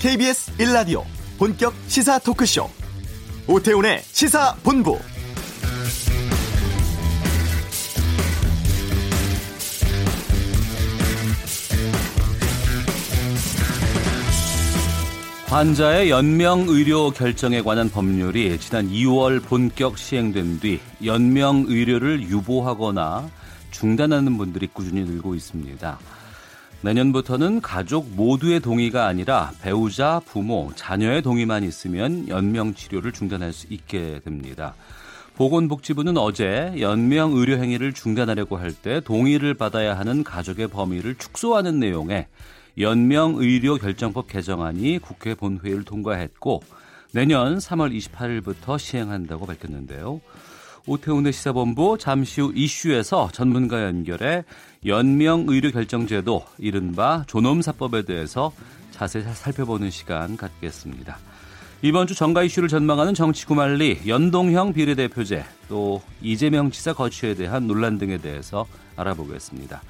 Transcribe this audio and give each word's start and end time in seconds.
KBS 0.00 0.56
1라디오 0.56 1.04
본격 1.38 1.74
시사 1.86 2.18
토크쇼 2.20 2.70
오태훈의 3.46 4.00
시사본부 4.00 4.98
환자의 15.48 16.08
연명 16.08 16.64
의료 16.66 17.10
결정에 17.10 17.60
관한 17.60 17.90
법률이 17.90 18.58
지난 18.58 18.88
2월 18.88 19.42
본격 19.44 19.98
시행된 19.98 20.60
뒤 20.60 20.80
연명 21.04 21.66
의료를 21.68 22.22
유보하거나 22.22 23.28
중단하는 23.70 24.38
분들이 24.38 24.66
꾸준히 24.66 25.02
늘고 25.02 25.34
있습니다. 25.34 25.98
내년부터는 26.82 27.60
가족 27.60 28.08
모두의 28.16 28.60
동의가 28.60 29.06
아니라 29.06 29.52
배우자, 29.60 30.20
부모, 30.24 30.70
자녀의 30.74 31.20
동의만 31.22 31.62
있으면 31.64 32.26
연명 32.28 32.74
치료를 32.74 33.12
중단할 33.12 33.52
수 33.52 33.66
있게 33.68 34.20
됩니다. 34.24 34.74
보건복지부는 35.36 36.16
어제 36.16 36.74
연명 36.80 37.32
의료 37.32 37.56
행위를 37.56 37.92
중단하려고 37.92 38.56
할 38.56 38.72
때 38.72 39.00
동의를 39.00 39.54
받아야 39.54 39.98
하는 39.98 40.24
가족의 40.24 40.68
범위를 40.68 41.16
축소하는 41.16 41.80
내용의 41.80 42.26
연명 42.78 43.34
의료 43.36 43.76
결정법 43.76 44.28
개정안이 44.28 45.00
국회 45.00 45.34
본회의를 45.34 45.84
통과했고 45.84 46.62
내년 47.12 47.58
3월 47.58 47.94
28일부터 47.94 48.78
시행한다고 48.78 49.44
밝혔는데요. 49.46 50.20
오태훈의 50.86 51.32
시사본부 51.32 51.98
잠시 51.98 52.40
후 52.40 52.52
이슈에서 52.54 53.30
전문가 53.32 53.84
연결해 53.84 54.44
연명 54.86 55.44
의료 55.48 55.70
결정제도 55.70 56.44
이른바 56.58 57.24
존엄사법에 57.26 58.02
대해서 58.02 58.52
자세히 58.90 59.24
살펴보는 59.32 59.90
시간 59.90 60.36
갖겠습니다. 60.36 61.18
이번 61.82 62.06
주 62.06 62.14
정가 62.14 62.42
이슈를 62.42 62.68
전망하는 62.68 63.14
정치구말리 63.14 64.00
연동형 64.06 64.74
비례대표제 64.74 65.44
또 65.68 66.02
이재명 66.20 66.70
지사 66.70 66.92
거취에 66.92 67.34
대한 67.34 67.66
논란 67.66 67.96
등에 67.96 68.18
대해서 68.18 68.66
알아보겠습니다. 68.96 69.80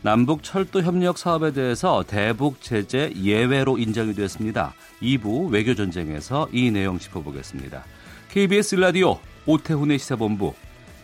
남북 0.00 0.42
철도 0.42 0.82
협력 0.82 1.18
사업에 1.18 1.52
대해서 1.52 2.04
대북 2.06 2.62
제재 2.62 3.12
예외로 3.16 3.76
인정이 3.76 4.14
됐습니다. 4.14 4.72
2부 5.02 5.50
외교 5.50 5.74
전쟁에서 5.74 6.48
이 6.52 6.70
내용 6.70 6.98
짚어보겠습니다. 6.98 7.84
KBS 8.30 8.76
라디오 8.76 9.18
오태훈의 9.46 9.98
시사본부 9.98 10.54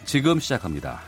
지금 0.05 0.41
시작합니다. 0.41 1.01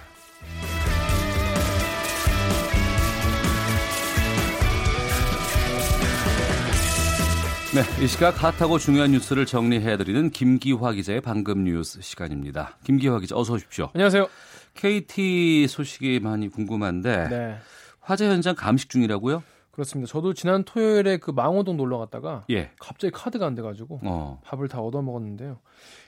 네, 7.75 8.05
이 8.05 8.07
시각 8.07 8.41
핫하고 8.41 8.79
중요한 8.79 9.11
뉴스를 9.11 9.47
정리해드리는 9.47 10.31
김기화 10.31 10.93
기자의 10.93 11.21
방금 11.21 11.65
뉴스 11.65 12.01
시간입니다. 12.01 12.79
김기화 12.85 13.19
기자 13.19 13.37
어서 13.37 13.55
오십시오. 13.55 13.91
안녕하세요. 13.95 14.29
KT 14.75 15.67
소식이 15.69 16.21
많이 16.21 16.49
궁금한데 16.49 17.29
네. 17.29 17.57
화재 18.01 18.29
현장 18.29 18.55
감식 18.55 18.91
중이라고요? 18.91 19.43
그렇습니다. 19.75 20.09
저도 20.11 20.35
지난 20.35 20.63
토요일에 20.63 21.17
그 21.17 21.33
망원동 21.33 21.77
놀러 21.77 21.99
갔다가 21.99 22.45
예. 22.51 22.71
갑자기 22.79 23.11
카드가 23.11 23.45
안 23.45 23.57
돼가지고 23.57 24.01
어. 24.05 24.41
밥을 24.45 24.69
다 24.69 24.81
얻어 24.81 25.03
먹었는데요. 25.03 25.59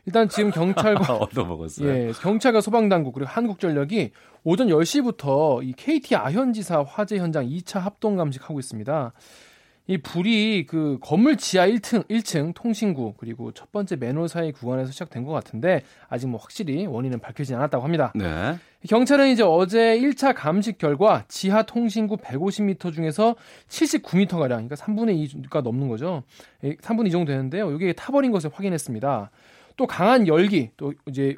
일단 0.05 0.29
지금 0.29 0.53
경찰과 0.53 1.17
얻어 1.19 1.45
먹었어요. 1.45 1.89
예, 1.89 2.13
경찰과 2.13 2.61
소방당국 2.61 3.13
그리고 3.15 3.29
한국전력이 3.29 4.13
오전 4.45 4.69
10시부터 4.69 5.67
이 5.67 5.73
KT 5.73 6.15
아현지사 6.15 6.85
화재 6.87 7.19
현장 7.19 7.45
2차 7.45 7.81
합동 7.81 8.15
감식하고 8.15 8.61
있습니다. 8.61 9.13
이 9.89 9.99
불이 9.99 10.67
그 10.67 10.99
건물 11.01 11.37
지하 11.37 11.67
1층, 11.67 12.09
1층 12.09 12.55
통신구 12.55 13.15
그리고 13.19 13.53
첫 13.53 13.71
번째 13.71 13.97
맨홀 13.97 14.29
사이 14.29 14.51
구간에서 14.51 14.91
시작된 14.91 15.25
것 15.25 15.33
같은데 15.33 15.83
아직 16.09 16.27
뭐 16.27 16.41
확실히 16.41 16.87
원인은 16.87 17.21
밝혀지지 17.21 17.55
않았다고 17.55 17.85
합니다. 17.85 18.13
네. 18.17 18.57
경찰은 18.89 19.31
이제 19.31 19.43
어제 19.45 19.99
1차 19.99 20.35
감식 20.35 20.79
결과 20.79 21.25
지하 21.29 21.63
통신구 21.63 22.17
150m 22.17 22.93
중에서 22.93 23.37
79m 23.69 24.39
가량, 24.39 24.69
그러니까 24.69 24.75
3분의 24.77 25.49
2가 25.49 25.63
넘는 25.63 25.89
거죠. 25.89 26.25
3분의 26.63 27.05
예, 27.05 27.09
2 27.09 27.11
정도 27.11 27.33
되는데요. 27.33 27.71
이게 27.73 27.93
타버린 27.93 28.31
것을 28.33 28.51
확인했습니다. 28.53 29.31
또 29.77 29.87
강한 29.87 30.27
열기, 30.27 30.71
또 30.77 30.95
이제 31.07 31.35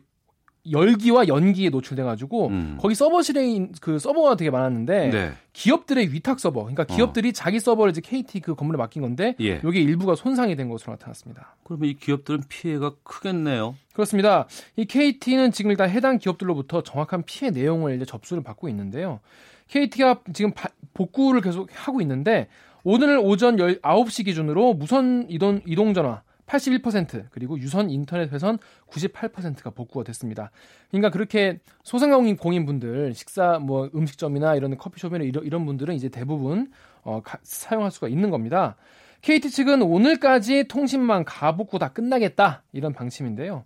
열기와 0.70 1.28
연기에 1.28 1.70
노출돼 1.70 2.02
가지고 2.02 2.48
음. 2.48 2.78
거기 2.80 2.94
서버실에 2.94 3.68
그 3.80 3.98
서버가 3.98 4.36
되게 4.36 4.50
많았는데 4.50 5.10
네. 5.10 5.32
기업들의 5.52 6.12
위탁 6.12 6.38
서버, 6.40 6.62
그러니까 6.62 6.84
어. 6.88 6.94
기업들이 6.94 7.30
어. 7.30 7.32
자기 7.32 7.60
서버를 7.60 7.90
이제 7.90 8.00
KT 8.00 8.40
그 8.40 8.54
건물에 8.54 8.76
맡긴 8.78 9.02
건데 9.02 9.34
예. 9.40 9.60
여기 9.64 9.82
일부가 9.82 10.14
손상이 10.14 10.56
된 10.56 10.68
것으로 10.68 10.92
나타났습니다. 10.92 11.56
그러면 11.64 11.88
이 11.88 11.94
기업들은 11.94 12.44
피해가 12.48 12.92
크겠네요. 13.02 13.74
그렇습니다. 13.92 14.46
이 14.76 14.84
KT는 14.84 15.52
지금 15.52 15.70
일단 15.70 15.90
해당 15.90 16.18
기업들로부터 16.18 16.82
정확한 16.82 17.24
피해 17.24 17.50
내용을 17.50 17.96
이제 17.96 18.04
접수를 18.04 18.42
받고 18.42 18.68
있는데요. 18.68 19.20
KT가 19.68 20.20
지금 20.32 20.52
바, 20.52 20.68
복구를 20.94 21.40
계속 21.40 21.68
하고 21.72 22.00
있는데 22.00 22.48
오늘 22.84 23.18
오전 23.18 23.56
19시 23.56 24.24
기준으로 24.24 24.74
무선 24.74 25.26
이동, 25.28 25.60
이동 25.66 25.94
전화 25.94 26.22
81% 26.48 27.26
그리고 27.30 27.58
유선 27.58 27.90
인터넷 27.90 28.32
회선 28.32 28.58
98%가 28.90 29.70
복구가 29.70 30.04
됐습니다. 30.04 30.50
그러니까 30.90 31.10
그렇게 31.10 31.60
소상공인 31.84 32.36
공인분들 32.36 33.14
식사 33.14 33.58
뭐 33.58 33.90
음식점이나 33.94 34.56
이런 34.56 34.76
커피숍이나 34.76 35.24
이런, 35.24 35.44
이런 35.44 35.66
분들은 35.66 35.94
이제 35.94 36.08
대부분 36.08 36.70
어, 37.02 37.20
가, 37.22 37.38
사용할 37.42 37.90
수가 37.90 38.08
있는 38.08 38.30
겁니다. 38.30 38.76
KT 39.22 39.50
측은 39.50 39.82
오늘까지 39.82 40.68
통신망 40.68 41.24
가복구 41.26 41.78
다 41.78 41.88
끝나겠다 41.88 42.62
이런 42.72 42.92
방침인데요. 42.92 43.64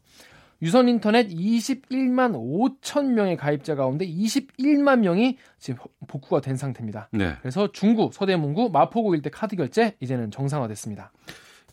유선 0.62 0.88
인터넷 0.88 1.28
21만 1.28 2.34
5천 2.34 3.12
명의 3.14 3.36
가입자 3.36 3.74
가운데 3.74 4.06
21만 4.06 5.00
명이 5.00 5.36
지금 5.58 5.80
복구가 6.06 6.40
된 6.40 6.56
상태입니다. 6.56 7.08
네. 7.10 7.34
그래서 7.40 7.70
중구, 7.72 8.10
서대문구, 8.12 8.70
마포구 8.72 9.16
일대 9.16 9.28
카드 9.28 9.56
결제 9.56 9.96
이제는 9.98 10.30
정상화됐습니다. 10.30 11.10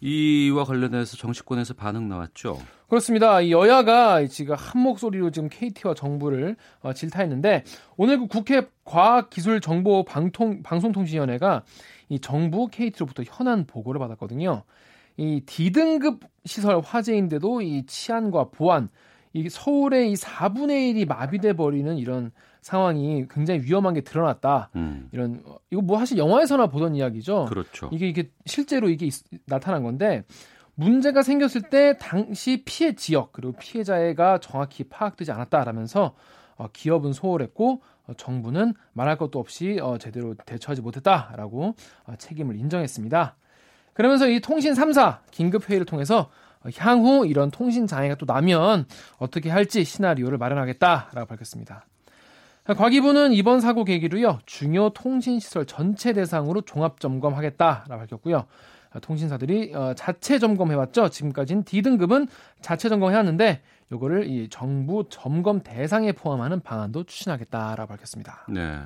이와 0.01 0.63
관련해서 0.63 1.17
정치권에서 1.17 1.73
반응 1.73 2.07
나왔죠. 2.07 2.59
그렇습니다. 2.87 3.49
여야가 3.49 4.25
지금 4.27 4.55
한 4.55 4.81
목소리로 4.81 5.31
지금 5.31 5.49
KT와 5.49 5.93
정부를 5.93 6.55
어, 6.81 6.93
질타했는데 6.93 7.63
오늘 7.97 8.19
그 8.19 8.27
국회 8.27 8.67
과학기술정보방통 8.85 10.63
방송통신위원회가 10.63 11.63
이 12.09 12.19
정부 12.19 12.67
KT로부터 12.67 13.23
현안 13.25 13.65
보고를 13.67 13.99
받았거든요. 13.99 14.63
이 15.17 15.41
D등급 15.45 16.21
시설 16.45 16.79
화재인데도 16.79 17.61
이 17.61 17.85
치안과 17.85 18.49
보안, 18.51 18.89
이 19.33 19.49
서울의 19.49 20.11
이 20.11 20.15
4분의 20.15 20.95
1이 20.95 21.07
마비돼 21.07 21.53
버리는 21.53 21.97
이런 21.97 22.31
상황이 22.61 23.25
굉장히 23.29 23.61
위험한 23.61 23.93
게 23.93 24.01
드러났다. 24.01 24.69
음. 24.75 25.09
이런 25.11 25.43
이거 25.71 25.81
뭐 25.81 25.97
사실 25.99 26.17
영화에서나 26.17 26.67
보던 26.67 26.95
이야기죠. 26.95 27.45
그렇죠. 27.49 27.89
이게 27.91 28.07
이게 28.07 28.29
실제로 28.45 28.89
이게 28.89 29.05
있, 29.05 29.13
나타난 29.45 29.83
건데 29.83 30.23
문제가 30.75 31.23
생겼을 31.23 31.63
때 31.63 31.97
당시 31.99 32.63
피해 32.65 32.95
지역 32.95 33.33
그리고 33.33 33.53
피해자가 33.59 34.39
정확히 34.39 34.85
파악되지 34.85 35.31
않았다라면서 35.31 36.15
어, 36.55 36.67
기업은 36.71 37.13
소홀했고 37.13 37.81
어, 38.07 38.13
정부는 38.17 38.73
말할 38.93 39.17
것도 39.17 39.39
없이 39.39 39.79
어, 39.81 39.97
제대로 39.97 40.35
대처하지 40.45 40.81
못했다라고 40.81 41.75
어, 42.05 42.13
책임을 42.17 42.55
인정했습니다. 42.55 43.35
그러면서 43.93 44.29
이 44.29 44.39
통신 44.39 44.73
3사 44.73 45.19
긴급 45.31 45.69
회의를 45.69 45.85
통해서 45.85 46.29
어, 46.63 46.69
향후 46.77 47.25
이런 47.27 47.51
통신 47.51 47.87
장애가 47.87 48.15
또 48.15 48.25
나면 48.25 48.85
어떻게 49.17 49.49
할지 49.49 49.83
시나리오를 49.83 50.37
마련하겠다라고 50.37 51.25
밝혔습니다. 51.27 51.85
과기부는 52.75 53.33
이번 53.33 53.61
사고 53.61 53.83
계기로요 53.83 54.39
중요 54.45 54.89
통신시설 54.91 55.65
전체 55.65 56.13
대상으로 56.13 56.61
종합 56.61 56.99
점검하겠다라고 56.99 57.97
밝혔고요. 57.97 58.45
통신사들이 59.01 59.73
어, 59.75 59.93
자체 59.95 60.39
점검해왔죠. 60.39 61.09
지금까지는 61.09 61.63
D등급은 61.63 62.27
자체 62.61 62.89
점검해왔는데 62.89 63.61
요거를 63.91 64.27
이 64.27 64.49
정부 64.49 65.05
점검 65.09 65.61
대상에 65.61 66.11
포함하는 66.11 66.59
방안도 66.61 67.03
추진하겠다라고 67.03 67.87
밝혔습니다. 67.87 68.45
네. 68.49 68.79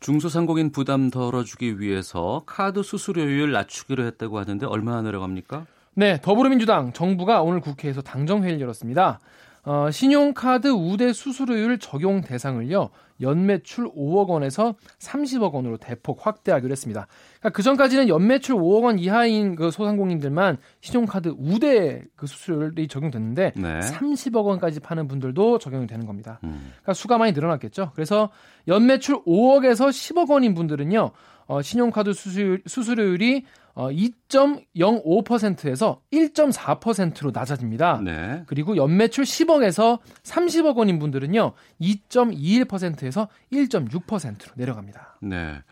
중소상공인 0.00 0.70
부담 0.70 1.10
덜어주기 1.10 1.80
위해서 1.80 2.42
카드 2.46 2.82
수수료율 2.82 3.52
낮추기로 3.52 4.04
했다고 4.04 4.38
하는데 4.38 4.64
얼마나 4.66 5.02
내려갑니까? 5.02 5.66
네, 5.94 6.20
더불어민주당 6.20 6.92
정부가 6.92 7.42
오늘 7.42 7.60
국회에서 7.60 8.00
당정회의를 8.02 8.60
열었습니다. 8.60 9.18
어, 9.64 9.90
신용카드 9.90 10.68
우대 10.68 11.12
수수료율 11.12 11.78
적용 11.78 12.20
대상을요 12.20 12.90
연매출 13.20 13.90
5억 13.92 14.28
원에서 14.28 14.76
30억 14.98 15.52
원으로 15.52 15.76
대폭 15.76 16.24
확대하기로 16.24 16.70
했습니다. 16.70 17.06
그러니까 17.40 17.56
그 17.56 17.62
전까지는 17.62 18.08
연매출 18.08 18.54
5억 18.54 18.84
원 18.84 18.98
이하인 18.98 19.56
그 19.56 19.70
소상공인들만 19.70 20.58
신용카드 20.80 21.34
우대 21.36 22.04
그 22.16 22.26
수수료율이 22.26 22.88
적용됐는데 22.88 23.52
네. 23.56 23.80
30억 23.80 24.44
원까지 24.44 24.80
파는 24.80 25.08
분들도 25.08 25.58
적용이 25.58 25.86
되는 25.86 26.06
겁니다. 26.06 26.38
음. 26.44 26.72
그러니까 26.76 26.94
수가 26.94 27.18
많이 27.18 27.32
늘어났겠죠. 27.32 27.92
그래서 27.94 28.30
연매출 28.68 29.22
5억에서 29.24 29.88
10억 29.88 30.30
원인 30.30 30.54
분들은요 30.54 31.10
어, 31.46 31.62
신용카드 31.62 32.12
수수율, 32.12 32.62
수수료율이 32.66 33.44
어, 33.78 33.90
2.05%에서 33.92 36.02
1.4%로 36.12 37.30
낮아집니다. 37.32 38.00
네. 38.04 38.42
그리고 38.48 38.76
연매출 38.76 39.22
10억에서 39.22 40.00
30억 40.24 40.76
원인 40.76 40.98
분들은요, 40.98 41.52
2.21%에서 41.80 43.28
1.6%로 43.52 44.52
내려갑니다. 44.56 45.18
네. 45.22 45.62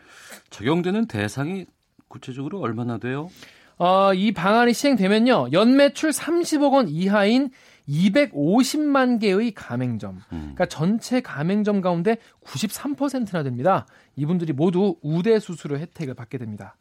적용되는 0.49 1.07
대상이 1.07 1.65
구체적으로 2.07 2.61
얼마나 2.61 2.97
돼요? 2.97 3.29
어, 3.77 4.13
이 4.13 4.31
방안이 4.31 4.71
시행되면요, 4.71 5.49
연매출 5.51 6.11
30억 6.11 6.75
원 6.75 6.87
이하인 6.87 7.49
250만 7.89 9.19
개의 9.19 9.51
가맹점, 9.51 10.15
음. 10.15 10.53
그러니까 10.55 10.65
전체 10.67 11.19
가맹점 11.19 11.81
가운데 11.81 12.15
93%나 12.45 13.43
됩니다. 13.43 13.85
이분들이 14.15 14.53
모두 14.53 14.95
우대 15.01 15.37
수수료 15.39 15.77
혜택을 15.77 16.13
받게 16.13 16.37
됩니다. 16.37 16.77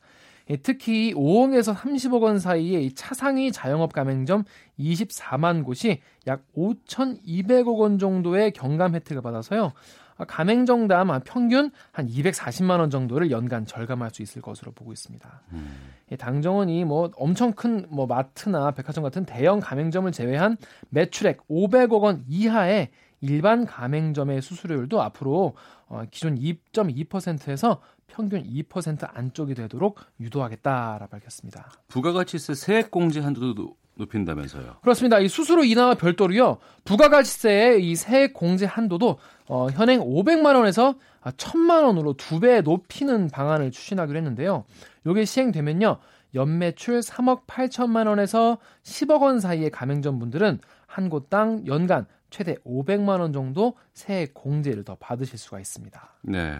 예, 0.48 0.56
특히 0.56 1.12
5억에서 1.14 1.75
30억 1.75 2.22
원 2.22 2.38
사이의 2.38 2.93
차상위 2.93 3.52
자영업 3.52 3.93
가맹점 3.93 4.44
24만 4.78 5.64
곳이 5.64 6.00
약 6.26 6.43
5,200억 6.56 7.78
원 7.78 7.98
정도의 7.98 8.52
경감 8.52 8.94
혜택을 8.94 9.22
받아서요. 9.22 9.72
아, 10.19 10.25
가맹점당 10.25 11.20
평균 11.25 11.70
한 11.93 12.06
240만 12.06 12.81
원 12.81 12.88
정도를 12.88 13.31
연간 13.31 13.66
절감할 13.66 14.10
수 14.10 14.22
있을 14.22 14.40
것으로 14.40 14.72
보고 14.72 14.93
있습니다. 14.93 15.43
음. 15.52 15.93
예, 16.10 16.16
당정원이 16.16 16.84
뭐 16.84 17.10
엄청 17.16 17.52
큰 17.52 17.87
뭐 17.90 18.06
마트나 18.06 18.70
백화점 18.70 19.04
같은 19.04 19.25
대형 19.25 19.60
가맹점을 19.60 20.10
제외한 20.12 20.56
매출액 20.88 21.46
500억 21.49 22.02
원 22.02 22.25
이하의 22.28 22.90
일반 23.20 23.64
가맹점의 23.64 24.42
수수료율도 24.42 25.00
앞으로 25.02 25.54
어, 25.88 26.02
기존 26.10 26.37
2.2%에서 26.37 27.81
평균 28.08 28.42
2% 28.42 29.08
안쪽이 29.14 29.54
되도록 29.54 29.98
유도하겠다라 30.20 31.06
밝혔습니다. 31.06 31.70
부가가치세 31.88 32.54
세액 32.54 32.90
공제 32.90 33.20
한도도 33.20 33.76
높인다면서요. 33.98 34.76
그렇습니다. 34.82 35.18
이 35.20 35.28
수수료 35.28 35.64
인하와 35.64 35.94
별도로요. 35.94 36.58
부가가치세의 36.84 37.86
이 37.88 37.94
세액 37.96 38.34
공제 38.34 38.66
한도도 38.66 39.18
어, 39.48 39.68
현행 39.70 40.00
500만 40.00 40.54
원에서 40.56 40.96
1000만 41.22 41.84
원으로 41.84 42.12
두 42.14 42.40
배 42.40 42.60
높이는 42.60 43.28
방안을 43.28 43.70
추진하기로 43.70 44.16
했는데요. 44.18 44.64
이게 45.06 45.24
시행되면요. 45.24 45.98
연매출 46.34 47.00
3억 47.00 47.46
8천만 47.46 48.06
원에서 48.06 48.58
10억 48.82 49.22
원 49.22 49.40
사이의 49.40 49.70
가맹점 49.70 50.18
분들은 50.18 50.60
한 50.86 51.08
곳당 51.08 51.66
연간 51.66 52.06
최대 52.36 52.54
500만 52.66 53.20
원 53.20 53.32
정도 53.32 53.76
세액 53.94 54.34
공제를 54.34 54.84
더 54.84 54.94
받으실 54.96 55.38
수가 55.38 55.58
있습니다. 55.58 56.18
네. 56.24 56.58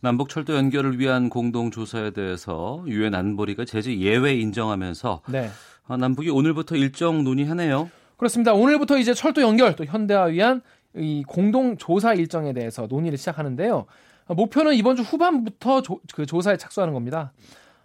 남북 0.00 0.28
철도 0.28 0.56
연결을 0.56 0.98
위한 0.98 1.30
공동 1.30 1.70
조사에 1.70 2.10
대해서 2.10 2.82
유엔 2.88 3.14
안보리가 3.14 3.64
제재 3.64 3.96
예외 3.98 4.34
인정하면서 4.34 5.22
네. 5.28 5.50
아, 5.86 5.96
남북이 5.96 6.30
오늘부터 6.30 6.74
일정 6.74 7.22
논의하네요. 7.22 7.88
그렇습니다. 8.16 8.54
오늘부터 8.54 8.98
이제 8.98 9.14
철도 9.14 9.40
연결 9.40 9.76
또 9.76 9.84
현대화 9.84 10.24
위한 10.24 10.62
이 10.96 11.22
공동 11.28 11.76
조사 11.76 12.12
일정에 12.12 12.52
대해서 12.52 12.88
논의를 12.88 13.16
시작하는데요. 13.16 13.86
목표는 14.26 14.74
이번 14.74 14.96
주 14.96 15.02
후반부터 15.02 15.82
조, 15.82 16.00
그 16.12 16.26
조사에 16.26 16.56
착수하는 16.56 16.92
겁니다. 16.92 17.32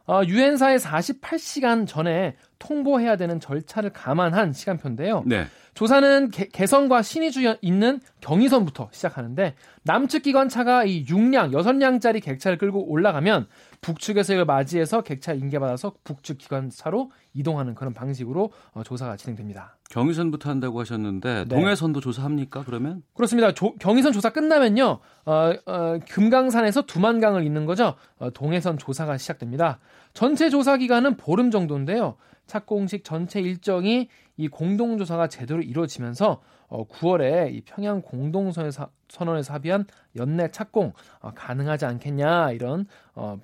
어, 0.08 0.24
유엔사에 0.26 0.78
48시간 0.78 1.86
전에 1.86 2.36
통보해야 2.60 3.16
되는 3.16 3.40
절차를 3.40 3.92
감안한 3.92 4.54
시간표인데요. 4.54 5.24
네. 5.26 5.48
조사는 5.74 6.32
개, 6.32 6.46
개성과 6.46 7.02
신의주 7.02 7.58
있는 7.62 8.02
경의선부터 8.20 8.90
시작하는데 8.92 9.56
남측 9.84 10.24
기관차가 10.24 10.84
이 10.84 11.06
6량, 11.06 11.54
6량짜리 11.54 12.22
객차를 12.22 12.58
끌고 12.58 12.90
올라가면 12.92 13.48
북측에서 13.80 14.34
이걸 14.34 14.46
맞이해서 14.46 15.02
객차 15.02 15.34
인계받아서 15.34 15.94
북측 16.04 16.38
기관차로 16.38 17.12
이동하는 17.34 17.76
그런 17.76 17.94
방식으로 17.94 18.52
어, 18.74 18.84
조사가 18.84 19.16
진행됩니다. 19.16 19.78
경의선부터 19.90 20.50
한다고 20.50 20.82
하셨는데 20.82 21.46
네. 21.48 21.56
동해선도 21.56 22.02
조사합니까? 22.02 22.64
그러면? 22.66 23.02
그렇습니다. 23.14 23.54
조, 23.54 23.74
경의선 23.76 24.12
조사 24.12 24.32
끝나면요, 24.32 25.00
어, 25.26 25.54
어, 25.66 26.00
금강산에서 26.10 26.82
두만강을 26.84 27.46
잇는 27.46 27.66
거죠. 27.66 27.96
어, 28.18 28.30
동해선 28.32 28.78
조사가 28.78 29.18
시작됩니다. 29.18 29.80
전체 30.14 30.50
조사 30.50 30.76
기간은 30.76 31.16
보름 31.16 31.52
정도인데요. 31.52 32.18
착공식 32.50 33.06
전체 33.06 33.40
일정이 33.40 34.10
이 34.36 34.48
공동조사가 34.50 35.28
제대로 35.28 35.62
이루어지면서 35.62 36.42
어, 36.68 36.88
9월에 36.88 37.54
이 37.54 37.62
평양 37.62 38.02
공동선언에서 38.02 38.90
선언에서 39.08 39.54
합의한 39.54 39.86
연내 40.18 40.50
착공 40.50 40.94
어, 41.22 41.32
가능하지 41.34 41.86
않겠냐 41.86 42.52
이런 42.52 42.86
어, 43.16 43.40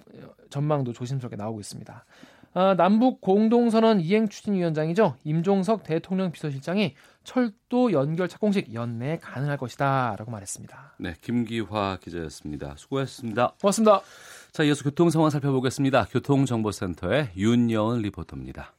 전망도 0.49 0.93
조심스럽게 0.93 1.35
나오고 1.37 1.59
있습니다. 1.59 2.05
어, 2.55 2.73
남북 2.75 3.19
공동선언 3.19 3.99
이행 3.99 4.29
추진위원장이죠 4.29 5.17
임종석 5.25 5.83
대통령 5.83 6.31
비서실장이 6.31 6.95
철도 7.25 7.91
연결 7.91 8.29
착공식 8.29 8.73
연내에 8.73 9.17
가능할 9.17 9.57
것이다라고 9.57 10.31
말했습니다. 10.31 10.95
네, 10.99 11.15
김기화 11.19 11.97
기자였습니다. 12.01 12.75
수고하셨습니다. 12.77 13.55
고맙습니다. 13.59 14.01
자, 14.53 14.63
이어서 14.63 14.83
교통 14.83 15.09
상황 15.09 15.29
살펴보겠습니다. 15.29 16.05
교통정보센터의 16.05 17.31
윤여은 17.35 18.03
리포터입니다. 18.03 18.74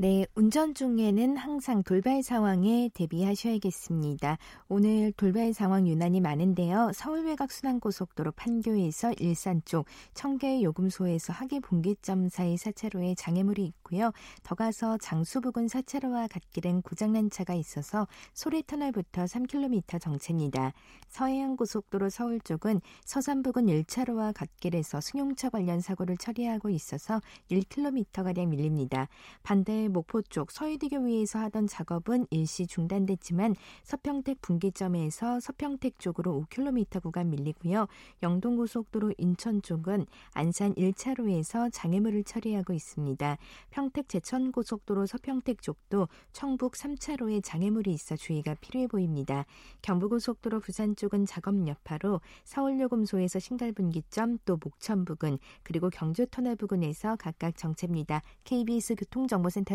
네, 0.00 0.26
운전 0.36 0.74
중에는 0.74 1.36
항상 1.36 1.82
돌발 1.82 2.22
상황에 2.22 2.88
대비하셔야겠습니다. 2.94 4.38
오늘 4.68 5.10
돌발 5.16 5.52
상황 5.52 5.88
유난히 5.88 6.20
많은데요. 6.20 6.92
서울 6.94 7.24
외곽 7.26 7.50
순환고속도로 7.50 8.30
판교에서 8.30 9.12
일산 9.14 9.60
쪽, 9.64 9.86
청계 10.14 10.62
요금소에서 10.62 11.32
하계 11.32 11.58
분기점 11.58 12.28
사이 12.28 12.54
4차로에 12.54 13.16
장애물이 13.18 13.64
있고요. 13.64 14.12
더 14.44 14.54
가서 14.54 14.98
장수 14.98 15.40
부근 15.40 15.66
4차로와 15.66 16.28
갓길엔 16.30 16.82
고장난 16.82 17.28
차가 17.28 17.54
있어서 17.54 18.06
소래터널부터 18.34 19.24
3km 19.24 20.00
정체입니다. 20.00 20.74
서해안 21.08 21.56
고속도로 21.56 22.08
서울 22.08 22.38
쪽은 22.38 22.82
서산 23.04 23.42
부근 23.42 23.66
1차로와 23.66 24.32
갓길에서 24.32 25.00
승용차 25.00 25.50
관련 25.50 25.80
사고를 25.80 26.16
처리하고 26.18 26.70
있어서 26.70 27.20
1km가량 27.50 28.46
밀립니다. 28.46 29.08
반대 29.42 29.87
목포 29.88 30.22
쪽 30.22 30.50
서해대교 30.50 30.98
위에서 30.98 31.38
하던 31.40 31.66
작업은 31.66 32.26
일시 32.30 32.66
중단됐지만 32.66 33.54
서평택 33.82 34.40
분기점에서 34.40 35.40
서평택 35.40 35.98
쪽으로 35.98 36.44
5km 36.50 37.02
구간 37.02 37.30
밀리고요. 37.30 37.86
영동고속도로 38.22 39.14
인천 39.18 39.62
쪽은 39.62 40.06
안산 40.32 40.74
1차로에서 40.74 41.70
장애물을 41.72 42.24
처리하고 42.24 42.72
있습니다. 42.72 43.38
평택 43.70 44.08
제천고속도로 44.08 45.06
서평택 45.06 45.62
쪽도 45.62 46.08
청북 46.32 46.72
3차로에 46.72 47.42
장애물이 47.42 47.92
있어 47.92 48.16
주의가 48.16 48.54
필요해 48.54 48.88
보입니다. 48.88 49.44
경부고속도로 49.82 50.60
부산 50.60 50.96
쪽은 50.96 51.26
작업 51.26 51.66
여파로 51.66 52.20
서울요금소에서 52.44 53.38
신갈분기점 53.38 54.38
또 54.44 54.58
목천 54.62 55.04
부근 55.04 55.38
그리고 55.62 55.90
경주터널 55.90 56.56
부근에서 56.56 57.16
각각 57.16 57.56
정체입니다. 57.56 58.22
KBS 58.44 58.94
교통정보센터 58.96 59.74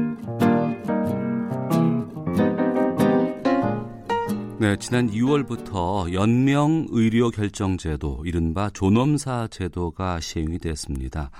네, 4.61 4.75
지난 4.75 5.09
2월부터 5.09 6.13
연명 6.13 6.85
의료 6.91 7.31
결정 7.31 7.77
제도, 7.77 8.21
이른바 8.27 8.69
존엄사 8.69 9.47
제도가 9.47 10.19
시행이 10.19 10.59
됐습니다. 10.59 11.31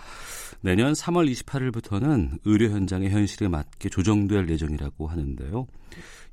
내년 0.62 0.94
3월 0.94 1.32
28일부터는 1.32 2.40
의료 2.46 2.70
현장의 2.72 3.12
현실에 3.12 3.48
맞게 3.48 3.90
조정될 3.90 4.50
예정이라고 4.50 5.06
하는데요. 5.06 5.68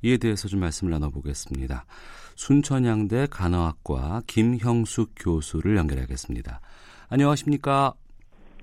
이에 0.01 0.17
대해서 0.17 0.47
좀 0.47 0.61
말씀을 0.61 0.89
나눠보겠습니다. 0.93 1.85
순천향대 2.33 3.27
간호학과 3.29 4.23
김형숙 4.25 5.11
교수를 5.15 5.77
연결하겠습니다. 5.77 6.59
안녕하십니까? 7.09 7.93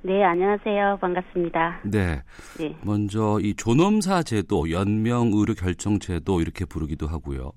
네, 0.03 0.23
안녕하세요. 0.23 0.99
반갑습니다. 1.01 1.81
네. 1.85 2.23
네. 2.59 2.77
먼저 2.83 3.39
이 3.41 3.55
존엄사 3.55 4.23
제도, 4.23 4.71
연명 4.71 5.33
의료 5.33 5.55
결정 5.55 5.99
제도 5.99 6.41
이렇게 6.41 6.65
부르기도 6.65 7.09
하고요. 7.09 7.51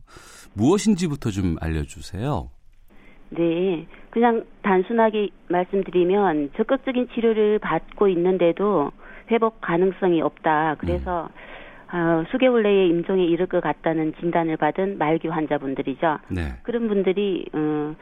무엇인지부터 0.60 1.30
좀 1.32 1.56
알려주세요. 1.62 2.50
네. 3.30 3.88
그냥 4.10 4.44
단순하게 4.64 5.30
말씀드리면 5.48 6.52
적극적인 6.58 7.10
치료를 7.14 7.60
받고 7.60 8.08
있는데도 8.10 8.92
회복 9.32 9.62
가능성이 9.62 10.22
없다. 10.22 10.76
그래서 10.80 11.30
어, 11.92 12.24
수개월 12.32 12.64
내에 12.64 12.88
임종에 12.88 13.24
이를 13.26 13.48
것 13.48 13.62
같다는 13.62 14.14
진단을 14.20 14.58
받은 14.58 14.98
말기 14.98 15.28
환자분들이죠. 15.28 16.18
네. 16.30 16.42
그런 16.64 16.88
분들이 16.88 17.46
어, 17.54 17.96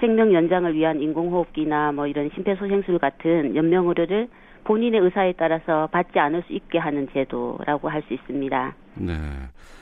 생명 0.00 0.32
연장을 0.32 0.72
위한 0.74 1.00
인공호흡기나 1.00 1.92
뭐 1.92 2.06
이런 2.06 2.30
심폐소생술 2.34 2.98
같은 2.98 3.54
연명 3.54 3.88
의료를 3.88 4.28
본인의 4.64 5.00
의사에 5.00 5.32
따라서 5.36 5.86
받지 5.88 6.18
않을 6.18 6.42
수 6.46 6.52
있게 6.52 6.78
하는 6.78 7.08
제도라고 7.12 7.88
할 7.88 8.02
수 8.08 8.14
있습니다. 8.14 8.74
네. 8.94 9.14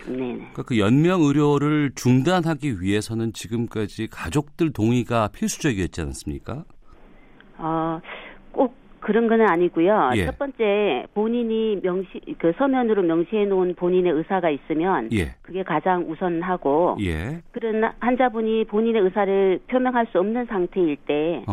네. 0.09 0.17
그러니까 0.17 0.63
그 0.63 0.79
연명 0.79 1.23
의료를 1.23 1.93
중단하기 1.95 2.81
위해서는 2.81 3.33
지금까지 3.33 4.09
가족들 4.09 4.73
동의가 4.73 5.29
필수적이었지 5.29 6.01
않습니까? 6.03 6.65
어, 7.59 8.01
꼭 8.53 8.75
그런 9.01 9.29
건 9.29 9.41
아니고요. 9.43 10.11
예. 10.17 10.27
첫 10.27 10.39
번째 10.39 11.07
본인이 11.15 11.79
명시 11.83 12.21
그 12.39 12.53
서면으로 12.59 13.03
명시해 13.03 13.47
놓은 13.47 13.75
본인의 13.77 14.13
의사가 14.13 14.51
있으면 14.51 15.11
예. 15.13 15.35
그게 15.43 15.63
가장 15.63 16.11
우선하고 16.11 16.99
예. 17.03 17.41
그런 17.53 17.93
환자분이 18.01 18.65
본인의 18.65 19.03
의사를 19.03 19.61
표명할 19.69 20.07
수 20.11 20.19
없는 20.19 20.47
상태일 20.47 20.97
때 21.07 21.45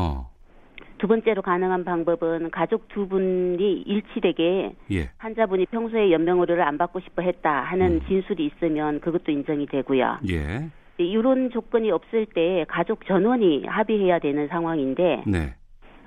두 1.03 1.05
어. 1.05 1.07
번째로 1.09 1.41
가능한 1.41 1.83
방법은 1.83 2.49
가족 2.51 2.87
두 2.87 3.09
분이 3.09 3.83
일치되게 3.85 4.73
예. 4.93 5.09
환자분이 5.17 5.65
평소에 5.65 6.11
연명 6.13 6.39
의료를 6.39 6.63
안 6.63 6.77
받고 6.77 7.01
싶어 7.01 7.21
했다 7.21 7.61
하는 7.61 7.95
음. 7.95 8.01
진술이 8.07 8.45
있으면 8.45 9.01
그것도 9.01 9.29
인정이 9.29 9.65
되고요. 9.65 10.19
예. 10.29 10.69
이런 10.97 11.49
조건이 11.51 11.91
없을 11.91 12.25
때 12.25 12.65
가족 12.69 13.05
전원이 13.05 13.65
합의해야 13.65 14.19
되는 14.19 14.47
상황인데 14.47 15.23
네. 15.27 15.53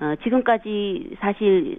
어, 0.00 0.14
지금까지 0.22 1.16
사실 1.20 1.78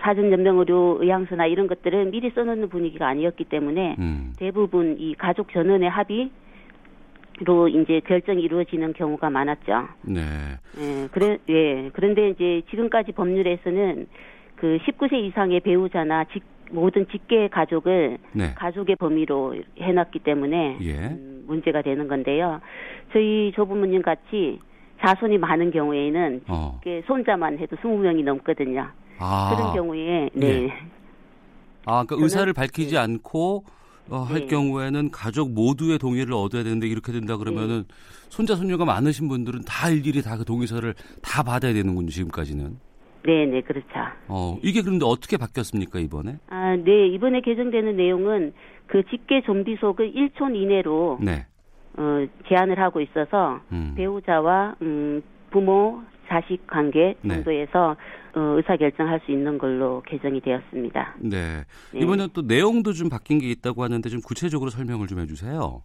사전 0.00 0.32
연명 0.32 0.58
의료 0.58 0.98
의향서나 1.00 1.46
이런 1.46 1.68
것들은 1.68 2.10
미리 2.10 2.30
써놓는 2.30 2.70
분위기가 2.70 3.06
아니었기 3.06 3.44
때문에 3.44 3.94
음. 4.00 4.32
대부분 4.36 4.96
이 4.98 5.14
가족 5.14 5.52
전원의 5.52 5.88
합의 5.88 6.30
로 7.44 7.68
이제 7.68 8.00
결정이 8.00 8.42
이루어지는 8.42 8.94
경우가 8.94 9.30
많았죠. 9.30 9.88
네. 10.02 10.20
예, 10.80 11.08
그래, 11.12 11.38
예. 11.48 11.88
그런데 11.92 12.30
이제 12.30 12.62
지금까지 12.70 13.12
법률에서는 13.12 14.08
그 14.56 14.78
19세 14.84 15.12
이상의 15.28 15.60
배우자나 15.60 16.24
직, 16.32 16.42
모든 16.72 17.06
직계 17.08 17.46
가족을 17.48 18.18
네. 18.32 18.54
가족의 18.54 18.96
범위로 18.96 19.54
해놨기 19.80 20.18
때문에 20.20 20.78
예. 20.82 20.92
음, 21.10 21.44
문제가 21.46 21.80
되는 21.82 22.08
건데요. 22.08 22.60
저희 23.12 23.52
조부모님 23.54 24.02
같이 24.02 24.58
자손이 25.00 25.38
많은 25.38 25.70
경우에는 25.70 26.42
어. 26.48 26.80
손자만 27.06 27.58
해도 27.58 27.76
20명이 27.76 28.24
넘거든요. 28.24 28.88
아. 29.20 29.54
그런 29.54 29.74
경우에 29.74 30.28
네. 30.34 30.46
예. 30.64 30.68
아, 31.86 32.02
그러니까 32.04 32.16
저는- 32.16 32.22
의사를 32.24 32.52
밝히지 32.52 32.98
않고 32.98 33.62
어, 34.10 34.18
할 34.20 34.40
네. 34.40 34.46
경우에는 34.46 35.10
가족 35.10 35.52
모두의 35.52 35.98
동의를 35.98 36.32
얻어야 36.32 36.62
되는데 36.62 36.86
이렇게 36.86 37.12
된다 37.12 37.36
그러면은 37.36 37.84
손자 38.28 38.54
손녀가 38.56 38.84
많으신 38.84 39.28
분들은 39.28 39.62
다 39.66 39.90
일일이 39.90 40.22
다 40.22 40.36
그 40.38 40.44
동의서를 40.44 40.94
다 41.22 41.42
받아야 41.42 41.72
되는군요 41.72 42.08
지금까지는. 42.08 42.78
네, 43.26 43.44
네, 43.46 43.60
그렇죠. 43.60 43.88
어 44.28 44.56
이게 44.62 44.80
그런데 44.82 45.04
어떻게 45.04 45.36
바뀌었습니까 45.36 45.98
이번에? 45.98 46.38
아, 46.48 46.76
네, 46.76 47.08
이번에 47.08 47.40
개정되는 47.40 47.96
내용은 47.96 48.52
그 48.86 49.02
직계 49.10 49.42
좀비속을 49.42 50.12
1촌 50.14 50.54
이내로 50.56 51.18
네. 51.20 51.46
어, 51.96 52.26
제한을 52.48 52.78
하고 52.78 53.00
있어서 53.00 53.60
음. 53.72 53.94
배우자와 53.96 54.76
음, 54.82 55.22
부모, 55.50 56.00
자식 56.28 56.66
관계 56.66 57.14
네. 57.22 57.34
정도에서 57.34 57.96
어, 58.34 58.40
의사 58.56 58.76
결정할 58.76 59.20
수 59.24 59.32
있는 59.32 59.58
걸로 59.58 60.02
개정이 60.06 60.40
되었습니다. 60.40 61.16
네. 61.20 61.64
네. 61.92 62.00
이번에 62.00 62.28
또 62.34 62.42
내용도 62.42 62.92
좀 62.92 63.08
바뀐 63.08 63.38
게 63.38 63.48
있다고 63.48 63.82
하는데 63.82 64.08
좀 64.08 64.20
구체적으로 64.20 64.70
설명을 64.70 65.06
좀 65.06 65.18
해주세요. 65.20 65.82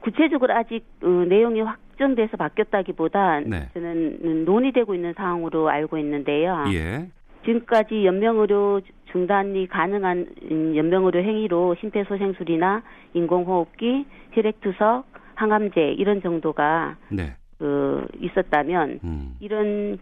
구체적으로 0.00 0.54
아직 0.54 0.84
어, 1.02 1.08
내용이 1.28 1.60
확정돼서 1.60 2.36
바뀌었다기보다 2.36 3.40
네. 3.40 3.68
저는 3.74 4.18
음, 4.24 4.44
논의되고 4.44 4.94
있는 4.94 5.14
사항으로 5.16 5.68
알고 5.68 5.98
있는데요. 5.98 6.64
예. 6.72 7.08
지금까지 7.44 8.04
연명의료 8.04 8.80
중단이 9.12 9.68
가능한 9.68 10.26
음, 10.50 10.76
연명의료 10.76 11.20
행위로 11.20 11.76
심폐소생술이나 11.80 12.82
인공호흡기, 13.14 14.06
혈액투석, 14.32 15.06
항암제 15.34 15.94
이런 15.98 16.22
정도가 16.22 16.96
네. 17.10 17.36
그 17.58 18.06
있었다면 18.20 19.00
음. 19.04 19.36
이런 19.40 19.98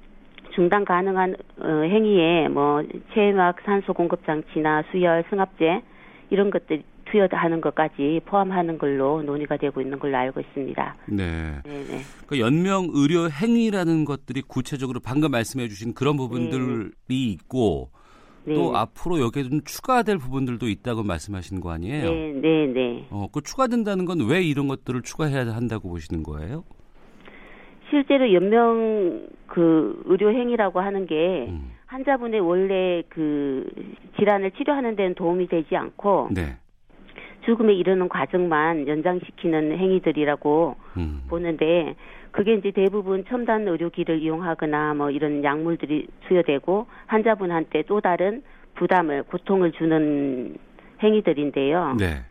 중단 0.55 0.85
가능한 0.85 1.37
어, 1.61 1.67
행위에 1.67 2.49
뭐 2.49 2.83
체막 3.15 3.57
산소 3.65 3.93
공급 3.93 4.25
장치나 4.27 4.85
수혈 4.93 5.25
승합제 5.31 5.83
이런 6.31 6.51
것들 6.51 6.83
투여하는 7.07 7.61
것까지 7.61 8.21
포함하는 8.25 8.79
걸로 8.79 9.23
논의가 9.23 9.57
되고 9.57 9.81
있는 9.81 9.99
걸로 9.99 10.17
알고 10.17 10.41
있습니다. 10.41 10.97
네. 11.11 11.61
네, 11.65 11.85
네. 11.85 12.01
그 12.27 12.41
연명 12.41 12.89
의료 12.93 13.29
행위라는 13.31 14.05
것들이 14.05 14.43
구체적으로 14.43 15.01
방금 15.01 15.31
말씀해 15.31 15.69
주신 15.69 15.95
그런 15.95 16.17
부분들이 16.17 16.91
있고 17.09 17.91
네. 18.47 18.55
또 18.55 18.77
앞으로 18.77 19.21
여기에 19.21 19.45
좀 19.45 19.61
추가될 19.65 20.19
부분들도 20.19 20.69
있다고 20.69 21.03
말씀하신 21.03 21.61
거 21.61 21.71
아니에요? 21.71 22.11
네, 22.11 22.33
네, 22.33 22.67
네. 22.67 23.07
어, 23.11 23.29
그 23.33 23.41
추가된다는 23.43 24.05
건 24.05 24.21
왜 24.21 24.43
이런 24.43 24.69
것들을 24.69 25.03
추가해야 25.03 25.55
한다고 25.55 25.89
보시는 25.89 26.23
거예요? 26.23 26.65
실제로 27.95 28.33
연명 28.33 29.29
그 29.47 30.03
의료 30.07 30.31
행위라고 30.31 30.81
하는 30.81 31.07
게 31.07 31.47
음. 31.49 31.71
환자분의 31.87 32.41
원래 32.41 33.05
그 33.09 33.71
질환을 34.19 34.51
치료하는 34.51 34.97
데는 34.97 35.15
도움이 35.15 35.47
되지 35.47 35.77
않고 35.77 36.31
네. 36.33 36.57
죽음에 37.45 37.73
이르는 37.73 38.09
과정만 38.09 38.89
연장시키는 38.89 39.79
행위들이라고 39.79 40.75
음. 40.97 41.23
보는데 41.29 41.95
그게 42.33 42.55
이제 42.55 42.73
대부분 42.73 43.25
첨단 43.27 43.69
의료기를 43.69 44.21
이용하거나 44.23 44.95
뭐 44.95 45.11
이런 45.13 45.45
약물들이 45.45 46.09
투여되고 46.27 46.87
환자분한테 47.07 47.83
또 47.83 48.01
다른 48.01 48.43
부담을 48.75 49.23
고통을 49.23 49.71
주는 49.71 50.57
행위들인데요. 51.01 51.95
네. 52.01 52.25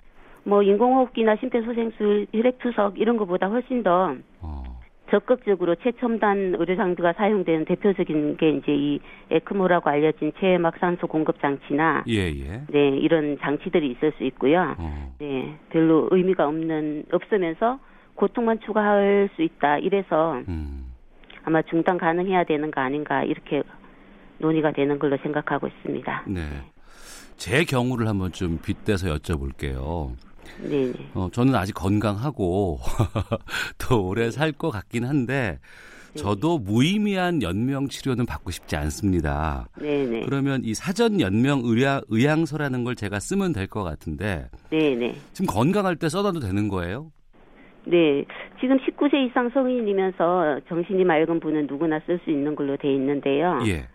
뭐 0.44 0.62
인공호흡기나 0.62 1.38
심폐소생술, 1.38 2.28
혈액투석 2.34 3.00
이런 3.00 3.16
것보다 3.16 3.48
훨씬 3.48 3.82
더 3.82 4.14
어. 4.42 4.73
적극적으로 5.14 5.76
최첨단 5.76 6.56
의료 6.58 6.76
장비가 6.76 7.14
사용되는 7.14 7.66
대표적인 7.66 8.38
게 8.38 8.50
이제 8.50 8.74
이 8.74 9.00
에크모라고 9.30 9.88
알려진 9.88 10.32
체막 10.40 10.74
산소 10.80 11.06
공급 11.06 11.40
장치나 11.40 12.06
예, 12.08 12.30
예. 12.30 12.64
네 12.68 12.98
이런 12.98 13.38
장치들이 13.40 13.92
있을 13.92 14.14
수 14.18 14.24
있고요. 14.24 14.76
어. 14.76 15.16
네 15.20 15.56
별로 15.70 16.08
의미가 16.10 16.48
없는 16.48 17.06
없으면서 17.12 17.80
고통만 18.16 18.60
추가할 18.62 19.30
수 19.36 19.44
있다 19.44 19.78
이래서 19.78 20.42
음. 20.48 20.88
아마 21.44 21.62
중단 21.62 22.00
가능해야 22.00 22.46
되는 22.46 22.72
거 22.72 22.82
아닌가 22.82 23.24
이렇게 23.24 23.62
논의가 24.40 24.72
되는 24.72 24.98
걸로 24.98 25.18
생각하고 25.18 25.68
있습니다. 25.68 26.24
네. 26.26 26.42
제 27.38 27.64
경우를 27.66 28.08
한번 28.08 28.32
좀 28.32 28.58
빗대서 28.64 29.14
여쭤볼게요. 29.16 30.16
네, 30.62 30.92
네. 30.92 30.94
어, 31.14 31.30
저는 31.32 31.56
아직 31.56 31.74
건강하고 31.74 32.80
또 33.78 34.08
오래 34.08 34.30
살 34.32 34.52
것 34.54 34.70
같긴 34.70 35.06
한데 35.06 35.60
저도 36.16 36.60
무의미한 36.60 37.42
연명 37.42 37.88
치료는 37.88 38.28
받고 38.28 38.52
싶지 38.52 38.76
않습니다. 38.76 39.68
네, 39.82 40.06
네. 40.06 40.22
그러면 40.24 40.62
이 40.64 40.76
사전 40.76 41.20
연명 41.20 41.62
의향, 41.64 42.02
의향서라는 42.10 42.84
걸 42.84 42.96
제가 42.96 43.20
쓰면 43.20 43.52
될 43.52 43.66
것 43.68 43.84
같은데 43.84 44.48
네, 44.70 44.96
네. 44.96 45.16
지금 45.32 45.48
건강할 45.48 45.96
때 45.96 46.10
써놔도 46.10 46.40
되는 46.40 46.68
거예요? 46.68 47.12
네. 47.86 48.24
지금 48.62 48.78
19세 48.78 49.28
이상 49.28 49.50
성인이면서 49.50 50.60
정신이 50.70 51.04
맑은 51.04 51.40
분은 51.40 51.66
누구나 51.68 52.00
쓸 52.06 52.20
수 52.24 52.30
있는 52.30 52.56
걸로 52.56 52.78
돼 52.78 52.94
있는데요. 52.94 53.60
예. 53.68 53.88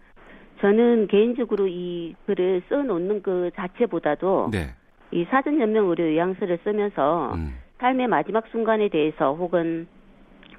저는 0.60 1.06
개인적으로 1.06 1.68
이 1.68 2.14
글을 2.26 2.62
써놓는 2.68 3.22
그 3.22 3.50
자체보다도 3.54 4.48
네. 4.50 4.74
이 5.10 5.24
사전 5.30 5.60
연명 5.60 5.88
의료 5.88 6.04
의향서를 6.04 6.58
쓰면서 6.64 7.32
음. 7.34 7.54
삶의 7.78 8.08
마지막 8.08 8.46
순간에 8.48 8.88
대해서 8.88 9.34
혹은 9.34 9.86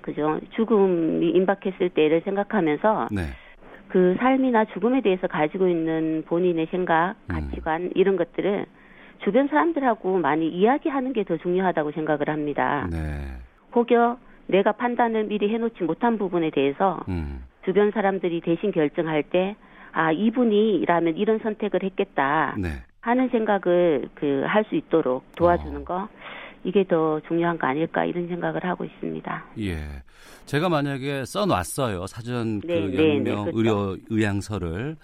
그죠 0.02 0.40
죽음이 0.56 1.30
임박했을 1.32 1.90
때를 1.90 2.22
생각하면서 2.22 3.08
네. 3.12 3.22
그 3.90 4.16
삶이나 4.20 4.66
죽음에 4.66 5.02
대해서 5.02 5.28
가지고 5.28 5.68
있는 5.68 6.24
본인의 6.28 6.68
생각, 6.72 7.16
음. 7.30 7.34
가치관 7.34 7.92
이런 7.96 8.16
것들을 8.16 8.66
주변 9.24 9.48
사람들하고 9.48 10.20
많이 10.20 10.48
이야기하는 10.48 11.14
게 11.14 11.24
더 11.24 11.38
중요하다고 11.38 11.92
생각을 11.92 12.30
합니다. 12.30 12.88
네. 12.92 12.98
혹여 13.76 14.18
내가 14.48 14.72
판단을 14.72 15.26
미리 15.26 15.54
해놓지 15.54 15.84
못한 15.84 16.18
부분에 16.18 16.50
대해서 16.50 17.00
음. 17.08 17.44
주변 17.66 17.92
사람들이 17.92 18.42
대신 18.42 18.72
결정할 18.72 19.22
때, 19.24 19.56
아, 19.92 20.12
이분이라면 20.12 21.18
이런 21.18 21.40
선택을 21.40 21.84
했겠다 21.84 22.56
네. 22.58 22.70
하는 23.02 23.30
생각을 23.30 24.10
그 24.16 24.44
할 24.48 24.64
수 24.66 24.76
있도록 24.76 25.24
도와주는 25.36 25.82
어. 25.82 25.84
거, 25.84 26.08
이게 26.64 26.84
더 26.86 27.20
중요한 27.28 27.58
거 27.58 27.68
아닐까 27.68 28.04
이런 28.06 28.28
생각을 28.28 28.64
하고 28.66 28.84
있습니다. 28.84 29.46
예. 29.60 29.78
제가 30.46 30.68
만약에 30.70 31.24
써놨어요. 31.26 32.08
사전 32.08 32.60
네, 32.62 32.82
그 32.90 32.96
네, 32.98 33.10
연명 33.16 33.24
네, 33.46 33.52
그렇죠. 33.52 33.58
의료 33.58 33.98
의향서를. 34.10 34.98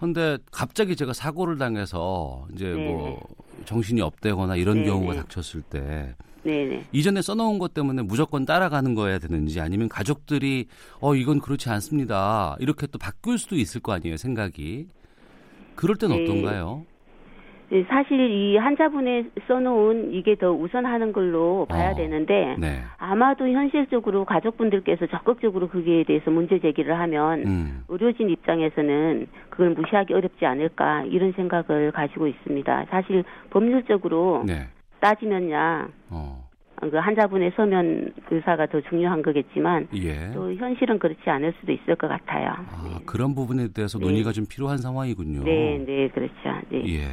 근데 0.00 0.38
갑자기 0.52 0.94
제가 0.96 1.12
사고를 1.12 1.58
당해서 1.58 2.46
이제 2.54 2.72
네, 2.72 2.84
뭐 2.86 3.20
정신이 3.64 4.00
없대거나 4.00 4.56
이런. 4.56 4.84
경우가 4.84 5.14
닥쳤을 5.14 5.62
때 5.62 6.14
네네. 6.44 6.84
이전에 6.92 7.20
써놓은 7.20 7.58
것 7.58 7.74
때문에 7.74 8.02
무조건 8.02 8.44
따라가는 8.46 8.94
거야 8.94 9.18
되는지 9.18 9.60
아니면 9.60 9.88
가족들이 9.88 10.66
어 11.00 11.14
이건 11.16 11.40
그렇지 11.40 11.68
않습니다 11.68 12.56
이렇게 12.60 12.86
또 12.86 12.96
바뀔 12.98 13.38
수도 13.38 13.56
있을 13.56 13.80
거 13.80 13.92
아니에요 13.92 14.16
생각이 14.16 14.86
그럴 15.74 15.96
땐 15.96 16.10
네. 16.10 16.22
어떤가요? 16.24 16.84
네, 17.70 17.84
사실 17.88 18.18
이 18.18 18.56
한자분에 18.56 19.26
써놓은 19.46 20.12
이게 20.14 20.36
더 20.36 20.52
우선하는 20.52 21.12
걸로 21.12 21.66
봐야 21.68 21.90
어, 21.90 21.94
되는데 21.94 22.56
네. 22.58 22.80
아마도 22.96 23.46
현실적으로 23.46 24.24
가족분들께서 24.24 25.06
적극적으로 25.08 25.68
거기에 25.68 26.04
대해서 26.04 26.30
문제 26.30 26.58
제기를 26.60 26.98
하면 26.98 27.46
음. 27.46 27.84
의료진 27.88 28.30
입장에서는 28.30 29.26
그걸 29.50 29.70
무시하기 29.70 30.14
어렵지 30.14 30.46
않을까 30.46 31.04
이런 31.04 31.32
생각을 31.32 31.92
가지고 31.92 32.26
있습니다. 32.26 32.86
사실 32.90 33.24
법률적으로 33.50 34.44
네. 34.46 34.68
따지면야 35.00 35.88
어. 36.10 36.47
그 36.80 36.96
한자분의 36.96 37.52
서면 37.56 38.12
의사가 38.30 38.66
더 38.66 38.80
중요한 38.88 39.22
거겠지만 39.22 39.88
예. 39.94 40.30
또 40.32 40.52
현실은 40.54 40.98
그렇지 40.98 41.20
않을 41.24 41.52
수도 41.60 41.72
있을 41.72 41.96
것 41.96 42.08
같아요. 42.08 42.50
아, 42.70 43.00
그런 43.04 43.34
부분에 43.34 43.68
대해서 43.68 43.98
네. 43.98 44.06
논의가 44.06 44.32
좀 44.32 44.46
필요한 44.46 44.78
상황이군요. 44.78 45.44
네, 45.44 45.78
네, 45.78 46.08
그렇죠. 46.08 46.34
네. 46.70 46.94
예. 46.94 47.04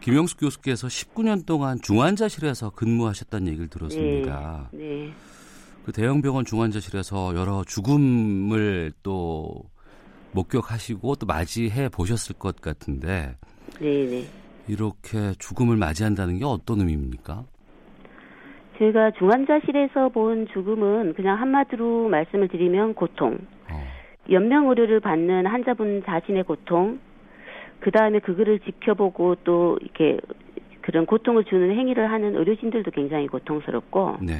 김영숙 0.00 0.40
교수께서 0.40 0.88
19년 0.88 1.46
동안 1.46 1.78
중환자실에서 1.80 2.70
근무하셨다는 2.70 3.48
얘기를 3.48 3.68
들었습니다. 3.68 4.68
네. 4.72 5.12
그 5.84 5.92
대형 5.92 6.20
병원 6.20 6.44
중환자실에서 6.44 7.34
여러 7.34 7.64
죽음을 7.64 8.92
또 9.02 9.64
목격하시고 10.32 11.16
또 11.16 11.26
맞이해 11.26 11.88
보셨을 11.88 12.36
것 12.36 12.60
같은데 12.60 13.36
네, 13.80 14.06
네. 14.06 14.24
이렇게 14.66 15.32
죽음을 15.38 15.76
맞이한다는 15.76 16.38
게 16.38 16.44
어떤 16.44 16.80
의미입니까? 16.80 17.44
제가 18.78 19.10
중환자실에서 19.12 20.10
본 20.10 20.46
죽음은 20.52 21.14
그냥 21.14 21.40
한마디로 21.40 22.08
말씀을 22.08 22.48
드리면 22.48 22.94
고통. 22.94 23.38
어, 23.70 23.84
연명 24.30 24.68
의료를 24.68 25.00
받는 25.00 25.46
환자분 25.46 26.04
자신의 26.06 26.44
고통, 26.44 27.00
그 27.80 27.90
다음에 27.90 28.20
그거를 28.20 28.60
지켜보고 28.60 29.36
또 29.44 29.78
이렇게 29.80 30.18
그런 30.80 31.06
고통을 31.06 31.44
주는 31.44 31.76
행위를 31.76 32.10
하는 32.10 32.36
의료진들도 32.36 32.92
굉장히 32.92 33.26
고통스럽고, 33.26 34.18
네. 34.22 34.34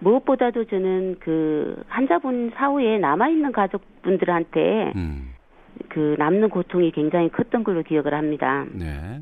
무엇보다도 0.00 0.64
저는 0.64 1.16
그 1.20 1.82
환자분 1.88 2.52
사후에 2.56 2.98
남아있는 2.98 3.52
가족분들한테 3.52 4.92
음. 4.96 5.34
그 5.88 6.16
남는 6.18 6.50
고통이 6.50 6.90
굉장히 6.90 7.28
컸던 7.28 7.64
걸로 7.64 7.82
기억을 7.82 8.14
합니다. 8.14 8.64
네. 8.72 9.20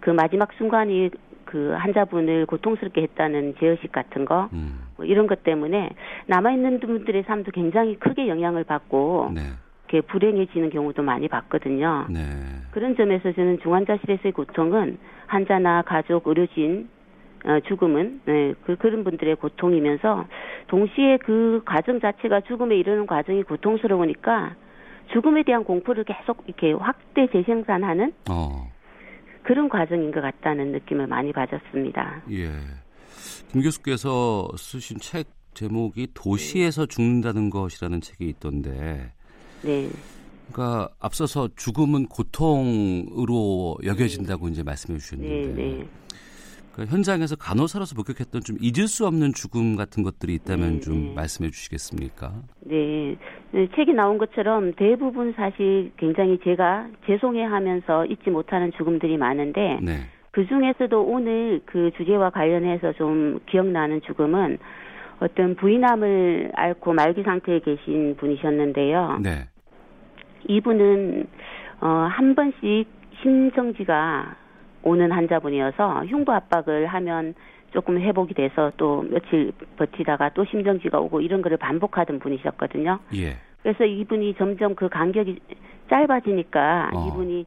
그 0.00 0.10
마지막 0.10 0.52
순간이 0.54 1.10
그 1.56 1.74
환자분을 1.78 2.44
고통스럽게 2.44 3.00
했다는 3.00 3.54
제어식 3.58 3.90
같은 3.90 4.26
거, 4.26 4.50
음. 4.52 4.80
뭐 4.96 5.06
이런 5.06 5.26
것 5.26 5.42
때문에 5.42 5.88
남아있는 6.26 6.80
분들의 6.80 7.22
삶도 7.22 7.52
굉장히 7.52 7.96
크게 7.96 8.28
영향을 8.28 8.64
받고, 8.64 9.30
네. 9.34 9.40
이렇게 9.88 10.06
불행해지는 10.06 10.68
경우도 10.68 11.02
많이 11.02 11.28
봤거든요. 11.28 12.08
네. 12.10 12.20
그런 12.72 12.94
점에서 12.94 13.32
저는 13.32 13.60
중환자실에서의 13.60 14.32
고통은 14.32 14.98
환자나 15.28 15.82
가족, 15.82 16.26
의료진, 16.26 16.90
어, 17.46 17.60
죽음은 17.60 18.20
네, 18.26 18.52
그, 18.66 18.76
그런 18.76 19.02
분들의 19.02 19.36
고통이면서 19.36 20.26
동시에 20.66 21.16
그 21.18 21.62
과정 21.64 22.00
자체가 22.00 22.42
죽음에 22.42 22.76
이르는 22.76 23.06
과정이 23.06 23.44
고통스러우니까 23.44 24.56
죽음에 25.12 25.44
대한 25.44 25.64
공포를 25.64 26.04
계속 26.04 26.42
이렇게 26.46 26.72
확대 26.72 27.28
재생산하는 27.28 28.12
어. 28.28 28.75
그런 29.46 29.68
과정인 29.68 30.10
것 30.10 30.20
같다는 30.20 30.72
느낌을 30.72 31.06
많이 31.06 31.32
받았습니다. 31.32 32.22
예. 32.32 32.50
김 33.52 33.62
교수께서 33.62 34.48
쓰신 34.56 34.98
책 34.98 35.28
제목이 35.54 36.08
도시에서 36.12 36.84
죽는다는 36.86 37.48
것이라는 37.48 38.00
책이 38.00 38.28
있던데 38.28 39.12
네, 39.62 39.88
그러니까 40.52 40.90
앞서서 40.98 41.48
죽음은 41.56 42.08
고통으로 42.08 43.78
여겨진다고 43.84 44.48
이제 44.48 44.62
말씀해 44.62 44.98
네, 44.98 45.02
주셨는데 45.02 45.62
네. 45.62 45.88
그러니까 46.76 46.94
현장에서 46.94 47.36
간호사로서 47.36 47.94
목격했던 47.96 48.42
좀 48.42 48.56
잊을 48.60 48.86
수 48.86 49.06
없는 49.06 49.32
죽음 49.32 49.76
같은 49.76 50.02
것들이 50.02 50.34
있다면 50.34 50.74
네, 50.74 50.80
좀 50.80 50.94
네. 50.94 51.12
말씀해 51.14 51.50
주시겠습니까? 51.50 52.32
네, 52.60 53.16
네, 53.52 53.66
책이 53.74 53.94
나온 53.94 54.18
것처럼 54.18 54.74
대부분 54.74 55.32
사실 55.32 55.90
굉장히 55.96 56.38
제가 56.44 56.88
죄송해하면서 57.06 58.06
잊지 58.06 58.28
못하는 58.28 58.72
죽음들이 58.72 59.16
많은데 59.16 59.78
네. 59.82 59.92
그 60.32 60.46
중에서도 60.46 61.02
오늘 61.02 61.62
그 61.64 61.90
주제와 61.96 62.28
관련해서 62.28 62.92
좀 62.92 63.40
기억나는 63.46 64.02
죽음은 64.02 64.58
어떤 65.20 65.56
부인암을 65.56 66.52
앓고 66.54 66.92
말기 66.92 67.22
상태에 67.22 67.60
계신 67.60 68.16
분이셨는데요. 68.18 69.20
네. 69.22 69.48
이분은 70.46 71.26
어, 71.80 71.86
한 71.86 72.34
번씩 72.34 72.86
심정지가 73.22 74.36
오는 74.86 75.10
환자분이어서 75.10 76.06
흉부 76.06 76.32
압박을 76.32 76.86
하면 76.86 77.34
조금 77.72 78.00
회복이 78.00 78.34
돼서 78.34 78.70
또 78.76 79.02
며칠 79.02 79.52
버티다가 79.76 80.30
또 80.30 80.44
심정지가 80.44 81.00
오고 81.00 81.20
이런 81.20 81.42
거를 81.42 81.56
반복하던 81.56 82.20
분이셨거든요. 82.20 83.00
예. 83.16 83.36
그래서 83.62 83.84
이분이 83.84 84.34
점점 84.34 84.76
그 84.76 84.88
간격이 84.88 85.40
짧아지니까 85.90 86.90
어. 86.94 87.08
이분이 87.08 87.46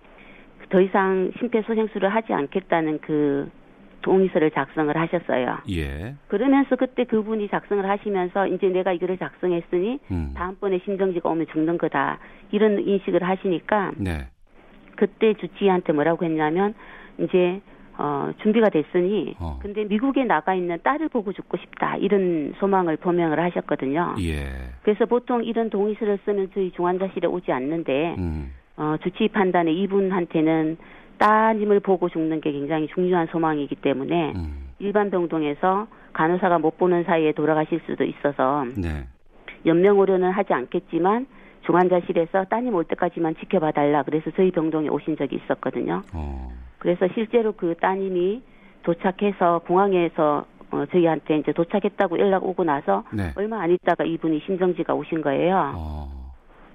더 0.70 0.82
이상 0.82 1.32
심폐소생술을 1.40 2.10
하지 2.10 2.34
않겠다는 2.34 3.00
그 3.00 3.50
동의서를 4.02 4.52
작성을 4.52 4.96
하셨어요. 4.96 5.60
예. 5.72 6.16
그러면서 6.28 6.76
그때 6.76 7.06
그분이 7.06 7.48
작성을 7.48 7.88
하시면서 7.88 8.48
이제 8.48 8.68
내가 8.68 8.92
이거를 8.92 9.18
작성했으니 9.18 10.00
음. 10.12 10.34
다음번에 10.36 10.80
심정지가 10.84 11.30
오면 11.30 11.48
죽는 11.52 11.78
거다 11.78 12.20
이런 12.52 12.80
인식을 12.80 13.24
하시니까 13.24 13.92
네. 13.98 14.28
그때 14.96 15.34
주치의한테 15.34 15.94
뭐라고 15.94 16.26
했냐면 16.26 16.76
이제 17.20 17.62
어 17.98 18.32
준비가 18.42 18.70
됐으니 18.70 19.36
어. 19.40 19.60
근데 19.62 19.84
미국에 19.84 20.24
나가 20.24 20.56
있는 20.56 20.78
딸을 20.82 21.10
보고 21.10 21.34
죽고 21.34 21.58
싶다 21.58 21.98
이런 21.98 22.54
소망을 22.60 22.96
표명을 22.98 23.40
하셨거든요. 23.40 24.16
예. 24.22 24.46
그래서 24.84 25.06
보통 25.06 25.44
이런 25.44 25.70
동의서를 25.70 26.20
쓰면 26.24 26.52
저희 26.54 26.72
중환자실에 26.72 27.28
오지 27.28 27.52
않는데 27.52 28.16
음. 28.18 28.54
어, 28.78 28.96
주치의 29.04 29.30
판단에 29.30 29.72
이분한테는 29.74 30.78
따님을 31.18 31.82
보고 31.82 32.08
죽는 32.08 32.40
게 32.40 32.54
굉장히 32.54 32.88
중요한 32.88 33.28
소망이기 33.28 33.76
때문에 33.76 34.34
음. 34.36 34.70
일반 34.80 35.12
병동에서 35.12 35.88
간호사가 36.14 36.60
못 36.60 36.78
보는 36.78 37.04
사이에 37.04 37.34
돌아가실 37.34 37.82
수도 37.86 38.06
있어서 38.06 38.66
네. 38.78 39.06
연명의료는 39.66 40.32
하지 40.32 40.54
않겠지만 40.54 41.28
중환자실에서 41.66 42.46
따님 42.46 42.76
올 42.76 42.84
때까지만 42.86 43.36
지켜봐 43.38 43.72
달라 43.72 44.04
그래서 44.04 44.32
저희 44.36 44.52
병동에 44.52 44.88
오신 44.90 45.18
적이 45.18 45.38
있었거든요. 45.44 46.02
어. 46.14 46.52
그래서 46.80 47.08
실제로 47.14 47.52
그 47.52 47.76
따님이 47.82 48.42
도착해서 48.84 49.60
공항에서 49.60 50.46
어, 50.72 50.86
저희한테 50.92 51.38
이제 51.40 51.52
도착했다고 51.52 52.20
연락 52.20 52.46
오고 52.46 52.64
나서 52.64 53.04
네. 53.12 53.32
얼마 53.36 53.62
안 53.62 53.72
있다가 53.72 54.04
이분이 54.06 54.42
심정지가 54.46 54.94
오신 54.94 55.22
거예요. 55.22 55.74
어. 55.76 56.20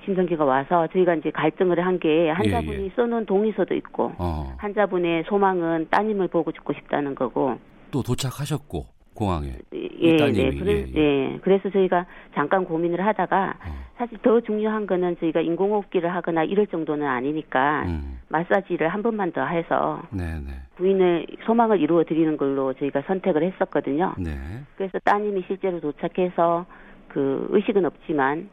심정지가 0.05 0.45
와서 0.45 0.87
저희가 0.93 1.15
이제 1.15 1.31
갈등을 1.31 1.85
한 1.85 1.99
게 1.99 2.29
환자분이 2.29 2.77
예, 2.81 2.85
예. 2.87 2.91
써놓은 2.95 3.25
동의서도 3.25 3.75
있고 3.77 4.13
어. 4.19 4.53
환자분의 4.59 5.25
소망은 5.29 5.89
따님을 5.91 6.29
보고 6.29 6.53
죽고 6.53 6.73
싶다는 6.75 7.15
거고 7.15 7.57
또 7.91 8.03
도착하셨고 8.03 8.85
공항에. 9.15 9.53
예, 9.73 10.17
따님이, 10.17 10.51
네, 10.51 10.59
그래, 10.59 10.73
예, 10.73 10.93
예, 10.95 11.33
예. 11.33 11.39
그래서 11.43 11.71
저희가 11.71 12.07
잠깐 12.35 12.65
고민을 12.65 13.05
하다가 13.07 13.55
어. 13.65 13.85
사실 13.97 14.19
더 14.23 14.41
중요한 14.41 14.87
거는 14.87 15.17
저희가 15.21 15.41
인공호흡기를 15.41 16.13
하거나 16.13 16.43
이럴 16.43 16.67
정도는 16.67 17.07
아니니까 17.07 17.85
음. 17.87 18.19
마사지를 18.29 18.89
한 18.89 19.03
번만 19.03 19.33
더 19.33 19.45
해서 19.47 20.03
네, 20.11 20.25
네. 20.25 20.53
부인의 20.77 21.27
소망을 21.47 21.81
이루어 21.81 22.05
드리는 22.05 22.37
걸로 22.37 22.73
저희가 22.75 23.03
선택을 23.07 23.45
했었거든요. 23.45 24.15
네. 24.19 24.33
그래서 24.77 24.99
따님이 25.05 25.45
실제로 25.47 25.81
도착해서 25.81 26.67
그 27.09 27.47
의식은 27.51 27.85
없지만 27.85 28.49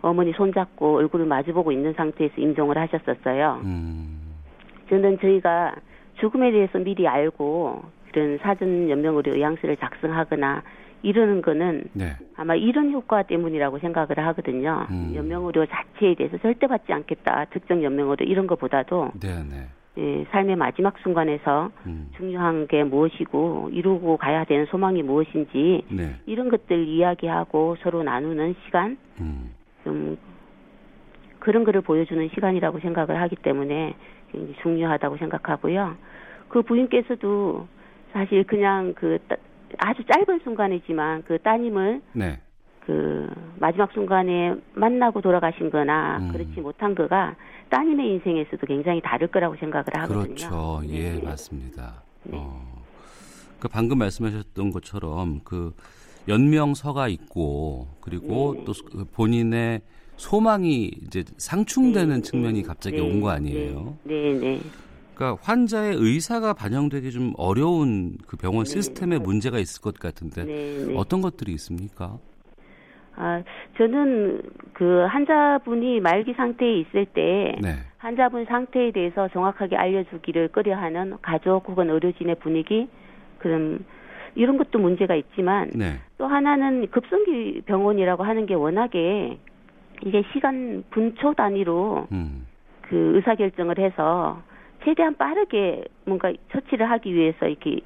어머니 0.00 0.32
손잡고 0.32 0.96
얼굴을 0.96 1.26
마주보고 1.26 1.72
있는 1.72 1.92
상태에서 1.94 2.34
임종을 2.38 2.78
하셨었어요. 2.78 3.60
음. 3.64 4.34
저는 4.88 5.18
저희가 5.20 5.74
죽음에 6.20 6.50
대해서 6.50 6.78
미리 6.78 7.06
알고 7.06 7.82
그런 8.16 8.38
사전 8.38 8.88
연명의료 8.88 9.34
의향서를 9.34 9.76
작성하거나 9.76 10.62
이러는 11.02 11.42
거는 11.42 11.84
네. 11.92 12.16
아마 12.34 12.54
이런 12.54 12.90
효과 12.90 13.22
때문이라고 13.22 13.78
생각을 13.78 14.18
하거든요. 14.28 14.86
음. 14.90 15.12
연명의료 15.14 15.66
자체에 15.66 16.14
대해서 16.14 16.38
절대 16.38 16.66
받지 16.66 16.94
않겠다. 16.94 17.44
특정 17.50 17.84
연명의료 17.84 18.24
이런 18.24 18.46
것보다도 18.46 19.10
네, 19.20 19.28
네. 19.44 19.66
예, 19.98 20.24
삶의 20.30 20.56
마지막 20.56 20.98
순간에서 21.00 21.70
음. 21.84 22.08
중요한 22.16 22.66
게 22.68 22.84
무엇이고 22.84 23.68
이루고 23.70 24.16
가야 24.16 24.44
되는 24.44 24.64
소망이 24.64 25.02
무엇인지 25.02 25.84
네. 25.90 26.14
이런 26.24 26.48
것들 26.48 26.88
이야기하고 26.88 27.76
서로 27.82 28.02
나누는 28.02 28.54
시간 28.64 28.96
음. 29.20 29.50
좀 29.84 30.16
그런 31.38 31.64
거를 31.64 31.82
보여주는 31.82 32.26
시간이라고 32.30 32.80
생각을 32.80 33.20
하기 33.20 33.36
때문에 33.36 33.94
굉장히 34.32 34.54
중요하다고 34.62 35.18
생각하고요. 35.18 35.96
그 36.48 36.62
부인께서도 36.62 37.66
사실 38.12 38.44
그냥 38.44 38.94
그 38.94 39.18
따, 39.28 39.36
아주 39.78 40.02
짧은 40.04 40.40
순간이지만 40.44 41.24
그 41.24 41.38
따님을 41.38 42.00
네. 42.12 42.40
그 42.80 43.28
마지막 43.58 43.92
순간에 43.92 44.54
만나고 44.74 45.20
돌아가신 45.20 45.70
거나 45.70 46.18
음. 46.18 46.32
그렇지 46.32 46.60
못한 46.60 46.94
거가 46.94 47.34
따님의 47.68 48.14
인생에서도 48.14 48.64
굉장히 48.66 49.00
다를 49.02 49.26
거라고 49.28 49.56
생각을 49.56 49.86
하거든요. 49.92 50.22
그렇죠. 50.22 50.82
예, 50.88 51.14
네. 51.14 51.22
맞습니다. 51.22 52.02
네. 52.22 52.38
어. 52.38 52.84
그 53.58 53.68
방금 53.68 53.98
말씀하셨던 53.98 54.70
것처럼 54.70 55.40
그 55.42 55.74
연명서가 56.28 57.08
있고 57.08 57.88
그리고 58.00 58.54
네. 58.56 58.64
또그 58.64 59.06
본인의 59.12 59.80
소망이 60.16 60.86
이제 61.02 61.24
상충되는 61.36 62.16
네, 62.16 62.22
측면이 62.22 62.62
네, 62.62 62.66
갑자기 62.66 62.96
네, 62.96 63.02
온거 63.02 63.30
아니에요? 63.30 63.96
네, 64.04 64.32
네. 64.34 64.60
그러니까 65.16 65.42
환자의 65.42 65.96
의사가 65.96 66.52
반영되기 66.52 67.10
좀 67.10 67.32
어려운 67.38 68.18
그 68.26 68.36
병원 68.36 68.64
네, 68.64 68.70
시스템에 68.70 69.18
네. 69.18 69.24
문제가 69.24 69.58
있을 69.58 69.82
것 69.82 69.98
같은데 69.98 70.44
네, 70.44 70.84
네. 70.86 70.94
어떤 70.96 71.22
것들이 71.22 71.52
있습니까? 71.52 72.18
아, 73.16 73.42
저는 73.78 74.42
그 74.74 75.06
환자분이 75.08 76.00
말기 76.00 76.34
상태에 76.34 76.80
있을 76.80 77.06
때 77.06 77.56
네. 77.62 77.76
환자분 77.96 78.44
상태에 78.44 78.92
대해서 78.92 79.28
정확하게 79.28 79.76
알려주기를 79.76 80.48
꺼려하는 80.48 81.16
가족 81.22 81.66
혹은 81.66 81.88
의료진의 81.88 82.36
분위기 82.36 82.88
그런 83.38 83.84
이런 84.34 84.58
것도 84.58 84.78
문제가 84.78 85.14
있지만 85.14 85.70
네. 85.74 85.98
또 86.18 86.26
하나는 86.26 86.90
급성기 86.90 87.62
병원이라고 87.64 88.22
하는 88.22 88.44
게 88.44 88.52
워낙에 88.52 89.38
이게 90.04 90.22
시간 90.34 90.84
분초 90.90 91.32
단위로 91.32 92.08
음. 92.12 92.46
그 92.82 93.12
의사 93.14 93.34
결정을 93.34 93.78
해서 93.78 94.42
최대한 94.86 95.16
빠르게 95.16 95.84
뭔가 96.04 96.32
처치를 96.52 96.88
하기 96.92 97.12
위해서 97.12 97.46
이렇게 97.48 97.80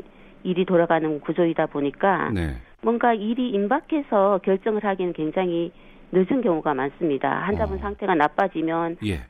일이 0.44 0.66
돌아가는 0.66 1.18
구조이다 1.20 1.66
보니까 1.66 2.30
네. 2.30 2.56
뭔가 2.82 3.14
일이 3.14 3.48
임박해서 3.50 4.40
결정을 4.44 4.84
하기는 4.84 5.14
굉장히 5.14 5.72
늦은 6.12 6.42
경우가 6.42 6.74
많습니다. 6.74 7.30
환자분 7.40 7.78
어. 7.78 7.80
상태가 7.80 8.14
나빠지면 8.14 8.98
예. 9.06 9.20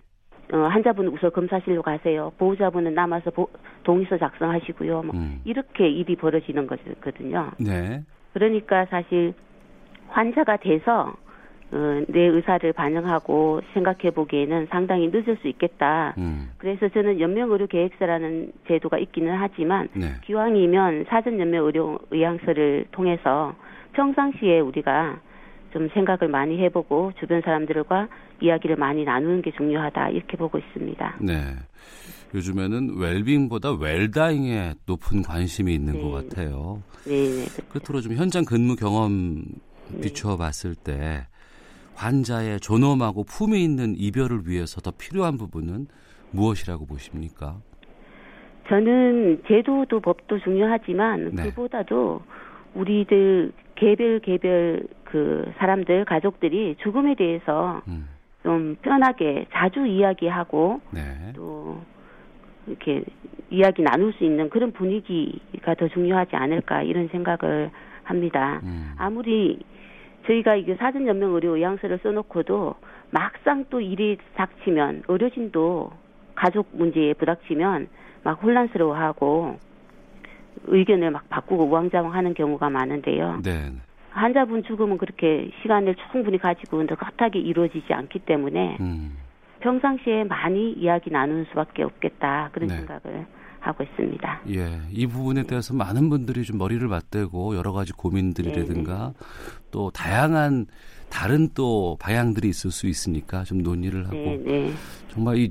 어, 0.53 0.67
환자분은 0.67 1.13
우선 1.13 1.31
검사실로 1.31 1.83
가세요. 1.83 2.33
보호자분은 2.39 2.93
남아서 2.95 3.31
보- 3.31 3.49
동의서 3.85 4.19
작성하시고요. 4.19 5.03
뭐 5.05 5.15
음. 5.15 5.41
이렇게 5.45 5.89
일이 5.89 6.17
벌어지는 6.17 6.67
거거든요. 6.67 7.53
네. 7.61 8.03
그러니까 8.33 8.85
사실 8.87 9.33
환자가 10.09 10.57
돼서 10.57 11.03
어, 11.03 11.30
내 12.09 12.21
의사를 12.21 12.73
반영하고 12.73 13.61
생각해 13.75 14.11
보기에는 14.11 14.67
상당히 14.71 15.09
늦을 15.09 15.37
수 15.41 15.49
있겠다. 15.49 16.15
음. 16.19 16.51
그래서 16.59 16.89
저는 16.89 17.21
연명의료 17.21 17.69
계획서라는 17.69 18.53
제도가 18.67 18.99
있기는 18.99 19.37
하지만 19.39 19.89
네. 19.95 20.15
기왕이면 20.25 21.07
사전 21.09 21.39
연명 21.39 21.67
의료 21.67 21.99
의향서를 22.11 22.87
통해서 22.91 23.55
평상시에 23.93 24.61
우리가 24.61 25.21
좀 25.73 25.89
생각을 25.95 26.29
많이 26.29 26.59
해보고 26.59 27.13
주변 27.21 27.41
사람들과 27.43 28.09
이야기를 28.41 28.77
많이 28.77 29.05
나누는 29.05 29.43
게 29.43 29.53
중요하다 29.53 30.11
이렇게 30.11 30.37
보고 30.37 30.59
있습니다. 30.59 31.19
네. 31.21 31.35
요즘에는 32.35 32.97
웰빙보다 32.99 33.73
웰다잉에 33.73 34.75
높은 34.87 35.23
관심이 35.23 35.73
있는 35.75 35.95
네. 35.95 36.03
것 36.03 36.11
같아요. 36.11 36.83
네, 37.07 37.47
끝으로 37.69 38.01
좀 38.01 38.15
현장 38.15 38.45
근무 38.45 38.77
경험 38.77 39.43
네. 39.89 40.01
비추어 40.03 40.37
봤을 40.37 40.75
때 40.75 41.27
환자의 42.01 42.61
존엄하고 42.61 43.25
품위 43.25 43.63
있는 43.63 43.95
이별을 43.97 44.47
위해서 44.47 44.81
더 44.81 44.91
필요한 44.91 45.37
부분은 45.37 45.87
무엇이라고 46.33 46.87
보십니까? 46.87 47.57
저는 48.69 49.43
제도도 49.47 50.01
법도 50.01 50.39
중요하지만 50.41 51.31
네. 51.35 51.43
그보다도 51.43 52.23
우리들 52.75 53.53
개별 53.75 54.21
개별 54.21 54.85
그 55.05 55.53
사람들 55.59 56.05
가족들이 56.05 56.77
죽음에 56.83 57.17
대해서 57.17 57.83
음. 57.89 58.09
좀 58.43 58.77
편하게 58.81 59.47
자주 59.53 59.87
이야기하고 59.87 60.81
네. 60.93 61.33
또 61.35 61.83
이렇게 62.67 63.03
이야기 63.51 63.83
나눌 63.83 64.13
수 64.15 64.25
있는 64.25 64.49
그런 64.49 64.73
분위기가 64.73 65.75
더 65.75 65.89
중요하지 65.89 66.37
않을까 66.37 66.83
이런 66.83 67.09
생각을 67.09 67.71
합니다. 68.05 68.61
음. 68.63 68.93
아무리 68.97 69.59
저희가 70.27 70.57
이게 70.57 70.75
사전 70.77 71.07
연명 71.07 71.35
의료 71.35 71.57
의향서를 71.57 72.01
써놓고도 72.03 72.75
막상 73.11 73.65
또 73.71 73.81
일이 73.81 74.19
닥치면 74.35 75.05
의료진도 75.09 75.91
가족 76.35 76.69
문제에 76.73 77.15
부닥치면 77.15 77.89
막 78.23 78.43
혼란스러워하고 78.43 79.59
의견을 80.65 81.11
막 81.11 81.29
바꾸고 81.29 81.65
우왕좌왕하는 81.65 82.35
경우가 82.35 82.71
많은데요. 82.71 83.41
네. 83.43 83.73
환자분 84.11 84.65
죽음은 84.65 84.99
그렇게 84.99 85.51
시간을 85.63 85.95
충분히 86.11 86.39
가지고 86.39 86.83
느긋하게 86.83 87.39
이루어지지 87.39 87.93
않기 87.93 88.21
때문에 88.21 88.77
음. 88.81 89.17
평상시에 89.61 90.25
많이 90.25 90.73
이야기 90.73 91.11
나누는 91.11 91.45
수밖에 91.51 91.83
없겠다 91.83 92.51
그런 92.53 92.69
네. 92.69 92.77
생각을 92.77 93.27
하고 93.61 93.85
있습니다. 93.85 94.43
예, 94.51 94.81
이 94.91 95.07
부분에 95.07 95.45
대해서 95.45 95.75
많은 95.75 96.09
분들이 96.09 96.45
좀 96.45 96.59
머리를 96.59 96.87
맞대고 96.87 97.57
여러 97.57 97.73
가지 97.73 97.93
고민들이라든가 97.93 99.13
또 99.71 99.91
다양한 99.91 100.67
다른 101.11 101.49
또 101.55 101.97
방향들이 102.01 102.49
있을 102.49 102.71
수 102.71 102.87
있으니까 102.87 103.45
좀 103.45 103.63
논의를 103.63 104.07
하고 104.07 104.17
네, 104.17 104.37
네, 104.39 104.73
정말 105.09 105.37
이 105.37 105.51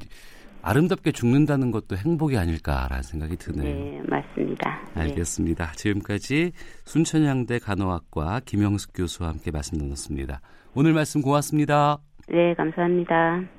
아름답게 0.61 1.11
죽는다는 1.11 1.71
것도 1.71 1.95
행복이 1.95 2.37
아닐까라는 2.37 3.03
생각이 3.03 3.37
드네요. 3.37 3.63
네, 3.63 4.01
맞습니다. 4.07 4.81
네. 4.93 5.01
알겠습니다. 5.01 5.71
지금까지 5.73 6.51
순천향대 6.85 7.59
간호학과 7.59 8.41
김영숙 8.45 8.91
교수와 8.93 9.29
함께 9.29 9.51
말씀 9.51 9.77
나눴습니다. 9.77 10.41
오늘 10.75 10.93
말씀 10.93 11.21
고맙습니다. 11.21 11.99
네, 12.27 12.53
감사합니다. 12.55 13.58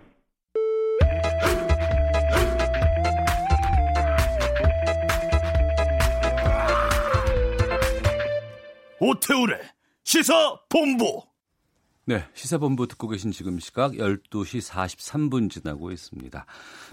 오태우래 9.01 9.59
시사 10.05 10.61
본부 10.69 11.23
네, 12.05 12.25
시사본부 12.35 12.87
듣고 12.89 13.09
계신 13.09 13.31
지금 13.31 13.59
시각 13.59 13.93
12시 13.93 14.69
43분 14.69 15.49
지나고 15.49 15.93
있습니다. 15.93 16.45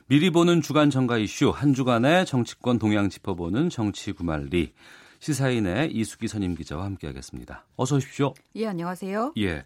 미리 0.07 0.29
보는 0.29 0.61
주간 0.61 0.89
정가 0.89 1.17
이슈 1.17 1.49
한 1.49 1.73
주간의 1.73 2.25
정치권 2.25 2.77
동향 2.77 3.09
짚어보는 3.09 3.69
정치 3.69 4.11
구말리 4.11 4.73
시사인의 5.19 5.91
이수기 5.91 6.27
선임 6.27 6.55
기자와 6.55 6.85
함께하겠습니다. 6.85 7.65
어서 7.75 7.95
오십시오. 7.95 8.33
예, 8.55 8.67
안녕하세요. 8.67 9.33
예. 9.39 9.65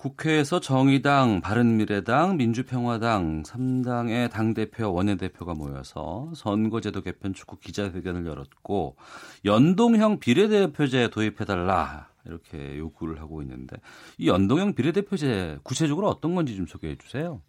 국회에서 0.00 0.60
정의당, 0.60 1.42
바른미래당, 1.42 2.38
민주평화당 2.38 3.42
3당의 3.42 4.30
당대표, 4.30 4.90
원내대표가 4.94 5.52
모여서 5.52 6.32
선거제도 6.34 7.02
개편 7.02 7.34
촉구 7.34 7.58
기자회견을 7.58 8.24
열었고 8.24 8.96
연동형 9.44 10.18
비례대표제 10.20 11.10
도입해달라 11.10 12.08
이렇게 12.24 12.78
요구를 12.78 13.20
하고 13.20 13.42
있는데 13.42 13.76
이 14.16 14.28
연동형 14.28 14.74
비례대표제 14.74 15.58
구체적으로 15.64 16.08
어떤 16.08 16.34
건지 16.34 16.56
좀 16.56 16.64
소개해 16.64 16.96
주세요. 16.96 17.42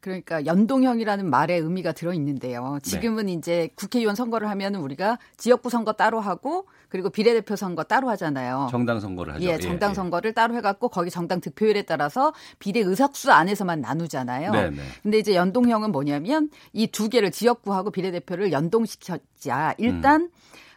그러니까 0.00 0.46
연동형이라는 0.46 1.28
말에 1.28 1.56
의미가 1.56 1.92
들어 1.92 2.14
있는데요. 2.14 2.78
지금은 2.82 3.26
네. 3.26 3.32
이제 3.34 3.68
국회의원 3.74 4.14
선거를 4.16 4.48
하면 4.50 4.74
우리가 4.76 5.18
지역구 5.36 5.68
선거 5.68 5.92
따로 5.92 6.20
하고 6.20 6.66
그리고 6.88 7.10
비례대표 7.10 7.54
선거 7.54 7.84
따로 7.84 8.08
하잖아요. 8.10 8.68
정당 8.70 8.98
선거를 8.98 9.34
하죠. 9.34 9.44
예, 9.44 9.58
정당 9.58 9.94
선거를 9.94 10.32
따로 10.32 10.54
해갖고 10.56 10.88
거기 10.88 11.10
정당 11.10 11.40
득표율에 11.40 11.82
따라서 11.82 12.32
비례 12.58 12.80
의석수 12.80 13.30
안에서만 13.30 13.80
나누잖아요. 13.80 14.52
네, 14.52 14.70
네. 14.70 14.76
근데 15.02 15.18
이제 15.18 15.34
연동형은 15.34 15.92
뭐냐면 15.92 16.50
이 16.72 16.86
두 16.90 17.08
개를 17.08 17.30
지역구하고 17.30 17.90
비례대표를 17.92 18.52
연동시켰자 18.52 19.74
일단 19.78 20.28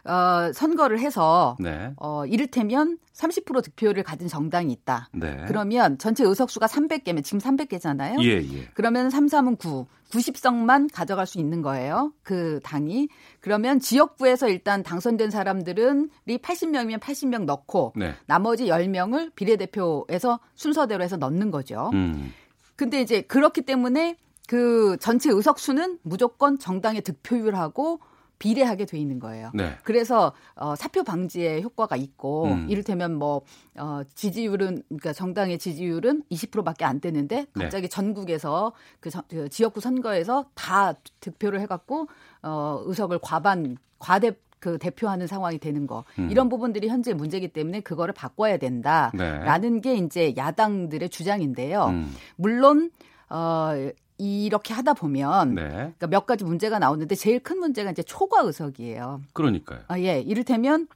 어, 0.04 0.52
선거를 0.52 0.98
해서 1.00 1.56
네. 1.58 1.92
어, 1.96 2.26
이를테면 2.26 2.98
30% 3.14 3.64
득표율을 3.64 4.02
가진 4.02 4.28
정당이 4.28 4.72
있다. 4.72 5.08
네. 5.12 5.44
그러면 5.46 5.98
전체 5.98 6.24
의석수가 6.24 6.66
300개면 6.66 7.24
지금 7.24 7.38
300개잖아요. 7.38 8.22
예, 8.22 8.36
예. 8.36 8.68
그러면 8.74 9.10
3, 9.10 9.26
3은 9.26 9.58
9. 9.58 9.86
90석만 10.10 10.90
가져갈 10.92 11.26
수 11.26 11.38
있는 11.38 11.60
거예요. 11.60 12.12
그 12.22 12.60
당이. 12.62 13.08
그러면 13.40 13.80
지역구에서 13.80 14.48
일단 14.48 14.82
당선된 14.84 15.30
사람들은 15.30 16.10
80명이면 16.28 17.00
80명 17.00 17.44
넣고 17.44 17.94
네. 17.96 18.14
나머지 18.26 18.66
10명을 18.66 19.34
비례대표에서 19.34 20.38
순서대로 20.54 21.02
해서 21.02 21.16
넣는 21.16 21.50
거죠. 21.50 21.90
음. 21.94 22.32
근데 22.76 23.00
이제 23.00 23.22
그렇기 23.22 23.62
때문에 23.62 24.16
그 24.46 24.96
전체 25.00 25.30
의석수는 25.30 25.98
무조건 26.02 26.58
정당의 26.58 27.02
득표율하고 27.02 28.00
비례하게 28.44 28.84
돼 28.84 28.98
있는 28.98 29.18
거예요. 29.18 29.50
네. 29.54 29.74
그래서 29.84 30.34
어, 30.54 30.76
사표 30.76 31.02
방지에 31.02 31.62
효과가 31.62 31.96
있고 31.96 32.44
음. 32.44 32.66
이를테면 32.68 33.14
뭐 33.14 33.40
어, 33.78 34.02
지지율은 34.14 34.82
그러니까 34.86 35.14
정당의 35.14 35.58
지지율은 35.58 36.24
20%밖에 36.30 36.84
안 36.84 37.00
되는데 37.00 37.46
네. 37.54 37.64
갑자기 37.64 37.88
전국에서 37.88 38.72
그, 39.00 39.08
저- 39.08 39.22
그 39.30 39.48
지역구 39.48 39.80
선거에서 39.80 40.44
다 40.54 40.92
득표를 41.20 41.58
해갖고 41.62 42.06
어, 42.42 42.82
의석을 42.84 43.20
과반 43.22 43.78
과대 43.98 44.32
그 44.58 44.76
대표하는 44.76 45.26
상황이 45.26 45.58
되는 45.58 45.86
거 45.86 46.04
음. 46.18 46.28
이런 46.30 46.50
부분들이 46.50 46.88
현재 46.88 47.14
문제이기 47.14 47.48
때문에 47.48 47.80
그거를 47.80 48.12
바꿔야 48.12 48.58
된다라는 48.58 49.72
네. 49.74 49.80
게 49.80 49.94
이제 49.96 50.34
야당들의 50.36 51.08
주장인데요. 51.08 51.86
음. 51.86 52.14
물론 52.36 52.90
어 53.30 53.70
이렇게 54.18 54.72
하다 54.74 54.94
보면 54.94 55.54
네. 55.54 55.68
그러니까 55.70 56.06
몇 56.06 56.26
가지 56.26 56.44
문제가 56.44 56.78
나오는데 56.78 57.14
제일 57.14 57.40
큰 57.40 57.58
문제가 57.58 57.90
이제 57.90 58.02
초과 58.02 58.42
의석이에요. 58.42 59.22
그러니까요. 59.32 59.80
아, 59.88 59.98
예. 59.98 60.20
이를테면 60.20 60.86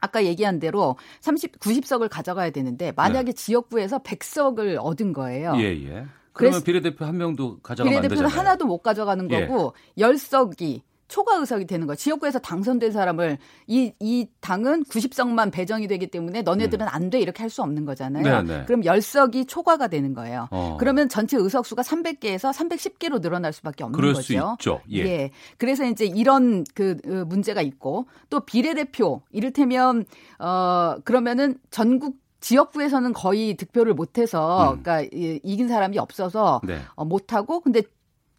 아까 0.00 0.24
얘기한 0.24 0.58
대로 0.58 0.96
30, 1.20 1.58
90석을 1.60 2.08
가져가야 2.08 2.50
되는데 2.50 2.92
만약에 2.96 3.32
지역구에서 3.32 3.98
100석을 4.00 4.78
얻은 4.80 5.12
거예요. 5.12 5.56
네. 5.56 5.62
예, 5.62 5.88
예. 5.88 6.06
그러면 6.32 6.62
비례대표 6.62 7.04
한 7.04 7.16
명도 7.16 7.58
가져가면 7.60 8.02
되잖아요. 8.02 8.28
하나도 8.28 8.66
못 8.66 8.78
가져가는 8.78 9.28
예. 9.30 9.46
거고 9.46 9.74
열 9.98 10.14
10석이 10.14 10.82
초과 11.08 11.36
의석이 11.36 11.66
되는 11.66 11.86
거예요. 11.86 11.96
지역구에서 11.96 12.38
당선된 12.38 12.92
사람을 12.92 13.38
이, 13.66 13.92
이 13.98 14.28
당은 14.40 14.84
90석만 14.84 15.50
배정이 15.50 15.88
되기 15.88 16.06
때문에 16.08 16.42
너네들은 16.42 16.86
안돼 16.88 17.18
이렇게 17.20 17.42
할 17.42 17.48
수 17.48 17.62
없는 17.62 17.86
거잖아요. 17.86 18.40
음. 18.40 18.46
네, 18.46 18.58
네. 18.58 18.64
그럼 18.66 18.82
10석이 18.82 19.48
초과가 19.48 19.88
되는 19.88 20.12
거예요. 20.12 20.48
어. 20.50 20.76
그러면 20.78 21.08
전체 21.08 21.38
의석수가 21.38 21.80
300개에서 21.82 22.52
310개로 22.52 23.22
늘어날 23.22 23.54
수밖에 23.54 23.84
없는 23.84 23.96
그럴 23.98 24.12
거죠. 24.12 24.22
수 24.22 24.32
있죠. 24.34 24.80
예. 24.92 25.30
그래서 25.56 25.84
이제 25.86 26.04
이런 26.04 26.64
그 26.74 26.98
어, 27.06 27.24
문제가 27.24 27.62
있고 27.62 28.06
또 28.28 28.40
비례대표 28.40 29.22
이를테면 29.32 30.04
어 30.38 30.96
그러면은 31.04 31.56
전국 31.70 32.16
지역구에서는 32.40 33.12
거의 33.14 33.56
득표를 33.56 33.94
못해서 33.94 34.72
음. 34.74 34.82
그러니까 34.82 35.08
이- 35.16 35.40
이긴 35.42 35.68
사람이 35.68 35.98
없어서 35.98 36.60
네. 36.64 36.78
어, 36.94 37.04
못하고 37.04 37.60
근데 37.60 37.82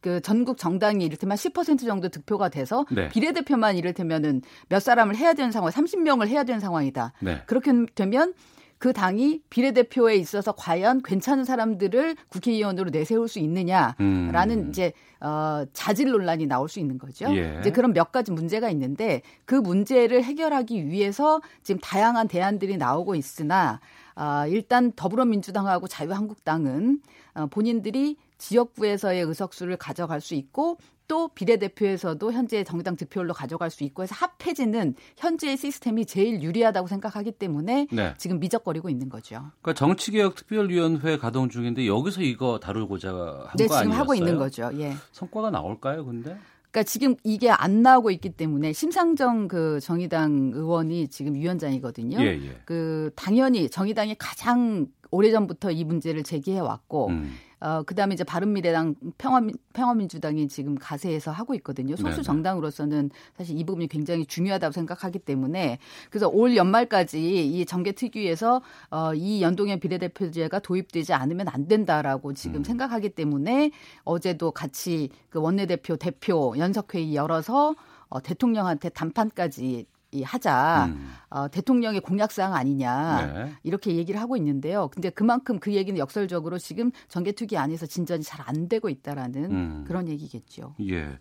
그 0.01 0.21
전국 0.21 0.57
정당이 0.57 1.03
이를테면 1.05 1.35
10% 1.37 1.85
정도 1.85 2.09
득표가 2.09 2.49
돼서 2.49 2.85
네. 2.91 3.09
비례대표만 3.09 3.77
이를테면은 3.77 4.41
몇 4.67 4.79
사람을 4.81 5.15
해야 5.15 5.33
되는 5.33 5.51
상황, 5.51 5.71
30명을 5.71 6.27
해야 6.27 6.43
되는 6.43 6.59
상황이다. 6.59 7.13
네. 7.21 7.41
그렇게 7.45 7.71
되면 7.95 8.33
그 8.79 8.93
당이 8.93 9.41
비례대표에 9.49 10.15
있어서 10.15 10.53
과연 10.53 11.01
괜찮은 11.03 11.43
사람들을 11.43 12.15
국회의원으로 12.29 12.91
내세울 12.91 13.27
수 13.27 13.39
있느냐라는 13.39 13.95
음. 13.99 14.69
이제 14.69 14.93
어 15.19 15.65
자질 15.73 16.11
논란이 16.11 16.47
나올 16.47 16.69
수 16.69 16.79
있는 16.79 16.97
거죠. 16.97 17.25
예. 17.35 17.57
이제 17.59 17.71
그런 17.71 17.91
몇 17.91 18.13
가지 18.13 18.31
문제가 18.31 18.69
있는데 18.69 19.21
그 19.43 19.53
문제를 19.53 20.23
해결하기 20.23 20.87
위해서 20.87 21.41
지금 21.61 21.81
다양한 21.81 22.29
대안들이 22.29 22.77
나오고 22.77 23.15
있으나 23.15 23.81
아, 24.15 24.47
일단 24.47 24.93
더불어민주당하고 24.93 25.87
자유한국당은 25.87 27.01
어, 27.33 27.47
본인들이 27.47 28.15
지역구에서의 28.39 29.21
의석수를 29.21 29.77
가져갈 29.77 30.19
수 30.21 30.33
있고 30.33 30.77
또 31.07 31.27
비례대표에서도 31.29 32.31
현재 32.31 32.63
정당 32.63 32.95
득표율로 32.95 33.33
가져갈 33.33 33.71
수 33.71 33.83
있고 33.83 34.03
해서 34.03 34.15
합해지는 34.15 34.95
현재의 35.17 35.57
시스템이 35.57 36.05
제일 36.05 36.41
유리하다고 36.41 36.87
생각하기 36.87 37.33
때문에 37.33 37.87
네. 37.91 38.13
지금 38.17 38.39
미적거리고 38.39 38.89
있는 38.89 39.09
거죠. 39.09 39.51
그러니까 39.61 39.73
정치개혁 39.73 40.35
특별위원회 40.35 41.17
가동 41.17 41.49
중인데 41.49 41.87
여기서 41.87 42.21
이거 42.21 42.59
다루고자 42.59 43.09
한 43.09 43.57
네, 43.57 43.65
거 43.65 43.73
지금 43.73 43.75
아니었어요? 43.75 43.99
하고 43.99 44.15
있는 44.15 44.37
거죠. 44.37 44.69
예. 44.75 44.93
성과가 45.11 45.49
나올까요, 45.49 46.05
근데? 46.05 46.37
그러니까 46.71 46.83
지금 46.83 47.15
이게 47.23 47.49
안 47.49 47.81
나오고 47.81 48.11
있기 48.11 48.29
때문에 48.29 48.73
심상정 48.73 49.47
그 49.47 49.79
정의당 49.79 50.51
의원이 50.53 51.07
지금 51.07 51.33
위원장이거든요. 51.33 52.19
예, 52.19 52.25
예. 52.25 52.61
그 52.65 53.09
당연히 53.15 53.67
정의당이 53.67 54.15
가장 54.19 54.85
오래전부터 55.09 55.71
이 55.71 55.83
문제를 55.83 56.21
제기해 56.21 56.59
왔고 56.59 57.07
음. 57.07 57.33
어 57.61 57.83
그다음에 57.83 58.13
이제 58.13 58.23
바른미래당 58.23 58.95
평화민 59.17 59.55
평화민주당이 59.73 60.47
지금 60.47 60.75
가세해서 60.75 61.31
하고 61.31 61.53
있거든요. 61.55 61.95
소수. 61.95 62.23
정당으로서는 62.23 63.11
사실 63.37 63.57
이 63.57 63.63
부분이 63.63 63.87
굉장히 63.87 64.25
중요하다고 64.25 64.71
생각하기 64.71 65.19
때문에 65.19 65.77
그래서 66.09 66.29
올 66.29 66.55
연말까지 66.55 67.47
이 67.59 67.65
정계 67.65 67.91
특위에서 67.93 68.61
어 68.91 69.13
이 69.15 69.41
연동형 69.41 69.79
비례대표제가 69.79 70.59
도입되지 70.59 71.13
않으면 71.13 71.47
안 71.49 71.67
된다라고 71.67 72.33
지금 72.33 72.57
음. 72.61 72.63
생각하기 72.63 73.09
때문에 73.09 73.71
어제도 74.03 74.51
같이 74.51 75.09
그 75.29 75.39
원내대표 75.39 75.97
대표 75.97 76.53
연석회의 76.57 77.15
열어서 77.15 77.75
어 78.07 78.21
대통령한테 78.21 78.89
단판까지 78.89 79.85
이 80.11 80.23
하자. 80.23 80.85
음. 80.89 81.11
어, 81.29 81.47
대통령의 81.47 82.01
공약 82.01 82.31
사항 82.31 82.55
아니냐 82.55 83.25
네. 83.33 83.53
이렇게 83.63 83.95
얘기를 83.95 84.19
하고 84.19 84.35
있는데요. 84.35 84.87
근데 84.87 85.11
그만큼 85.11 85.59
그 85.59 85.73
얘기는 85.73 85.95
역설적으로 85.99 86.57
지금 86.57 86.91
정개특위 87.07 87.57
안에서 87.57 87.85
진전이 87.85 88.23
잘 88.23 88.39
안 88.49 88.67
되고 88.67 88.89
있다라는 88.89 89.51
음. 89.51 89.83
그런 89.87 90.07
얘기겠죠. 90.07 90.73
예. 90.81 91.19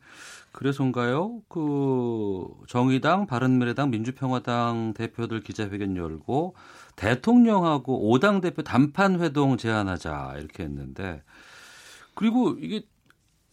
그래서인가요? 0.52 1.42
그 1.48 2.46
정의당, 2.66 3.26
바른미래당, 3.26 3.90
민주평화당 3.90 4.94
대표들 4.94 5.40
기자회견 5.42 5.96
열고 5.96 6.54
대통령하고 6.96 8.10
5당 8.18 8.40
대표 8.40 8.62
단판 8.62 9.20
회동 9.20 9.56
제안하자 9.56 10.36
이렇게 10.38 10.62
했는데 10.64 11.22
그리고 12.14 12.56
이게 12.58 12.82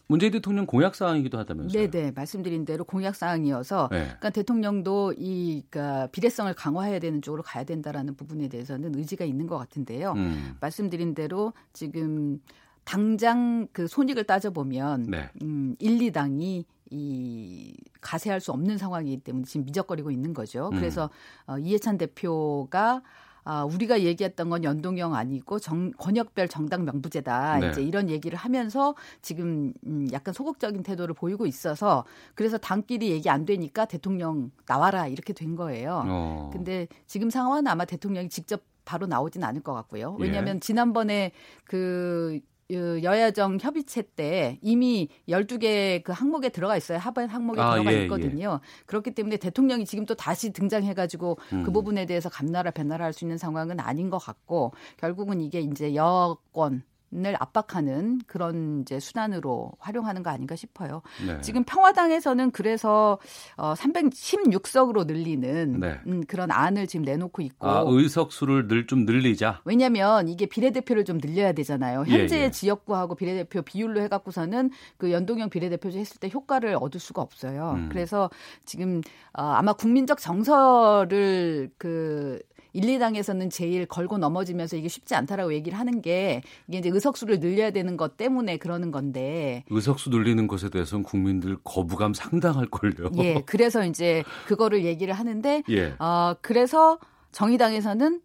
문재인 0.08 0.32
대통령 0.32 0.66
공약 0.66 0.94
사항이기도 0.94 1.38
하다면서요. 1.38 1.90
네네 1.90 2.12
말씀드린 2.12 2.64
대로 2.64 2.84
공약 2.84 3.16
사항이어서 3.16 3.88
네. 3.90 4.04
그러니까 4.04 4.30
대통령도 4.30 5.14
이 5.18 5.64
그러니까 5.68 6.06
비례성을 6.08 6.52
강화해야 6.54 6.98
되는 6.98 7.20
쪽으로 7.22 7.42
가야 7.42 7.64
된다라는 7.64 8.14
부분에 8.14 8.48
대해서는 8.48 8.96
의지가 8.96 9.24
있는 9.24 9.46
것 9.46 9.58
같은데요. 9.58 10.12
음. 10.12 10.56
말씀드린 10.60 11.14
대로 11.14 11.52
지금 11.72 12.40
당장 12.84 13.66
그 13.72 13.88
손익을 13.88 14.24
따져 14.24 14.50
보면 14.50 15.10
네. 15.10 15.28
음, 15.42 15.74
1, 15.80 15.98
2당이 15.98 16.64
이 16.90 17.76
가세할 18.00 18.40
수 18.40 18.52
없는 18.52 18.78
상황이기 18.78 19.22
때문에 19.22 19.44
지금 19.44 19.64
미적거리고 19.66 20.12
있는 20.12 20.32
거죠. 20.32 20.70
음. 20.72 20.76
그래서 20.76 21.10
어, 21.46 21.58
이해찬 21.58 21.98
대표가 21.98 23.02
아, 23.48 23.62
우리가 23.62 24.00
얘기했던 24.00 24.50
건 24.50 24.64
연동형 24.64 25.14
아니고 25.14 25.60
정, 25.60 25.92
권역별 25.92 26.48
정당 26.48 26.84
명부제다. 26.84 27.60
네. 27.60 27.70
이제 27.70 27.80
이런 27.80 28.10
얘기를 28.10 28.36
하면서 28.36 28.96
지금 29.22 29.72
음, 29.86 30.08
약간 30.12 30.34
소극적인 30.34 30.82
태도를 30.82 31.14
보이고 31.14 31.46
있어서 31.46 32.04
그래서 32.34 32.58
당끼리 32.58 33.12
얘기 33.12 33.30
안 33.30 33.46
되니까 33.46 33.84
대통령 33.84 34.50
나와라 34.66 35.06
이렇게 35.06 35.32
된 35.32 35.54
거예요. 35.54 36.02
어. 36.06 36.50
근데 36.52 36.88
지금 37.06 37.30
상황은 37.30 37.68
아마 37.68 37.84
대통령이 37.84 38.28
직접 38.30 38.62
바로 38.84 39.06
나오진 39.06 39.44
않을 39.44 39.62
것 39.62 39.74
같고요. 39.74 40.16
예. 40.18 40.22
왜냐하면 40.24 40.58
지난번에 40.58 41.30
그 41.64 42.40
여- 42.72 43.02
여야정 43.02 43.58
협의체 43.60 44.02
때 44.16 44.58
이미 44.62 45.08
12개 45.28 46.02
그 46.02 46.12
항목에 46.12 46.48
들어가 46.48 46.76
있어요. 46.76 46.98
하반 46.98 47.28
항목에 47.28 47.60
아, 47.60 47.74
들어가 47.74 47.92
예, 47.92 48.02
있거든요. 48.02 48.60
그렇기 48.86 49.12
때문에 49.12 49.36
대통령이 49.36 49.84
지금 49.86 50.04
또 50.04 50.14
다시 50.14 50.52
등장해 50.52 50.94
가지고 50.94 51.38
음. 51.52 51.62
그 51.62 51.70
부분에 51.70 52.06
대해서 52.06 52.28
감나라 52.28 52.70
배나라 52.70 53.04
할 53.04 53.12
수 53.12 53.24
있는 53.24 53.38
상황은 53.38 53.80
아닌 53.80 54.10
것 54.10 54.18
같고 54.18 54.72
결국은 54.98 55.40
이게 55.40 55.60
이제 55.60 55.94
여권 55.94 56.82
을 57.24 57.36
압박하는 57.38 58.20
그런 58.26 58.80
이제 58.82 58.98
수단으로 58.98 59.72
활용하는 59.78 60.22
거 60.22 60.30
아닌가 60.30 60.56
싶어요. 60.56 61.02
네. 61.26 61.40
지금 61.40 61.64
평화당에서는 61.64 62.50
그래서 62.50 63.18
어 63.56 63.74
316석으로 63.74 65.06
늘리는 65.06 65.80
네. 65.80 66.00
음, 66.06 66.24
그런 66.26 66.50
안을 66.50 66.86
지금 66.86 67.04
내놓고 67.04 67.42
있고 67.42 67.68
아, 67.68 67.84
의석 67.86 68.32
수를 68.32 68.66
늘 68.68 68.86
좀 68.86 69.04
늘리자. 69.04 69.60
왜냐하면 69.64 70.28
이게 70.28 70.46
비례대표를 70.46 71.04
좀 71.04 71.18
늘려야 71.18 71.52
되잖아요. 71.52 72.04
예, 72.08 72.18
현재 72.20 72.38
예. 72.38 72.44
의 72.44 72.52
지역구하고 72.52 73.14
비례대표 73.14 73.62
비율로 73.62 74.00
해갖고서는 74.02 74.70
그 74.96 75.12
연동형 75.12 75.50
비례대표제 75.50 75.98
했을 75.98 76.18
때 76.18 76.30
효과를 76.32 76.76
얻을 76.80 77.00
수가 77.00 77.22
없어요. 77.22 77.74
음. 77.76 77.88
그래서 77.90 78.30
지금 78.64 79.00
어, 79.32 79.42
아마 79.42 79.72
국민적 79.72 80.18
정서를 80.20 81.70
그 81.78 82.40
1, 82.76 82.98
2당에서는 82.98 83.50
제일 83.50 83.86
걸고 83.86 84.18
넘어지면서 84.18 84.76
이게 84.76 84.88
쉽지 84.88 85.14
않다라고 85.14 85.54
얘기를 85.54 85.78
하는 85.78 86.02
게 86.02 86.42
이게 86.68 86.78
이제 86.78 86.90
의석수를 86.90 87.40
늘려야 87.40 87.70
되는 87.70 87.96
것 87.96 88.16
때문에 88.16 88.58
그러는 88.58 88.90
건데 88.90 89.64
의석수 89.70 90.10
늘리는 90.10 90.46
것에 90.46 90.68
대해서는 90.68 91.02
국민들 91.02 91.56
거부감 91.64 92.12
상당할 92.12 92.66
걸요. 92.66 93.10
예, 93.18 93.42
그래서 93.46 93.84
이제 93.86 94.22
그거를 94.46 94.84
얘기를 94.84 95.14
하는데 95.14 95.62
예. 95.70 95.94
어, 95.98 96.34
그래서 96.42 96.98
정의당에서는 97.32 98.20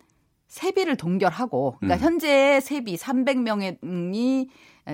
세비를 0.47 0.97
동결하고, 0.97 1.77
그러니까 1.79 2.03
음. 2.03 2.05
현재 2.05 2.59
세비 2.59 2.97
300명이 2.97 4.49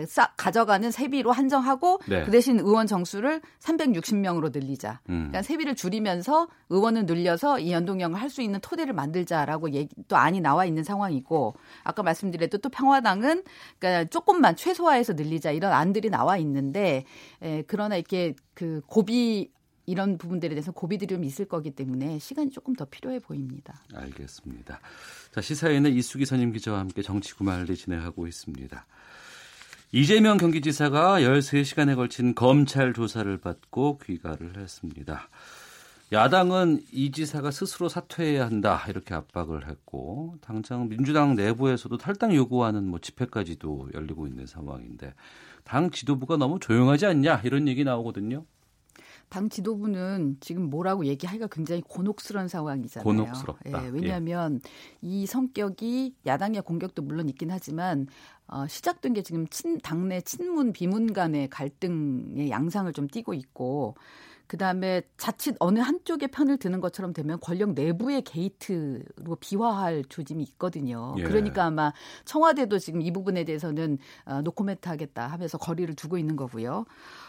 싸, 0.08 0.34
가져가는 0.38 0.90
세비로 0.92 1.32
한정하고 1.32 2.00
네. 2.08 2.24
그 2.24 2.32
대신 2.32 2.60
의원 2.60 2.88
정수를 2.88 3.42
360명으로 3.60 4.52
늘리자. 4.54 5.02
음. 5.10 5.30
그러니까 5.30 5.42
세비를 5.42 5.76
줄이면서 5.76 6.48
의원을 6.70 7.06
늘려서 7.06 7.60
이 7.60 7.72
연동형을 7.72 8.20
할 8.22 8.28
수 8.30 8.42
있는 8.42 8.60
토대를 8.60 8.94
만들자라고 8.94 9.72
얘기, 9.72 9.96
또 10.08 10.18
안이 10.18 10.42
나와 10.42 10.66
있는 10.66 10.84
상황이고 10.84 11.56
아까 11.84 12.04
말씀드렸던 12.04 12.62
또 12.62 12.70
평화당은 12.70 13.44
그러니까 13.80 14.10
조금만 14.10 14.56
최소화해서 14.56 15.14
늘리자 15.14 15.52
이런 15.52 15.72
안들이 15.72 16.10
나와 16.10 16.38
있는데 16.38 17.06
에, 17.42 17.64
그러나 17.68 17.96
이렇게 17.96 18.36
그 18.54 18.82
고비 18.86 19.50
이런 19.86 20.18
부분들에 20.18 20.50
대해서 20.50 20.74
고비들이 20.74 21.16
좀 21.16 21.24
있을 21.24 21.46
거기 21.46 21.72
때문에 21.72 22.20
시간이 22.20 22.52
조금 22.52 22.76
더 22.76 22.84
필요해 22.84 23.20
보입니다. 23.20 23.82
알겠습니다. 23.96 24.82
자, 25.32 25.42
시사에는 25.42 25.94
이수기 25.94 26.26
선임 26.26 26.52
기자와 26.52 26.80
함께 26.80 27.02
정치 27.02 27.34
구말리 27.34 27.76
진행하고 27.78 28.28
있습니다. 28.28 28.86
이재명 29.94 30.36
경기지사가 30.36 31.22
13시간에 31.22 31.96
걸친 31.96 32.36
검찰 32.36 32.94
조사를 32.94 33.38
받고 33.38 34.00
귀가를 34.00 34.58
했습니다. 34.58 35.30
야당은 36.12 36.82
이 36.92 37.12
지사가 37.12 37.52
스스로 37.52 37.88
사퇴해야 37.88 38.46
한다 38.46 38.84
이렇게 38.90 39.14
압박을 39.14 39.70
했고 39.70 40.36
당장 40.42 40.90
민주당 40.90 41.36
내부에서도 41.36 41.98
탈당 41.98 42.36
요구하는 42.36 42.86
뭐 42.86 43.00
집회까지도 43.00 43.92
열리고 43.94 44.28
있는 44.28 44.46
상황인데 44.46 45.14
당 45.64 45.90
지도부가 45.90 46.36
너무 46.36 46.60
조용하지 46.60 47.06
않냐 47.06 47.42
이런 47.46 47.70
얘기 47.70 47.86
나오거든요. 47.86 48.46
당 49.30 49.50
지도부는 49.50 50.38
지금 50.40 50.70
뭐라고 50.70 51.06
얘기하기가 51.06 51.48
굉장히 51.48 51.82
곤혹스러운 51.82 52.48
상황이잖아요. 52.48 53.04
곤혹스럽다. 53.04 53.86
예, 53.86 53.90
왜냐하면 53.90 54.62
예. 54.64 54.70
이 55.02 55.26
성격이 55.26 56.16
야당의 56.26 56.62
공격도 56.62 57.02
물론 57.02 57.28
있긴 57.28 57.52
하지만 57.52 58.08
어, 58.48 58.66
시작된 58.68 59.14
게 59.14 59.22
지금 59.22 59.48
친, 59.48 59.78
당내 59.80 60.22
친문 60.22 60.72
비문 60.74 61.14
간의 61.14 61.50
갈등의 61.50 62.50
양상을 62.50 62.92
좀 62.94 63.08
띠고 63.08 63.34
있고 63.34 63.96
그다음에 64.48 65.02
자칫 65.18 65.56
어느 65.60 65.80
한쪽의 65.80 66.30
편을 66.30 66.58
드는 66.58 66.80
것처럼 66.82 67.14
되면 67.14 67.40
권력 67.40 67.74
내부의 67.74 68.22
게이트로 68.24 69.36
비화할 69.40 70.04
조짐이 70.10 70.44
있거든요. 70.44 71.16
예. 71.18 71.24
그러니까 71.24 71.66
아마 71.66 71.94
청와대도 72.26 72.80
지금 72.80 73.02
이 73.02 73.12
부분에 73.12 73.44
대해서는 73.44 73.98
어, 74.26 74.42
노코멘트 74.42 74.88
하겠다 74.90 75.28
하면서 75.28 75.58
거리를 75.58 75.94
두고 75.96 76.18
있는 76.18 76.36
거고요. 76.36 76.86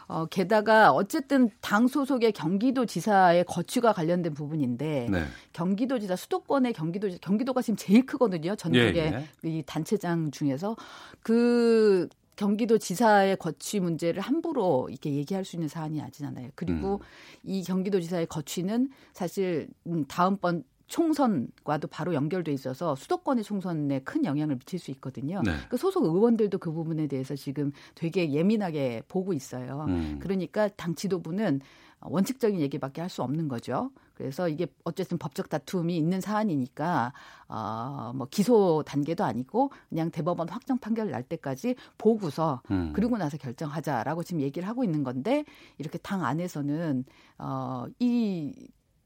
어, 0.07 0.27
게다가 0.27 0.93
어쨌든 0.93 1.51
당 1.61 1.87
소속의 1.87 2.33
경기도지사의 2.33 3.45
거취가 3.45 3.93
관련된 3.93 4.33
부분인데 4.33 5.09
네. 5.11 5.25
경기도지사 5.53 6.17
수도권의 6.17 6.73
경기도 6.73 7.11
경기도가 7.21 7.61
지금 7.63 7.77
제일 7.77 8.07
크거든요. 8.07 8.57
전국의 8.57 8.97
예, 8.97 9.27
예. 9.45 9.49
이 9.49 9.63
단체장 9.67 10.31
중에서 10.31 10.77
그 11.23 12.09
경기도 12.39 12.79
지사의 12.79 13.37
거취 13.37 13.81
문제를 13.81 14.23
함부로 14.23 14.89
이렇게 14.89 15.13
얘기할 15.13 15.45
수 15.45 15.57
있는 15.57 15.67
사안이 15.67 16.01
아니잖아요. 16.01 16.51
그리고 16.55 16.95
음. 16.95 16.99
이 17.43 17.65
경기도 17.65 18.01
지사의 18.01 18.27
거취는 18.27 18.91
사실 19.13 19.69
음, 19.89 20.05
다음번 20.07 20.63
총선과도 20.89 21.89
바로 21.89 22.15
연결돼 22.15 22.53
있어서 22.53 22.97
수도권의 22.97 23.45
총선에 23.45 24.01
큰 24.01 24.25
영향을 24.25 24.57
미칠 24.57 24.79
수 24.79 24.91
있거든요. 24.93 25.43
네. 25.45 25.53
그 25.69 25.77
소속 25.77 26.05
의원들도 26.05 26.59
그 26.59 26.73
부분에 26.73 27.07
대해서 27.07 27.37
지금 27.37 27.73
되게 27.95 28.33
예민하게 28.33 29.03
보고 29.09 29.33
있어요. 29.33 29.85
음. 29.89 30.19
그러니까 30.21 30.69
당 30.69 30.95
지도부는 30.95 31.61
원칙적인 32.01 32.61
얘기밖에 32.61 33.01
할 33.01 33.09
수 33.09 33.23
없는 33.23 33.49
거죠. 33.49 33.91
그래서 34.15 34.49
이게 34.49 34.67
어쨌든 34.85 35.17
법적 35.17 35.49
다툼이 35.49 35.97
있는 35.97 36.21
사안이니까 36.21 37.13
어뭐 37.47 38.27
기소 38.31 38.83
단계도 38.85 39.25
아니고 39.25 39.71
그냥 39.89 40.11
대법원 40.11 40.49
확정 40.49 40.77
판결 40.79 41.11
날 41.11 41.23
때까지 41.23 41.77
보고서 41.97 42.61
음. 42.71 42.93
그리고 42.95 43.17
나서 43.17 43.37
결정하자라고 43.37 44.25
지금 44.25 44.43
얘기를 44.43 44.69
하고 44.69 44.85
있는 44.85 45.05
건데 45.05 45.45
이렇게 45.79 45.99
당 45.99 46.25
안에서는 46.25 47.05
어이 47.39 48.53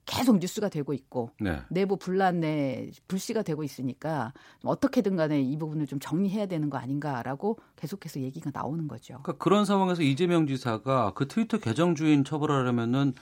계속 0.04 0.38
뉴스가 0.38 0.68
되고 0.68 0.92
있고 0.92 1.30
네. 1.40 1.60
내부 1.70 1.96
분란에 1.96 2.90
불씨가 3.08 3.42
되고 3.42 3.62
있으니까 3.62 4.32
어떻게든 4.64 5.16
간에 5.16 5.40
이 5.40 5.56
부분을 5.56 5.86
좀 5.86 6.00
정리해야 6.00 6.46
되는 6.46 6.70
거 6.70 6.78
아닌가라고 6.78 7.58
계속해서 7.76 8.20
얘기가 8.20 8.50
나오는 8.52 8.88
거죠. 8.88 9.20
그러니까 9.22 9.32
그런 9.42 9.64
상황에서 9.64 10.02
이재명 10.02 10.46
지사가 10.46 11.12
그 11.14 11.28
트위터 11.28 11.58
계정 11.58 11.94
주인 11.94 12.24
처벌하려면은 12.24 13.14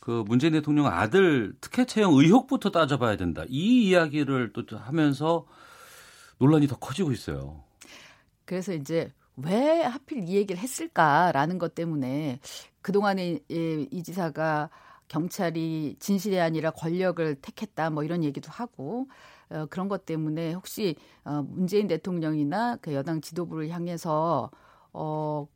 그 0.00 0.24
문재인 0.26 0.54
대통령 0.54 0.86
아들 0.86 1.54
특혜 1.60 1.84
채용 1.84 2.14
의혹부터 2.14 2.70
따져봐야 2.70 3.16
된다. 3.16 3.44
이 3.48 3.88
이야기를 3.88 4.52
또 4.52 4.64
하면서 4.76 5.46
논란이 6.38 6.66
더 6.66 6.76
커지고 6.76 7.12
있어요. 7.12 7.62
그래서 8.44 8.72
이제 8.72 9.12
왜 9.36 9.82
하필 9.82 10.28
이 10.28 10.34
얘기를 10.34 10.60
했을까라는 10.60 11.58
것 11.58 11.74
때문에 11.74 12.40
그동안에 12.80 13.38
이 13.48 14.02
지사가 14.02 14.70
경찰이 15.12 15.96
진실이 15.98 16.40
아니라 16.40 16.70
권력을 16.70 17.34
택했다 17.36 17.90
뭐 17.90 18.02
이런 18.02 18.24
얘기도 18.24 18.50
하고 18.50 19.08
어, 19.50 19.66
그런 19.68 19.88
것 19.88 20.06
때문에 20.06 20.54
혹시 20.54 20.96
어, 21.24 21.44
문재인 21.46 21.86
대통령이나 21.86 22.78
그 22.80 22.94
여당 22.94 23.20
지도부를 23.20 23.68
향해서 23.68 24.50
어 24.94 25.46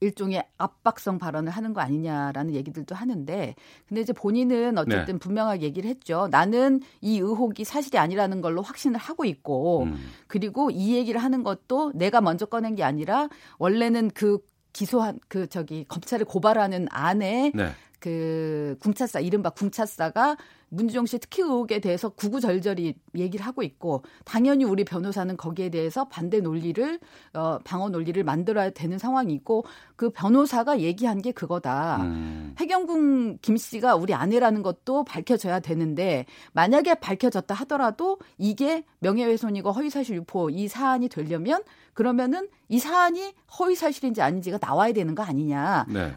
일종의 0.00 0.42
압박성 0.56 1.18
발언을 1.18 1.52
하는 1.52 1.74
거 1.74 1.80
아니냐라는 1.82 2.54
얘기들도 2.54 2.94
하는데 2.94 3.54
근데 3.86 4.00
이제 4.00 4.12
본인은 4.14 4.76
어쨌든 4.78 5.14
네. 5.14 5.18
분명하게 5.18 5.62
얘기를 5.62 5.88
했죠. 5.88 6.28
나는 6.30 6.80
이 7.00 7.18
의혹이 7.18 7.64
사실이 7.64 7.98
아니라는 7.98 8.40
걸로 8.40 8.62
확신을 8.62 8.98
하고 8.98 9.24
있고 9.26 9.84
음. 9.84 9.96
그리고 10.26 10.70
이 10.70 10.96
얘기를 10.96 11.22
하는 11.22 11.44
것도 11.44 11.92
내가 11.94 12.20
먼저 12.20 12.46
꺼낸 12.46 12.74
게 12.74 12.82
아니라 12.82 13.28
원래는 13.58 14.10
그 14.12 14.38
기소한 14.72 15.20
그 15.28 15.46
저기 15.48 15.84
검찰을 15.84 16.24
고발하는 16.24 16.88
안에 16.90 17.52
네. 17.54 17.72
그 18.02 18.76
궁차사 18.80 19.20
이른바 19.20 19.50
궁차사가 19.50 20.36
문주정 20.70 21.06
씨 21.06 21.18
특히 21.18 21.42
의혹에 21.42 21.78
대해서 21.78 22.08
구구절절히 22.08 22.94
얘기를 23.14 23.46
하고 23.46 23.62
있고 23.62 24.02
당연히 24.24 24.64
우리 24.64 24.84
변호사는 24.84 25.36
거기에 25.36 25.68
대해서 25.68 26.08
반대 26.08 26.40
논리를 26.40 26.98
어 27.34 27.58
방어 27.62 27.90
논리를 27.90 28.24
만들어야 28.24 28.70
되는 28.70 28.98
상황이 28.98 29.34
있고 29.34 29.64
그 29.94 30.10
변호사가 30.10 30.80
얘기한 30.80 31.22
게 31.22 31.30
그거다. 31.30 31.98
음. 32.02 32.54
해경궁 32.58 33.38
김 33.40 33.56
씨가 33.56 33.94
우리 33.94 34.14
아내라는 34.14 34.62
것도 34.62 35.04
밝혀져야 35.04 35.60
되는데 35.60 36.24
만약에 36.54 36.94
밝혀졌다 36.94 37.54
하더라도 37.54 38.18
이게 38.36 38.82
명예훼손이고 38.98 39.70
허위사실 39.70 40.16
유포 40.16 40.50
이 40.50 40.66
사안이 40.66 41.08
되려면 41.08 41.62
그러면은 41.94 42.48
이 42.68 42.78
사안이 42.78 43.34
허위사실인지 43.58 44.22
아닌지가 44.22 44.58
나와야 44.60 44.92
되는 44.92 45.14
거 45.14 45.22
아니냐. 45.22 45.86
네. 45.88 46.14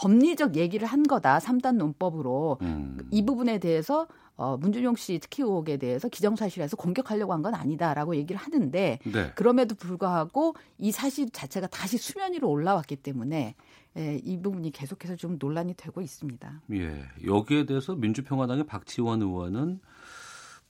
법리적 0.00 0.56
얘기를 0.56 0.86
한 0.86 1.02
거다. 1.02 1.38
3단 1.38 1.76
논법으로. 1.76 2.58
음. 2.62 2.98
이 3.10 3.24
부분에 3.24 3.58
대해서 3.58 4.06
어, 4.36 4.56
문준용 4.56 4.94
씨 4.94 5.18
특히 5.18 5.42
의혹에 5.42 5.76
대해서 5.78 6.08
기정사실에서 6.08 6.76
공격하려고 6.76 7.32
한 7.32 7.42
건 7.42 7.54
아니다라고 7.54 8.14
얘기를 8.16 8.40
하는데 8.40 8.98
네. 9.04 9.32
그럼에도 9.34 9.74
불구하고 9.74 10.54
이 10.78 10.92
사실 10.92 11.28
자체가 11.30 11.66
다시 11.68 11.98
수면 11.98 12.32
위로 12.34 12.48
올라왔기 12.48 12.96
때문에 12.96 13.56
예, 13.96 14.20
이 14.22 14.40
부분이 14.40 14.70
계속해서 14.70 15.16
좀 15.16 15.38
논란이 15.40 15.74
되고 15.74 16.00
있습니다. 16.00 16.62
예, 16.74 17.02
여기에 17.26 17.66
대해서 17.66 17.96
민주평화당의 17.96 18.66
박지원 18.66 19.22
의원은 19.22 19.80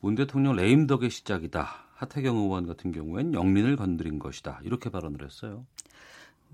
문 0.01 0.15
대통령 0.15 0.57
레임덕의 0.57 1.11
시작이다. 1.11 1.69
하태경 1.95 2.37
의원 2.37 2.67
같은 2.67 2.93
경우엔 2.93 3.35
영린을 3.35 3.77
건드린 3.77 4.19
것이다. 4.19 4.61
이렇게 4.63 4.89
발언을 4.89 5.23
했어요. 5.25 5.67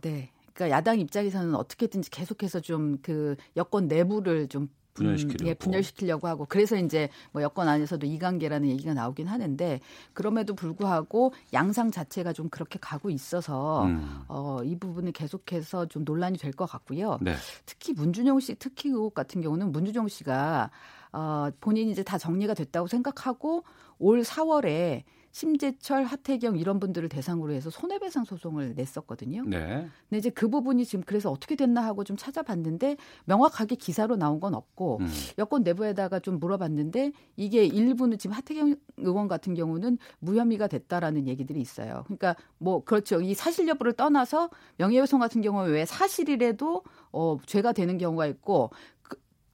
네. 0.00 0.30
그러니까 0.54 0.76
야당 0.76 0.98
입장에서는 1.00 1.54
어떻게든지 1.54 2.10
계속해서 2.10 2.60
좀 2.60 2.98
그 3.02 3.36
여권 3.56 3.88
내부를 3.88 4.48
좀 4.48 4.68
분열시키려고. 4.94 5.44
음, 5.44 5.48
예, 5.48 5.54
분열시키려고 5.54 6.28
하고 6.28 6.46
그래서 6.48 6.76
이제 6.76 7.08
뭐 7.32 7.42
여권 7.42 7.68
안에서도 7.68 8.06
이관계라는 8.06 8.68
얘기가 8.68 8.94
나오긴 8.94 9.26
하는데 9.26 9.80
그럼에도 10.12 10.54
불구하고 10.54 11.32
양상 11.52 11.90
자체가 11.90 12.32
좀 12.32 12.48
그렇게 12.48 12.78
가고 12.80 13.10
있어서 13.10 13.84
음. 13.86 14.22
어, 14.28 14.60
이 14.64 14.76
부분은 14.78 15.12
계속해서 15.12 15.86
좀 15.86 16.04
논란이 16.04 16.38
될 16.38 16.52
것 16.54 16.66
같고요. 16.66 17.18
네. 17.20 17.34
특히 17.66 17.92
문준영 17.92 18.38
씨 18.38 18.54
특히 18.54 18.90
의혹 18.90 19.14
같은 19.14 19.40
경우는 19.40 19.72
문준영 19.72 20.06
씨가 20.06 20.70
어, 21.12 21.48
본인이 21.60 21.90
이제 21.90 22.04
다 22.04 22.16
정리가 22.16 22.54
됐다고 22.54 22.86
생각하고 22.86 23.64
올 23.98 24.22
4월에 24.22 25.02
심재철, 25.34 26.04
하태경 26.04 26.58
이런 26.58 26.78
분들을 26.78 27.08
대상으로 27.08 27.52
해서 27.52 27.68
손해배상 27.68 28.24
소송을 28.24 28.74
냈었거든요. 28.76 29.42
네. 29.44 29.88
근데 30.08 30.18
이제 30.18 30.30
그 30.30 30.48
부분이 30.48 30.84
지금 30.84 31.02
그래서 31.04 31.28
어떻게 31.28 31.56
됐나 31.56 31.84
하고 31.84 32.04
좀 32.04 32.16
찾아봤는데 32.16 32.96
명확하게 33.24 33.74
기사로 33.74 34.14
나온 34.14 34.38
건 34.38 34.54
없고 34.54 34.98
음. 35.00 35.08
여권 35.36 35.64
내부에다가 35.64 36.20
좀 36.20 36.38
물어봤는데 36.38 37.10
이게 37.34 37.64
일부는 37.66 38.16
지금 38.18 38.36
하태경 38.36 38.76
의원 38.98 39.26
같은 39.26 39.54
경우는 39.54 39.98
무혐의가 40.20 40.68
됐다라는 40.68 41.26
얘기들이 41.26 41.60
있어요. 41.60 42.04
그러니까 42.04 42.36
뭐 42.58 42.84
그렇죠. 42.84 43.20
이 43.20 43.34
사실 43.34 43.66
여부를 43.66 43.94
떠나서 43.94 44.50
명예훼손 44.76 45.18
같은 45.18 45.42
경우에 45.42 45.68
왜 45.68 45.84
사실이라도 45.84 46.84
어 47.10 47.38
죄가 47.44 47.72
되는 47.72 47.98
경우가 47.98 48.26
있고 48.26 48.70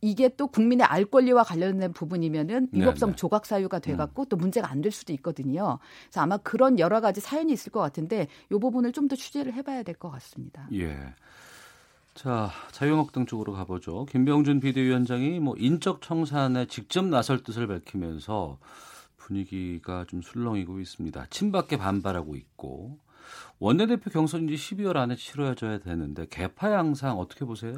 이게 0.02 0.28
또 0.36 0.46
국민의 0.46 0.86
알 0.86 1.04
권리와 1.04 1.42
관련된 1.44 1.92
부분이면은 1.92 2.68
위법성 2.72 3.10
네, 3.10 3.12
네. 3.12 3.16
조각 3.16 3.44
사유가 3.46 3.78
돼갖고 3.80 4.22
음. 4.22 4.26
또 4.28 4.36
문제가 4.36 4.70
안 4.70 4.80
될 4.80 4.90
수도 4.92 5.12
있거든요. 5.14 5.78
그래서 6.04 6.20
아마 6.22 6.36
그런 6.38 6.78
여러 6.78 7.00
가지 7.02 7.20
사연이 7.20 7.52
있을 7.52 7.70
것 7.70 7.80
같은데 7.80 8.28
이 8.50 8.58
부분을 8.58 8.92
좀 8.92 9.08
더 9.08 9.16
취재를 9.16 9.52
해봐야 9.54 9.82
될 9.82 9.94
것 9.96 10.10
같습니다. 10.10 10.66
예. 10.72 11.14
자, 12.14 12.50
자유한국당 12.72 13.26
쪽으로 13.26 13.52
가보죠. 13.52 14.04
김병준 14.06 14.60
비대위원장이 14.60 15.38
뭐 15.40 15.54
인적 15.58 16.00
청산에 16.02 16.66
직접 16.66 17.04
나설 17.04 17.42
뜻을 17.42 17.66
밝히면서 17.66 18.58
분위기가 19.16 20.04
좀 20.08 20.22
술렁이고 20.22 20.80
있습니다. 20.80 21.26
친박계 21.30 21.76
반발하고 21.76 22.36
있고 22.36 22.98
원내대표 23.58 24.10
경선이 24.10 24.52
12월 24.54 24.96
안에 24.96 25.14
치러져야 25.16 25.78
되는데 25.78 26.26
개파 26.28 26.72
양상 26.72 27.18
어떻게 27.18 27.44
보세요? 27.44 27.74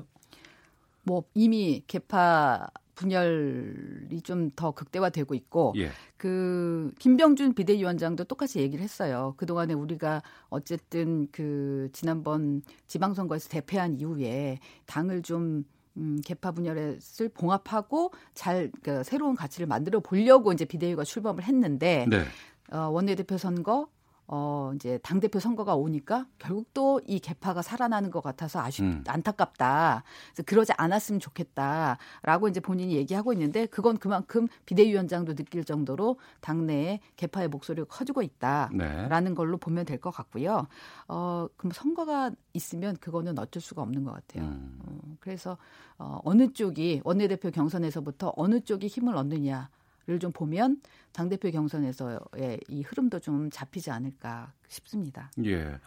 뭐 1.02 1.24
이미 1.34 1.82
개파 1.86 2.68
분열이 2.94 4.20
좀 4.22 4.50
더 4.54 4.70
극대화되고 4.72 5.34
있고 5.34 5.72
예. 5.76 5.90
그 6.16 6.92
김병준 6.98 7.54
비대위원장도 7.54 8.24
똑같이 8.24 8.60
얘기를 8.60 8.82
했어요. 8.82 9.34
그동안에 9.36 9.74
우리가 9.74 10.22
어쨌든 10.50 11.28
그 11.32 11.88
지난번 11.92 12.62
지방선거에서 12.86 13.48
대패한 13.48 13.98
이후에 13.98 14.58
당을 14.86 15.22
좀 15.22 15.64
음, 15.96 16.20
개파 16.24 16.52
분열을 16.52 17.00
봉합하고 17.34 18.12
잘 18.34 18.70
그, 18.82 19.02
새로운 19.04 19.34
가치를 19.34 19.66
만들어 19.66 20.00
보려고 20.00 20.52
이제 20.52 20.64
비대위가 20.64 21.04
출범을 21.04 21.44
했는데 21.44 22.06
네. 22.08 22.24
어, 22.70 22.88
원내대표 22.88 23.36
선거 23.36 23.88
어 24.34 24.72
이제 24.74 24.98
당 25.02 25.20
대표 25.20 25.38
선거가 25.38 25.76
오니까 25.76 26.26
결국 26.38 26.72
또 26.72 27.00
이 27.06 27.18
개파가 27.18 27.60
살아나는 27.60 28.10
것 28.10 28.22
같아서 28.22 28.60
아쉽 28.60 28.82
음. 28.82 29.04
안타깝다. 29.06 30.04
그래서 30.32 30.42
그러지 30.44 30.72
않았으면 30.78 31.20
좋겠다 31.20 31.98
라고 32.22 32.48
이제 32.48 32.60
본인이 32.60 32.94
얘기하고 32.94 33.32
있는데 33.34 33.66
그건 33.66 33.98
그만큼 33.98 34.46
비대위원장도 34.64 35.34
느낄 35.34 35.64
정도로 35.64 36.16
당내에 36.40 37.00
개파의 37.16 37.48
목소리가 37.48 37.86
커지고 37.88 38.22
있다 38.22 38.70
라는 38.72 39.32
네. 39.32 39.34
걸로 39.34 39.58
보면 39.58 39.84
될 39.84 40.00
것 40.00 40.10
같고요. 40.10 40.66
어 41.08 41.46
그럼 41.56 41.72
선거가 41.72 42.30
있으면 42.54 42.96
그거는 42.96 43.38
어쩔 43.38 43.60
수가 43.60 43.82
없는 43.82 44.04
것 44.04 44.12
같아요. 44.12 44.44
음. 44.44 44.78
어, 44.86 45.16
그래서 45.20 45.58
어, 45.98 46.20
어느 46.24 46.52
쪽이 46.52 47.02
원내대표 47.04 47.50
경선에서부터 47.50 48.32
어느 48.36 48.60
쪽이 48.60 48.86
힘을 48.86 49.14
얻느냐. 49.16 49.68
를좀 50.06 50.32
보면 50.32 50.80
당 51.12 51.28
대표 51.28 51.50
경선에서의 51.50 52.60
이 52.68 52.82
흐름도 52.82 53.20
좀 53.20 53.50
잡히지 53.50 53.90
않을까 53.90 54.52
싶습니다. 54.68 55.30
예. 55.44 55.78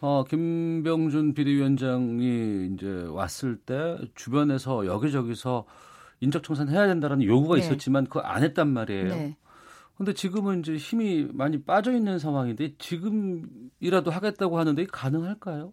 어, 0.00 0.24
김병준 0.24 1.34
비대위원장이 1.34 2.74
이제 2.74 2.86
왔을 3.08 3.56
때 3.56 3.96
주변에서 4.14 4.86
여기저기서 4.86 5.64
인적청산 6.20 6.68
해야 6.68 6.86
된다는 6.86 7.22
요구가 7.22 7.54
네. 7.56 7.60
있었지만 7.62 8.04
그거 8.04 8.20
안 8.20 8.42
했단 8.42 8.68
말이에요. 8.68 9.08
네. 9.08 9.36
근데 9.96 10.12
지금은 10.12 10.60
이제 10.60 10.76
힘이 10.76 11.28
많이 11.32 11.62
빠져 11.62 11.92
있는 11.92 12.18
상황인데 12.18 12.74
지금이라도 12.78 14.10
하겠다고 14.10 14.58
하는데 14.58 14.84
가능할까요? 14.86 15.72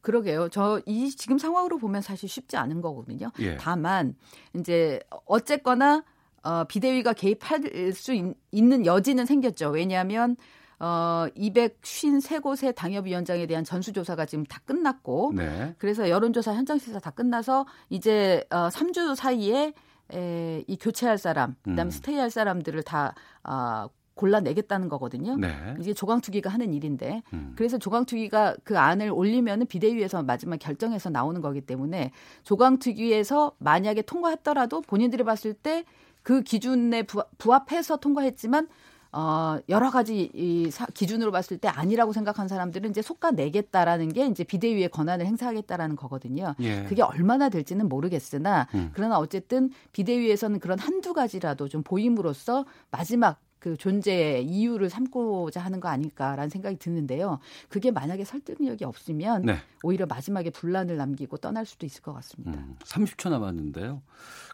그러게요. 0.00 0.48
저 0.48 0.80
이 0.86 1.10
지금 1.10 1.38
상황으로 1.38 1.78
보면 1.78 2.00
사실 2.02 2.28
쉽지 2.28 2.56
않은 2.56 2.80
거거든요. 2.80 3.30
예. 3.40 3.56
다만 3.56 4.14
이제 4.56 5.00
어쨌거나 5.26 6.02
어, 6.42 6.64
비대위가 6.64 7.12
개입할 7.12 7.92
수 7.92 8.14
있, 8.14 8.64
는 8.64 8.86
여지는 8.86 9.26
생겼죠. 9.26 9.70
왜냐하면 9.70 10.36
어, 10.80 11.26
253곳의 11.36 12.74
당협위원장에 12.74 13.46
대한 13.46 13.64
전수조사가 13.64 14.26
지금 14.26 14.44
다 14.44 14.60
끝났고 14.64 15.32
네. 15.34 15.74
그래서 15.78 16.08
여론조사 16.08 16.54
현장 16.54 16.78
시사 16.78 17.00
다 17.00 17.10
끝나서 17.10 17.66
이제 17.90 18.44
어, 18.50 18.68
3주 18.68 19.16
사이에 19.16 19.72
에, 20.14 20.64
이 20.66 20.76
교체할 20.76 21.18
사람, 21.18 21.54
그다음에 21.62 21.88
음. 21.88 21.90
스테이할 21.90 22.30
사람들을 22.30 22.82
다 22.82 23.14
아, 23.42 23.88
골라내겠다는 24.14 24.88
거거든요. 24.88 25.36
네. 25.36 25.76
이게 25.80 25.94
조강투기가 25.94 26.50
하는 26.50 26.72
일인데 26.72 27.22
음. 27.32 27.52
그래서 27.56 27.78
조강투기가 27.78 28.56
그 28.64 28.78
안을 28.78 29.10
올리면은 29.10 29.66
비대위에서 29.66 30.22
마지막 30.24 30.58
결정해서 30.58 31.08
나오는 31.08 31.40
거기 31.40 31.60
때문에 31.60 32.10
조강투기에서 32.42 33.52
만약에 33.58 34.02
통과했더라도 34.02 34.80
본인들이 34.82 35.22
봤을 35.22 35.54
때 35.54 35.84
그 36.22 36.42
기준에 36.42 37.02
부- 37.04 37.24
부합해서 37.38 37.96
통과했지만 37.98 38.68
어 39.10 39.58
여러 39.70 39.90
가지 39.90 40.30
이 40.34 40.70
사- 40.70 40.84
기준으로 40.86 41.32
봤을 41.32 41.56
때 41.56 41.66
아니라고 41.68 42.12
생각한 42.12 42.46
사람들은 42.46 42.90
이제 42.90 43.00
속가 43.00 43.30
내겠다라는 43.30 44.12
게 44.12 44.26
이제 44.26 44.44
비대위의 44.44 44.90
권한을 44.90 45.24
행사하겠다라는 45.24 45.96
거거든요. 45.96 46.54
예. 46.60 46.84
그게 46.84 47.00
얼마나 47.00 47.48
될지는 47.48 47.88
모르겠으나 47.88 48.68
음. 48.74 48.90
그러나 48.92 49.18
어쨌든 49.18 49.70
비대위에서는 49.92 50.60
그런 50.60 50.78
한두 50.78 51.14
가지라도 51.14 51.68
좀 51.68 51.82
보임으로써 51.82 52.66
마지막 52.90 53.40
그 53.68 53.76
존재의 53.76 54.46
이유를 54.46 54.88
삼고자 54.88 55.60
하는 55.60 55.78
거 55.80 55.88
아닐까라는 55.88 56.48
생각이 56.48 56.78
드는데요. 56.78 57.38
그게 57.68 57.90
만약에 57.90 58.24
설득력이 58.24 58.84
없으면 58.84 59.42
네. 59.42 59.58
오히려 59.82 60.06
마지막에 60.06 60.48
분란을 60.48 60.96
남기고 60.96 61.36
떠날 61.36 61.66
수도 61.66 61.84
있을 61.84 62.00
것 62.00 62.14
같습니다. 62.14 62.52
음, 62.52 62.76
30초 62.82 63.28
남았는데요. 63.28 64.00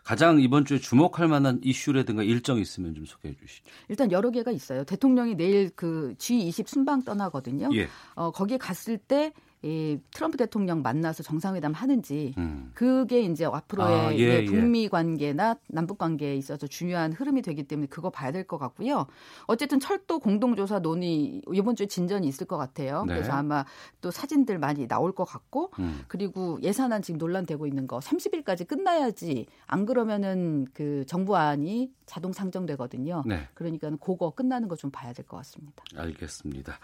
가장 0.03 0.41
이번 0.41 0.65
주에 0.65 0.79
주목할 0.79 1.29
만한 1.29 1.61
이슈라든가 1.63 2.25
일정 2.25 2.59
있으면 2.59 2.95
좀 2.95 3.07
소개해 3.07 3.37
주시죠. 3.37 3.65
일단 3.89 4.11
여러 4.11 4.31
개가 4.31 4.51
있어요. 4.51 4.83
대통령이 4.85 5.37
내일 5.37 5.71
그 5.71 6.15
G20 6.19 6.67
순방 6.67 7.05
떠나거든요. 7.05 7.71
예. 7.75 7.89
어, 8.15 8.33
거기 8.33 8.59
갔을 8.59 8.99
때 8.99 9.33
이 9.65 9.99
트럼프 10.13 10.37
대통령 10.37 10.83
만나서 10.83 11.23
정상회담 11.23 11.73
하는지 11.73 12.35
음. 12.37 12.71
그게 12.75 13.23
이제 13.23 13.47
앞으로의 13.47 14.01
아, 14.01 14.13
예, 14.15 14.19
예, 14.19 14.41
예. 14.43 14.45
북미 14.45 14.89
관계나 14.89 15.57
남북 15.69 15.97
관계에 15.97 16.37
있어서 16.37 16.67
중요한 16.67 17.13
흐름이 17.15 17.41
되기 17.43 17.63
때문에 17.65 17.87
그거 17.89 18.11
봐야 18.11 18.31
될 18.31 18.45
것 18.45 18.59
같고요. 18.59 19.07
어쨌든 19.47 19.81
철도 19.81 20.19
공동조사 20.19 20.81
논의 20.81 21.41
이번 21.51 21.77
주에 21.77 21.87
진전이 21.87 22.29
있을 22.29 22.47
것 22.47 22.59
같아요. 22.59 23.05
네. 23.07 23.15
그래서 23.15 23.33
아마 23.33 23.65
또 24.03 24.11
사진들 24.11 24.59
많이 24.59 24.87
나올 24.87 25.13
것 25.15 25.25
같고 25.25 25.71
음. 25.79 26.03
그리고 26.09 26.59
예산안 26.63 27.01
지금 27.01 27.17
논란되고 27.17 27.67
있는 27.67 27.87
거 27.87 28.01
30일까지 28.01 28.69
끝나야지 28.69 29.47
안 29.67 29.87
그러면은 29.87 30.67
그 30.75 31.07
정부안이 31.07 31.91
자동 32.05 32.35
상정되거든요. 32.35 33.23
네. 33.27 33.49
그러니까는 33.55 33.97
그거 33.99 34.31
끝나는 34.31 34.69
거 34.69 34.75
좀 34.77 34.91
봐야 34.91 35.13
될 35.15 35.25
것 35.25 35.37
같습니다. 35.39 35.83
알겠습니다. 35.97 36.79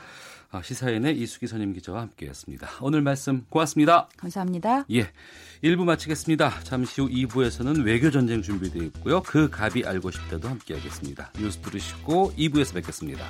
아, 0.50 0.62
시사인의 0.62 1.18
이수기 1.20 1.46
선임 1.48 1.72
기자와 1.74 2.00
함께했습니다. 2.02 2.69
오늘 2.80 3.02
말씀 3.02 3.44
고맙습니다. 3.48 4.08
감사합니다. 4.16 4.84
예, 4.92 5.10
1부 5.62 5.84
마치겠습니다. 5.84 6.60
잠시 6.62 7.00
후 7.00 7.08
2부에서는 7.08 7.84
외교 7.84 8.10
전쟁 8.10 8.42
준비되어 8.42 8.82
있고요. 8.84 9.22
그 9.22 9.48
갑이 9.50 9.84
알고 9.84 10.10
싶다도 10.10 10.48
함께 10.48 10.74
하겠습니다. 10.74 11.30
뉴스 11.38 11.58
들으시고 11.58 12.32
2부에서 12.36 12.74
뵙겠습니다. 12.74 13.24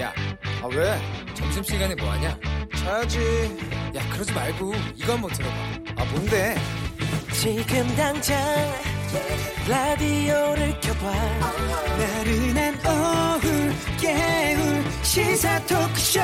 야, 0.00 0.12
아 0.62 0.66
왜? 0.66 1.34
점심시간에 1.34 1.94
뭐 1.94 2.10
하냐? 2.12 2.38
자야지. 2.76 3.18
야, 3.94 4.10
그러지 4.12 4.32
말고 4.32 4.72
이거 4.94 5.14
한번 5.14 5.30
들어봐. 5.32 5.54
아, 5.96 6.04
뭔데? 6.12 6.56
지금 7.32 7.86
당장 7.96 8.36
라디오를 9.68 10.80
켜봐 10.80 11.12
나른한 11.98 12.74
오후 12.86 13.46
깨울 14.00 14.84
시사 15.02 15.60
토크쇼 15.66 16.20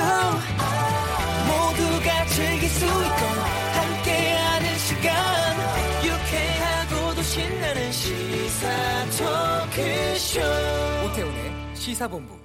모두가 1.47 2.27
즐길 2.27 2.69
수 2.69 2.85
있고 2.85 3.25
함께하는 3.75 4.79
시간 4.79 5.13
유쾌하고도 6.05 7.23
신나는 7.23 7.93
시사 7.93 8.69
토크쇼 9.19 10.41
오태훈의 11.07 11.53
시사본부. 11.75 12.43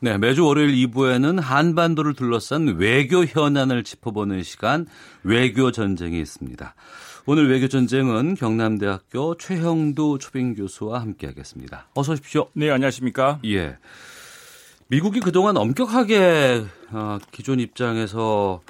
네, 0.00 0.18
매주 0.18 0.44
월요일 0.44 0.74
2부에는 0.88 1.40
한반도를 1.40 2.12
둘러싼 2.14 2.76
외교 2.76 3.24
현안을 3.24 3.82
짚어보는 3.82 4.42
시간 4.42 4.86
외교 5.24 5.72
전쟁이 5.72 6.20
있습니다. 6.20 6.74
오늘 7.26 7.50
외교 7.50 7.66
전쟁은 7.66 8.34
경남대학교 8.36 9.36
최형두 9.36 10.18
초빙 10.20 10.54
교수와 10.54 11.00
함께하겠습니다. 11.00 11.88
어서 11.94 12.12
오십시오. 12.12 12.46
네, 12.52 12.70
안녕하십니까? 12.70 13.40
예. 13.46 13.78
미국이 14.88 15.18
그동안 15.18 15.56
엄격하게 15.56 16.64
어, 16.92 17.18
기존 17.32 17.58
입장에서 17.58 18.60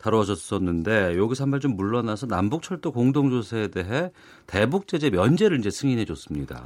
다뤄졌었는데 0.00 1.18
여기서 1.18 1.44
한 1.44 1.50
발 1.50 1.60
좀 1.60 1.76
물러나서 1.76 2.26
남북철도 2.26 2.92
공동조사에 2.92 3.68
대해 3.68 4.10
대북 4.46 4.88
제재 4.88 5.10
면제를 5.10 5.58
이제 5.58 5.68
승인해 5.70 6.06
줬습니다. 6.06 6.64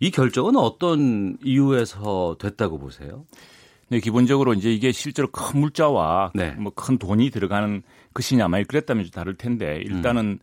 이 0.00 0.10
결정은 0.10 0.56
어떤 0.56 1.36
이유에서 1.44 2.36
됐다고 2.40 2.78
보세요? 2.78 3.24
네, 3.90 4.00
기본적으로 4.00 4.54
이제 4.54 4.72
이게 4.72 4.90
실제로 4.90 5.28
큰 5.30 5.60
물자와 5.60 6.32
네. 6.34 6.50
뭐큰 6.52 6.98
돈이 6.98 7.30
들어가는 7.30 7.82
것이냐 8.18 8.48
만약 8.48 8.66
그랬다면 8.68 9.04
좀 9.04 9.10
다를 9.10 9.34
텐데 9.34 9.80
일단은 9.84 10.40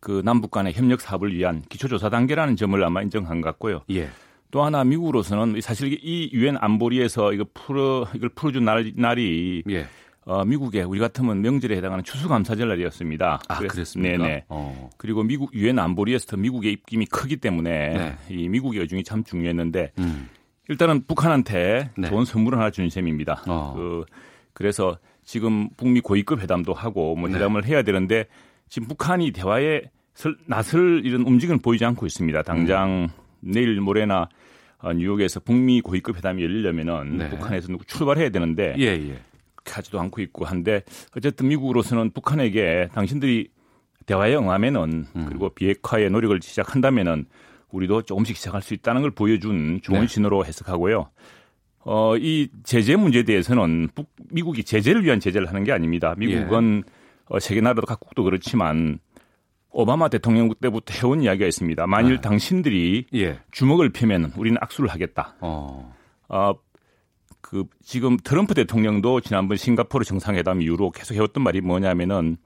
그 0.00 0.22
남북 0.24 0.52
간의 0.52 0.72
협력 0.72 1.00
사업을 1.00 1.34
위한 1.34 1.62
기초조사 1.68 2.08
단계라는 2.10 2.56
점을 2.56 2.82
아마 2.84 3.02
인정한 3.02 3.40
것 3.40 3.48
같고요. 3.50 3.82
예. 3.90 4.08
또 4.50 4.62
하나 4.62 4.84
미국으로서는 4.84 5.60
사실 5.60 5.98
이 6.00 6.30
유엔 6.32 6.56
안보리에서 6.58 7.32
이거 7.32 7.44
풀어 7.52 8.06
이걸 8.14 8.30
풀어준 8.30 8.64
날, 8.64 8.92
날이 8.94 9.62
예. 9.68 9.86
어, 10.24 10.44
미국에 10.44 10.82
우리 10.82 11.00
같으면 11.00 11.42
명절에 11.42 11.76
해당하는 11.76 12.04
추수감사절 12.04 12.68
날이었습니다. 12.68 13.40
아, 13.48 13.58
그랬습니까? 13.58 14.18
네네. 14.18 14.44
어. 14.48 14.90
그리고 14.96 15.22
미국 15.22 15.52
유엔 15.54 15.78
안보리에서 15.78 16.36
미국의 16.36 16.72
입김이 16.72 17.06
크기 17.06 17.38
때문에 17.38 17.70
네. 17.70 18.16
이 18.28 18.48
미국의 18.48 18.82
의중이 18.82 19.04
참 19.04 19.24
중요했는데 19.24 19.92
음. 19.98 20.28
일단은 20.68 21.04
북한한테 21.06 21.90
네. 21.96 22.08
좋은 22.08 22.24
선물을 22.24 22.58
하나 22.58 22.70
준 22.70 22.90
셈입니다. 22.90 23.42
어. 23.48 23.72
그 23.74 24.04
그래서 24.52 24.98
지금 25.28 25.68
북미 25.76 26.00
고위급 26.00 26.40
회담도 26.40 26.72
하고 26.72 27.14
뭐 27.14 27.28
네. 27.28 27.34
회담을 27.34 27.66
해야 27.66 27.82
되는데 27.82 28.24
지금 28.70 28.88
북한이 28.88 29.32
대화에 29.32 29.82
설, 30.14 30.38
나설 30.46 31.02
이런 31.04 31.20
움직임을 31.20 31.60
보이지 31.60 31.84
않고 31.84 32.06
있습니다. 32.06 32.42
당장 32.44 32.88
음. 32.90 33.08
내일 33.40 33.78
모레나 33.78 34.30
어, 34.78 34.92
뉴욕에서 34.94 35.40
북미 35.40 35.82
고위급 35.82 36.16
회담이 36.16 36.42
열리려면은 36.42 37.18
네. 37.18 37.28
북한에서 37.28 37.68
누구 37.68 37.84
출발해야 37.84 38.30
되는데 38.30 38.74
예, 38.78 38.84
예. 38.84 39.18
하지도 39.66 40.00
않고 40.00 40.22
있고 40.22 40.46
한데 40.46 40.80
어쨌든 41.14 41.48
미국으로서는 41.48 42.12
북한에게 42.12 42.88
당신들이 42.94 43.50
대화에 44.06 44.34
응하면은 44.34 45.04
음. 45.14 45.26
그리고 45.28 45.50
비핵화의 45.50 46.08
노력을 46.08 46.40
시작한다면은 46.40 47.26
우리도 47.70 48.00
조금씩 48.00 48.34
시작할 48.34 48.62
수 48.62 48.72
있다는 48.72 49.02
걸 49.02 49.10
보여준 49.10 49.80
좋은 49.82 50.00
네. 50.00 50.06
신호로 50.06 50.46
해석하고요. 50.46 51.10
어, 51.90 52.18
이 52.18 52.50
제재 52.64 52.96
문제에 52.96 53.22
대해서는 53.22 53.88
북, 53.94 54.10
미국이 54.30 54.62
제재를 54.62 55.04
위한 55.04 55.20
제재를 55.20 55.48
하는 55.48 55.64
게 55.64 55.72
아닙니다. 55.72 56.14
미국은 56.18 56.82
예. 56.86 56.92
어, 57.30 57.40
세계 57.40 57.62
나라도 57.62 57.86
각국도 57.86 58.24
그렇지만 58.24 58.98
오바마 59.70 60.08
대통령 60.08 60.52
때부터 60.60 60.92
해온 60.92 61.22
이야기가 61.22 61.46
있습니다. 61.46 61.86
만일 61.86 62.16
네. 62.16 62.20
당신들이 62.20 63.06
예. 63.14 63.38
주먹을 63.52 63.88
펴면 63.88 64.34
우리는 64.36 64.58
악수를 64.60 64.90
하겠다. 64.90 65.36
어. 65.40 65.94
어, 66.28 66.52
그 67.40 67.64
지금 67.82 68.18
트럼프 68.22 68.52
대통령도 68.52 69.22
지난번 69.22 69.56
싱가포르 69.56 70.04
정상회담 70.04 70.60
이후로 70.60 70.90
계속 70.90 71.14
해왔던 71.14 71.42
말이 71.42 71.62
뭐냐면은 71.62 72.36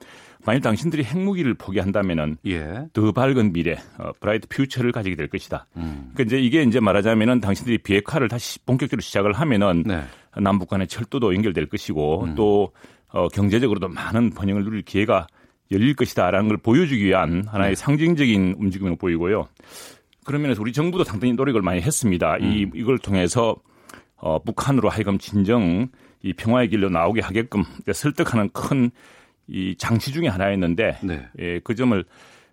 만일 0.45 0.61
당신들이 0.61 1.05
핵무기를 1.05 1.55
포기한다면은 1.55 2.37
예. 2.47 2.87
더 2.93 3.13
밝은 3.13 3.53
미래, 3.53 3.77
어, 3.99 4.11
브라이트 4.21 4.49
퓨처를 4.49 4.91
가지게 4.91 5.15
될 5.15 5.29
것이다. 5.29 5.67
음. 5.77 6.11
그러니까 6.13 6.23
이제 6.25 6.41
이게 6.41 6.63
이제 6.63 6.81
말하자면은 6.81 7.41
당신들이 7.41 7.79
비핵화를 7.79 8.29
다시 8.29 8.59
본격적으로 8.65 9.01
시작을 9.03 9.33
하면은 9.33 9.85
네. 9.87 10.03
남북 10.41 10.69
간의 10.71 10.89
철도도 10.89 11.35
연결될 11.35 11.67
것이고 11.67 12.25
음. 12.25 12.35
또 12.35 12.73
어, 13.09 13.29
경제적으로도 13.29 13.89
많은 13.89 14.31
번영을 14.31 14.65
누릴 14.65 14.83
기회가 14.83 15.27
열릴 15.71 15.95
것이다라는 15.95 16.49
걸 16.49 16.57
보여주기 16.57 17.05
위한 17.05 17.45
하나의 17.47 17.75
네. 17.75 17.75
상징적인 17.77 18.57
움직임을 18.59 18.97
보이고요. 18.97 19.49
그런 20.25 20.43
면에서 20.43 20.61
우리 20.61 20.73
정부도 20.73 21.05
상당히 21.05 21.35
노력을 21.35 21.61
많이 21.63 21.81
했습니다. 21.81 22.37
음. 22.41 22.45
이 22.45 22.71
이걸 22.75 22.99
통해서 22.99 23.57
어, 24.17 24.43
북한으로 24.43 24.89
하여금 24.89 25.19
진정 25.19 25.89
이 26.23 26.33
평화의 26.33 26.69
길로 26.69 26.89
나오게 26.89 27.21
하게끔 27.21 27.65
설득하는 27.93 28.51
큰 28.53 28.91
이 29.49 29.75
장치 29.77 30.13
중의 30.13 30.31
하나였는데 30.31 30.99
네. 31.03 31.27
예, 31.39 31.61
그 31.61 31.75
점을 31.75 32.05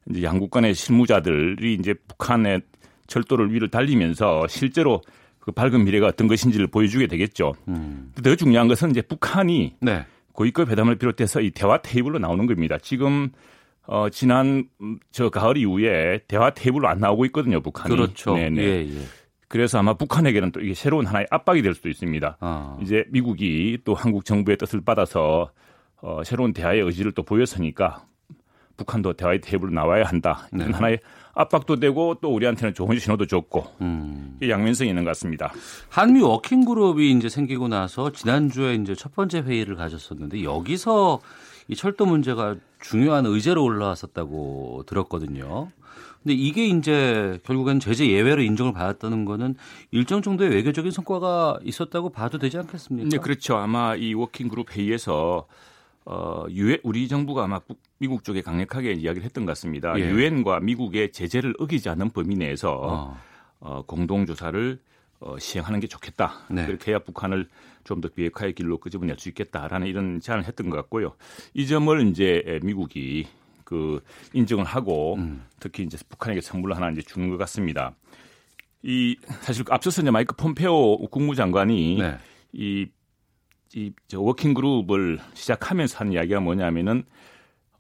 이제 0.10 0.24
양국 0.24 0.52
간의 0.52 0.74
실무자들이 0.74 1.76
이제 1.76 1.94
북한의 2.08 2.62
철도를 3.08 3.54
위를 3.54 3.70
달리면서 3.70 4.48
실제로 4.48 5.02
그 5.40 5.52
밝은 5.52 5.84
미래가 5.84 6.08
어떤 6.08 6.28
것인지를 6.28 6.68
보여주게 6.68 7.08
되겠죠. 7.08 7.54
음. 7.68 8.12
더 8.24 8.36
중요한 8.36 8.68
것은 8.68 8.92
이제 8.92 9.02
북한이 9.02 9.76
네. 9.82 10.06
고위급 10.34 10.70
회담을 10.70 10.96
비롯해서 10.96 11.42
이 11.42 11.52
대화 11.52 11.82
테이블로 11.82 12.20
나오는 12.20 12.46
겁니다. 12.46 12.78
지금 12.82 13.30
어 13.88 14.10
지난 14.10 14.68
저 15.12 15.30
가을 15.30 15.58
이후에 15.58 16.22
대화 16.28 16.52
테이블로 16.52 16.88
안 16.88 17.00
나오고 17.00 17.26
있거든요, 17.26 17.62
북한이. 17.62 17.96
그렇죠. 17.96 18.36
네네. 18.36 18.62
예, 18.62 18.86
예. 18.86 19.02
그래서 19.48 19.80
아마 19.80 19.96
북한에게는 19.96 20.52
또 20.52 20.62
이게 20.62 20.76
새로운 20.76 21.08
하나의 21.08 21.26
압박이 21.32 21.64
될 21.64 21.74
수도 21.74 21.90
있습니다. 21.90 22.38
아. 22.40 22.78
이제 22.82 23.04
미국이 23.10 23.80
또 23.84 23.96
한국 23.96 24.24
정부의 24.24 24.58
뜻을 24.58 24.82
받아서 24.82 25.52
어, 26.02 26.24
새로운 26.24 26.54
대화의 26.54 26.82
의지를 26.82 27.12
또 27.12 27.24
보였으니까 27.24 28.06
북한도 28.78 29.14
대화의 29.14 29.42
테이블로 29.42 29.72
나와야 29.72 30.06
한다. 30.06 30.48
이런 30.54 30.68
네. 30.68 30.74
하나의 30.74 31.00
압박도 31.34 31.78
되고 31.78 32.16
또 32.22 32.34
우리한테는 32.34 32.74
좋은 32.74 32.98
신호도 32.98 33.28
줬고 33.28 33.66
음. 33.82 34.38
양면성이 34.42 34.90
있는 34.90 35.04
것 35.04 35.10
같습니다. 35.12 35.52
한미 35.90 36.22
워킹 36.22 36.66
그룹이 36.66 37.12
이제 37.12 37.30
생기고 37.30 37.68
나서 37.68 38.12
지난주에 38.12 38.76
이제 38.76 38.96
첫 38.96 39.14
번째 39.16 39.40
회의를 39.40 39.76
가졌었는데 39.76 40.44
여기서 40.44 41.20
이 41.68 41.76
철도 41.76 42.06
문제가 42.06 42.56
중요한 42.82 43.26
의제로 43.26 43.64
올라왔었다고 43.64 44.84
들었거든요. 44.88 45.70
근데 46.24 46.34
이게 46.34 46.68
이제 46.68 47.40
결국엔 47.44 47.80
제재 47.80 48.08
예외로 48.08 48.42
인정을 48.42 48.74
받았다는 48.74 49.24
거는 49.24 49.56
일정 49.92 50.22
정도의 50.22 50.50
외교적인 50.50 50.92
성과가 50.92 51.60
있었다고 51.64 52.10
봐도 52.10 52.38
되지 52.38 52.58
않겠습니까? 52.58 53.10
네, 53.10 53.18
그렇죠. 53.18 53.56
아마 53.56 53.96
이 53.96 54.14
워킹 54.14 54.50
그룹 54.50 54.76
회의에서 54.76 55.48
어, 56.06 56.46
유엔, 56.50 56.80
우리 56.84 57.08
정부가 57.08 57.44
아마 57.44 57.60
미국 58.00 58.24
쪽에 58.24 58.42
강력하게 58.42 58.94
이야기를 58.94 59.24
했던 59.24 59.46
것 59.46 59.52
같습니다. 59.52 59.98
예. 60.00 60.10
유엔과 60.10 60.56
예. 60.56 60.66
미국의 60.66 61.12
제재를 61.12 61.54
어기지 61.60 61.90
않는 61.90 62.10
범위 62.12 62.36
내에서 62.36 62.80
어. 62.82 63.18
어, 63.60 63.84
공동 63.86 64.26
조사를 64.26 64.80
어, 65.20 65.38
시행하는 65.38 65.80
게 65.80 65.88
좋겠다. 65.88 66.34
네. 66.50 66.66
그렇게 66.66 66.92
해야 66.92 67.00
북한을 67.00 67.48
좀 67.84 68.02
더 68.02 68.08
비핵화의 68.08 68.54
길로 68.54 68.78
끄집어낼 68.78 69.18
수 69.18 69.30
있겠다라는 69.30 69.88
이런 69.88 70.22
제안을 70.22 70.46
했던 70.46 70.70
것 70.70 70.76
같고요. 70.78 71.16
이 71.54 71.66
점을 71.66 72.08
이제 72.08 72.60
미국이 72.64 73.28
그 73.64 74.02
인정을 74.34 74.64
하고 74.64 75.16
음. 75.16 75.44
특히 75.60 75.84
이제 75.84 75.98
북한에게 76.08 76.42
선물을 76.42 76.76
하나 76.76 76.92
이제 76.92 77.02
주는 77.02 77.30
것 77.30 77.38
같습니다. 77.38 77.96
이 78.84 79.18
사실 79.42 79.66
앞서서 79.70 80.02
이제 80.02 80.12
마이크 80.12 80.36
폼페이오 80.36 81.08
국무장관이 81.08 81.98
네. 82.00 82.18
이, 82.54 82.88
이 83.76 83.92
워킹 84.14 84.54
그룹을 84.54 85.20
시작하면서 85.34 85.98
한 86.00 86.12
이야기가 86.14 86.40
뭐냐면은 86.40 87.04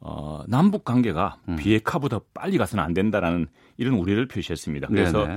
어, 0.01 0.43
남북 0.47 0.85
관계가 0.85 1.39
음. 1.49 1.55
비핵화보다 1.57 2.19
빨리 2.33 2.57
가서는 2.57 2.81
안 2.83 2.93
된다라는 2.93 3.47
이런 3.77 3.95
우려를 3.95 4.27
표시했습니다. 4.27 4.87
그래서 4.87 5.27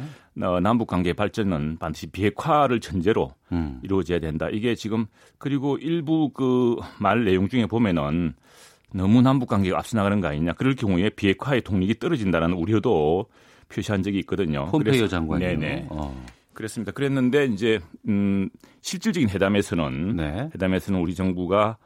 어, 0.41 0.61
남북 0.61 0.87
관계 0.87 1.13
발전은 1.13 1.79
반드시 1.79 2.07
비핵화를 2.09 2.81
전제로 2.81 3.35
음. 3.51 3.81
이루어져야 3.83 4.21
된다. 4.21 4.49
이게 4.51 4.75
지금 4.77 5.07
그리고 5.39 5.79
일부 5.79 6.31
그 6.31 6.77
말 6.99 7.25
내용 7.25 7.49
중에 7.49 7.67
보면은 7.67 8.35
너무 8.95 9.23
남북 9.23 9.49
관계가 9.49 9.79
앞서 9.79 9.97
나가는 9.97 10.21
거 10.21 10.29
아니냐. 10.29 10.53
그럴 10.53 10.77
경우에 10.77 11.09
비핵화의 11.11 11.63
동력이 11.63 11.99
떨어진다라는 11.99 12.55
우려도 12.57 13.27
표시한 13.69 14.03
적이 14.03 14.19
있거든요. 14.21 14.67
폼페이오 14.67 15.09
장관이 15.09 15.45
네네. 15.45 15.87
어. 15.89 16.25
그렇습니다. 16.55 16.93
그랬는데 16.93 17.47
이제 17.47 17.81
음 18.09 18.51
실질적인 18.81 19.29
회담에서는 19.31 20.17
네. 20.17 20.51
회담에서는 20.55 21.01
우리 21.01 21.15
정부가 21.15 21.79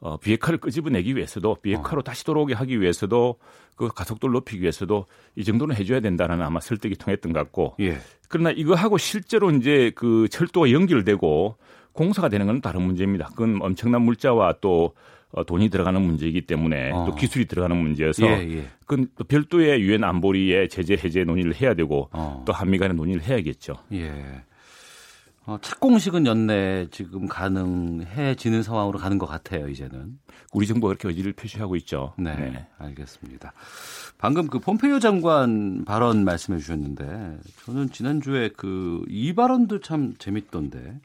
어, 0.00 0.16
비핵화를 0.16 0.58
끄집어내기 0.58 1.14
위해서도 1.14 1.56
비핵화로 1.56 2.00
어. 2.00 2.02
다시 2.02 2.24
돌아오게 2.24 2.54
하기 2.54 2.80
위해서도 2.80 3.36
그 3.76 3.88
가속도를 3.88 4.32
높이기 4.32 4.62
위해서도 4.62 5.06
이 5.36 5.44
정도는 5.44 5.76
해줘야 5.76 6.00
된다는 6.00 6.40
아마 6.42 6.60
설득이 6.60 6.96
통했던 6.96 7.32
것 7.32 7.38
같고 7.40 7.76
예. 7.80 7.98
그러나 8.28 8.50
이거 8.50 8.74
하고 8.74 8.96
실제로 8.96 9.50
이제 9.50 9.92
그 9.94 10.28
철도가 10.30 10.70
연결되고 10.72 11.56
공사가 11.92 12.28
되는 12.28 12.46
건 12.46 12.60
다른 12.60 12.82
문제입니다. 12.82 13.28
그건 13.30 13.60
엄청난 13.60 14.02
물자와 14.02 14.56
또 14.60 14.94
어, 15.32 15.44
돈이 15.44 15.68
들어가는 15.68 16.00
문제이기 16.02 16.42
때문에 16.42 16.90
어. 16.90 17.06
또 17.08 17.14
기술이 17.14 17.46
들어가는 17.46 17.76
문제여서 17.76 18.26
예, 18.26 18.56
예. 18.56 18.64
그건 18.86 19.06
또 19.16 19.24
별도의 19.24 19.80
유엔 19.80 20.02
안보리의 20.02 20.68
제재 20.68 20.94
해제 20.94 21.22
논의를 21.24 21.54
해야 21.54 21.74
되고 21.74 22.08
어. 22.12 22.42
또 22.46 22.52
한미 22.52 22.78
간의 22.78 22.96
논의를 22.96 23.22
해야겠죠. 23.22 23.74
예. 23.92 24.42
어, 25.46 25.56
착공식은 25.62 26.26
연내 26.26 26.86
지금 26.90 27.26
가능해지는 27.26 28.62
상황으로 28.62 28.98
가는 28.98 29.18
것 29.18 29.26
같아요, 29.26 29.68
이제는. 29.68 30.18
우리 30.52 30.66
정부가 30.66 30.90
그렇게 30.94 31.08
의지를 31.08 31.32
표시하고 31.32 31.76
있죠. 31.76 32.12
네, 32.18 32.34
네. 32.36 32.66
알겠습니다. 32.78 33.52
방금 34.18 34.48
그 34.48 34.58
폼페이오 34.58 34.98
장관 35.00 35.84
발언 35.86 36.24
말씀해 36.24 36.58
주셨는데 36.58 37.38
저는 37.64 37.90
지난주에 37.90 38.50
그 38.50 39.04
이 39.08 39.32
발언도 39.32 39.80
참 39.80 40.14
재밌던데 40.18 41.00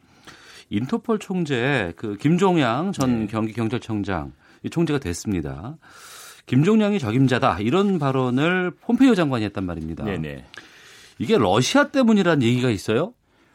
인터폴 0.69 1.19
총재 1.19 1.93
그 1.95 2.17
김종양 2.17 2.91
전 2.91 3.21
네. 3.21 3.27
경기 3.27 3.53
경찰청장 3.53 4.33
이 4.63 4.69
총재가 4.69 4.99
됐습니다. 4.99 5.77
김종양이 6.45 6.99
적임자다 6.99 7.59
이런 7.59 7.99
발언을 7.99 8.71
폼페이오 8.81 9.15
장관이 9.15 9.45
했단 9.45 9.65
말입니다. 9.65 10.03
네네. 10.03 10.45
이게 11.19 11.37
러시아 11.37 11.89
때문이라는 11.89 12.43
얘기가 12.43 12.69
있어요? 12.69 13.13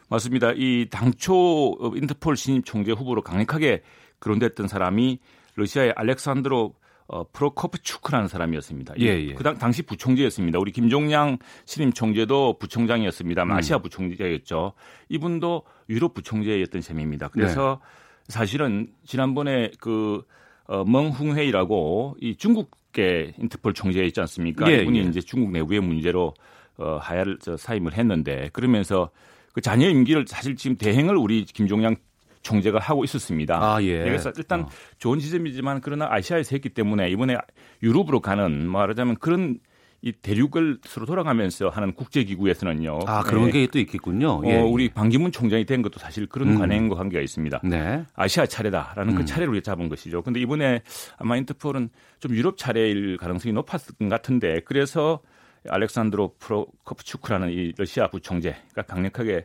맞습니다. 0.09 0.53
이 0.57 0.89
당초 0.91 1.77
인터폴 1.95 2.37
신임 2.37 2.63
총재 2.63 2.93
후보로 2.93 3.23
강력하게 3.23 3.83
거론됐던 4.19 4.67
사람이 4.69 5.19
러시아의 5.55 5.95
알렉산드로 5.97 6.75
어, 7.13 7.25
프로코프추크라는 7.33 8.29
사람이었습니다. 8.29 8.95
예, 9.01 9.07
예. 9.07 9.35
그 9.35 9.43
당, 9.43 9.59
당시 9.59 9.83
부총재였습니다. 9.83 10.61
우리 10.61 10.71
김종양 10.71 11.39
신임 11.65 11.93
총재도 11.93 12.59
부총장이었습니다. 12.61 13.43
음. 13.43 13.51
아시아 13.51 13.79
부총재였죠. 13.79 14.75
이분도 15.09 15.65
유럽 15.89 16.15
부총재였던 16.15 16.83
셈입니다. 16.83 17.29
그래서 17.29 17.81
네. 17.83 18.33
사실은 18.33 18.93
지난번에 19.05 19.73
그 19.81 20.23
어, 20.67 20.85
멍흥회이라고 20.85 22.17
이 22.21 22.37
중국계 22.37 23.35
인터폴 23.39 23.75
총재 23.75 24.05
있지 24.05 24.21
않습니까? 24.21 24.71
예, 24.71 24.83
이분이 24.83 25.01
예. 25.01 25.03
이제 25.03 25.21
중국 25.21 25.51
내부의 25.51 25.81
문제로 25.81 26.33
어, 26.77 26.99
하야를 27.03 27.39
저, 27.43 27.57
사임을 27.57 27.95
했는데 27.95 28.51
그러면서 28.53 29.11
그 29.53 29.61
자녀 29.61 29.89
임기를 29.89 30.27
사실 30.29 30.55
지금 30.55 30.77
대행을 30.77 31.17
우리 31.17 31.45
김종양 31.45 31.97
총재가 32.43 32.78
하고 32.78 33.05
있었습니다. 33.05 33.59
아, 33.61 33.82
예. 33.82 34.03
그래서 34.03 34.32
일단 34.36 34.62
어. 34.62 34.68
좋은 34.99 35.18
지점이지만 35.18 35.80
그러나 35.82 36.09
아시아에서 36.11 36.51
했기 36.57 36.68
때문에 36.70 37.11
이번에 37.11 37.36
유럽으로 37.82 38.20
가는 38.20 38.66
말하자면 38.66 39.16
그런 39.16 39.59
이 40.03 40.12
대륙을 40.12 40.78
서로 40.84 41.05
돌아가면서 41.05 41.68
하는 41.68 41.93
국제기구에서는요. 41.93 43.01
아 43.07 43.22
그런 43.22 43.47
네. 43.47 43.53
게또 43.53 43.78
있겠군요. 43.80 44.41
예. 44.47 44.57
어, 44.57 44.64
우리 44.64 44.88
방기문 44.88 45.30
총장이 45.30 45.66
된 45.66 45.82
것도 45.82 45.99
사실 45.99 46.26
그런 46.26 46.51
음. 46.51 46.59
관행과 46.59 46.95
관계가 46.97 47.22
있습니다. 47.22 47.61
네. 47.64 48.05
아시아 48.14 48.47
차례다라는 48.47 49.14
그 49.14 49.20
음. 49.20 49.24
그 49.24 49.24
차례를 49.26 49.61
잡은 49.61 49.91
것이죠. 49.91 50.22
근데 50.22 50.41
이번에 50.41 50.80
아마 51.18 51.36
인터폴은 51.36 51.91
좀 52.18 52.34
유럽 52.34 52.57
차례일 52.57 53.18
가능성이 53.18 53.53
높았을 53.53 53.97
것 53.97 54.09
같은데 54.09 54.61
그래서 54.64 55.20
알렉산드로 55.68 56.36
프로코프추크라는 56.38 57.51
이 57.51 57.72
러시아 57.76 58.09
부총재가 58.09 58.82
강력하게 58.86 59.45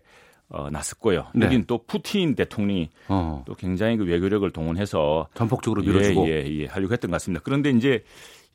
어, 0.49 0.69
났었고요. 0.69 1.27
네. 1.33 1.47
여긴 1.47 1.65
또 1.65 1.83
푸틴 1.85 2.35
대통령이 2.35 2.89
어. 3.07 3.43
또 3.47 3.55
굉장히 3.55 3.97
그 3.97 4.05
외교력을 4.05 4.49
동원해서 4.51 5.27
전폭적으로 5.33 5.81
밀어주고 5.81 6.27
예, 6.27 6.45
예, 6.45 6.61
예, 6.61 6.65
하려고 6.67 6.93
했던 6.93 7.09
것 7.09 7.15
같습니다. 7.15 7.41
그런데 7.43 7.71
이제 7.71 8.03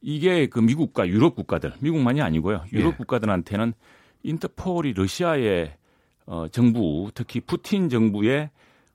이게 0.00 0.46
그 0.46 0.60
미국과 0.60 1.08
유럽 1.08 1.34
국가들, 1.34 1.72
미국만이 1.80 2.22
아니고요. 2.22 2.64
유럽 2.72 2.94
예. 2.94 2.96
국가들한테는 2.96 3.74
인터폴이 4.22 4.92
러시아의 4.94 5.74
어, 6.26 6.46
정부, 6.48 7.10
특히 7.14 7.40
푸틴 7.40 7.88
정부의 7.88 8.50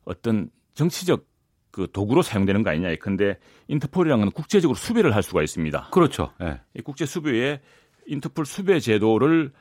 어떤 0.05 0.49
정치적 0.73 1.25
그 1.71 1.87
도구로 1.91 2.21
사용되는 2.21 2.63
거 2.63 2.69
아니냐. 2.69 2.95
근데 3.01 3.37
인터폴이라는 3.67 4.25
건 4.25 4.31
국제적으로 4.31 4.77
수배를 4.77 5.13
할 5.13 5.21
수가 5.21 5.43
있습니다. 5.43 5.89
그렇죠. 5.91 6.31
네. 6.39 6.61
이 6.73 6.81
국제 6.81 7.05
수배에 7.05 7.59
인터폴 8.07 8.45
수배 8.45 8.79
제도를 8.79 9.51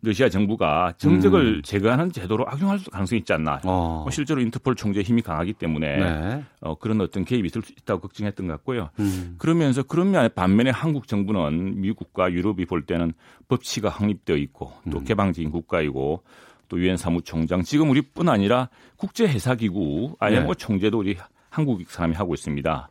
러시아 0.00 0.28
정부가 0.28 0.94
정적을 0.98 1.56
음. 1.56 1.62
제거하는 1.62 2.12
제도로 2.12 2.48
악용할 2.48 2.80
가능성이 2.90 3.20
있지 3.20 3.32
않나. 3.32 3.60
어. 3.64 4.00
뭐 4.04 4.10
실제로 4.10 4.40
인터폴 4.40 4.74
총재의 4.74 5.04
힘이 5.04 5.22
강하기 5.22 5.54
때문에 5.54 5.96
네. 5.96 6.44
어, 6.60 6.76
그런 6.76 7.00
어떤 7.00 7.24
개입이 7.24 7.46
있을 7.46 7.62
수 7.62 7.72
있다고 7.72 8.00
걱정했던 8.00 8.46
것 8.46 8.52
같고요. 8.54 8.90
음. 8.98 9.36
그러면서 9.38 9.82
그런 9.82 10.12
반면에 10.34 10.70
한국 10.70 11.06
정부는 11.06 11.80
미국과 11.80 12.32
유럽이 12.32 12.64
볼 12.66 12.86
때는 12.86 13.12
법치가 13.48 13.88
확립되어 13.88 14.36
있고 14.36 14.72
또 14.90 14.98
음. 14.98 15.04
개방적인 15.04 15.50
국가이고 15.50 16.22
또 16.68 16.80
유엔 16.80 16.96
사무총장 16.96 17.62
지금 17.62 17.90
우리뿐 17.90 18.28
아니라 18.28 18.68
국제 18.96 19.26
회사기구 19.26 20.16
IMO 20.18 20.54
네. 20.54 20.58
총재도 20.58 20.98
우리 20.98 21.16
한국 21.50 21.82
사람이 21.88 22.14
하고 22.14 22.34
있습니다. 22.34 22.90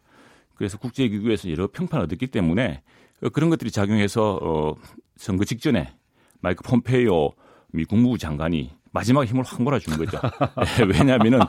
그래서 0.55 0.77
국제기구에서 0.77 1.49
여러 1.49 1.67
평판을 1.67 2.05
얻었기 2.05 2.27
때문에 2.27 2.83
그런 3.33 3.49
것들이 3.49 3.71
작용해서 3.71 4.39
어, 4.41 4.75
선거 5.15 5.43
직전에 5.45 5.91
마이크 6.41 6.63
폼페이오 6.63 7.31
미 7.73 7.85
국무부 7.85 8.17
장관이 8.17 8.71
마지막 8.93 9.23
힘을 9.23 9.43
확 9.45 9.61
몰아준 9.61 9.97
거죠. 9.97 10.19
네, 10.77 10.83
왜냐하면은 10.99 11.39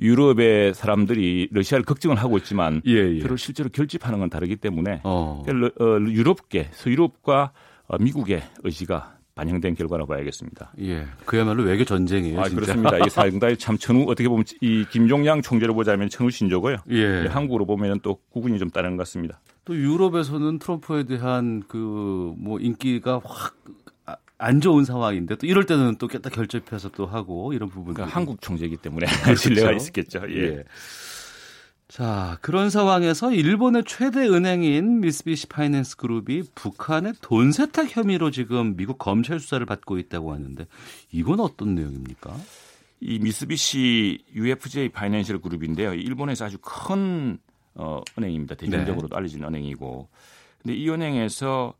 유럽의 0.00 0.72
사람들이 0.72 1.48
러시아를 1.52 1.84
걱정을 1.84 2.16
하고 2.16 2.38
있지만 2.38 2.80
예, 2.86 2.92
예. 2.92 3.18
그를 3.20 3.36
실제로 3.36 3.68
결집하는 3.68 4.18
건 4.18 4.30
다르기 4.30 4.56
때문에 4.56 5.02
어. 5.04 5.44
어 5.46 5.98
유럽계, 6.00 6.70
서유럽과 6.72 7.52
어, 7.88 7.98
미국의 7.98 8.42
의지가 8.64 9.16
반영된 9.34 9.74
결과라고 9.74 10.08
봐야겠습니다. 10.08 10.72
예, 10.80 11.06
그야말로 11.26 11.64
외교 11.64 11.84
전쟁이에요. 11.84 12.40
아, 12.40 12.44
진짜. 12.44 12.54
그렇습니다. 12.62 13.04
이 13.04 13.10
사령단이 13.10 13.58
참 13.58 13.76
천우 13.76 14.10
어떻게 14.10 14.30
보면 14.30 14.44
이 14.62 14.86
김종양 14.90 15.42
총재로 15.42 15.74
보자면 15.74 16.08
천우 16.08 16.30
신조고요. 16.30 16.78
예. 16.92 17.24
예 17.24 17.26
한국으로 17.28 17.66
보면은 17.66 18.00
또 18.02 18.18
구분이 18.30 18.58
좀 18.58 18.70
다른 18.70 18.96
것 18.96 19.02
같습니다. 19.02 19.38
또 19.66 19.76
유럽에서는 19.76 20.58
트럼프에 20.58 21.04
대한 21.04 21.62
그 21.68 22.06
뭐 22.38 22.58
인기가 22.60 23.20
확 23.24 23.56
안 24.38 24.60
좋은 24.60 24.84
상황인데 24.84 25.36
또 25.36 25.46
이럴 25.46 25.64
때는 25.64 25.96
또 25.96 26.08
깼다 26.08 26.30
결집해서 26.30 26.90
또 26.90 27.06
하고 27.06 27.52
이런 27.52 27.68
부분. 27.68 27.94
그러니까 27.94 28.14
한국 28.14 28.40
총재이기 28.40 28.76
때문에 28.78 29.06
그렇죠. 29.24 29.40
신뢰가 29.40 29.72
있었겠죠. 29.72 30.22
예. 30.28 30.36
예. 30.36 30.64
자, 31.88 32.36
그런 32.42 32.68
상황에서 32.68 33.32
일본의 33.32 33.84
최대 33.86 34.26
은행인 34.26 35.00
미쓰비시 35.00 35.46
파이낸스 35.46 35.96
그룹이 35.96 36.42
북한의 36.54 37.14
돈 37.20 37.52
세탁 37.52 37.96
혐의로 37.96 38.30
지금 38.30 38.76
미국 38.76 38.98
검찰 38.98 39.38
수사를 39.38 39.64
받고 39.64 39.98
있다고 39.98 40.32
하는데 40.32 40.66
이건 41.12 41.40
어떤 41.40 41.74
내용입니까? 41.74 42.36
이 43.00 43.18
미쓰비시 43.20 44.24
UFJ 44.34 44.88
파이낸셜 44.88 45.40
그룹인데요. 45.40 45.94
일본에서 45.94 46.46
아주 46.46 46.58
큰 46.60 47.38
어, 47.74 48.00
은행입니다. 48.18 48.56
대중적으로도 48.56 49.08
네. 49.08 49.16
알려진 49.16 49.44
은행이고. 49.44 50.08
근데 50.62 50.76
이 50.76 50.88
은행에서 50.90 51.74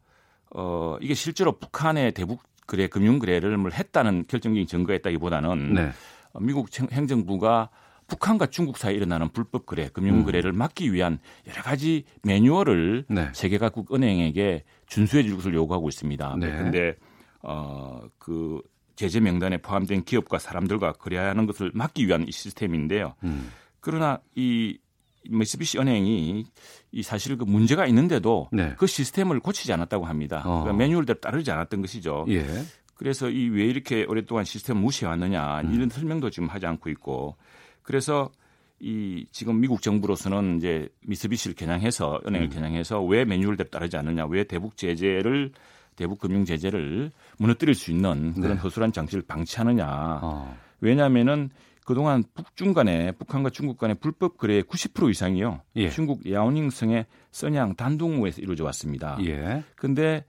어 0.54 0.96
이게 1.00 1.14
실제로 1.14 1.58
북한의 1.58 2.12
대북 2.12 2.42
거래 2.66 2.88
금융 2.88 3.18
거래를 3.18 3.56
뭘 3.56 3.72
했다는 3.72 4.26
결정적인 4.28 4.66
증거가 4.66 4.94
있다기보다는 4.94 5.74
네. 5.74 5.90
어, 6.32 6.40
미국 6.40 6.68
행정부가 6.92 7.70
북한과 8.08 8.46
중국 8.46 8.78
사이에 8.78 8.96
일어나는 8.96 9.30
불법 9.30 9.66
거래, 9.66 9.88
금융 9.88 10.18
음. 10.18 10.24
거래를 10.24 10.52
막기 10.52 10.92
위한 10.92 11.18
여러 11.48 11.60
가지 11.62 12.04
매뉴얼을 12.22 13.06
네. 13.08 13.30
세계 13.32 13.58
각국 13.58 13.92
은행에게 13.92 14.62
준수해 14.86 15.24
줄 15.24 15.34
것을 15.36 15.54
요구하고 15.54 15.88
있습니다. 15.88 16.36
네. 16.38 16.50
근데 16.56 16.96
어 17.42 18.02
그 18.18 18.60
제재 18.96 19.20
명단에 19.20 19.58
포함된 19.58 20.04
기업과 20.04 20.38
사람들과 20.38 20.94
거래하는 20.94 21.46
것을 21.46 21.70
막기 21.74 22.06
위한 22.06 22.26
이 22.26 22.32
시스템인데요. 22.32 23.14
음. 23.22 23.52
그러나 23.80 24.20
이 24.34 24.78
미쓰비시 25.30 25.78
은행이 25.78 26.44
이 26.92 27.02
사실 27.02 27.36
그 27.36 27.44
문제가 27.44 27.86
있는데도 27.86 28.48
네. 28.52 28.74
그 28.78 28.86
시스템을 28.86 29.40
고치지 29.40 29.72
않았다고 29.72 30.04
합니다. 30.04 30.42
어. 30.44 30.62
그러니까 30.62 30.72
매뉴얼대로 30.74 31.20
따르지 31.20 31.50
않았던 31.50 31.80
것이죠. 31.80 32.26
예. 32.28 32.46
그래서 32.94 33.28
이 33.28 33.48
왜 33.48 33.64
이렇게 33.66 34.04
오랫동안 34.08 34.44
시스템 34.44 34.76
을 34.76 34.82
무시해 34.82 35.08
왔느냐 35.08 35.60
음. 35.62 35.74
이런 35.74 35.88
설명도 35.88 36.30
지금 36.30 36.48
하지 36.48 36.66
않고 36.66 36.90
있고 36.90 37.36
그래서 37.82 38.30
이 38.80 39.26
지금 39.32 39.60
미국 39.60 39.80
정부로서는 39.82 40.58
이제 40.58 40.88
미쓰비시를 41.06 41.54
겨냥해서 41.56 42.20
은행을 42.26 42.48
음. 42.48 42.50
겨냥해서 42.50 43.02
왜 43.02 43.24
매뉴얼대로 43.24 43.70
따르지 43.70 43.96
않느냐 43.96 44.26
왜 44.26 44.44
대북 44.44 44.76
제재를 44.76 45.52
대북 45.96 46.20
금융 46.20 46.44
제재를 46.44 47.10
무너뜨릴 47.38 47.74
수 47.74 47.90
있는 47.90 48.34
그런 48.34 48.54
네. 48.54 48.60
허술한 48.60 48.92
장치를 48.92 49.24
방치하느냐. 49.26 50.20
어. 50.22 50.56
왜냐하면은 50.80 51.50
그동안 51.86 52.24
북중 52.34 52.74
간에 52.74 53.12
북한과 53.12 53.50
중국 53.50 53.78
간의 53.78 53.94
불법 54.00 54.38
거래의 54.38 54.64
90% 54.64 55.08
이상이요. 55.08 55.62
예. 55.76 55.88
중국 55.88 56.28
야오닝성의 56.28 57.06
써냥 57.30 57.76
단둥우에서 57.76 58.42
이루어져 58.42 58.64
왔습니다. 58.64 59.16
예. 59.24 59.62
근데 59.76 60.24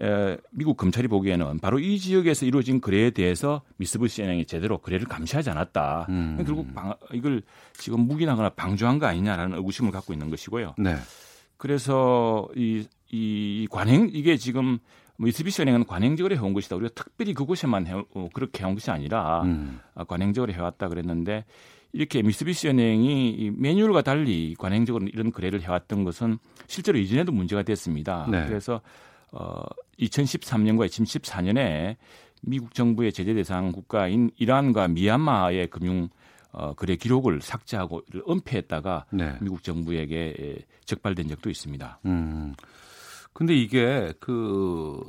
에, 0.00 0.36
미국 0.52 0.76
검찰이 0.76 1.08
보기에는 1.08 1.58
바로 1.58 1.80
이 1.80 1.98
지역에서 1.98 2.46
이루어진 2.46 2.80
거래에 2.80 3.10
대해서 3.10 3.62
미쓰비시 3.78 4.22
은행이 4.22 4.46
제대로 4.46 4.78
거래를 4.78 5.08
감시하지 5.08 5.50
않았다. 5.50 6.06
음. 6.10 6.44
결국 6.46 6.72
방, 6.72 6.94
이걸 7.12 7.42
지금 7.74 8.02
묵인하거나 8.02 8.50
방조한 8.50 9.00
거 9.00 9.06
아니냐라는 9.06 9.56
의구심을 9.58 9.90
갖고 9.90 10.12
있는 10.12 10.30
것이고요. 10.30 10.76
네. 10.78 10.94
그래서 11.56 12.48
이, 12.54 12.86
이 13.10 13.66
관행 13.68 14.08
이게 14.12 14.36
지금 14.36 14.78
미쓰비시 15.20 15.62
뭐 15.62 15.64
은행은 15.64 15.86
관행적으로 15.86 16.34
해온 16.34 16.52
것이다. 16.54 16.76
우리가 16.76 16.94
특별히 16.94 17.34
그곳에만 17.34 17.86
해, 17.86 17.92
어, 17.92 18.28
그렇게 18.32 18.64
해온 18.64 18.74
것이 18.74 18.90
아니라 18.90 19.42
음. 19.42 19.80
아, 19.94 20.04
관행적으로 20.04 20.52
해왔다 20.52 20.88
그랬는데 20.88 21.44
이렇게 21.92 22.22
미쓰비시 22.22 22.68
은행이 22.68 23.52
매뉴얼과 23.56 24.02
달리 24.02 24.54
관행적으로 24.58 25.06
이런 25.06 25.30
거래를 25.30 25.60
해왔던 25.60 26.04
것은 26.04 26.38
실제로 26.66 26.98
이전에도 26.98 27.32
문제가 27.32 27.62
됐습니다. 27.62 28.26
네. 28.30 28.46
그래서 28.46 28.80
어, 29.32 29.62
2013년과 29.98 30.86
2014년에 30.86 31.96
미국 32.42 32.74
정부의 32.74 33.12
제재 33.12 33.34
대상 33.34 33.72
국가인 33.72 34.30
이란과 34.38 34.88
미얀마의 34.88 35.66
금융 35.68 36.08
어, 36.52 36.74
거래 36.74 36.96
기록을 36.96 37.42
삭제하고 37.42 38.02
은폐했다가 38.28 39.06
네. 39.10 39.36
미국 39.40 39.62
정부에게 39.62 40.64
적발된 40.84 41.28
적도 41.28 41.50
있습니다. 41.50 42.00
음. 42.06 42.54
근데 43.32 43.54
이게 43.54 44.12
그, 44.20 45.00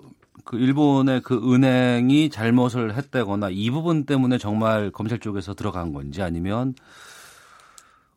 그 0.45 0.57
일본의 0.57 1.21
그 1.21 1.53
은행이 1.53 2.29
잘못을 2.29 2.95
했다거나 2.95 3.49
이 3.51 3.69
부분 3.69 4.05
때문에 4.05 4.37
정말 4.37 4.91
검찰 4.91 5.19
쪽에서 5.19 5.53
들어간 5.53 5.93
건지 5.93 6.21
아니면 6.21 6.73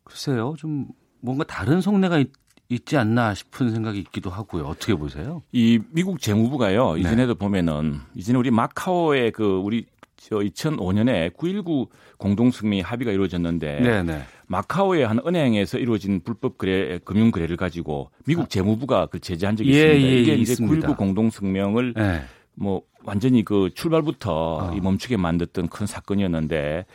글쎄요 0.04 0.54
좀 0.58 0.86
뭔가 1.20 1.44
다른 1.44 1.80
속내가 1.80 2.18
있, 2.18 2.30
있지 2.68 2.96
않나 2.96 3.34
싶은 3.34 3.70
생각이 3.70 3.98
있기도 3.98 4.30
하고요. 4.30 4.64
어떻게 4.64 4.94
보세요? 4.94 5.42
이 5.52 5.80
미국 5.90 6.20
재무부가요. 6.20 6.94
네. 6.94 7.00
이전에도 7.00 7.34
보면은 7.34 8.00
이전에 8.14 8.38
우리 8.38 8.50
마카오의 8.50 9.32
그 9.32 9.58
우리 9.58 9.86
저 10.16 10.36
2005년에 10.36 11.34
9.19 11.34 11.88
공동승리 12.18 12.80
합의가 12.80 13.12
이루어졌는데 13.12 13.80
네네. 13.80 14.22
네. 14.44 14.48
마카오의 14.48 15.06
한 15.06 15.20
은행에서 15.26 15.78
이루어진 15.78 16.20
불법 16.20 16.58
거래 16.58 16.98
금융 17.04 17.30
거래를 17.30 17.56
가지고 17.56 18.10
미국 18.26 18.42
아. 18.42 18.48
재무부가 18.48 19.06
그 19.06 19.18
제재한 19.18 19.56
적이 19.56 19.74
예, 19.74 19.94
있습니다. 19.94 20.08
예, 20.08 20.20
이게 20.20 20.34
이제 20.34 20.54
9.19 20.54 20.96
공동 20.96 21.30
성명을 21.30 21.94
네. 21.94 22.22
뭐 22.54 22.82
완전히 23.04 23.44
그 23.44 23.70
출발부터 23.74 24.56
어. 24.56 24.74
이 24.74 24.80
멈추게 24.80 25.16
만들었던 25.16 25.68
큰 25.68 25.86
사건이었는데 25.86 26.86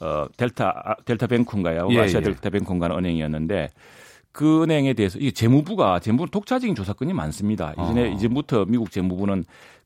어 0.00 0.26
델타 0.36 0.82
아, 0.84 0.94
델타 1.04 1.26
뱅크인가요? 1.28 1.88
예, 1.90 2.00
아시아 2.00 2.20
예. 2.20 2.24
델타 2.24 2.50
뱅크인가 2.50 2.86
은행이었는데 2.96 3.70
그 4.32 4.64
은행에 4.64 4.94
대해서 4.94 5.18
이 5.20 5.30
재무부가 5.30 6.00
재무부 6.00 6.28
독자적인 6.30 6.74
조사건이 6.74 7.12
많습니다. 7.12 7.72
이전에 7.74 8.10
어. 8.10 8.12
이전부터 8.14 8.64
미국 8.64 8.90
재무부는 8.90 9.44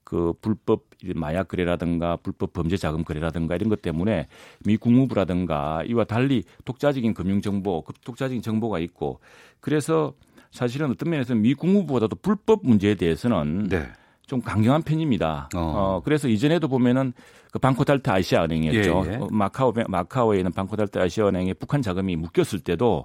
그 0.09 0.33
불법 0.41 0.85
마약 1.15 1.49
거래라든가 1.49 2.17
불법 2.17 2.55
범죄 2.55 2.79
자금 2.79 3.05
거래라든가 3.05 3.55
이런 3.57 3.69
것 3.69 3.83
때문에 3.83 4.27
미 4.65 4.79
국무부라든가 4.79 5.83
이와 5.87 6.05
달리 6.05 6.45
독자적인 6.65 7.13
금융 7.13 7.43
정보, 7.43 7.83
그 7.83 7.93
독자적인 8.07 8.41
정보가 8.41 8.79
있고 8.79 9.21
그래서 9.61 10.15
사실은 10.51 10.93
어떤 10.93 11.11
면에서 11.11 11.35
미 11.35 11.53
국무부보다도 11.53 12.17
불법 12.23 12.61
문제에 12.63 12.95
대해서는 12.95 13.69
네. 13.69 13.87
좀 14.27 14.41
강경한 14.41 14.81
편입니다. 14.81 15.51
어. 15.55 15.61
어. 15.61 16.03
그래서 16.03 16.27
이전에도 16.27 16.69
보면은 16.69 17.13
그 17.53 17.59
방코델타 17.59 18.09
아시아 18.09 18.45
은행이었죠. 18.45 19.05
예, 19.09 19.13
예. 19.13 19.17
어, 19.17 19.29
마카오 19.31 19.75
마카오에 19.89 20.39
있는 20.39 20.53
방코델타 20.53 20.99
아시아 20.99 21.29
은행에 21.29 21.53
북한 21.53 21.83
자금이 21.83 22.17
묶였을 22.17 22.61
때도 22.61 23.05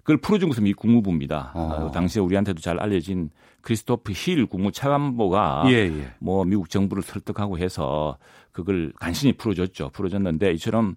그걸 0.00 0.18
풀어준 0.18 0.48
것은 0.48 0.64
미 0.64 0.72
국무부입니다. 0.72 1.52
어. 1.54 1.60
어, 1.60 1.90
당시에 1.90 2.20
우리한테도 2.22 2.60
잘 2.60 2.78
알려진 2.80 3.30
크리스토퍼 3.60 4.12
힐 4.14 4.46
국무 4.46 4.72
차관보가 4.72 5.64
예, 5.66 5.72
예. 5.72 6.12
뭐 6.18 6.44
미국 6.44 6.70
정부를 6.70 7.02
설득하고 7.02 7.58
해서 7.58 8.16
그걸 8.52 8.92
간신히 8.98 9.34
풀어줬죠. 9.34 9.90
풀어줬는데 9.92 10.52
이처럼 10.52 10.96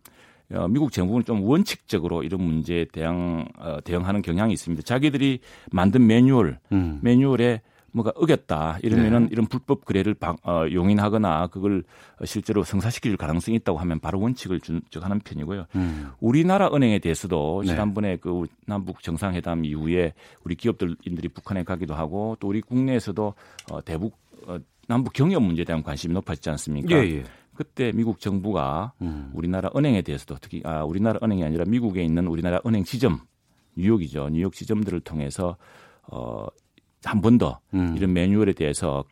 어, 0.51 0.67
미국 0.67 0.91
정부는 0.91 1.25
좀 1.25 1.43
원칙적으로 1.43 2.23
이런 2.23 2.41
문제에 2.41 2.85
대응 2.85 3.45
어, 3.57 3.77
대응하는 3.83 4.21
경향이 4.21 4.53
있습니다. 4.53 4.83
자기들이 4.83 5.39
만든 5.71 6.05
매뉴얼, 6.07 6.59
음. 6.71 6.99
매뉴얼에 7.01 7.61
뭐가 7.93 8.11
어겼다 8.15 8.79
이러면은 8.81 9.23
네. 9.23 9.29
이런 9.31 9.45
불법 9.45 9.85
거래를 9.85 10.15
방, 10.15 10.35
어, 10.43 10.65
용인하거나 10.71 11.47
그걸 11.47 11.83
실제로 12.25 12.63
성사시킬 12.63 13.15
가능성이 13.17 13.57
있다고 13.57 13.77
하면 13.79 13.99
바로 13.99 14.19
원칙을 14.19 14.59
준적하는 14.59 15.19
편이고요. 15.19 15.65
음. 15.75 16.09
우리나라 16.19 16.69
은행에 16.73 16.99
대해서도 16.99 17.61
네. 17.63 17.69
지난번에 17.69 18.17
그 18.17 18.45
남북 18.65 19.01
정상회담 19.01 19.63
이후에 19.65 20.13
우리 20.43 20.55
기업들인들이 20.55 21.29
북한에 21.29 21.63
가기도 21.63 21.93
하고 21.93 22.35
또 22.39 22.47
우리 22.47 22.61
국내에서도 22.61 23.33
어, 23.71 23.81
대북 23.83 24.17
어, 24.47 24.57
남북 24.87 25.13
경협 25.13 25.41
문제에 25.41 25.63
대한 25.63 25.83
관심이 25.83 26.13
높아지지 26.13 26.49
않습니까? 26.49 26.95
예, 26.97 27.17
예. 27.17 27.23
그때 27.53 27.91
미국 27.93 28.19
정부가 28.19 28.93
음. 29.01 29.29
우리나라 29.33 29.69
은행에 29.75 30.01
대해서도 30.01 30.37
특히 30.41 30.61
아 30.65 30.83
우리나라 30.83 31.19
은행이 31.21 31.43
아니라 31.43 31.65
미국에 31.67 32.03
있는 32.03 32.27
우리나라 32.27 32.59
은행 32.65 32.83
지점 32.83 33.19
뉴욕이죠. 33.75 34.29
뉴욕 34.29 34.53
지점들을 34.53 35.01
통해서 35.01 35.57
어 36.07 36.47
한 37.03 37.21
번 37.21 37.43
더 37.43 37.59
음. 37.73 37.93
이런 37.97 38.13
매뉴얼에 38.13 38.53
대해서 38.53 39.03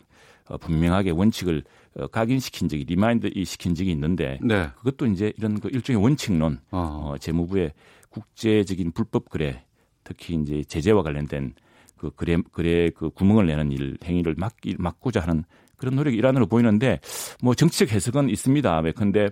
어, 0.47 0.57
분명하게 0.57 1.11
원칙을 1.11 1.63
어, 1.97 2.07
각인시킨 2.07 2.69
적이 2.69 2.85
remind 2.85 3.29
시킨 3.45 3.75
적이 3.75 3.91
있는데 3.91 4.39
네. 4.41 4.69
그것도 4.77 5.07
이제 5.07 5.33
이런 5.37 5.59
그 5.59 5.69
일종의 5.71 6.01
원칙론 6.01 6.59
어. 6.71 7.11
어, 7.13 7.17
재무부의 7.17 7.73
국제적인 8.09 8.91
불법 8.91 9.29
거래 9.29 9.63
특히 10.03 10.35
이제 10.35 10.63
제재와 10.63 11.03
관련된 11.03 11.53
그 11.97 12.09
거래 12.11 12.37
거래 12.51 12.89
그 12.89 13.09
구멍을 13.09 13.45
내는 13.45 13.71
일 13.71 13.97
행위를 14.03 14.35
막기 14.37 14.75
막고자 14.79 15.21
하는 15.21 15.43
그런 15.77 15.95
노력의 15.95 16.17
일환으로 16.17 16.47
보이는데 16.47 16.99
뭐 17.41 17.55
정치적 17.55 17.91
해석은 17.91 18.29
있습니다. 18.29 18.81
근데 18.95 19.29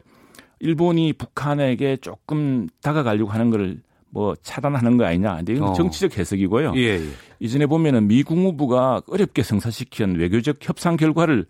일본이 0.59 1.13
북한에게 1.13 1.97
조금 1.97 2.67
다가가려고 2.81 3.31
하는 3.31 3.49
걸 3.49 3.81
뭐 4.11 4.35
차단하는 4.41 4.97
거 4.97 5.05
아니냐. 5.05 5.37
근데 5.37 5.53
이건 5.53 5.69
어. 5.69 5.73
정치적 5.73 6.17
해석이고요. 6.17 6.73
예, 6.75 6.99
예. 6.99 7.09
이전에 7.39 7.65
보면은 7.65 8.07
미 8.07 8.23
국무부가 8.23 9.01
어렵게 9.07 9.43
성사시킨 9.43 10.15
외교적 10.15 10.57
협상 10.61 10.97
결과를 10.97 11.45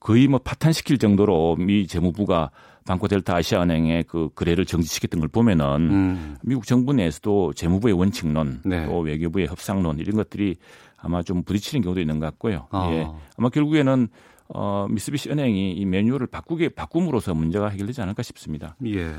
거의 0.00 0.28
뭐 0.28 0.38
파탄시킬 0.38 0.98
정도로 0.98 1.56
미 1.56 1.86
재무부가 1.86 2.50
방코델타 2.86 3.36
아시아은행의 3.36 4.04
그 4.04 4.30
거래를 4.34 4.64
정지시켰던 4.64 5.20
걸 5.20 5.28
보면은 5.28 5.66
음. 5.90 6.36
미국 6.42 6.66
정부 6.66 6.92
내에서도 6.92 7.52
재무부의 7.52 7.94
원칙론 7.94 8.62
네. 8.64 8.86
또 8.86 9.00
외교부의 9.00 9.46
협상론 9.46 9.98
이런 9.98 10.16
것들이 10.16 10.56
아마 10.96 11.22
좀 11.22 11.42
부딪히는 11.44 11.82
경우도 11.82 12.00
있는 12.00 12.18
것 12.18 12.26
같고요. 12.26 12.66
아. 12.70 12.90
예. 12.90 13.06
아마 13.36 13.48
결국에는 13.50 14.08
어, 14.48 14.86
미쓰비시 14.90 15.30
은행이 15.30 15.72
이 15.72 15.84
매뉴얼을 15.84 16.26
바꾸게 16.26 16.70
바꿈으로써 16.70 17.34
문제가 17.34 17.68
해결되지 17.68 18.02
않을까 18.02 18.22
싶습니다. 18.22 18.74
예. 18.86 19.12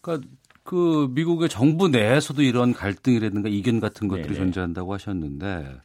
그러니까 0.00 0.26
그 0.70 1.08
미국의 1.10 1.48
정부 1.48 1.88
내에서도 1.88 2.42
이런 2.42 2.72
갈등이라든가 2.72 3.48
이견 3.48 3.80
같은 3.80 4.06
것들이 4.06 4.28
네네. 4.28 4.38
존재한다고 4.38 4.94
하셨는데 4.94 5.80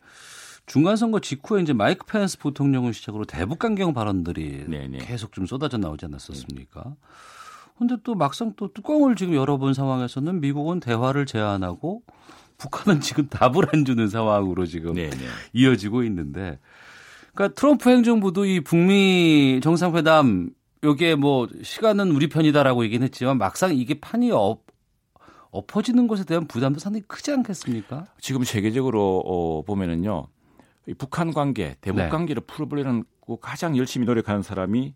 중간 0.67 0.95
선거 0.95 1.19
직후에 1.19 1.63
이제 1.63 1.73
마이크 1.73 2.05
펜스 2.05 2.37
부통령을 2.37 2.93
시작으로 2.93 3.25
대북 3.25 3.57
강경 3.57 3.95
발언들이 3.95 4.65
네네. 4.67 4.99
계속 4.99 5.31
좀 5.31 5.47
쏟아져 5.47 5.79
나오지 5.79 6.05
않았었습니까? 6.05 6.83
네. 6.85 6.95
근데 7.79 7.95
또 8.03 8.13
막상 8.13 8.53
또 8.57 8.71
뚜껑을 8.71 9.15
지금 9.15 9.33
열어본 9.33 9.73
상황에서는 9.73 10.39
미국은 10.39 10.81
대화를 10.81 11.25
제안하고 11.25 12.03
북한은 12.59 13.01
지금 13.01 13.27
답을 13.27 13.65
안 13.73 13.85
주는 13.85 14.07
상황으로 14.07 14.67
지금 14.67 14.93
네네. 14.93 15.17
이어지고 15.53 16.03
있는데 16.03 16.59
그러니까 17.33 17.59
트럼프 17.59 17.89
행정부도 17.89 18.45
이 18.45 18.59
북미 18.59 19.61
정상회담 19.63 20.51
요게 20.83 21.15
뭐 21.15 21.47
시간은 21.63 22.11
우리 22.11 22.29
편이다라고 22.29 22.83
얘기는 22.85 23.03
했지만 23.03 23.39
막상 23.39 23.75
이게 23.75 23.99
판이 23.99 24.29
엎, 24.31 24.64
엎어지는 25.55 26.07
것에 26.07 26.23
대한 26.23 26.47
부담도 26.47 26.79
상당히 26.79 27.03
크지 27.07 27.31
않겠습니까? 27.31 28.07
지금 28.19 28.43
세계적으로 28.43 29.23
어, 29.25 29.61
보면은요. 29.63 30.27
북한 30.97 31.33
관계, 31.33 31.75
대북 31.81 31.97
네. 31.97 32.09
관계를 32.09 32.43
풀어보려는 32.45 33.03
가장 33.41 33.75
열심히 33.77 34.05
노력하는 34.05 34.43
사람이 34.43 34.93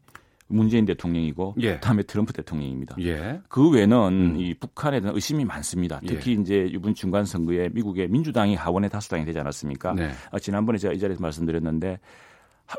문재인 0.48 0.86
대통령이고 0.86 1.56
예. 1.60 1.76
그다음에 1.76 2.04
트럼프 2.04 2.34
대통령입니다. 2.34 2.96
예. 3.02 3.40
그 3.48 3.70
외에는 3.70 4.36
음. 4.36 4.40
이 4.40 4.54
북한에 4.54 5.00
대한 5.00 5.16
의심이 5.16 5.46
많습니다. 5.46 6.02
특히 6.06 6.36
예. 6.36 6.42
이제 6.42 6.70
이번 6.72 6.96
중간 6.96 7.26
선거에 7.26 7.70
미국의 7.70 8.08
민주당이 8.10 8.56
하원의 8.56 8.90
다수당이 8.90 9.26
되지 9.26 9.40
않았습니까? 9.40 9.94
네. 9.94 10.12
어, 10.32 10.40
지난번에 10.40 10.78
제가 10.78 10.94
이 10.94 11.00
자리에서 11.00 11.22
말씀드렸는데 11.22 12.00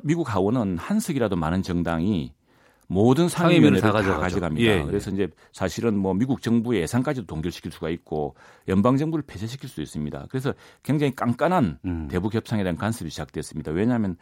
미국 0.03 0.33
하원은 0.33 0.79
한 0.79 1.01
석이라도 1.01 1.37
많은 1.37 1.63
정당이 1.63 2.33
모든 2.91 3.29
상임위를 3.29 3.81
다, 3.81 3.93
다 3.93 4.19
가져갑니다. 4.19 4.69
예, 4.69 4.81
예. 4.81 4.85
그래서 4.85 5.13
이제 5.13 5.29
사실은 5.53 5.97
뭐 5.97 6.13
미국 6.13 6.43
정부의 6.43 6.83
예산까지도 6.83 7.25
동결시킬 7.25 7.71
수가 7.71 7.89
있고 7.91 8.35
연방 8.67 8.97
정부를 8.97 9.23
폐쇄시킬 9.29 9.69
수 9.69 9.81
있습니다. 9.81 10.27
그래서 10.29 10.53
굉장히 10.83 11.15
깐깐한 11.15 11.79
음. 11.85 12.09
대북 12.11 12.35
협상에 12.35 12.65
대한 12.65 12.77
간섭이 12.77 13.09
시작됐습니다. 13.11 13.71
왜냐하면 13.71 14.17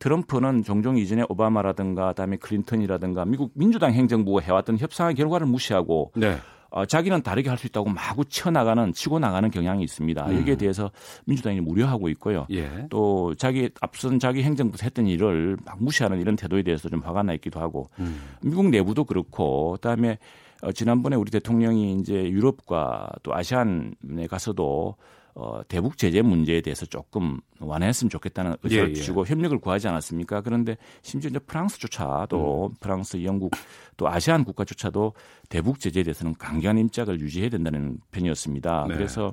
트럼프는 0.00 0.64
종종 0.64 0.98
이전에 0.98 1.24
오바마라든가 1.30 2.08
그다음에 2.08 2.36
클린턴이라든가 2.36 3.24
미국 3.24 3.52
민주당 3.54 3.94
행정부가 3.94 4.42
해왔던 4.42 4.76
협상의 4.76 5.14
결과를 5.14 5.46
무시하고 5.46 6.12
네. 6.14 6.36
어, 6.70 6.86
자기는 6.86 7.22
다르게 7.22 7.48
할 7.48 7.60
수 7.60 7.66
있다고 7.66 7.90
마구 7.90 8.24
쳐나가는 8.24 8.92
치고 8.92 9.18
나가는 9.18 9.50
경향이 9.50 9.84
있습니다. 9.84 10.26
음. 10.26 10.38
여기에 10.38 10.56
대해서 10.56 10.90
민주당이 11.26 11.60
우려하고 11.60 12.08
있고요. 12.10 12.46
예. 12.50 12.86
또 12.88 13.34
자기 13.34 13.68
앞선 13.80 14.18
자기 14.18 14.42
행정부에서 14.42 14.84
했던 14.84 15.06
일을 15.06 15.58
막 15.64 15.76
무시하는 15.82 16.20
이런 16.20 16.36
태도에 16.36 16.62
대해서 16.62 16.88
좀 16.88 17.00
화가 17.00 17.22
나 17.22 17.34
있기도 17.34 17.60
하고 17.60 17.90
음. 17.98 18.20
미국 18.40 18.70
내부도 18.70 19.04
그렇고 19.04 19.72
그다음에 19.72 20.18
어, 20.62 20.72
지난번에 20.72 21.16
우리 21.16 21.30
대통령이 21.30 22.00
이제 22.00 22.14
유럽과 22.14 23.10
또 23.22 23.34
아시안에 23.34 24.26
가서도 24.30 24.96
어, 25.40 25.62
대북 25.66 25.96
제재 25.96 26.20
문제에 26.20 26.60
대해서 26.60 26.84
조금 26.84 27.40
완화했으면 27.60 28.10
좋겠다는 28.10 28.56
의사를 28.62 28.88
예, 28.88 28.90
예. 28.90 28.94
주고 28.94 29.24
협력을 29.24 29.56
구하지 29.58 29.88
않았습니까? 29.88 30.42
그런데 30.42 30.76
심지어 31.00 31.30
이제 31.30 31.38
프랑스조차도 31.38 32.66
음. 32.66 32.74
프랑스, 32.78 33.24
영국 33.24 33.52
또 33.96 34.06
아시안 34.06 34.44
국가조차도 34.44 35.14
대북 35.48 35.80
제재에 35.80 36.02
대해서는 36.02 36.34
강경한 36.34 36.76
임짝을 36.76 37.20
유지해야 37.20 37.48
된다는 37.48 37.96
편이었습니다. 38.10 38.86
네. 38.88 38.94
그래서 38.94 39.32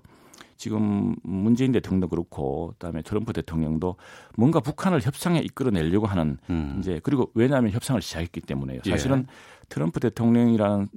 지금 0.55 1.13
문재인 1.23 1.73
대통령도 1.73 2.07
그렇고 2.07 2.69
그다음에 2.79 3.01
트럼프 3.01 3.33
대통령도 3.33 3.97
뭔가 4.37 4.61
북한을 4.61 5.01
협상에 5.01 5.39
이끌어내려고 5.39 6.07
하는 6.07 6.37
음. 6.49 6.77
이제 6.79 7.01
그리고 7.03 7.31
왜냐하면 7.33 7.71
협상을 7.71 8.01
시작했기 8.01 8.41
때문에요. 8.41 8.79
예. 8.85 8.89
사실은 8.91 9.25
예. 9.27 9.33
트럼프 9.69 9.99
대통령이라는 9.99 10.87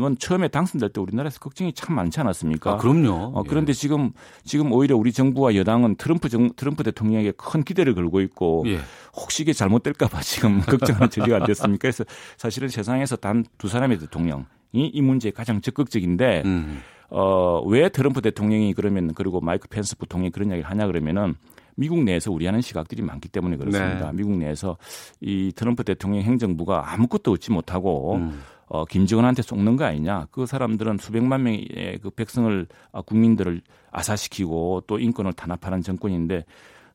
건 0.00 0.16
처음에 0.18 0.48
당선될 0.48 0.90
때 0.90 1.00
우리나라에서 1.00 1.38
걱정이 1.40 1.72
참 1.72 1.94
많지 1.96 2.20
않았습니까? 2.20 2.72
아, 2.72 2.76
그럼요. 2.76 3.32
어, 3.34 3.42
그런데 3.46 3.70
예. 3.70 3.74
지금 3.74 4.12
지금 4.44 4.72
오히려 4.72 4.96
우리 4.96 5.12
정부와 5.12 5.54
여당은 5.56 5.96
트럼프 5.96 6.28
정, 6.28 6.50
트럼프 6.54 6.82
대통령에게 6.84 7.32
큰 7.36 7.62
기대를 7.62 7.94
걸고 7.94 8.20
있고 8.22 8.64
예. 8.66 8.78
혹시 9.14 9.42
이게 9.42 9.52
잘못될까봐 9.52 10.20
지금 10.22 10.60
걱정하는 10.66 11.10
처지가 11.10 11.36
안 11.36 11.44
됐습니까? 11.44 11.80
그래서 11.82 12.04
사실은 12.36 12.68
세상에서 12.68 13.16
단 13.16 13.42
두 13.58 13.68
사람의 13.68 13.98
대통령이 13.98 14.44
이 14.72 15.00
문제에 15.02 15.30
가장 15.30 15.60
적극적인데 15.60 16.42
음. 16.44 16.80
어, 17.10 17.62
왜 17.66 17.88
트럼프 17.88 18.22
대통령이 18.22 18.74
그러면 18.74 19.12
그리고 19.14 19.40
마이크 19.40 19.68
펜스 19.68 19.98
부통령이 19.98 20.30
그런 20.30 20.48
이야기를 20.48 20.68
하냐 20.68 20.86
그러면은 20.86 21.34
미국 21.76 22.02
내에서 22.02 22.30
우려하는 22.30 22.60
시각들이 22.60 23.02
많기 23.02 23.28
때문에 23.28 23.56
그렇습니다. 23.56 24.10
네. 24.10 24.16
미국 24.16 24.36
내에서 24.36 24.76
이 25.20 25.52
트럼프 25.54 25.84
대통령 25.84 26.22
행정부가 26.22 26.92
아무것도 26.92 27.32
얻지 27.32 27.50
못하고 27.50 28.16
음. 28.16 28.42
어, 28.66 28.84
김정은한테 28.86 29.42
속는 29.42 29.76
거 29.76 29.84
아니냐. 29.84 30.28
그 30.30 30.46
사람들은 30.46 30.98
수백만 30.98 31.42
명의 31.42 31.98
그 32.02 32.10
백성을 32.10 32.66
아, 32.92 33.02
국민들을 33.02 33.60
아사시키고 33.90 34.84
또 34.86 34.98
인권을 34.98 35.34
탄압하는 35.34 35.82
정권인데 35.82 36.44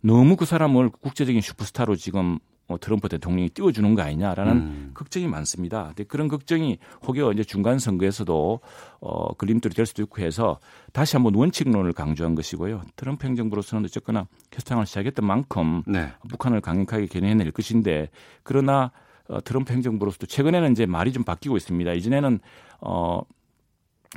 너무 0.01 0.35
그 0.35 0.45
사람을 0.45 0.89
국제적인 0.89 1.41
슈퍼스타로 1.41 1.95
지금 1.95 2.39
뭐 2.67 2.77
트럼프 2.77 3.07
대통령이 3.07 3.49
띄워주는 3.49 3.95
거 3.95 4.01
아니냐라는 4.01 4.51
음. 4.53 4.91
걱정이 4.93 5.27
많습니다. 5.27 5.85
근데 5.87 6.03
그런 6.03 6.27
걱정이 6.27 6.77
혹여 7.07 7.31
이제 7.31 7.43
중간 7.43 7.79
선거에서도 7.79 8.59
어, 8.99 9.33
걸림돌이 9.35 9.73
될 9.73 9.85
수도 9.85 10.03
있고 10.03 10.21
해서 10.21 10.59
다시 10.91 11.15
한번 11.15 11.35
원칙론을 11.35 11.93
강조한 11.93 12.35
것이고요. 12.35 12.81
트럼프 12.97 13.25
행정부로서는 13.25 13.85
어쨌거나 13.85 14.27
협상을 14.51 14.85
시작했던 14.85 15.25
만큼 15.25 15.83
네. 15.87 16.11
북한을 16.27 16.59
강력하게 16.59 17.05
견인해낼 17.05 17.51
것인데 17.51 18.09
그러나 18.43 18.91
어, 19.29 19.41
트럼프 19.41 19.73
행정부로서도 19.73 20.27
최근에는 20.27 20.71
이제 20.73 20.85
말이 20.85 21.13
좀 21.13 21.23
바뀌고 21.23 21.55
있습니다. 21.55 21.93
이전에는 21.93 22.39
어, 22.81 23.21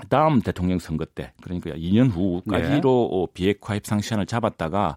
다음 0.08 0.40
대통령 0.40 0.78
선거 0.78 1.04
때 1.04 1.32
그러니까 1.42 1.70
2년 1.70 2.10
후까지로 2.10 3.28
네. 3.28 3.32
비핵화 3.34 3.76
협상 3.76 4.00
시한을 4.00 4.26
잡았다가 4.26 4.96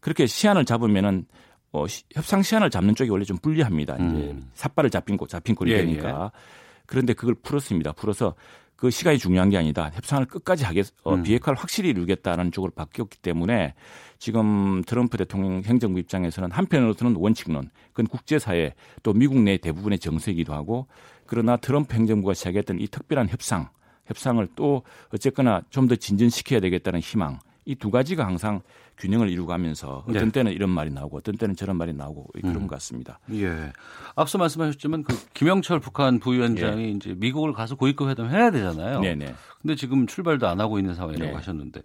그렇게 0.00 0.26
시한을 0.26 0.64
잡으면은 0.64 1.26
어, 1.72 1.84
협상 2.12 2.42
시한을 2.42 2.70
잡는 2.70 2.94
쪽이 2.94 3.10
원래 3.10 3.24
좀 3.24 3.38
불리합니다. 3.38 3.96
음. 4.00 4.16
이제 4.16 4.36
삿발을 4.54 4.90
잡힌 4.90 5.16
거 5.16 5.26
잡힌 5.26 5.54
꼴이 5.54 5.72
예, 5.72 5.78
되니까. 5.78 6.32
예. 6.34 6.40
그런데 6.86 7.12
그걸 7.12 7.34
풀었습니다. 7.34 7.92
풀어서 7.92 8.34
그 8.74 8.90
시간이 8.90 9.18
중요한 9.18 9.50
게 9.50 9.58
아니다. 9.58 9.90
협상을 9.92 10.24
끝까지 10.24 10.64
하겠, 10.64 10.86
어, 11.04 11.14
음. 11.14 11.22
비핵화를 11.22 11.58
확실히 11.58 11.90
이루겠다는 11.90 12.50
쪽으로 12.50 12.72
바뀌었기 12.72 13.18
때문에 13.18 13.74
지금 14.18 14.82
트럼프 14.86 15.16
대통령 15.18 15.62
행정부 15.62 15.98
입장에서는 16.00 16.50
한편으로서는 16.50 17.14
원칙론, 17.16 17.70
그건 17.92 18.06
국제사회 18.06 18.74
또 19.02 19.12
미국 19.12 19.38
내 19.38 19.58
대부분의 19.58 19.98
정세이기도 19.98 20.52
하고 20.54 20.86
그러나 21.26 21.56
트럼프 21.56 21.94
행정부가 21.94 22.34
시작했던 22.34 22.80
이 22.80 22.88
특별한 22.88 23.28
협상, 23.28 23.68
협상을 24.06 24.44
또 24.56 24.82
어쨌거나 25.14 25.62
좀 25.70 25.86
더 25.86 25.94
진전시켜야 25.94 26.58
되겠다는 26.60 27.00
희망 27.00 27.38
이 27.66 27.74
두 27.76 27.90
가지가 27.90 28.26
항상 28.26 28.62
균형을 29.00 29.28
이루가면서 29.30 30.04
어떤 30.08 30.26
네. 30.26 30.30
때는 30.30 30.52
이런 30.52 30.70
말이 30.70 30.90
나오고 30.90 31.16
어떤 31.16 31.36
때는 31.36 31.56
저런 31.56 31.76
말이 31.76 31.92
나오고 31.92 32.28
그런 32.34 32.54
음. 32.56 32.60
것 32.66 32.74
같습니다. 32.76 33.18
예. 33.32 33.72
앞서 34.14 34.38
말씀하셨지만 34.38 35.02
그 35.04 35.16
김영철 35.34 35.80
북한 35.80 36.18
부위원장이 36.20 36.92
이제 36.92 37.14
미국을 37.16 37.52
가서 37.52 37.74
고위급 37.76 38.08
회담 38.08 38.28
해야 38.30 38.50
되잖아요. 38.50 39.00
예. 39.04 39.14
네네. 39.14 39.34
근데 39.60 39.74
지금 39.74 40.06
출발도 40.06 40.46
안 40.46 40.60
하고 40.60 40.78
있는 40.78 40.94
상황이라고 40.94 41.30
네. 41.32 41.36
하셨는데 41.36 41.82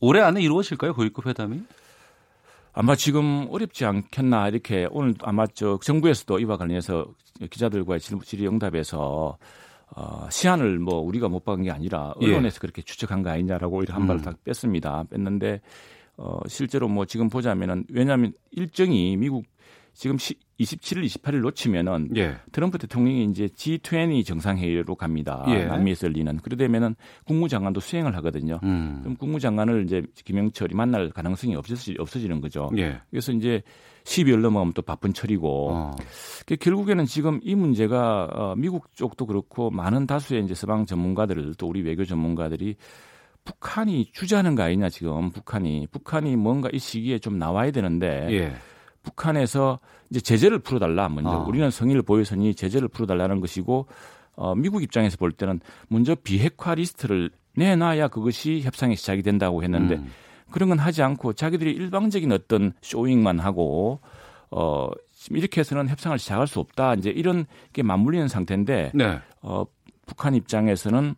올해 0.00 0.20
안에 0.20 0.42
이루어질까요? 0.42 0.94
고위급 0.94 1.26
회담이? 1.26 1.60
아마 2.72 2.94
지금 2.94 3.46
어렵지 3.50 3.84
않겠나 3.84 4.48
이렇게 4.48 4.86
오늘 4.90 5.14
아마 5.22 5.46
저 5.46 5.78
정부에서도 5.82 6.38
이와 6.38 6.56
관련해서 6.56 7.06
기자들과의 7.50 8.00
질- 8.00 8.18
질의응답에서 8.20 9.36
어, 9.96 10.28
시한을 10.30 10.78
뭐 10.78 11.00
우리가 11.00 11.28
못 11.28 11.44
박은 11.44 11.64
게 11.64 11.70
아니라 11.72 12.14
예. 12.22 12.26
언론에서 12.26 12.60
그렇게 12.60 12.80
추측한 12.80 13.24
거 13.24 13.30
아니냐라고 13.30 13.82
이렇게 13.82 13.92
한 13.92 14.06
발을 14.06 14.20
음. 14.20 14.24
다 14.24 14.32
뺐습니다. 14.44 15.02
뺐는데 15.10 15.60
어, 16.20 16.38
실제로 16.46 16.86
뭐 16.86 17.06
지금 17.06 17.30
보자면은 17.30 17.84
왜냐하면 17.88 18.32
일정이 18.50 19.16
미국 19.16 19.46
지금 19.94 20.18
시, 20.18 20.34
27일, 20.60 21.04
28일 21.06 21.40
놓치면은 21.40 22.10
예. 22.16 22.36
트럼프 22.52 22.78
대통령이 22.78 23.24
이제 23.24 23.46
G20 23.46 24.24
정상회의로 24.26 24.94
갑니다. 24.94 25.44
예. 25.48 25.64
남미에서 25.64 26.08
열리는. 26.08 26.36
그러되면은 26.36 26.94
국무장관도 27.24 27.80
수행을 27.80 28.14
하거든요. 28.16 28.60
음. 28.62 29.00
그럼 29.02 29.16
국무장관을 29.16 29.84
이제 29.84 30.02
김영철이 30.24 30.74
만날 30.74 31.10
가능성이 31.10 31.56
없어지, 31.56 31.96
없어지는 31.98 32.40
거죠. 32.42 32.70
예. 32.76 33.00
그래서 33.10 33.32
이제 33.32 33.62
12월 34.04 34.40
넘어가면 34.40 34.74
또 34.74 34.82
바쁜 34.82 35.12
철이고 35.12 35.70
어. 35.72 35.96
그 36.46 36.56
결국에는 36.56 37.06
지금 37.06 37.40
이 37.42 37.54
문제가 37.54 38.28
어, 38.32 38.54
미국 38.56 38.94
쪽도 38.94 39.26
그렇고 39.26 39.70
많은 39.70 40.06
다수의 40.06 40.44
이제 40.44 40.54
서방 40.54 40.86
전문가들 40.86 41.54
또 41.56 41.66
우리 41.66 41.82
외교 41.82 42.04
전문가들이 42.04 42.76
북한이 43.44 44.10
주저하는 44.12 44.54
거 44.54 44.62
아니냐 44.62 44.88
지금 44.90 45.30
북한이 45.30 45.88
북한이 45.90 46.36
뭔가 46.36 46.68
이 46.72 46.78
시기에 46.78 47.18
좀 47.18 47.38
나와야 47.38 47.70
되는데 47.70 48.28
예. 48.30 48.52
북한에서 49.02 49.80
이제 50.10 50.20
제재를 50.20 50.58
풀어달라 50.58 51.08
먼저 51.08 51.30
아. 51.30 51.36
우리는 51.38 51.70
성의를 51.70 52.02
보였으니 52.02 52.54
제재를 52.54 52.88
풀어달라는 52.88 53.40
것이고 53.40 53.86
어, 54.34 54.54
미국 54.54 54.82
입장에서 54.82 55.16
볼 55.16 55.32
때는 55.32 55.60
먼저 55.88 56.14
비핵화 56.14 56.74
리스트를 56.74 57.30
내놔야 57.56 58.08
그것이 58.08 58.60
협상의 58.62 58.96
시작이 58.96 59.22
된다고 59.22 59.62
했는데 59.62 59.96
음. 59.96 60.10
그런 60.50 60.68
건 60.68 60.78
하지 60.78 61.02
않고 61.02 61.32
자기들이 61.32 61.72
일방적인 61.72 62.30
어떤 62.32 62.72
showing만 62.82 63.38
하고 63.38 64.00
어 64.50 64.88
이렇게 65.30 65.60
해서는 65.60 65.88
협상을 65.88 66.18
시작할 66.18 66.46
수 66.46 66.58
없다 66.58 66.94
이제 66.94 67.10
이런 67.10 67.46
게 67.72 67.82
맞물리는 67.82 68.28
상태인데 68.28 68.92
네. 68.94 69.20
어 69.42 69.64
북한 70.06 70.34
입장에서는 70.34 71.14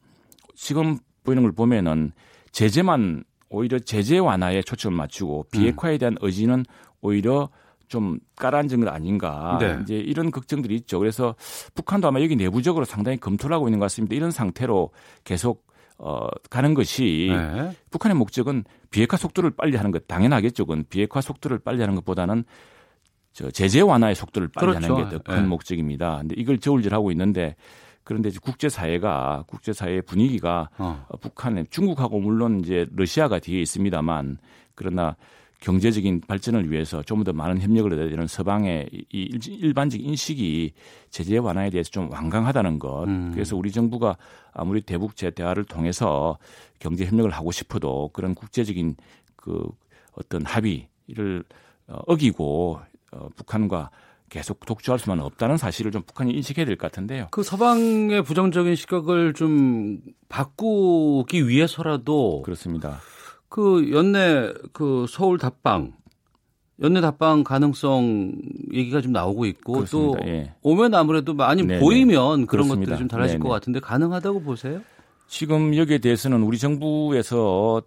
지금 0.55 0.99
보이는 1.25 1.43
걸 1.43 1.53
보면은 1.53 2.12
제재만 2.51 3.25
오히려 3.49 3.79
제재 3.79 4.18
완화에 4.18 4.62
초점을 4.62 4.97
맞추고 4.97 5.47
비핵화에 5.51 5.99
대한 5.99 6.16
의지는 6.20 6.64
오히려 7.01 7.51
좀 7.89 8.18
깔아앉은 8.37 8.81
것 8.81 8.89
아닌가 8.89 9.59
네. 9.61 9.79
이제 9.83 9.97
이런 9.97 10.31
걱정들이 10.31 10.75
있죠. 10.77 10.99
그래서 10.99 11.35
북한도 11.75 12.09
아마 12.09 12.23
여기 12.23 12.37
내부적으로 12.37 12.87
상당히 12.87 13.18
검토를 13.18 13.55
하고 13.55 13.68
있는 13.68 13.79
것 13.79 13.85
같습니다. 13.85 14.16
이런 14.16 14.31
상태로 14.31 14.91
계속 15.25 15.66
어 15.99 16.27
가는 16.49 16.73
것이 16.73 17.29
네. 17.31 17.77
북한의 17.91 18.16
목적은 18.16 18.64
비핵화 18.91 19.18
속도를 19.18 19.51
빨리 19.51 19.77
하는 19.77 19.91
것 19.91 20.09
당연하겠죠. 20.09 20.64
그건 20.64 20.85
비핵화 20.89 21.20
속도를 21.20 21.59
빨리 21.59 21.81
하는 21.81 21.95
것보다는 21.97 22.45
저 23.35 23.51
제재 23.51 23.83
완화의 23.83 24.14
속도를 24.14 24.49
빨리 24.49 24.73
그렇죠. 24.73 24.95
하는 24.95 25.11
게 25.11 25.16
더큰 25.18 25.43
네. 25.43 25.49
목적입니다. 25.49 26.18
근데 26.18 26.35
이걸 26.39 26.59
저울질하고 26.59 27.11
있는데 27.11 27.57
그런데 28.05 28.29
이제 28.29 28.39
국제 28.43 28.69
사회가 28.69 29.45
국제 29.47 29.73
사회의 29.73 30.03
분위기가 30.03 30.69
어. 30.79 31.05
어, 31.09 31.17
북한에 31.19 31.65
중국하고 31.71 32.21
물론 32.21 32.61
이제 32.61 32.87
러시아가 32.95 33.39
뒤에 33.39 33.61
있습니다만 33.63 34.39
그러나 34.75 35.17
경제적인 35.61 36.23
발전을 36.27 36.73
위해서 36.73 37.03
좀 37.05 37.23
더 37.23 37.33
많은 37.33 37.61
협력을 37.61 37.97
해야 37.97 38.09
되는 38.09 38.27
서방의 38.27 38.89
이 38.93 39.07
일- 39.13 39.49
일반적 39.63 40.01
인식이 40.01 40.73
제재 41.11 41.39
완화에 41.39 41.71
대해서 41.71 41.89
좀 41.91 42.11
완강하다는 42.11 42.81
것. 42.81 43.05
음. 43.05 43.31
그래서 43.33 43.57
우리 43.57 43.71
정부가 43.71 44.17
아무리 44.53 44.81
대북 44.81 45.15
제 45.15 45.31
대화를 45.31 45.65
통해서 45.65 46.37
경제 46.81 47.07
협력을 47.07 47.31
하고 47.31 47.53
싶어도 47.53 48.11
그런 48.13 48.35
국제적인 48.35 48.97
그 49.37 49.65
어떤 50.17 50.45
합의를 50.45 51.45
어, 51.87 52.01
어기고 52.09 52.81
어, 53.13 53.29
북한과 53.37 53.91
계속 54.33 54.64
독주할 54.64 54.99
수만 54.99 55.20
없다는 55.20 55.59
사실을 55.59 55.93
좀 55.93 56.01
북한이 56.03 56.33
인식해야 56.33 56.64
될 56.64 56.76
것 56.76 56.91
같은데요. 56.91 57.28
그 57.30 57.43
서방의 57.43 58.22
부정적인 58.24 58.74
시각을 58.76 59.35
좀 59.35 59.99
바꾸기 60.30 61.47
위해서라도 61.49 62.41
그렇습니다. 62.43 62.99
그 63.51 63.91
연내 63.93 64.51
그 64.72 65.05
서울 65.07 65.37
답방 65.37 65.93
연내 66.80 67.03
답방 67.03 67.45
가능성 67.45 68.33
얘기가 68.72 69.03
좀 69.03 69.12
나오고 69.12 69.45
있고 69.45 69.74
그렇습니다. 69.74 70.18
또 70.22 70.26
예. 70.26 70.55
오면 70.62 70.95
아무래도 70.95 71.35
많이 71.35 71.62
네네. 71.62 71.80
보이면 71.80 72.47
그런 72.47 72.47
그렇습니다. 72.47 72.80
것들이 72.93 72.99
좀 73.01 73.09
달라질 73.09 73.35
네네. 73.35 73.43
것 73.47 73.51
같은데 73.51 73.80
가능하다고 73.80 74.41
보세요? 74.43 74.80
지금 75.28 75.76
여기에 75.76 75.99
대해서는 75.99 76.43
우리 76.43 76.57
정부에서 76.59 77.83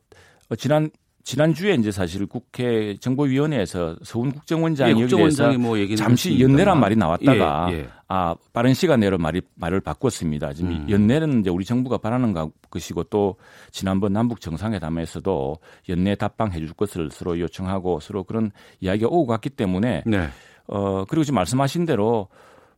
어, 0.50 0.56
지난 0.56 0.92
지난주에 1.26 1.74
이제 1.74 1.92
사실 1.92 2.28
국회 2.28 2.96
정보위원회에서 2.98 3.96
서훈 4.04 4.32
국정원장이 4.32 4.92
예, 4.92 4.94
여기에 4.94 5.18
대해서 5.18 5.48
국정원장이 5.50 5.58
뭐 5.58 5.96
잠시. 5.98 6.40
연내란 6.40 6.80
말이 6.80 6.96
나왔다가 6.96 7.70
예, 7.72 7.78
예. 7.80 7.88
아 8.08 8.36
빠른 8.54 8.76
시간 8.76 9.00
내로 9.00 9.18
말이 9.18 9.42
말을 9.56 9.82
바꿨습니다. 9.82 10.54
지금 10.54 10.70
음. 10.72 10.86
연내는 10.88 11.40
이제 11.42 11.50
우리 11.50 11.66
정부가 11.66 11.98
바라는 11.98 12.32
가- 12.34 12.48
것이고 12.70 13.06
또 13.06 13.38
지난번 13.72 14.14
남북 14.14 14.40
정상회담에서도 14.40 15.58
연내 15.90 16.14
답방해 16.14 16.60
줄 16.60 16.74
것을 16.74 17.10
서로 17.12 17.40
요청하고 17.40 18.00
서로 18.02 18.24
그런 18.24 18.52
이야기가 18.82 19.08
오고 19.08 19.26
갔기 19.26 19.50
때문에 19.50 20.04
네. 20.06 20.28
어 20.68 21.06
그리고 21.10 21.24
지금 21.24 21.38
말씀하신 21.38 21.88
대로 21.88 22.28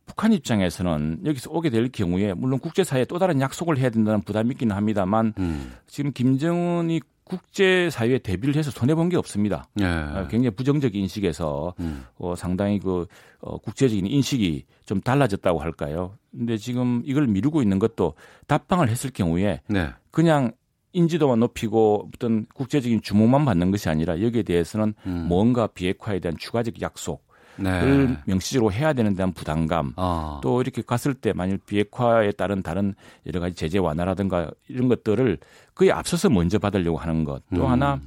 북한 0.06 0.32
입장에서는 0.32 1.18
여기서 1.26 1.50
오게 1.52 1.68
될 1.68 1.90
경우에 1.92 2.32
물론 2.32 2.60
국제사회에 2.60 3.04
또 3.04 3.18
다른 3.18 3.42
약속을 3.42 3.76
해야 3.76 3.90
된다는 3.90 4.22
부담이 4.22 4.52
있기는 4.52 4.74
합니다만 4.74 5.34
음. 5.38 5.74
지금 5.86 6.12
김정은이 6.12 7.02
국제사회에 7.28 8.18
대비를 8.18 8.56
해서 8.56 8.70
손해본 8.70 9.10
게 9.10 9.16
없습니다. 9.16 9.68
예. 9.80 9.84
어, 9.84 10.26
굉장히 10.28 10.50
부정적 10.50 10.94
인식에서 10.94 11.74
음. 11.80 12.04
어, 12.18 12.34
상당히 12.34 12.78
그 12.80 13.06
어, 13.40 13.58
국제적인 13.58 14.06
인식이 14.06 14.64
좀 14.86 15.00
달라졌다고 15.00 15.60
할까요? 15.60 16.16
근데 16.32 16.56
지금 16.56 17.02
이걸 17.04 17.26
미루고 17.26 17.62
있는 17.62 17.78
것도 17.78 18.14
답방을 18.46 18.88
했을 18.88 19.10
경우에 19.10 19.60
네. 19.68 19.90
그냥 20.10 20.52
인지도만 20.92 21.38
높이고 21.38 22.10
어떤 22.14 22.46
국제적인 22.54 23.02
주목만 23.02 23.44
받는 23.44 23.70
것이 23.70 23.88
아니라 23.88 24.20
여기에 24.20 24.42
대해서는 24.42 24.94
음. 25.06 25.26
뭔가 25.28 25.66
비핵화에 25.66 26.18
대한 26.18 26.36
추가적 26.36 26.80
약속 26.80 27.27
네. 27.58 27.82
을 27.82 28.16
명시적으로 28.24 28.72
해야 28.72 28.92
되는 28.92 29.12
데 29.12 29.18
대한 29.18 29.32
부담감 29.32 29.92
아. 29.96 30.40
또 30.42 30.60
이렇게 30.62 30.82
갔을 30.82 31.14
때 31.14 31.32
만일 31.32 31.58
비핵화에 31.58 32.32
따른 32.32 32.62
다른 32.62 32.94
여러 33.26 33.40
가지 33.40 33.54
제재 33.54 33.78
완화라든가 33.78 34.50
이런 34.68 34.88
것들을 34.88 35.38
그에 35.74 35.90
앞서서 35.90 36.30
먼저 36.30 36.58
받으려고 36.58 36.96
하는 36.98 37.24
것또 37.24 37.64
음. 37.64 37.66
하나 37.66 38.00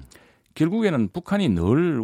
결국에는 0.56 1.10
북한이 1.14 1.50
늘 1.50 2.04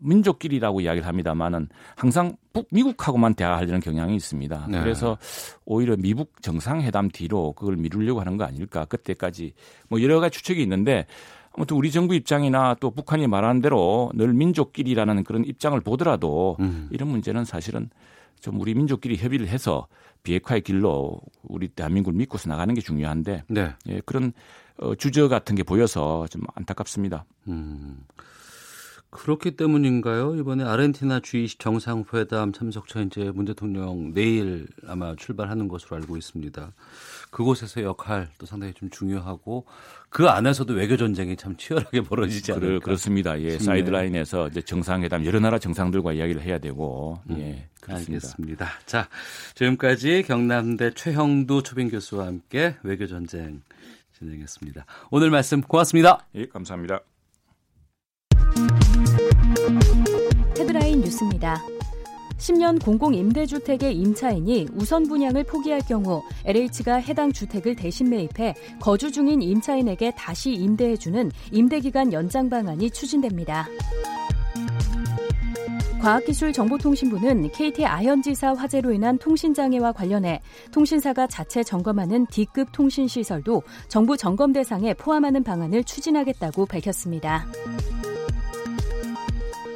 민족끼리라고 0.00 0.80
이야기를 0.80 1.06
합니다만은 1.06 1.68
항상 1.96 2.36
북 2.52 2.66
미국하고만 2.70 3.34
대화하려는 3.34 3.80
경향이 3.80 4.16
있습니다. 4.16 4.66
네. 4.70 4.80
그래서 4.80 5.18
오히려 5.64 5.96
미북 5.96 6.42
정상회담 6.42 7.10
뒤로 7.10 7.52
그걸 7.52 7.76
미루려고 7.76 8.20
하는 8.20 8.36
거 8.36 8.44
아닐까 8.44 8.84
그때까지 8.86 9.52
뭐 9.88 10.02
여러 10.02 10.20
가지 10.20 10.38
추측이 10.38 10.62
있는데 10.62 11.06
아무튼 11.58 11.76
우리 11.76 11.90
정부 11.90 12.14
입장이나 12.14 12.76
또 12.78 12.92
북한이 12.92 13.26
말하는 13.26 13.60
대로 13.60 14.12
늘 14.14 14.32
민족끼리라는 14.32 15.24
그런 15.24 15.44
입장을 15.44 15.78
보더라도 15.80 16.56
음. 16.60 16.88
이런 16.92 17.08
문제는 17.08 17.44
사실은 17.44 17.90
좀 18.40 18.60
우리 18.60 18.74
민족끼리 18.74 19.16
협의를 19.16 19.48
해서 19.48 19.88
비핵화의 20.22 20.60
길로 20.60 21.20
우리 21.42 21.66
대한민국을 21.66 22.16
믿고서 22.16 22.48
나가는 22.48 22.72
게 22.72 22.80
중요한데 22.80 23.42
네. 23.48 23.74
예, 23.88 24.00
그런 24.06 24.32
어, 24.76 24.94
주저 24.94 25.26
같은 25.26 25.56
게 25.56 25.64
보여서 25.64 26.28
좀 26.28 26.42
안타깝습니다. 26.54 27.24
음. 27.48 28.04
그렇기 29.10 29.52
때문인가요? 29.52 30.36
이번에 30.36 30.64
아르헨티나 30.64 31.20
G20 31.20 31.58
정상회담 31.58 32.52
참석처 32.52 33.02
이제 33.02 33.30
문 33.34 33.46
대통령 33.46 34.12
내일 34.12 34.66
아마 34.86 35.16
출발하는 35.16 35.68
것으로 35.68 35.96
알고 35.96 36.18
있습니다. 36.18 36.72
그곳에서 37.30 37.82
역할도 37.82 38.44
상당히 38.44 38.74
좀 38.74 38.90
중요하고 38.90 39.64
그 40.10 40.28
안에서도 40.28 40.74
외교 40.74 40.96
전쟁이 40.96 41.36
참 41.36 41.56
치열하게 41.56 42.02
벌어지지 42.02 42.52
않을까. 42.52 42.66
그렇, 42.66 42.80
그렇습니다. 42.80 43.40
예. 43.40 43.58
사이드라인에서 43.58 44.48
이제 44.48 44.60
정상회담 44.60 45.24
여러 45.24 45.40
나라 45.40 45.58
정상들과 45.58 46.12
이야기를 46.12 46.42
해야 46.42 46.58
되고 46.58 47.18
예, 47.30 47.68
그렇습니다. 47.80 48.26
알겠습니다. 48.26 48.68
자, 48.84 49.08
지금까지 49.54 50.24
경남대 50.26 50.92
최형두 50.94 51.62
초빙 51.62 51.88
교수와 51.88 52.26
함께 52.26 52.76
외교 52.82 53.06
전쟁 53.06 53.62
진행했습니다. 54.18 54.84
오늘 55.10 55.30
말씀 55.30 55.62
고맙습니다. 55.62 56.26
예, 56.34 56.46
감사합니다. 56.46 57.00
헤드라인 60.98 61.00
뉴스입니다. 61.00 61.62
10년 62.38 62.82
공공 62.84 63.14
임대주택의 63.14 63.96
임차인이 63.96 64.68
우선 64.74 65.04
분양을 65.08 65.44
포기할 65.44 65.80
경우 65.80 66.22
LH가 66.44 66.96
해당 66.96 67.32
주택을 67.32 67.74
대신 67.74 68.10
매입해 68.10 68.54
거주 68.80 69.10
중인 69.10 69.42
임차인에게 69.42 70.12
다시 70.16 70.52
임대해주는 70.52 71.32
임대기간 71.50 72.12
연장 72.12 72.48
방안이 72.48 72.90
추진됩니다. 72.90 73.66
과학기술정보통신부는 76.00 77.50
KT 77.50 77.84
아현지사 77.84 78.54
화재로 78.54 78.92
인한 78.92 79.18
통신장애와 79.18 79.90
관련해 79.92 80.40
통신사가 80.70 81.26
자체 81.26 81.64
점검하는 81.64 82.26
D급 82.26 82.70
통신시설도 82.70 83.62
정부 83.88 84.16
점검 84.16 84.52
대상에 84.52 84.94
포함하는 84.94 85.42
방안을 85.42 85.82
추진하겠다고 85.82 86.66
밝혔습니다. 86.66 87.48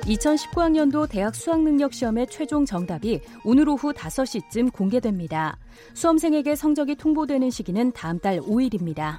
2019학년도 0.02 1.08
대학 1.08 1.34
수학능력 1.34 1.92
시험의 1.92 2.26
최종 2.28 2.64
정답이 2.64 3.20
오늘 3.44 3.68
오후 3.68 3.92
5시쯤 3.92 4.72
공개됩니다. 4.72 5.56
수험생에게 5.94 6.56
성적이 6.56 6.96
통보되는 6.96 7.50
시기는 7.50 7.92
다음 7.92 8.18
달 8.18 8.40
5일입니다. 8.40 9.18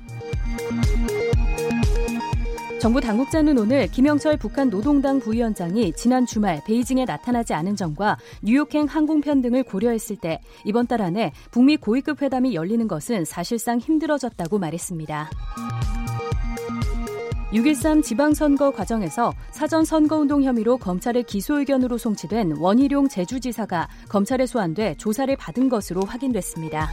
정부 2.81 2.99
당국자는 2.99 3.57
오늘 3.57 3.88
김영철 3.88 4.36
북한 4.36 4.69
노동당 4.69 5.21
부위원장이 5.21 5.93
지난 5.93 6.25
주말 6.25 6.61
베이징에 6.65 7.05
나타나지 7.05 7.53
않은 7.53 7.77
점과 7.77 8.17
뉴욕행 8.41 8.88
항공편 8.88 9.41
등을 9.41 9.63
고려했을 9.63 10.17
때 10.17 10.41
이번 10.65 10.86
달 10.88 11.01
안에 11.01 11.31
북미 11.49 11.77
고위급 11.77 12.21
회담이 12.21 12.55
열리는 12.55 12.86
것은 12.89 13.23
사실상 13.23 13.79
힘들어졌다고 13.79 14.59
말했습니다. 14.59 15.29
6.13 17.54 18.04
지방선거 18.04 18.72
과정에서 18.72 19.32
사전 19.51 19.86
선거운동 19.86 20.41
혐의로 20.41 20.78
검찰의 20.78 21.24
기소 21.24 21.60
의견으로 21.60 21.99
송치된 21.99 22.54
원희룡 22.58 23.08
제주지사가 23.08 23.88
검찰에 24.10 24.47
소환돼 24.47 24.95
조사를 24.97 25.36
받은 25.36 25.70
것으로 25.70 26.01
확인됐습니다. 26.01 26.89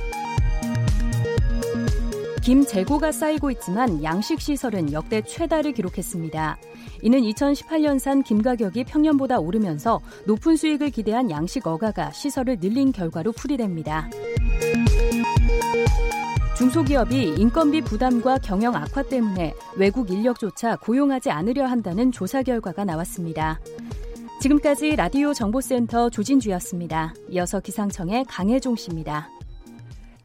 김 2.43 2.63
재고가 2.65 3.11
쌓이고 3.11 3.51
있지만 3.53 4.03
양식 4.03 4.41
시설은 4.41 4.93
역대 4.93 5.23
최다를 5.23 5.73
기록했습니다. 5.73 6.59
이는 7.03 7.21
2018년산 7.21 8.23
김 8.23 8.43
가격이 8.43 8.85
평년보다 8.85 9.39
오르면서 9.39 10.01
높은 10.27 10.57
수익을 10.57 10.91
기대한 10.91 11.31
양식 11.31 11.67
어가가 11.67 12.13
시설을 12.13 12.59
늘린 12.61 12.93
결과로 12.93 13.33
풀이됩니다. 13.33 14.11
중소기업이 16.61 17.37
인건비 17.39 17.81
부담과 17.81 18.37
경영 18.37 18.75
악화 18.75 19.03
때문에 19.03 19.55
외국 19.77 20.11
인력조차 20.11 20.77
고용하지 20.77 21.31
않으려 21.31 21.65
한다는 21.65 22.13
조사 22.13 22.43
결과가 22.43 22.85
나왔습니다. 22.85 23.59
지금까지 24.43 24.95
라디오 24.95 25.33
정보센터 25.33 26.11
조진주였습니다. 26.11 27.15
이어서 27.31 27.61
기상청의 27.61 28.27
강혜종 28.29 28.77
씨입니다. 28.77 29.31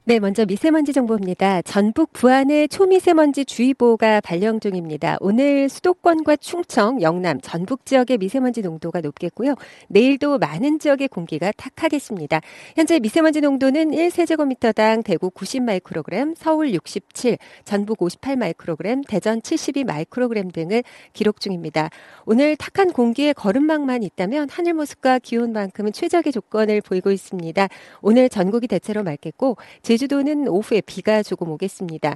네, 0.08 0.20
먼저 0.20 0.46
미세먼지 0.46 0.94
정보입니다. 0.94 1.64
전북 1.64 2.14
부안에 2.14 2.68
초미세먼지 2.68 3.44
주의보가 3.44 4.22
발령 4.22 4.60
중입니다. 4.60 5.18
오늘 5.20 5.68
수도권과 5.68 6.36
충청, 6.36 7.02
영남, 7.02 7.42
전북 7.42 7.88
지역의 7.88 8.20
미세먼지 8.20 8.62
농도가 8.62 9.02
높겠고요. 9.02 9.56
내일도 9.88 10.38
많은 10.38 10.78
지역의 10.78 11.08
공기가 11.08 11.52
탁하겠습니다. 11.52 12.40
현재 12.76 13.00
미세먼지 13.00 13.42
농도는 13.42 13.90
1세제곱미터당 13.90 15.04
대구 15.04 15.32
90 15.32 15.64
마이크로그램, 15.64 16.36
서울 16.38 16.76
67, 16.76 17.40
전북 17.64 18.04
58 18.04 18.38
마이크로그램, 18.38 19.02
대전 19.02 19.42
72 19.42 19.86
마이크로그램 19.86 20.52
등을 20.52 20.84
기록 21.14 21.40
중입니다. 21.40 21.90
오늘 22.28 22.56
탁한 22.58 22.92
공기에 22.94 23.34
거름망만 23.34 24.04
있다면 24.04 24.50
하늘 24.52 24.76
모습과 24.76 25.18
기온만큼은 25.18 25.94
최적의 25.94 26.32
조건을 26.32 26.82
보이고 26.82 27.10
있습니다. 27.10 27.68
오늘 28.04 28.30
전국이 28.30 28.68
대체로 28.68 29.02
맑겠고 29.02 29.58
제 29.82 29.95
주도는 29.98 30.48
오후에 30.48 30.82
비가 30.82 31.24
조금 31.24 31.50
오겠습니다. 31.50 32.16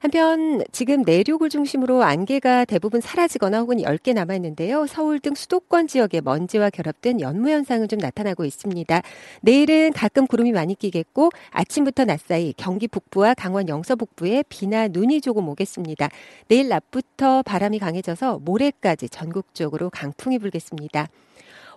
한편 0.00 0.62
지금 0.70 1.02
내륙을 1.02 1.48
중심으로 1.48 2.04
안개가 2.04 2.66
대부분 2.66 3.00
사라지거나 3.00 3.58
혹은 3.60 3.82
얇게 3.82 4.12
남아 4.12 4.36
있는데요. 4.36 4.86
서울 4.86 5.18
등 5.18 5.34
수도권 5.34 5.88
지역에 5.88 6.20
먼지와 6.20 6.70
결합된 6.70 7.20
연무 7.20 7.50
현상은 7.50 7.88
좀 7.88 7.98
나타나고 7.98 8.44
있습니다. 8.44 9.02
내일은 9.40 9.92
가끔 9.92 10.28
구름이 10.28 10.52
많이 10.52 10.76
끼겠고 10.76 11.30
아침부터 11.50 12.04
낮 12.04 12.20
사이 12.20 12.54
경기 12.56 12.86
북부와 12.86 13.34
강원 13.34 13.68
영서 13.68 13.96
북부에 13.96 14.44
비나 14.48 14.86
눈이 14.86 15.20
조금 15.20 15.48
오겠습니다. 15.48 16.10
내일 16.46 16.68
낮부터 16.68 17.42
바람이 17.42 17.80
강해져서 17.80 18.40
모레까지 18.44 19.08
전국적으로 19.08 19.90
강풍이 19.90 20.38
불겠습니다. 20.38 21.08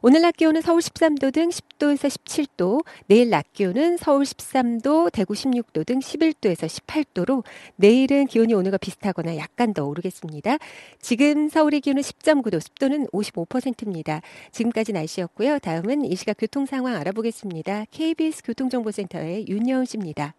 오늘 0.04 0.22
낮 0.22 0.36
기온은 0.36 0.62
서울 0.62 0.80
13도 0.80 1.32
등 1.32 1.50
10도에서 1.50 2.10
17도, 2.10 2.84
내일 3.06 3.30
낮 3.30 3.54
기온은 3.54 3.98
서울 3.98 4.24
13도, 4.24 5.12
대구 5.12 5.36
16도 5.36 5.86
등 5.86 6.00
11도에서 6.00 6.66
18도로 6.66 7.44
내일은 7.76 8.26
기온이 8.26 8.56
오늘과 8.56 8.78
비슷하거나 8.78 9.38
약간 9.38 9.76
더 9.76 9.86
오르겠습니다. 9.86 10.58
지금 11.00 11.50
서울의 11.50 11.82
기온은 11.82 12.02
10.9도, 12.02 12.60
습도는 12.60 13.10
55%입니다. 13.10 14.22
지금까지 14.52 14.92
날씨였고요. 14.92 15.60
다음은 15.60 16.06
이 16.06 16.16
시각 16.16 16.38
교통 16.40 16.66
상황 16.66 16.96
알아보겠습니다. 16.96 17.86
KBS 17.92 18.42
교통정보센터의 18.44 19.46
윤여은 19.48 19.86
씨입니다. 19.86 20.34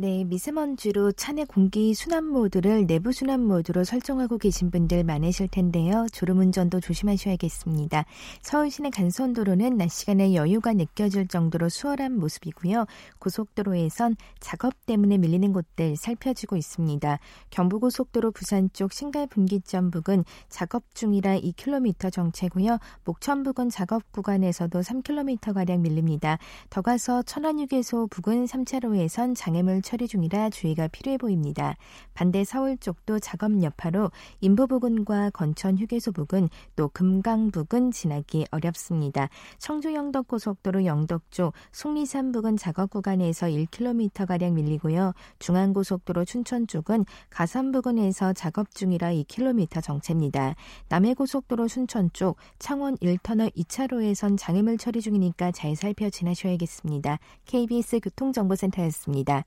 네, 0.00 0.22
미세먼지로 0.22 1.10
차내 1.10 1.44
공기 1.44 1.92
순환 1.92 2.24
모드를 2.24 2.86
내부 2.86 3.10
순환 3.10 3.44
모드로 3.44 3.82
설정하고 3.82 4.38
계신 4.38 4.70
분들 4.70 5.02
많으실 5.02 5.48
텐데요. 5.48 6.06
졸음운전도 6.12 6.78
조심하셔야겠습니다. 6.78 8.04
서울 8.40 8.70
시내 8.70 8.90
간선도로는 8.90 9.76
낮 9.76 9.90
시간에 9.90 10.36
여유가 10.36 10.72
느껴질 10.72 11.26
정도로 11.26 11.68
수월한 11.68 12.16
모습이고요. 12.16 12.86
고속도로에선 13.18 14.14
작업 14.38 14.72
때문에 14.86 15.18
밀리는 15.18 15.52
곳들 15.52 15.96
살펴지고 15.96 16.56
있습니다. 16.56 17.18
경부고속도로 17.50 18.30
부산 18.30 18.70
쪽 18.72 18.92
신갈 18.92 19.26
분기점 19.26 19.90
부근 19.90 20.22
작업 20.48 20.84
중이라 20.94 21.40
2km 21.40 22.12
정체고요. 22.12 22.78
목천 23.02 23.42
부근 23.42 23.68
작업 23.68 24.12
구간에서도 24.12 24.78
3km 24.78 25.52
가량 25.54 25.82
밀립니다. 25.82 26.38
더 26.70 26.82
가서 26.82 27.24
천안휴게소 27.24 28.06
부근 28.06 28.44
3차로에선 28.44 29.34
장애물 29.34 29.87
처리 29.88 30.06
중이라 30.06 30.50
주의가 30.50 30.86
필요해 30.88 31.16
보입니다. 31.16 31.74
반대 32.12 32.44
서울 32.44 32.76
쪽도 32.76 33.20
작업 33.20 33.62
여파로 33.62 34.10
인부 34.42 34.66
부근과 34.66 35.30
건천 35.30 35.78
휴게소 35.78 36.12
부근 36.12 36.50
또 36.76 36.88
금강 36.88 37.50
부근 37.50 37.90
지나기 37.90 38.44
어렵습니다. 38.50 39.30
청주 39.56 39.94
영덕 39.94 40.28
고속도로 40.28 40.84
영덕 40.84 41.30
쪽 41.30 41.54
속리산 41.72 42.32
부근 42.32 42.58
작업 42.58 42.90
구간에서 42.90 43.46
1km 43.46 44.26
가량 44.26 44.56
밀리고요. 44.56 45.14
중앙 45.38 45.72
고속도로 45.72 46.26
춘천 46.26 46.66
쪽은 46.66 47.06
가산 47.30 47.72
부근에서 47.72 48.34
작업 48.34 48.74
중이라 48.74 49.12
2km 49.12 49.82
정체입니다. 49.82 50.54
남해 50.90 51.14
고속도로 51.14 51.66
순천 51.66 52.10
쪽 52.12 52.36
창원 52.58 52.98
1터널 52.98 53.50
2차로에선 53.56 54.36
장애물 54.36 54.76
처리 54.76 55.00
중이니까 55.00 55.50
잘 55.52 55.74
살펴 55.74 56.10
지나셔야겠습니다. 56.10 57.18
KBS 57.46 58.00
교통정보센터였습니다. 58.00 59.44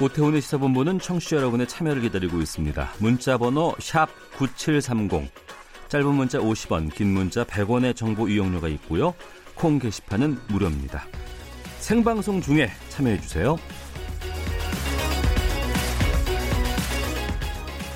오태훈의 0.00 0.40
시사본부는 0.40 1.00
청취자 1.00 1.36
여러분의 1.38 1.66
참여를 1.66 2.02
기다리고 2.02 2.38
있습니다. 2.38 2.88
문자 3.00 3.36
번호 3.36 3.74
9730, 4.36 5.28
짧은 5.88 6.14
문자 6.14 6.38
50원, 6.38 6.94
긴 6.94 7.08
문자 7.12 7.42
100원의 7.42 7.96
정보 7.96 8.28
이용료가 8.28 8.68
있고요. 8.68 9.14
콩 9.56 9.80
게시판은 9.80 10.38
무료입니다. 10.48 11.04
생방송 11.80 12.40
중에 12.40 12.70
참여해 12.90 13.20
주세요. 13.20 13.56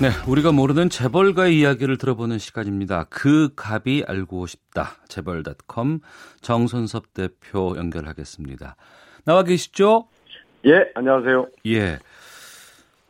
네, 0.01 0.09
우리가 0.27 0.51
모르는 0.51 0.89
재벌가의 0.89 1.57
이야기를 1.57 1.97
들어보는 1.97 2.37
시간입니다. 2.37 3.05
그 3.05 3.53
갑이 3.55 4.03
알고 4.05 4.47
싶다. 4.47 4.97
재벌닷컴 5.07 6.01
정선섭 6.41 7.13
대표 7.13 7.75
연결하겠습니다. 7.77 8.75
나와 9.23 9.43
계시죠? 9.43 10.09
예, 10.65 10.89
안녕하세요. 10.95 11.47
예. 11.67 11.99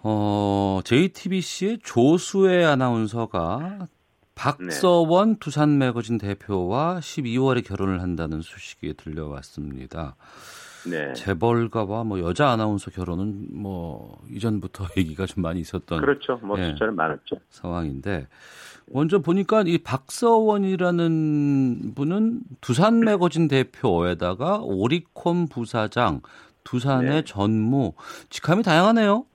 어, 0.01 0.79
JTBC의 0.83 1.79
조수혜 1.83 2.63
아나운서가 2.63 3.87
박서원 4.35 5.33
네. 5.33 5.39
두산 5.39 5.77
매거진 5.77 6.17
대표와 6.17 6.99
12월에 6.99 7.63
결혼을 7.65 8.01
한다는 8.01 8.41
소식이 8.41 8.95
들려왔습니다. 8.95 10.15
네. 10.89 11.13
재벌가와 11.13 12.03
뭐 12.03 12.19
여자 12.19 12.49
아나운서 12.49 12.91
결혼은 12.91 13.47
뭐 13.51 14.19
이전부터 14.29 14.87
얘기가 14.97 15.25
좀 15.27 15.43
많이 15.43 15.59
있었던 15.61 16.01
그렇죠. 16.01 16.39
뭐 16.41 16.59
예, 16.59 16.71
숫자는 16.71 16.95
많았죠. 16.95 17.37
상황인데 17.49 18.27
먼저 18.87 19.19
보니까 19.19 19.63
이 19.65 19.77
박서원이라는 19.77 21.13
분은 21.95 22.41
두산 22.59 22.99
매거진 22.99 23.47
대표에다가 23.47 24.59
오리콘 24.61 25.47
부사장, 25.47 26.21
두산의 26.63 27.09
네. 27.09 27.21
전무 27.23 27.93
직함이 28.29 28.63
다양하네요. 28.63 29.25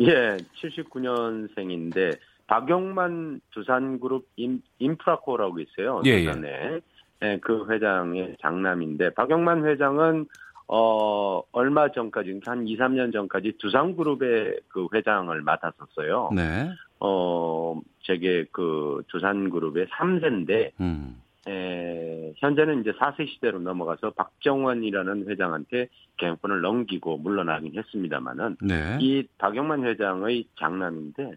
예, 0.00 0.36
79년생인데 0.62 2.18
박용만 2.46 3.40
두산그룹 3.50 4.26
인, 4.36 4.62
인프라코라고 4.78 5.58
있어요. 5.60 6.02
예, 6.04 6.10
예. 6.10 6.24
두산에. 6.24 6.80
예, 7.22 7.38
그 7.40 7.66
회장의 7.68 8.36
장남인데 8.40 9.14
박용만 9.14 9.64
회장은 9.66 10.26
어 10.68 11.42
얼마 11.52 11.90
전까지 11.90 12.26
그러니까 12.26 12.52
한 12.52 12.66
2, 12.66 12.76
3년 12.76 13.12
전까지 13.12 13.54
두산그룹의 13.58 14.60
그 14.68 14.88
회장을 14.92 15.40
맡았었어요. 15.40 16.30
네. 16.34 16.70
어 17.00 17.80
제게 18.02 18.44
그 18.52 19.02
두산그룹의 19.08 19.86
3세인데 19.86 20.72
음. 20.80 21.22
에, 21.48 22.32
현재는 22.36 22.80
이제 22.80 22.92
4세 22.92 23.28
시대로 23.28 23.58
넘어가서 23.60 24.10
박정원이라는 24.10 25.28
회장한테 25.28 25.88
경영권을 26.16 26.60
넘기고 26.60 27.18
물러나긴 27.18 27.76
했습니다만은 27.76 28.56
네. 28.62 28.98
이 29.00 29.26
박용만 29.38 29.84
회장의 29.84 30.48
장남인데 30.58 31.36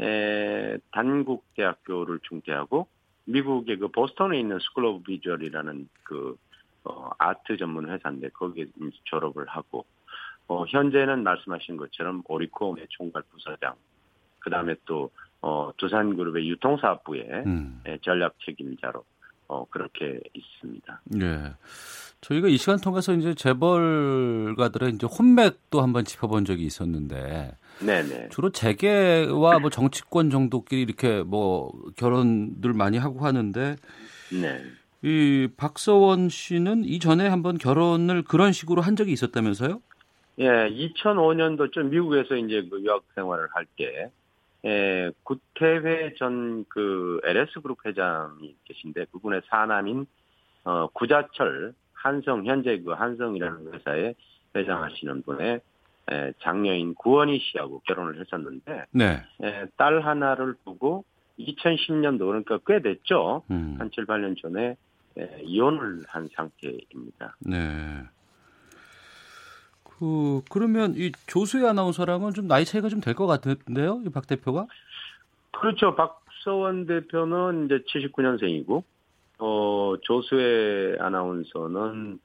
에, 0.00 0.78
단국대학교를 0.90 2.20
중퇴하고 2.22 2.86
미국의 3.24 3.78
그 3.78 3.88
보스턴에 3.88 4.40
있는 4.40 4.58
School 4.58 4.84
of 4.86 5.02
Visual이라는 5.04 5.88
그 6.02 6.36
어, 6.84 7.10
아트 7.18 7.56
전문 7.56 7.90
회사인데 7.90 8.30
거기에 8.30 8.66
졸업을 9.04 9.46
하고 9.46 9.84
어, 10.48 10.64
현재는 10.66 11.22
말씀하신 11.22 11.76
것처럼 11.76 12.22
오리콤의 12.26 12.86
총괄 12.90 13.22
부사장 13.30 13.74
그다음에 14.40 14.74
또 14.86 15.10
어, 15.40 15.72
두산그룹의 15.76 16.48
유통사업부의 16.48 17.42
음. 17.46 17.80
에, 17.86 17.98
전략 17.98 18.34
책임자로 18.44 19.04
어, 19.52 19.66
그렇게 19.68 20.18
있습니다. 20.32 21.02
예. 21.20 21.52
저희가 22.22 22.48
이 22.48 22.56
시간 22.56 22.80
통해서 22.80 23.12
이제 23.12 23.34
재벌가들의 23.34 24.94
이제 24.94 25.06
혼맥도 25.06 25.82
한번 25.82 26.04
짚어본 26.04 26.44
적이 26.44 26.64
있었는데 26.64 27.56
네네. 27.80 28.28
주로 28.30 28.50
재계와 28.50 29.58
뭐 29.58 29.70
정치권 29.70 30.30
정도끼리 30.30 30.82
이렇게 30.82 31.22
뭐 31.22 31.72
결혼들 31.96 32.72
많이 32.72 32.96
하고 32.96 33.26
하는데 33.26 33.76
네. 34.30 34.62
이 35.02 35.48
박서원 35.56 36.28
씨는 36.28 36.84
이전에 36.84 37.26
한번 37.26 37.58
결혼을 37.58 38.22
그런 38.22 38.52
식으로 38.52 38.82
한 38.82 38.94
적이 38.94 39.12
있었다면서요? 39.12 39.80
예, 40.38 40.46
2005년도 40.46 41.72
좀 41.72 41.90
미국에서 41.90 42.36
이제 42.36 42.66
그 42.70 42.80
유학 42.82 43.02
생활을 43.14 43.48
할 43.52 43.66
때, 43.76 44.10
예, 44.64 45.10
구태회 45.24 46.14
전 46.14 46.64
그 46.68 47.20
LS 47.24 47.60
그룹 47.60 47.84
회장이 47.84 48.56
계신데 48.64 49.06
그분의 49.12 49.42
사남인 49.46 50.06
어 50.64 50.86
구자철 50.88 51.74
한성 51.92 52.46
현재 52.46 52.78
그 52.80 52.92
한성이라는 52.92 53.74
회사의 53.74 54.14
회장하시는 54.54 55.22
분의 55.22 55.60
예, 56.12 56.32
장녀인 56.40 56.94
구원희 56.94 57.38
씨하고 57.38 57.80
결혼을 57.86 58.20
했었는데 58.20 58.86
네. 58.92 59.22
예, 59.42 59.66
딸 59.76 60.00
하나를 60.00 60.54
두고 60.64 61.04
2010년도 61.38 62.18
그러니까 62.26 62.58
꽤 62.66 62.80
됐죠. 62.80 63.42
음. 63.50 63.76
한 63.78 63.90
7, 63.90 64.06
8년 64.06 64.40
전에 64.40 64.76
예, 65.18 65.40
이혼을 65.42 66.02
한 66.08 66.28
상태입니다. 66.34 67.36
네. 67.40 67.58
그 70.02 70.42
그러면 70.50 70.94
이 70.96 71.12
조수혜 71.28 71.64
아나운서랑은 71.68 72.32
좀 72.34 72.48
나이 72.48 72.64
차이가 72.64 72.88
좀 72.88 73.00
될 73.00 73.14
것 73.14 73.28
같은데요, 73.28 74.02
이박 74.04 74.26
대표가? 74.26 74.66
그렇죠. 75.52 75.94
박서원 75.94 76.86
대표는 76.86 77.66
이제 77.66 77.84
79년생이고, 77.86 78.82
어, 79.38 79.94
조수혜 80.02 80.96
아나운서는, 80.98 82.18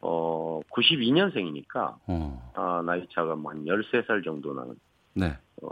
어, 0.00 0.60
92년생이니까, 0.70 1.96
어. 2.06 2.52
아, 2.54 2.82
나이 2.86 3.06
차가 3.12 3.34
뭐한 3.36 3.66
13살 3.66 4.24
정도 4.24 4.54
나는, 4.54 4.74
네. 5.12 5.36
어, 5.62 5.68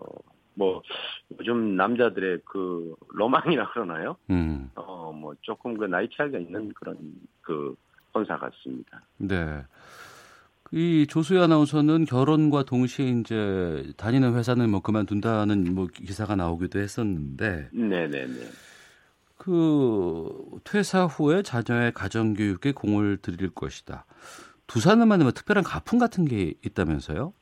뭐, 0.54 0.82
요즘 1.38 1.74
남자들의 1.76 2.40
그, 2.44 2.94
로망이라 3.14 3.70
그러나요? 3.70 4.16
음. 4.28 4.70
어, 4.74 5.10
뭐, 5.10 5.34
조금 5.40 5.78
그 5.78 5.86
나이 5.86 6.06
차이가 6.14 6.36
있는 6.36 6.70
그런 6.74 6.98
그, 7.40 7.74
혼사 8.14 8.36
같습니다. 8.36 9.00
네. 9.16 9.62
이 10.72 11.06
조수혜 11.08 11.40
아나운서는 11.40 12.04
결혼과 12.04 12.64
동시에 12.64 13.06
이제 13.06 13.92
다니는 13.96 14.34
회사는 14.34 14.68
뭐 14.70 14.80
그만둔다는 14.80 15.74
뭐 15.74 15.86
기사가 15.86 16.36
나오기도 16.36 16.78
했었는데 16.78 17.70
네네네. 17.72 18.26
그 19.38 20.28
퇴사 20.64 21.04
후에 21.06 21.42
자녀의 21.42 21.92
가정 21.92 22.34
교육에 22.34 22.72
공을 22.72 23.18
들일 23.18 23.50
것이다. 23.50 24.06
두산은만 24.66 25.20
뭐 25.20 25.30
특별한 25.30 25.62
가풍 25.62 25.98
같은 25.98 26.24
게 26.24 26.54
있다면서요? 26.64 27.32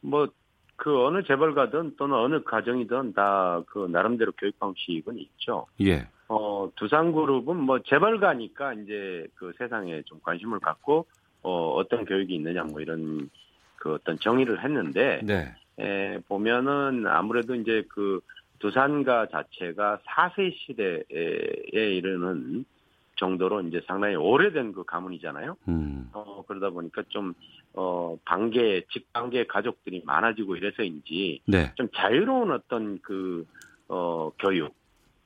뭐, 0.00 0.28
그 0.76 1.04
어느 1.04 1.22
재벌가든 1.22 1.96
또는 1.96 2.16
어느 2.16 2.42
가정이든 2.42 3.12
다 3.14 3.62
그 3.66 3.86
나름대로 3.90 4.32
교육 4.32 4.58
방식은 4.58 5.18
있죠. 5.18 5.66
예. 5.82 6.08
어, 6.28 6.70
두산그룹은 6.76 7.56
뭐 7.56 7.78
재벌가니까 7.80 8.74
이제 8.74 9.26
그 9.34 9.52
세상에 9.58 10.02
좀 10.02 10.18
관심을 10.22 10.58
갖고 10.60 11.06
어, 11.46 11.74
어떤 11.76 12.04
교육이 12.04 12.34
있느냐 12.34 12.64
뭐 12.64 12.80
이런 12.80 13.30
그 13.76 13.94
어떤 13.94 14.18
정의를 14.18 14.64
했는데 14.64 15.20
네. 15.22 15.54
에, 15.78 16.18
보면은 16.26 17.06
아무래도 17.06 17.54
이제 17.54 17.84
그 17.88 18.20
두산가 18.58 19.28
자체가 19.28 20.00
4세 20.08 20.52
시대에 20.56 21.94
이르는 21.96 22.64
정도로 23.14 23.60
이제 23.62 23.80
상당히 23.86 24.16
오래된 24.16 24.72
그 24.72 24.82
가문이잖아요. 24.82 25.56
음. 25.68 26.10
어, 26.12 26.42
그러다 26.48 26.70
보니까 26.70 27.02
좀, 27.08 27.32
어, 27.74 28.18
반계, 28.24 28.84
직반계 28.92 29.46
가족들이 29.46 30.02
많아지고 30.04 30.56
이래서인지, 30.56 31.42
네. 31.46 31.72
좀 31.76 31.88
자유로운 31.94 32.50
어떤 32.50 32.98
그, 33.02 33.46
어, 33.88 34.30
교육, 34.38 34.74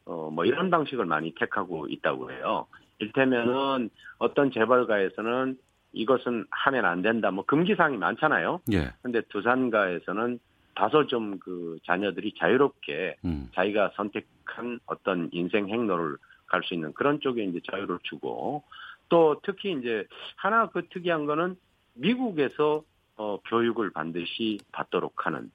어, 0.05 0.31
뭐 0.31 0.45
이런 0.45 0.71
방식을 0.71 1.05
많이 1.07 1.35
택하고 1.35 1.89
있다고 1.89 2.31
해요. 2.31 2.67
일테면은 2.99 3.89
어떤 4.19 4.53
재벌가에서는 4.53 5.57
이것은 5.93 6.47
하면 6.51 6.85
안 6.85 7.03
된다, 7.03 7.31
뭐 7.31 7.45
금기사항이 7.45 7.97
많잖아요. 7.97 8.61
예. 8.73 8.93
근데 9.03 9.21
두산가에서는 9.29 10.39
다소 10.75 11.07
좀 11.07 11.39
그 11.41 11.79
자녀들이 11.85 12.35
자유롭게 12.39 13.17
음. 13.25 13.51
자기가 13.55 13.93
선택한 13.97 14.81
어떤 14.87 15.29
인생 15.33 15.69
행로를 15.69 16.17
갈 16.47 16.63
수 16.65 16.75
있는 16.75 16.93
그런 16.93 17.21
쪽에 17.21 17.45
이제 17.45 17.61
자유를 17.71 17.99
주고 18.03 18.65
또 19.09 19.41
특히 19.45 19.73
이제 19.73 20.07
하나 20.37 20.69
그 20.69 20.87
특이한 20.89 21.27
거는 21.27 21.57
미국에서 21.95 22.83
어 23.17 23.39
교육을 23.49 23.91
반드시 23.91 24.59
받도록 24.73 25.27
하는 25.27 25.51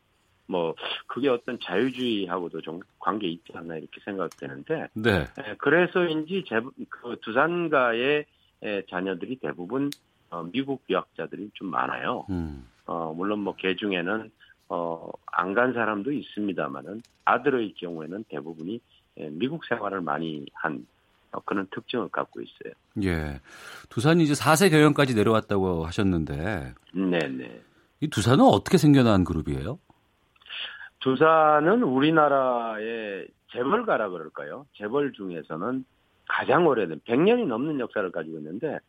뭐 0.48 0.76
그게 1.08 1.28
어떤 1.30 1.60
자유주의하고도 1.60 2.62
좀 2.62 2.80
관계 3.00 3.28
있지 3.28 3.52
않나 3.56 3.78
이렇게 3.78 4.00
생각되는데 4.06 4.88
네. 4.94 5.12
에, 5.40 5.56
그래서인지 5.58 6.46
제, 6.48 6.62
그 6.90 7.18
두산가의 7.22 8.26
에, 8.62 8.82
자녀들이 8.90 9.38
대부분 9.38 9.90
어, 10.30 10.44
미국 10.52 10.84
유학자들이 10.90 11.52
좀 11.54 11.70
많아요. 11.70 12.26
음. 12.30 12.68
어, 12.86 13.14
물론 13.16 13.40
뭐 13.40 13.56
개 13.58 13.76
중에는 13.76 14.32
어, 14.70 15.10
안 15.32 15.54
간 15.54 15.74
사람도 15.74 16.12
있습니다만은 16.12 17.02
아들의 17.26 17.74
경우에는 17.76 18.26
대부분이 18.30 18.80
에, 19.18 19.30
미국 19.30 19.64
생활을 19.66 20.02
많이 20.02 20.46
한 20.54 20.86
어, 21.32 21.40
그런 21.46 21.68
특징을 21.72 22.10
갖고 22.10 22.42
있어요. 22.42 22.74
예. 23.04 23.40
두산이 23.90 24.24
이제 24.24 24.34
4세 24.34 24.70
경영까지 24.72 25.16
내려왔다고 25.16 25.86
하셨는데 25.86 26.74
네네. 26.94 27.62
이 28.02 28.08
두산은 28.10 28.44
어떻게 28.46 28.78
생겨난 28.78 29.24
그룹이에요? 29.24 29.80
두산은 31.00 31.84
우리나라의 31.84 33.28
재벌가라 33.52 34.10
그럴까요? 34.10 34.66
재벌 34.78 35.14
중에서는 35.14 35.86
가장 36.28 36.66
오래된 36.68 37.02
100년이 37.02 37.46
넘는 37.48 37.80
역사를 37.80 38.10
가지고 38.12 38.38
있는데 38.40 38.80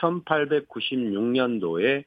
1896년도에 0.00 2.04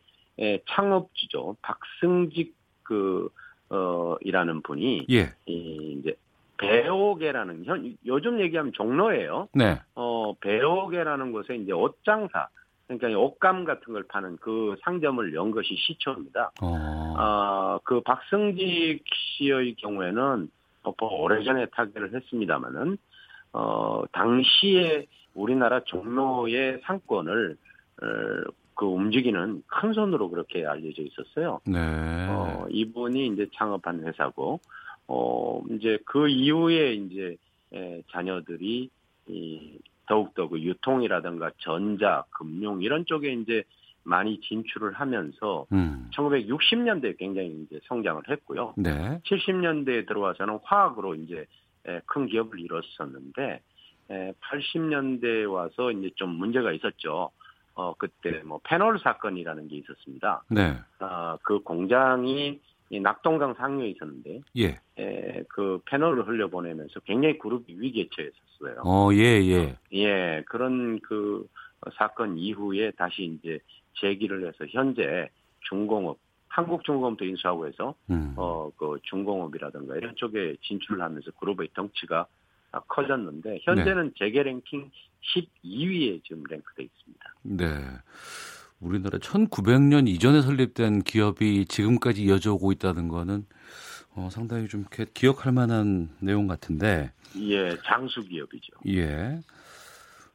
창업주죠 0.70 1.58
박승직 1.62 2.56
그 2.84 3.30
어, 3.70 4.16
이라는 4.22 4.62
분이 4.62 5.06
예. 5.12 5.30
이, 5.46 5.98
이제 6.00 6.16
배옥계라는 6.58 7.66
현 7.66 7.96
요즘 8.06 8.42
얘기하면 8.42 8.74
종로예요. 8.74 9.48
네. 9.54 9.80
어 9.96 10.34
배옥계라는 10.42 11.32
곳에 11.32 11.56
이제 11.56 11.72
옷장사 11.72 12.50
그러니까 12.88 13.20
옷감 13.20 13.66
같은 13.66 13.94
걸 13.94 14.04
파는 14.04 14.38
그 14.38 14.76
상점을 14.84 15.34
연 15.36 15.52
것이 15.52 15.76
시초입니다. 15.76 16.52
어. 16.62 17.14
아, 17.18 17.80
그 17.84 18.02
박승직 18.02 19.04
씨의 19.38 19.76
경우에는 19.76 20.50
뭐 20.84 21.22
오래전에 21.22 21.68
타결을 21.68 22.16
했습니다마는 22.16 22.98
어 23.54 24.04
당시에 24.12 25.06
우리나라 25.36 25.82
종로의 25.86 26.82
상권을 26.84 27.52
어, 27.52 27.69
그 28.76 28.86
움직이는 28.86 29.64
큰 29.68 29.94
손으로 29.94 30.30
그렇게 30.30 30.66
알려져 30.66 31.02
있었어요. 31.02 31.60
네. 31.66 31.78
어, 32.30 32.66
이분이 32.70 33.28
이제 33.28 33.48
창업한 33.54 34.08
회사고, 34.08 34.62
어, 35.08 35.62
이제 35.72 36.00
그 36.06 36.30
이후에 36.30 36.94
이제, 36.94 37.36
에, 37.74 38.02
자녀들이, 38.10 38.90
이, 39.28 39.80
더욱더 40.08 40.48
그 40.48 40.62
유통이라든가 40.62 41.52
전자, 41.58 42.24
금융 42.30 42.82
이런 42.82 43.06
쪽에 43.06 43.34
이제, 43.34 43.64
많이 44.04 44.40
진출을 44.42 44.94
하면서 44.94 45.66
음. 45.72 46.10
1960년대에 46.14 47.18
굉장히 47.18 47.66
이제 47.66 47.80
성장을 47.84 48.24
했고요. 48.30 48.74
네. 48.78 49.20
70년대에 49.26 50.08
들어와서는 50.08 50.60
화학으로 50.64 51.16
이제 51.16 51.46
에, 51.86 52.00
큰 52.06 52.28
기업을 52.28 52.60
이뤘었는데 52.60 53.62
에, 54.10 54.34
80년대에 54.42 55.52
와서 55.52 55.92
이제 55.92 56.10
좀 56.16 56.30
문제가 56.30 56.72
있었죠. 56.72 57.32
어 57.80 57.94
그때 57.98 58.42
뭐 58.44 58.60
페놀 58.66 59.00
사건이라는 59.00 59.70
게 59.70 59.78
있었습니다. 59.78 60.44
네. 60.50 60.76
아, 61.00 61.38
그 61.44 61.62
공장이 61.62 62.60
이 62.90 63.00
낙동강 63.00 63.54
상류에 63.54 63.88
있었는데 63.92 64.42
예. 64.58 64.80
에, 64.98 65.44
그 65.48 65.80
페놀을 65.86 66.28
흘려보내면서 66.28 67.00
굉장히 67.02 67.38
그룹이 67.38 67.66
위기에 67.70 68.10
처했었어요. 68.12 68.82
어, 68.84 69.14
예, 69.14 69.42
예. 69.48 69.78
예, 69.94 70.44
그런 70.48 71.00
그 71.00 71.48
사건 71.94 72.38
이후에 72.38 72.92
다시 72.92 73.24
이제 73.24 73.60
제기를 73.94 74.46
해서 74.46 74.66
현재 74.70 75.30
중공업, 75.70 76.18
한국중공업도 76.50 77.24
인수하고 77.24 77.68
해서 77.68 77.96
음. 78.10 78.34
어, 78.36 78.70
그 78.76 78.98
중공업이라든가 79.04 79.96
이런 79.96 80.16
쪽에 80.18 80.58
진출을 80.64 81.02
하면서 81.02 81.32
그룹의 81.40 81.70
덩치가 81.74 82.28
커졌는데 82.88 83.60
현재는 83.64 84.14
재계 84.18 84.44
랭킹 84.44 84.90
12위에 85.36 86.24
지금 86.24 86.44
랭크돼 86.50 86.84
있습니다. 86.84 87.34
네. 87.44 87.66
우리나라 88.80 89.18
1900년 89.20 90.08
이전에 90.08 90.42
설립된 90.42 91.04
기업이 91.04 91.66
지금까지 91.66 92.24
이어져 92.24 92.54
오고 92.54 92.72
있다는 92.72 93.08
거는 93.08 93.46
어, 94.16 94.30
상당히 94.32 94.68
좀 94.68 94.86
기억할 95.14 95.52
만한 95.52 96.10
내용 96.20 96.48
같은데. 96.48 97.12
예, 97.38 97.78
장수 97.86 98.22
기업이죠. 98.22 98.74
예. 98.88 99.40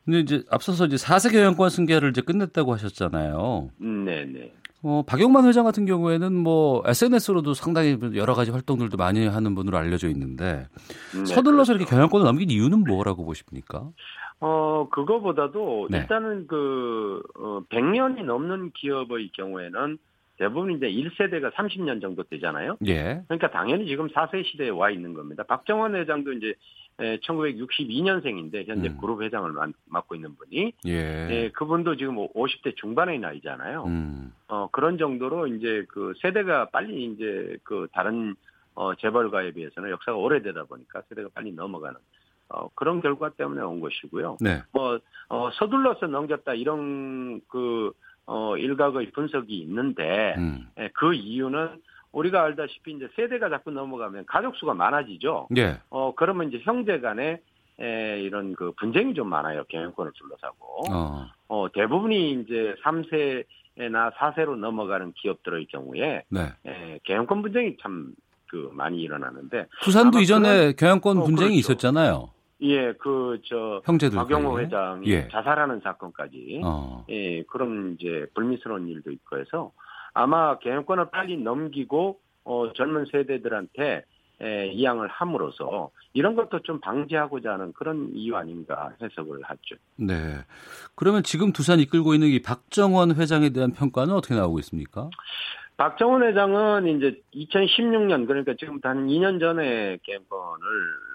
근데 0.05 0.21
이제 0.21 0.45
앞서서 0.51 0.85
이제 0.87 0.97
4세 0.97 1.33
경영권 1.33 1.71
승계를 1.71 2.11
이제 2.11 2.21
끝냈다고 2.21 2.73
하셨잖아요. 2.75 3.71
음, 3.81 4.05
네, 4.05 4.25
네. 4.27 4.53
어, 4.85 5.03
박용만 5.07 5.47
회장 5.47 5.65
같은 5.65 5.87
경우에는 5.87 6.33
뭐 6.35 6.83
SNS로도 6.85 7.55
상당히 7.55 7.99
여러 8.15 8.35
가지 8.35 8.51
활동들도 8.51 8.99
많이 8.99 9.27
하는 9.27 9.55
분으로 9.55 9.79
알려져 9.79 10.09
있는데 10.09 10.67
네, 11.15 11.25
서둘러서 11.25 11.73
그렇죠. 11.73 11.73
이렇게 11.73 11.85
경영권을 11.87 12.25
넘긴 12.27 12.51
이유는 12.51 12.85
뭐라고 12.85 13.25
보십니까? 13.25 13.89
어, 14.41 14.89
그거보다도 14.91 15.89
네. 15.91 15.99
일단은 15.99 16.47
그, 16.47 17.23
어, 17.37 17.63
100년이 17.71 18.25
넘는 18.25 18.73
기업의 18.73 19.31
경우에는 19.33 19.97
대부분 20.37 20.73
이제 20.77 20.87
1세대가 20.87 21.53
30년 21.53 22.03
정도 22.03 22.25
되잖아요. 22.25 22.77
예. 22.87 23.23
그러니까 23.27 23.51
당연히 23.51 23.87
지금 23.87 24.09
4세 24.09 24.45
시대에 24.45 24.69
와 24.69 24.91
있는 24.91 25.15
겁니다. 25.15 25.45
박정원 25.45 25.95
회장도 25.95 26.33
이제 26.33 26.55
1962년생인데 26.99 28.67
현재 28.67 28.89
음. 28.89 28.99
그룹 29.01 29.23
회장을 29.23 29.51
맡- 29.53 29.71
맡고 29.87 30.15
있는 30.15 30.35
분이 30.37 30.73
예. 30.87 31.29
예, 31.31 31.51
그분도 31.51 31.97
지금 31.97 32.17
50대 32.17 32.77
중반의 32.77 33.19
나이잖아요. 33.19 33.85
음. 33.85 34.33
어, 34.49 34.69
그런 34.71 34.99
정도로 34.99 35.47
이제 35.49 35.85
그 35.89 36.13
세대가 36.21 36.67
빨리 36.71 37.07
이제 37.13 37.57
그 37.65 37.89
다른 37.93 38.35
어, 38.75 38.95
재벌가에 38.97 39.53
비해서는 39.53 39.91
역사가 39.91 40.17
오래되다 40.19 40.65
보니까 40.65 41.03
세대가 41.09 41.29
빨리 41.35 41.53
넘어가는 41.53 41.97
어, 42.51 42.69
그런 42.75 43.01
결과 43.01 43.31
때문에 43.31 43.63
온 43.63 43.81
것이고요. 43.81 44.39
네. 44.41 44.63
뭐 44.73 44.99
어, 45.29 45.51
서둘러서 45.55 46.07
넘겼다 46.09 46.55
이런 46.55 47.41
그 47.49 47.93
어, 48.27 48.57
일각의 48.57 49.11
분석이 49.13 49.55
있는데 49.61 50.35
음. 50.39 50.67
예, 50.79 50.91
그 50.95 51.15
이유는 51.15 51.81
우리가 52.15 52.43
알다시피 52.45 52.93
이제 52.93 53.09
세대가 53.17 53.49
자꾸 53.49 53.71
넘어가면 53.71 54.25
가족 54.27 54.57
수가 54.57 54.75
많아지죠. 54.75 55.49
예. 55.57 55.79
어 55.91 56.15
그러면 56.15 56.49
이제 56.49 56.61
형제 56.65 57.01
간에 57.01 57.41
에, 57.81 58.21
이런 58.23 58.55
그 58.55 58.73
분쟁이 58.79 59.15
좀 59.15 59.29
많아요 59.29 59.65
경영권을 59.69 60.13
둘러싸고. 60.15 60.93
어. 60.93 61.27
어, 61.49 61.67
대부분이 61.73 62.33
이제 62.43 62.75
3세나 62.85 64.15
4세로 64.15 64.57
넘어가는 64.57 65.13
기업들의 65.17 65.67
경우에 65.67 66.23
네. 66.29 66.41
에, 66.67 66.99
경영권 67.05 67.43
분쟁이 67.43 67.77
참 67.83 68.15
그 68.55 68.71
많이 68.73 69.01
일어나는데 69.03 69.67
부산도 69.83 70.21
이전에 70.21 70.75
경영권 70.75 71.19
어, 71.19 71.25
분쟁이 71.25 71.61
그렇죠. 71.61 71.73
있었잖아요. 71.73 72.31
예, 72.61 72.93
그 72.93 73.41
저 73.49 73.83
형제들 73.85 74.17
박용호 74.17 74.55
사이에. 74.55 74.67
회장이 74.67 75.07
예. 75.09 75.29
자살하는 75.29 75.81
사건까지 75.81 76.61
어. 76.63 77.05
예, 77.09 77.43
그런 77.45 77.97
이제 77.99 78.27
불미스러운 78.35 78.87
일도 78.87 79.11
있고 79.11 79.39
해서 79.41 79.73
아마 80.15 80.59
경영권을 80.59 81.11
빨리 81.11 81.37
넘기고 81.37 82.21
어, 82.45 82.73
젊은 82.75 83.07
세대들한테 83.11 84.05
에, 84.41 84.67
이양을 84.69 85.09
함으로써 85.09 85.91
이런 86.13 86.35
것도 86.35 86.61
좀 86.61 86.81
방지하고자 86.81 87.53
하는 87.53 87.73
그런 87.73 88.11
이유 88.15 88.37
아닌가 88.37 88.93
해석을 89.01 89.43
하죠. 89.43 89.77
네. 89.97 90.39
그러면 90.97 91.23
지금 91.23 91.53
두산 91.53 91.79
이끌고 91.81 92.15
있는 92.15 92.29
이 92.29 92.43
박정원 92.43 93.15
회장에 93.15 93.51
대한 93.51 93.73
평가는 93.73 94.13
어떻게 94.13 94.35
나오고 94.35 94.59
있습니까? 94.61 95.11
박정원 95.77 96.23
회장은 96.23 96.87
이제 96.87 97.21
2016년 97.35 98.27
그러니까 98.27 98.55
지금부터 98.59 98.89
한 98.89 99.07
2년 99.07 99.41
전에 99.41 99.99
경영권을 100.03 100.69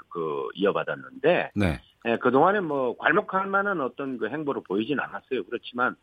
그 0.09 0.47
이어받았는데 0.55 1.51
네. 1.55 1.81
예, 2.05 2.17
그동안에 2.17 2.61
뭐 2.61 2.95
괄목할 2.97 3.47
만한 3.47 3.81
어떤 3.81 4.17
그 4.17 4.29
행보를 4.29 4.61
보이진 4.65 4.99
않았어요. 4.99 5.43
그렇지만 5.45 5.95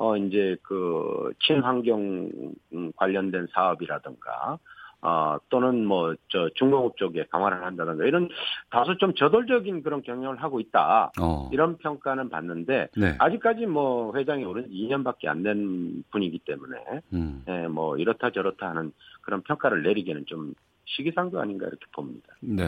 어 0.00 0.16
이제 0.16 0.56
그 0.62 1.30
친환경 1.40 2.30
음, 2.72 2.90
관련된 2.96 3.48
사업이라든가 3.52 4.58
어 5.02 5.36
또는 5.50 5.84
뭐 5.84 6.14
저 6.30 6.48
중공업 6.54 6.96
쪽에 6.96 7.24
강화를 7.30 7.62
한다든가 7.64 8.04
이런 8.06 8.28
다소 8.70 8.96
좀 8.96 9.14
저돌적인 9.14 9.82
그런 9.82 10.00
경영을 10.00 10.42
하고 10.42 10.58
있다. 10.58 11.12
어. 11.20 11.50
이런 11.52 11.76
평가는 11.76 12.30
받는데 12.30 12.88
네. 12.96 13.14
아직까지 13.18 13.66
뭐 13.66 14.14
회장이 14.16 14.42
오른 14.44 14.68
지 14.68 14.74
2년밖에 14.74 15.26
안 15.26 15.42
된 15.42 16.02
분이기 16.10 16.38
때문에 16.46 16.78
음. 17.12 17.44
예, 17.48 17.66
뭐 17.68 17.98
이렇다 17.98 18.30
저렇다 18.30 18.70
하는 18.70 18.92
그런 19.20 19.42
평가를 19.42 19.82
내리기는 19.82 20.24
좀 20.26 20.54
시기상도 20.86 21.40
아닌가 21.40 21.66
이렇게 21.66 21.84
봅니다. 21.92 22.28
네. 22.40 22.64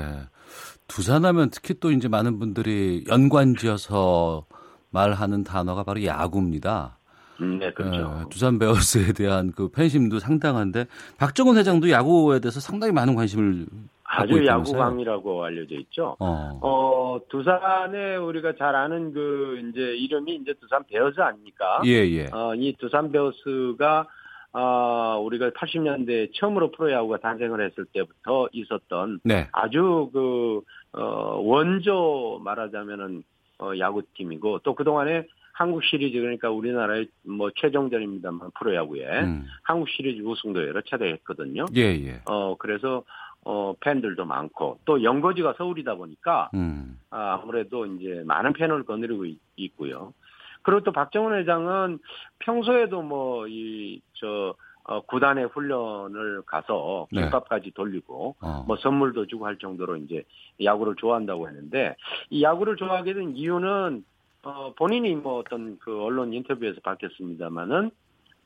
두산하면 0.87 1.49
특히 1.51 1.75
또 1.81 1.91
이제 1.91 2.09
많은 2.09 2.39
분들이 2.39 3.05
연관지어서 3.09 4.45
말하는 4.91 5.45
단어가 5.45 5.83
바로 5.83 6.05
야구입니다. 6.05 6.99
음, 7.43 7.59
네, 7.59 7.73
그렇죠. 7.73 8.03
어, 8.03 8.29
두산 8.31 8.59
베어스에 8.59 9.13
대한 9.15 9.53
그 9.53 9.69
팬심도 9.69 10.19
상당한데 10.19 10.87
박정원 11.19 11.57
회장도 11.57 11.91
야구에 11.91 12.41
대해서 12.41 12.61
상당히 12.61 12.93
많은 12.93 13.15
관심을 13.15 13.67
아주? 14.05 14.45
야구광이라고 14.45 15.45
알려져 15.45 15.75
있죠. 15.77 16.17
어. 16.21 16.59
어, 16.61 17.19
두산에 17.29 18.17
우리가 18.17 18.55
잘 18.57 18.75
아는 18.75 19.13
그 19.13 19.59
이제 19.71 19.81
이름이 19.81 20.37
이제 20.37 20.53
두산 20.61 20.85
베어스 20.85 21.19
아닙니까? 21.21 21.81
예, 21.87 22.07
예. 22.11 22.29
어, 22.33 22.55
이 22.55 22.75
두산 22.79 23.11
베어스가 23.11 24.07
아, 24.55 25.17
우리가 25.19 25.51
80년대 25.51 26.31
처음으로 26.35 26.73
프로야구가 26.73 27.19
단생을 27.19 27.65
했을 27.65 27.87
때부터 27.87 28.49
있었던 28.53 29.21
네. 29.25 29.49
아주 29.53 30.11
그, 30.13 30.61
어, 30.93 31.41
원조 31.43 32.39
말하자면은, 32.45 33.25
어, 33.61 33.73
야구팀이고, 33.79 34.59
또 34.59 34.75
그동안에 34.75 35.27
한국 35.63 35.85
시리즈, 35.85 36.19
그러니까 36.19 36.51
우리나라의 36.51 37.07
뭐 37.23 37.51
최종전입니다만 37.55 38.51
프로야구에 38.59 39.21
음. 39.21 39.47
한국 39.63 39.89
시리즈 39.89 40.21
우승도 40.21 40.67
여러 40.67 40.81
차례 40.83 41.13
했거든요. 41.13 41.67
예, 41.77 41.83
예. 41.83 42.21
어, 42.25 42.57
그래서, 42.59 43.05
어, 43.45 43.73
팬들도 43.79 44.25
많고, 44.25 44.81
또 44.85 45.05
연고지가 45.05 45.55
서울이다 45.57 45.95
보니까, 45.95 46.51
음. 46.55 46.99
아, 47.11 47.39
아무래도 47.41 47.87
이제 47.87 48.25
많은 48.27 48.55
팬을 48.55 48.83
거느리고 48.83 49.25
있, 49.25 49.39
있고요. 49.55 50.13
그리고 50.63 50.81
또 50.83 50.91
박정원 50.91 51.35
회장은 51.35 52.01
평소에도 52.41 53.03
뭐, 53.03 53.47
이, 53.47 54.01
저, 54.15 54.57
어, 54.83 55.01
구단의 55.03 55.47
훈련을 55.47 56.43
가서 56.45 57.07
네. 57.13 57.21
김밥까지 57.23 57.71
돌리고, 57.71 58.35
어. 58.41 58.65
뭐 58.67 58.77
선물도 58.79 59.29
주고 59.29 59.47
할 59.47 59.57
정도로 59.59 59.95
이제 59.97 60.25
야구를 60.61 60.97
좋아한다고 60.97 61.49
했는데, 61.49 61.95
이 62.31 62.43
야구를 62.43 62.75
좋아하게 62.75 63.15
된 63.15 63.37
이유는, 63.37 64.05
어, 64.43 64.73
본인이 64.75 65.15
뭐 65.15 65.39
어떤 65.39 65.79
그 65.79 66.03
언론 66.03 66.33
인터뷰에서 66.33 66.81
밝혔습니다마는 66.83 67.91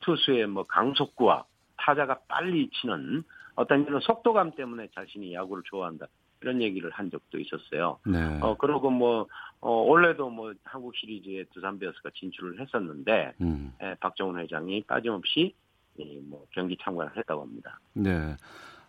투수의 0.00 0.46
뭐 0.46 0.64
강속구와 0.64 1.44
타자가 1.76 2.20
빨리 2.28 2.68
치는 2.70 3.24
어떤 3.54 3.86
이런 3.86 4.00
속도감 4.00 4.52
때문에 4.52 4.88
자신이 4.94 5.32
야구를 5.34 5.62
좋아한다. 5.66 6.06
이런 6.42 6.60
얘기를 6.60 6.90
한 6.90 7.10
적도 7.10 7.38
있었어요. 7.38 7.98
네. 8.04 8.38
어, 8.42 8.56
그러고 8.58 8.90
뭐, 8.90 9.26
어, 9.60 9.70
원래도 9.70 10.28
뭐 10.28 10.52
한국 10.64 10.94
시리즈에 10.94 11.44
두산 11.54 11.78
베어스가 11.78 12.10
진출을 12.14 12.60
했었는데, 12.60 13.32
음. 13.40 13.72
에, 13.80 13.94
박정훈 13.94 14.38
회장이 14.38 14.82
빠짐없이 14.82 15.54
이, 15.98 16.20
뭐 16.28 16.44
경기 16.50 16.76
참관을 16.82 17.16
했다고 17.16 17.40
합니다. 17.40 17.80
네. 17.94 18.36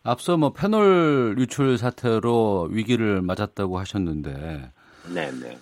앞서 0.03 0.37
뭐 0.37 0.51
패널 0.51 1.35
유출 1.37 1.77
사태로 1.77 2.69
위기를 2.71 3.21
맞았다고 3.21 3.77
하셨는데 3.77 4.71
네네. 5.13 5.57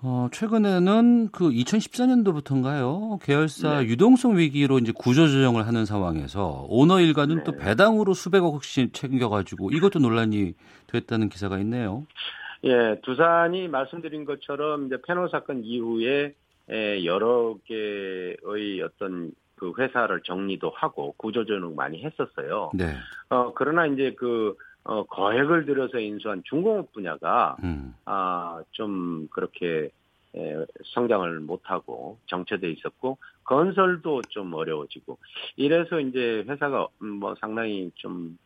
어, 0.00 0.28
최근에는 0.30 1.30
그 1.32 1.50
2014년도부터인가요? 1.50 3.18
계열사 3.20 3.80
네. 3.80 3.86
유동성 3.86 4.36
위기로 4.38 4.78
이제 4.78 4.92
구조조정을 4.96 5.66
하는 5.66 5.84
상황에서 5.84 6.66
오너 6.68 7.00
일가는 7.00 7.42
또 7.42 7.52
네. 7.52 7.58
배당으로 7.58 8.14
수백억씩 8.14 8.94
챙겨가지고 8.94 9.70
이것도 9.70 9.98
논란이 9.98 10.54
됐다는 10.86 11.28
기사가 11.28 11.58
있네요. 11.58 12.06
예, 12.64 13.00
두산이 13.02 13.68
말씀드린 13.68 14.24
것처럼 14.24 14.86
이제 14.86 14.98
패널 15.04 15.28
사건 15.30 15.64
이후에 15.64 16.34
에, 16.70 17.04
여러 17.04 17.56
개의 17.64 18.82
어떤 18.82 19.32
그 19.56 19.72
회사를 19.76 20.22
정리도 20.22 20.70
하고 20.70 21.14
구조조정 21.16 21.74
많이 21.74 22.04
했었어요. 22.04 22.70
네. 22.74 22.94
어 23.30 23.52
그러나 23.54 23.86
이제 23.86 24.14
그 24.16 24.56
어, 24.84 25.04
거액을 25.04 25.66
들여서 25.66 25.98
인수한 25.98 26.42
중공업 26.44 26.92
분야가 26.92 27.56
음. 27.62 27.94
아, 28.04 28.62
좀 28.70 29.28
그렇게 29.30 29.90
에, 30.34 30.66
성장을 30.94 31.40
못하고 31.40 32.18
정체돼 32.26 32.70
있었고 32.72 33.18
건설도 33.44 34.22
좀 34.28 34.52
어려워지고 34.54 35.18
이래서 35.56 36.00
이제 36.00 36.44
회사가 36.46 36.88
음, 37.02 37.14
뭐 37.14 37.34
상당히 37.40 37.90
좀 37.94 38.38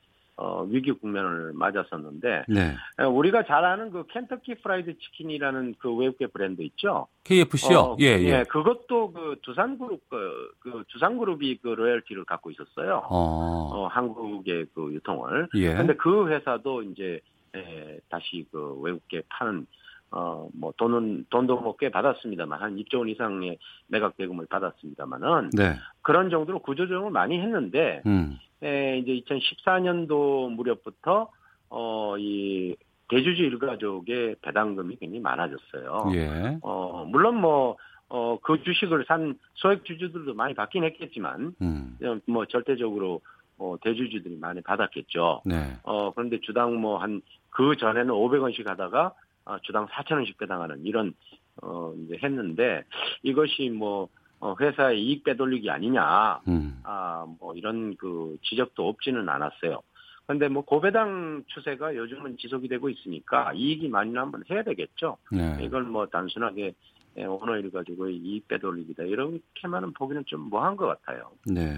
어, 0.43 0.64
위기 0.69 0.90
국면을 0.90 1.52
맞았었는데 1.55 2.47
네. 2.48 2.74
에, 2.98 3.05
우리가 3.05 3.44
잘 3.44 3.64
아는 3.64 3.93
그 3.93 4.05
Kentucky 4.12 4.57
Fried 4.57 4.99
Chicken이라는 4.99 5.77
그 5.78 5.94
외국계 5.94 6.27
브랜드 6.27 6.62
있죠. 6.62 7.06
KFC요? 7.23 7.78
어, 7.78 7.97
예, 8.01 8.06
예. 8.06 8.44
그것도 8.48 9.12
그 9.12 9.36
두산 9.43 9.78
그룹 9.78 10.01
그, 10.10 10.51
그 10.59 10.82
두산 10.89 11.16
그룹이 11.16 11.59
그 11.62 11.69
로열티를 11.69 12.24
갖고 12.24 12.51
있었어요. 12.51 13.02
어. 13.09 13.70
어, 13.73 13.86
한국의 13.86 14.66
그 14.74 14.93
유통을. 14.94 15.48
예. 15.55 15.74
근데 15.74 15.94
그 15.94 16.27
회사도 16.28 16.82
이제 16.82 17.20
에, 17.55 18.01
다시 18.09 18.44
그 18.51 18.81
외국계 18.81 19.23
파는 19.28 19.64
어, 20.10 20.48
뭐 20.52 20.73
돈은 20.77 21.27
돈도 21.31 21.60
뭐 21.60 21.77
꽤 21.78 21.89
받았습니다만 21.89 22.60
한 22.60 22.77
2조 22.77 22.98
원 22.98 23.09
이상의 23.09 23.59
매각 23.86 24.16
대금을 24.16 24.47
받았습니다만은 24.47 25.51
네. 25.56 25.74
그런 26.02 26.31
정도로 26.31 26.59
구조조정을 26.59 27.10
많이 27.12 27.40
했는데 27.40 28.02
음. 28.06 28.39
에, 28.62 28.98
이제 28.98 29.20
2014년도 29.24 30.51
무렵부터 30.52 31.30
어, 31.68 32.16
이 32.18 32.76
대주주 33.09 33.43
일가족의 33.43 34.36
배당금이 34.40 34.97
굉장히 34.97 35.20
많아졌어요. 35.20 36.12
예. 36.14 36.59
어, 36.62 37.05
물론 37.09 37.36
뭐, 37.36 37.76
어, 38.09 38.39
그 38.43 38.62
주식을 38.62 39.05
산 39.06 39.39
소액 39.55 39.84
주주들도 39.84 40.34
많이 40.34 40.55
받긴 40.55 40.84
했겠지만, 40.84 41.55
음. 41.60 41.98
뭐 42.26 42.47
절대적으로 42.47 43.20
어, 43.59 43.76
대주주들이 43.82 44.39
많이 44.39 44.60
받았겠죠. 44.60 45.43
네. 45.44 45.76
어, 45.82 46.12
그런데 46.12 46.40
주당 46.40 46.80
뭐 46.80 46.98
한, 46.98 47.20
그 47.51 47.76
전에는 47.76 48.12
500원씩 48.12 48.66
하다가, 48.66 49.12
어, 49.44 49.59
주당 49.62 49.86
4,000원씩 49.86 50.39
배당하는 50.39 50.84
이런, 50.84 51.14
어, 51.62 51.93
이제 52.05 52.18
했는데, 52.22 52.82
이것이 53.22 53.70
뭐, 53.70 54.09
어, 54.43 54.56
회사의 54.59 55.01
이익 55.01 55.23
빼돌리기 55.23 55.70
아니냐, 55.70 56.40
음. 56.48 56.81
아, 56.82 57.24
뭐 57.39 57.55
이런 57.55 57.97
그 57.97 58.36
지적도 58.43 58.89
없지는 58.89 59.28
않았어요. 59.28 59.81
근데 60.27 60.48
뭐 60.48 60.64
고배당 60.64 61.44
추세가 61.47 61.94
요즘은 61.94 62.36
지속이 62.39 62.66
되고 62.66 62.89
있으니까 62.89 63.52
이익이 63.52 63.89
많이 63.89 64.10
나면 64.10 64.43
해야 64.51 64.64
되겠죠. 64.64 65.16
네. 65.31 65.59
이걸 65.62 65.85
뭐 65.85 66.06
단순하게 66.06 66.74
예, 67.19 67.24
오너일 67.24 67.70
가지고 67.70 68.09
이익 68.09 68.48
빼돌리기다 68.48 69.05
이렇게만은 69.05 69.93
보기는 69.93 70.24
좀 70.27 70.40
뭐한 70.51 70.77
것 70.77 70.86
같아요. 70.86 71.31
네. 71.47 71.77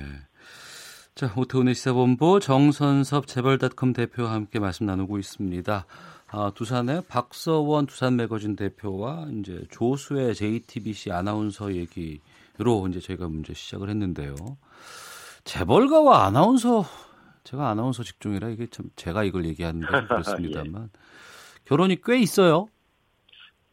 자, 1.15 1.31
오태훈의 1.37 1.75
시사본부 1.75 2.41
정선섭 2.41 3.27
재벌닷컴 3.27 3.93
대표와 3.93 4.33
함께 4.33 4.59
말씀 4.59 4.87
나누고 4.87 5.19
있습니다. 5.19 5.85
아, 6.29 6.53
두산의 6.55 7.03
박서원 7.09 7.85
두산 7.87 8.17
매거진 8.17 8.57
대표와 8.57 9.29
이제 9.39 9.65
조수의 9.71 10.35
JTBC 10.35 11.13
아나운서 11.13 11.75
얘기 11.75 12.21
로 12.59 12.87
이제 12.89 13.01
저희가 13.01 13.27
문제 13.29 13.53
시작을 13.53 13.89
했는데요. 13.89 14.35
재벌가와 15.45 16.25
아나운서 16.25 16.85
제가 17.43 17.69
아나운서 17.69 18.03
직종이라 18.03 18.49
이게 18.51 18.67
참 18.69 18.87
제가 18.97 19.25
이걸 19.25 19.45
얘기하는 19.47 19.81
게좀 19.81 20.07
그렇습니다만 20.09 20.91
결혼이 21.65 21.99
꽤 22.05 22.19
있어요. 22.19 22.69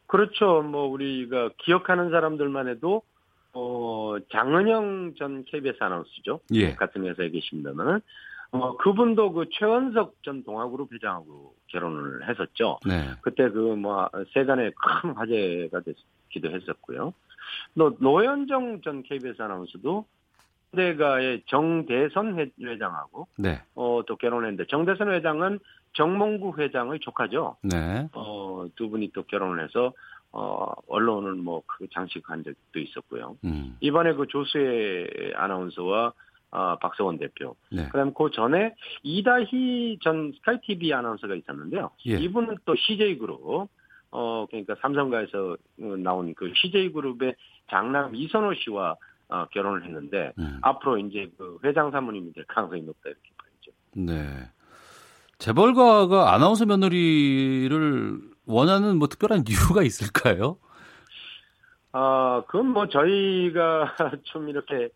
그렇죠. 0.06 0.62
뭐 0.62 0.86
우리가 0.88 1.50
기억하는 1.58 2.10
사람들만 2.10 2.68
해도 2.68 3.02
어 3.54 4.16
장은영 4.32 5.14
전 5.18 5.44
KBS 5.44 5.76
아나운서죠. 5.80 6.40
예. 6.54 6.74
같은 6.74 7.04
회사에 7.06 7.30
계십니다만은 7.30 8.00
어 8.50 8.76
그분도 8.78 9.32
그 9.32 9.46
최원석 9.52 10.16
전 10.22 10.42
동아그룹 10.44 10.92
회장하고 10.92 11.54
결혼을 11.68 12.28
했었죠. 12.28 12.78
네. 12.84 13.10
그때 13.22 13.48
그 13.48 13.74
뭐 13.76 14.08
세간의 14.34 14.72
큰 14.74 15.12
화제가 15.12 15.80
됐기도 15.80 16.50
했었고요. 16.54 17.14
또 17.78 17.96
노현정 17.98 18.80
전 18.82 19.02
KBS 19.02 19.40
아나운서도 19.42 20.04
대가의 20.74 21.42
정대선 21.46 22.38
회- 22.38 22.50
회장하고 22.62 23.26
네. 23.36 23.60
어, 23.74 24.00
또 24.06 24.16
결혼했는데 24.16 24.66
정대선 24.68 25.10
회장은 25.12 25.58
정몽구 25.92 26.54
회장의 26.58 27.00
조카죠. 27.00 27.56
네. 27.62 28.08
어, 28.14 28.66
두 28.76 28.88
분이 28.88 29.12
또 29.12 29.22
결혼을 29.24 29.62
해서 29.64 29.92
어, 30.30 30.72
언론을 30.88 31.34
뭐 31.34 31.62
크게 31.66 31.88
장식한 31.92 32.42
적도 32.44 32.78
있었고요. 32.78 33.36
음. 33.44 33.76
이번에 33.80 34.14
그 34.14 34.26
조수의 34.26 35.34
아나운서와 35.36 36.14
아, 36.54 36.76
박서원 36.80 37.18
대표. 37.18 37.56
네. 37.70 37.86
그다음 37.88 38.12
그 38.12 38.30
전에 38.30 38.74
이다희 39.02 39.98
전 40.02 40.32
스카이 40.36 40.60
TV 40.60 40.92
아나운서가 40.92 41.34
있었는데요. 41.34 41.90
예. 42.06 42.18
이분은 42.18 42.58
또 42.66 42.74
CJ 42.76 43.16
그룹 43.18 43.68
어 44.12 44.46
그러니까 44.48 44.76
삼성가에서 44.80 45.56
어, 45.80 45.96
나온 45.98 46.32
그 46.34 46.52
CJ 46.54 46.92
그룹의 46.92 47.34
장남 47.70 48.14
이선호 48.14 48.54
씨와 48.54 48.96
어, 49.28 49.46
결혼을 49.50 49.84
했는데 49.84 50.32
음. 50.38 50.58
앞으로 50.60 50.98
이제 50.98 51.30
그 51.38 51.58
회장 51.64 51.90
사모님이 51.90 52.32
될 52.34 52.44
가능성이 52.44 52.82
높다 52.82 53.08
이렇게 53.08 53.30
봐야죠. 53.38 53.72
네. 53.94 54.48
재벌가가 55.38 56.34
아나운서 56.34 56.66
며느리를 56.66 58.20
원하는 58.46 58.98
뭐 58.98 59.08
특별한 59.08 59.44
이유가 59.48 59.82
있을까요? 59.82 60.58
아, 61.92 62.42
그건 62.46 62.68
뭐 62.68 62.88
저희가 62.88 63.96
좀 64.24 64.48
이렇게 64.48 64.88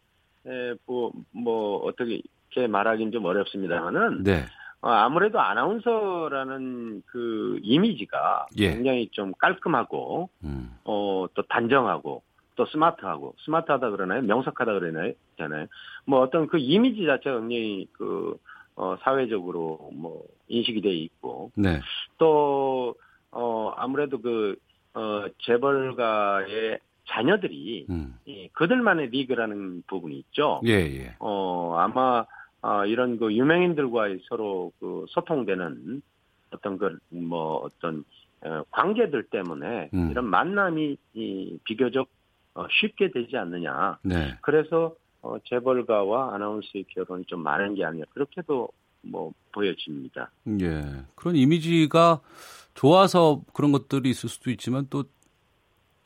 에, 0.47 0.75
뭐, 0.87 1.13
뭐 1.33 1.79
어떻게 1.79 2.21
이렇게 2.51 2.69
말하기는 2.69 3.13
좀 3.13 3.25
어렵습니다만은 3.25 4.23
네. 4.23 4.45
어, 4.87 4.89
아무래도 4.89 5.41
아나운서라는 5.41 7.03
그 7.07 7.59
이미지가 7.61 8.47
예. 8.59 8.73
굉장히 8.73 9.09
좀 9.09 9.33
깔끔하고 9.37 10.31
음. 10.45 10.79
어, 10.85 11.27
또 11.35 11.43
단정하고 11.43 12.23
또 12.55 12.67
스마트하고 12.67 13.35
스마트하다 13.45 13.91
그러나요? 13.91 14.23
명석하다 14.23 14.79
그러나요? 14.79 15.13
잖아요. 15.39 15.67
뭐 16.05 16.21
어떤 16.21 16.47
그 16.47 16.59
이미지 16.59 17.05
자체가 17.05 17.41
굉장히 17.41 17.89
그 17.95 18.37
어, 18.77 18.97
사회적으로 19.03 19.91
뭐 19.93 20.23
인식이 20.47 20.81
돼 20.83 20.91
있고 20.95 21.51
네. 21.57 21.81
또 22.19 22.95
어, 23.33 23.73
아무래도 23.77 24.21
그 24.21 24.55
어, 24.95 25.25
재벌가의 25.43 26.79
자녀들이 27.09 27.87
음. 27.91 28.15
이 28.25 28.49
그들만의 28.53 29.09
리그라는 29.09 29.83
부분이 29.89 30.17
있죠. 30.19 30.61
예, 30.65 30.73
예. 30.73 31.17
어, 31.19 31.75
아마, 31.77 32.25
아, 32.67 32.85
이런 32.85 33.17
그 33.17 33.33
유명인들과의 33.33 34.23
서로 34.29 34.73
그 34.81 35.05
소통되는 35.11 36.03
어떤 36.51 36.79
그, 36.79 36.99
뭐, 37.11 37.59
어떤, 37.59 38.05
어, 38.41 38.65
관계들 38.73 39.23
때문에 39.25 39.91
음. 39.95 40.11
이런 40.11 40.27
만남이 40.27 40.97
이, 41.15 41.59
비교적 41.63 42.09
어, 42.55 42.67
쉽게 42.69 43.13
되지 43.13 43.37
않느냐. 43.37 43.99
네. 44.03 44.35
그래서 44.41 44.97
어, 45.23 45.37
재벌가와 45.45 46.35
아나운서의 46.35 46.87
결혼이 46.89 47.25
좀 47.27 47.41
많은 47.43 47.77
게 47.77 47.85
아니라 47.85 48.05
그렇게도 48.13 48.69
뭐 49.03 49.33
보여집니다. 49.53 50.31
예. 50.61 50.83
그런 51.15 51.37
이미지가 51.37 52.21
좋아서 52.75 53.43
그런 53.53 53.71
것들이 53.71 54.11
있을 54.11 54.29
수도 54.29 54.51
있지만 54.51 54.89
또 54.91 55.05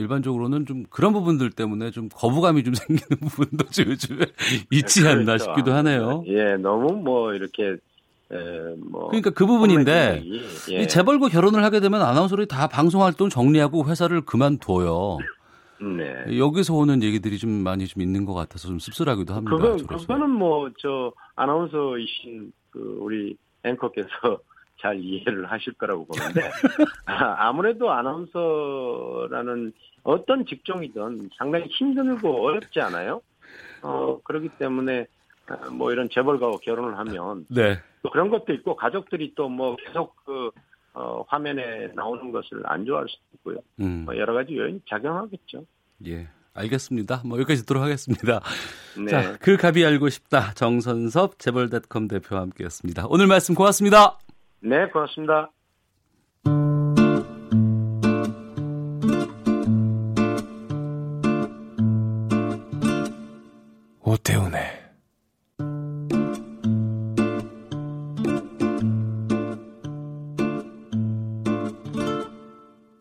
일반적으로는 0.01 0.67
좀 0.67 0.85
그런 0.91 1.13
부분들 1.13 1.51
때문에 1.51 1.91
좀 1.91 2.09
거부감이 2.13 2.65
좀 2.65 2.73
생기는 2.75 3.21
부분도 3.21 3.65
좀 3.71 3.87
요즘에 3.87 4.27
있지 4.73 5.07
않나 5.07 5.25
그렇죠. 5.25 5.45
싶기도 5.45 5.73
하네요. 5.75 6.25
예, 6.27 6.55
너무 6.57 6.93
뭐 6.95 7.33
이렇게 7.35 7.77
에, 8.33 8.75
뭐 8.91 9.09
그러니까 9.09 9.31
그 9.31 9.45
부분인데 9.47 10.23
예. 10.71 10.83
이 10.83 10.87
재벌과 10.89 11.29
결혼을 11.29 11.63
하게 11.65 11.81
되면 11.81 12.01
아나운서들이 12.03 12.47
다 12.49 12.67
방송 12.69 13.03
활동 13.03 13.29
정리하고 13.29 13.85
회사를 13.87 14.21
그만둬요. 14.23 15.19
네. 15.97 16.39
여기서 16.39 16.75
오는 16.75 17.03
얘기들이 17.03 17.39
좀 17.39 17.51
많이 17.51 17.87
좀 17.87 18.03
있는 18.03 18.27
것 18.27 18.35
같아서 18.35 18.69
좀 18.69 18.79
씁쓸하기도 18.79 19.33
합니다. 19.35 19.57
그거 19.57 19.77
저로서. 19.79 20.07
그거는 20.07 20.31
뭐 20.31 20.69
저 20.79 21.13
아나운서이신 21.37 22.53
그 22.71 22.99
우리 23.01 23.35
앵커께서 23.65 24.09
잘 24.81 24.99
이해를 25.01 25.51
하실 25.51 25.73
거라고 25.75 26.07
보는데 26.07 26.41
아, 27.07 27.49
아무래도 27.49 27.91
아나운서라는 27.91 29.73
어떤 30.03 30.47
직종이든 30.47 31.31
상당히 31.37 31.67
힘들고 31.69 32.47
어렵지 32.47 32.81
않아요? 32.81 33.21
어 33.83 34.21
그렇기 34.23 34.51
때문에 34.59 35.07
아, 35.47 35.71
뭐 35.71 35.93
이런 35.93 36.09
재벌가와 36.11 36.59
결혼을 36.63 36.99
하면 36.99 37.47
네. 37.49 37.79
또 38.03 38.11
그런 38.11 38.31
것도 38.31 38.53
있고 38.53 38.77
가족들이 38.77 39.35
또 39.35 39.49
뭐 39.49 39.77
계속 39.77 40.15
그 40.25 40.51
어, 40.93 41.25
화면에 41.29 41.89
나오는 41.95 42.33
것을 42.33 42.63
안 42.65 42.85
좋아할 42.85 43.07
수도 43.09 43.23
있고요. 43.35 43.57
음. 43.81 44.05
뭐 44.05 44.17
여러 44.17 44.35
가지 44.35 44.57
요인이 44.57 44.83
작용하겠죠. 44.89 45.65
예. 46.07 46.29
알겠습니다. 46.53 47.23
뭐 47.25 47.39
여기까지 47.39 47.61
듣도록 47.63 47.83
하겠습니다. 47.83 48.41
네. 48.99 49.07
자, 49.07 49.39
그 49.39 49.57
갑이 49.57 49.85
알고 49.85 50.09
싶다. 50.09 50.53
정선섭 50.55 51.39
재벌닷컴 51.39 52.09
대표와 52.09 52.43
함께했습니다. 52.43 53.07
오늘 53.09 53.29
말씀 53.29 53.55
고맙습니다. 53.55 54.19
네, 54.61 54.89
고맙습니다. 54.89 55.51
그것 64.21 64.23
때문에. 64.23 64.81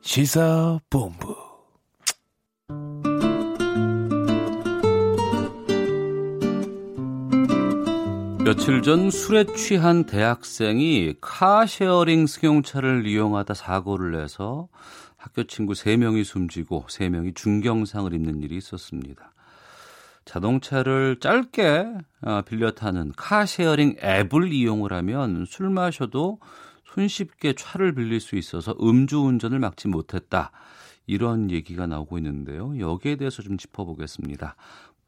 시사본부 0.02 1.36
며칠 8.44 8.82
전 8.82 9.12
술에 9.12 9.46
취한 9.56 10.06
대학생이 10.06 11.16
car 11.22 11.53
sharing 11.53 12.26
승용차를 12.26 13.06
이용하다 13.06 13.54
사고를 13.54 14.14
내서 14.14 14.68
학교 15.18 15.44
친구 15.44 15.74
3명이 15.74 16.24
숨지고 16.24 16.86
3명이 16.88 17.36
중경상을 17.36 18.12
입는 18.12 18.42
일이 18.42 18.58
있었습니다. 18.58 19.34
자동차를 20.30 21.18
짧게 21.20 21.86
어, 22.22 22.42
빌려 22.48 22.70
타는 22.70 23.14
car 23.18 23.41
sharing 23.41 23.96
앱을 24.04 24.54
이용을 24.54 24.94
하면 24.94 25.46
술 25.46 25.72
마셔도 25.72 26.38
손쉽게 26.86 27.54
차를 27.54 27.96
빌릴 27.96 28.20
수 28.20 28.36
있어서 28.36 28.76
음주운전을 28.80 29.58
막지 29.58 29.88
못했다. 29.88 30.52
이런 31.08 31.50
얘기가 31.50 31.88
나오고 31.88 32.20
있는데요. 32.20 32.78
여기에 32.80 33.16
대해서 33.16 33.42
좀 33.42 33.58
짚어보겠습니다. 33.58 34.56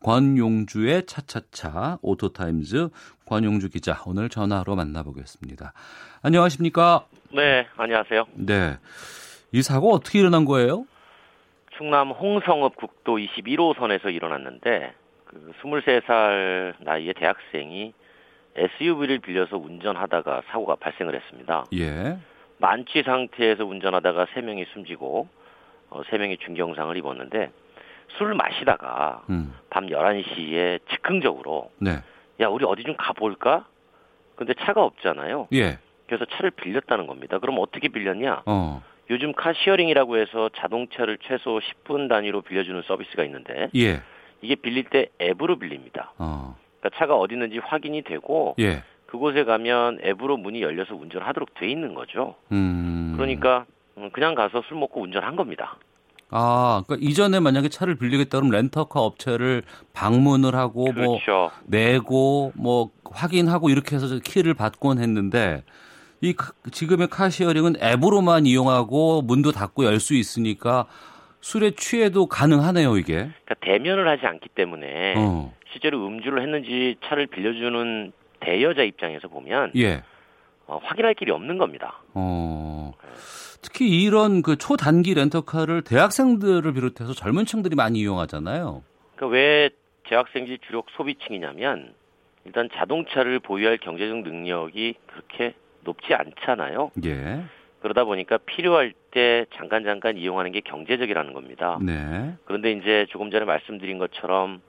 권용주의 0.04 1.06
차차차 1.06 2.00
오토타임즈 2.02 2.90
권용주 3.28 3.70
기자 3.70 4.02
오늘 4.08 4.28
전화로 4.28 4.76
만나보겠습니다. 4.76 5.74
안녕하십니까? 6.24 7.06
네, 7.32 7.68
안녕하세요. 7.78 8.26
네. 8.34 8.80
이 9.52 9.62
사고 9.62 9.94
어떻게 9.94 10.18
일어난 10.18 10.46
거예요? 10.46 10.86
충남 11.78 12.10
홍성읍 12.10 12.76
국도 12.76 13.18
21호선에서 13.18 14.12
일어났는데 14.12 14.96
그 15.32 15.54
23살 15.64 16.76
나이의 16.80 17.14
대학생이 17.14 17.94
SUV를 18.56 19.20
빌려서 19.20 19.58
운전하다가 19.58 20.44
사고가 20.48 20.76
발생을 20.76 21.16
했습니다. 21.16 21.66
예. 21.74 22.18
만취 22.58 23.04
상태에서 23.04 23.66
운전하다가 23.66 24.26
3명이 24.26 24.68
숨지고 24.74 25.30
어, 25.90 26.02
3명이 26.04 26.40
중경상을 26.42 26.96
입었는데 26.98 27.50
술을 28.18 28.36
마시다가 28.36 29.24
음. 29.30 29.56
밤 29.70 29.88
11시에 29.88 30.80
즉흥적으로 30.90 31.72
네. 31.80 31.92
야, 32.42 32.48
우리 32.48 32.66
어디 32.66 32.84
좀 32.84 32.96
가볼까? 32.98 33.66
근데 34.36 34.54
차가 34.56 34.84
없잖아요. 34.84 35.48
예. 35.54 35.80
그래서 36.08 36.26
차를 36.26 36.52
빌렸다는 36.52 37.08
겁니다. 37.08 37.40
그럼 37.40 37.58
어떻게 37.60 37.88
빌렸냐? 37.88 38.44
어. 38.46 38.84
요즘 39.10 39.34
car 39.34 39.50
sharing이라고 39.50 40.18
해서 40.18 40.50
자동차를 40.58 41.20
최소 41.22 41.60
10분 41.60 42.10
단위로 42.10 42.42
빌려주는 42.42 42.82
서비스가 42.84 43.24
있는데 43.24 43.70
예. 43.76 44.02
이게 44.42 44.56
빌릴 44.56 44.86
때 44.86 45.10
앱으로 45.22 45.60
빌립니다. 45.60 46.14
어. 46.18 46.56
그러니까 46.80 46.98
차가 47.00 47.16
어디 47.16 47.36
있는지 47.36 47.60
확인이 47.60 48.02
되고 48.04 48.56
예. 48.60 48.84
그곳에 49.06 49.44
가면 49.44 50.00
앱으로 50.04 50.38
문이 50.38 50.62
열려서 50.62 50.96
운전하도록 50.96 51.54
돼 51.56 51.70
있는 51.70 51.94
거죠. 51.94 52.36
음. 52.52 53.14
그러니까 53.18 53.66
음, 53.98 54.10
그냥 54.12 54.36
가서 54.36 54.62
술 54.68 54.78
먹고 54.78 55.02
운전한 55.02 55.36
겁니다. 55.36 55.78
아, 56.34 56.82
그러니까 56.88 57.06
이전에 57.08 57.42
만약에 57.42 57.68
차를 57.68 57.96
빌리겠다 57.96 58.40
그러면 58.40 58.52
렌터카 58.54 59.02
업체를 59.02 59.64
방문을 59.94 60.56
하고 60.56 60.86
뭐 60.86 61.20
그렇죠. 61.20 61.52
내고 61.66 62.54
뭐 62.56 62.90
확인하고 63.04 63.70
이렇게 63.70 63.98
해서 63.98 64.08
키를 64.24 64.54
받곤 64.54 65.00
했는데 65.00 65.64
이 66.22 66.34
카- 66.34 66.54
지금의 66.72 67.08
카시어링은 67.10 67.76
앱으로만 67.82 68.46
이용하고 68.46 69.24
문도 69.24 69.52
닫고 69.52 69.84
열 69.84 70.00
수 70.00 70.14
있으니까 70.16 70.86
술에 71.42 71.72
취해도 71.72 72.28
가능하네요, 72.28 72.98
이게. 72.98 73.14
그러니까 73.16 73.56
대면을 73.62 74.08
하지 74.08 74.26
않기 74.26 74.50
때문에 74.50 75.16
어. 75.18 75.54
실제로 75.72 76.06
음주를 76.06 76.42
했는지 76.42 76.96
차를 77.04 77.28
빌려주는 77.28 78.12
대여자 78.40 78.84
입장에서 78.84 79.28
보면 79.28 79.72
예. 79.76 80.04
어, 80.68 80.80
확인할 80.84 81.14
길이 81.16 81.32
없는 81.32 81.58
겁니다. 81.58 82.02
어. 82.14 82.94
특히 83.62 84.04
이런 84.04 84.42
그 84.42 84.58
초단기 84.58 85.14
렌터카를 85.14 85.84
대학생들을 85.84 86.74
비롯해서 86.74 87.14
젊은 87.14 87.46
층들이 87.46 87.76
많이 87.76 88.00
이용하잖아요. 88.00 88.84
그러니까 89.16 89.36
왜 89.36 89.70
재학생지 90.10 90.60
주력 90.68 90.88
소비층이냐면 90.92 91.94
일단 92.46 92.70
자동차를 92.74 93.40
보유할 93.40 93.78
경제적 93.78 94.18
능력이 94.24 94.96
그렇게 95.06 95.54
높지 95.84 96.14
않잖아요. 96.14 96.92
예. 97.06 97.44
그러다 97.82 98.04
보니까 98.04 98.38
필요할 98.38 98.94
때 99.12 99.46
잠깐 99.56 99.84
잠깐 99.84 100.18
이용하는 100.18 100.52
게 100.52 100.62
경제적이라는 100.62 101.34
겁니다. 101.34 101.80
네. 101.82 102.34
그런데 102.46 102.72
이제 102.72 103.06
조금 103.10 103.32
전에 103.32 103.46
말씀드린 103.46 103.98
것처럼 103.98 104.62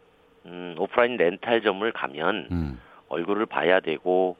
음, 0.46 0.74
오프라인 0.78 1.16
렌탈점을 1.16 1.90
가면 1.92 2.48
음. 2.50 2.80
얼굴을 3.08 3.46
봐야 3.46 3.80
되고 3.80 4.36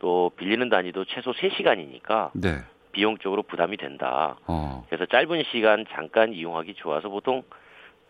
또 0.00 0.30
빌리는 0.36 0.68
단위도 0.68 1.04
최소 1.06 1.32
3시간이니까 1.32 2.30
네. 2.34 2.58
비용적으로 2.92 3.42
부담이 3.42 3.76
된다. 3.76 4.36
어. 4.46 4.84
그래서 4.88 5.06
짧은 5.06 5.44
시간 5.52 5.84
잠깐 5.90 6.32
이용하기 6.32 6.74
좋아서 6.74 7.08
보통 7.08 7.42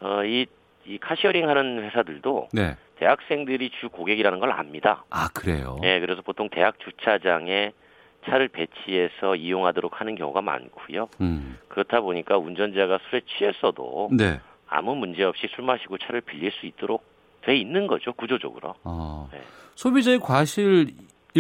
어, 0.01 0.25
이, 0.25 0.47
이 0.87 0.99
카시어링 0.99 1.49
하는 1.49 1.83
회사들도 1.85 2.49
네. 2.53 2.77
대학생들이 2.99 3.71
주 3.81 3.91
고객이라는 3.91 4.41
걸 4.41 4.53
압니다. 4.53 5.05
아, 5.11 5.29
그래요. 5.35 5.79
예, 5.85 6.01
그래서 6.01 6.23
보통 6.23 6.49
대학 6.49 6.79
주차장에 6.79 7.73
차를 8.27 8.49
배치해서 8.49 9.37
이용하도록 9.37 10.01
하는 10.01 10.15
경우가 10.17 10.43
많고요. 10.43 11.09
음. 11.21 11.59
그렇다 11.69 12.01
보니까 12.01 12.37
운전자가 12.39 12.99
술에 13.09 13.23
취했어도 13.27 14.11
네. 14.13 14.41
아무 14.69 14.95
문제 14.95 15.23
없이 15.23 15.47
술 15.55 15.65
마시고 15.65 15.99
차를 15.99 16.21
빌릴 16.23 16.51
수 16.53 16.67
있도록 16.67 17.05
돼 17.43 17.57
있는 17.57 17.87
거죠 17.87 18.13
구조적으로. 18.13 18.75
어. 18.85 19.29
네. 19.33 19.41
소비자의 19.77 20.19
과실일 20.19 20.89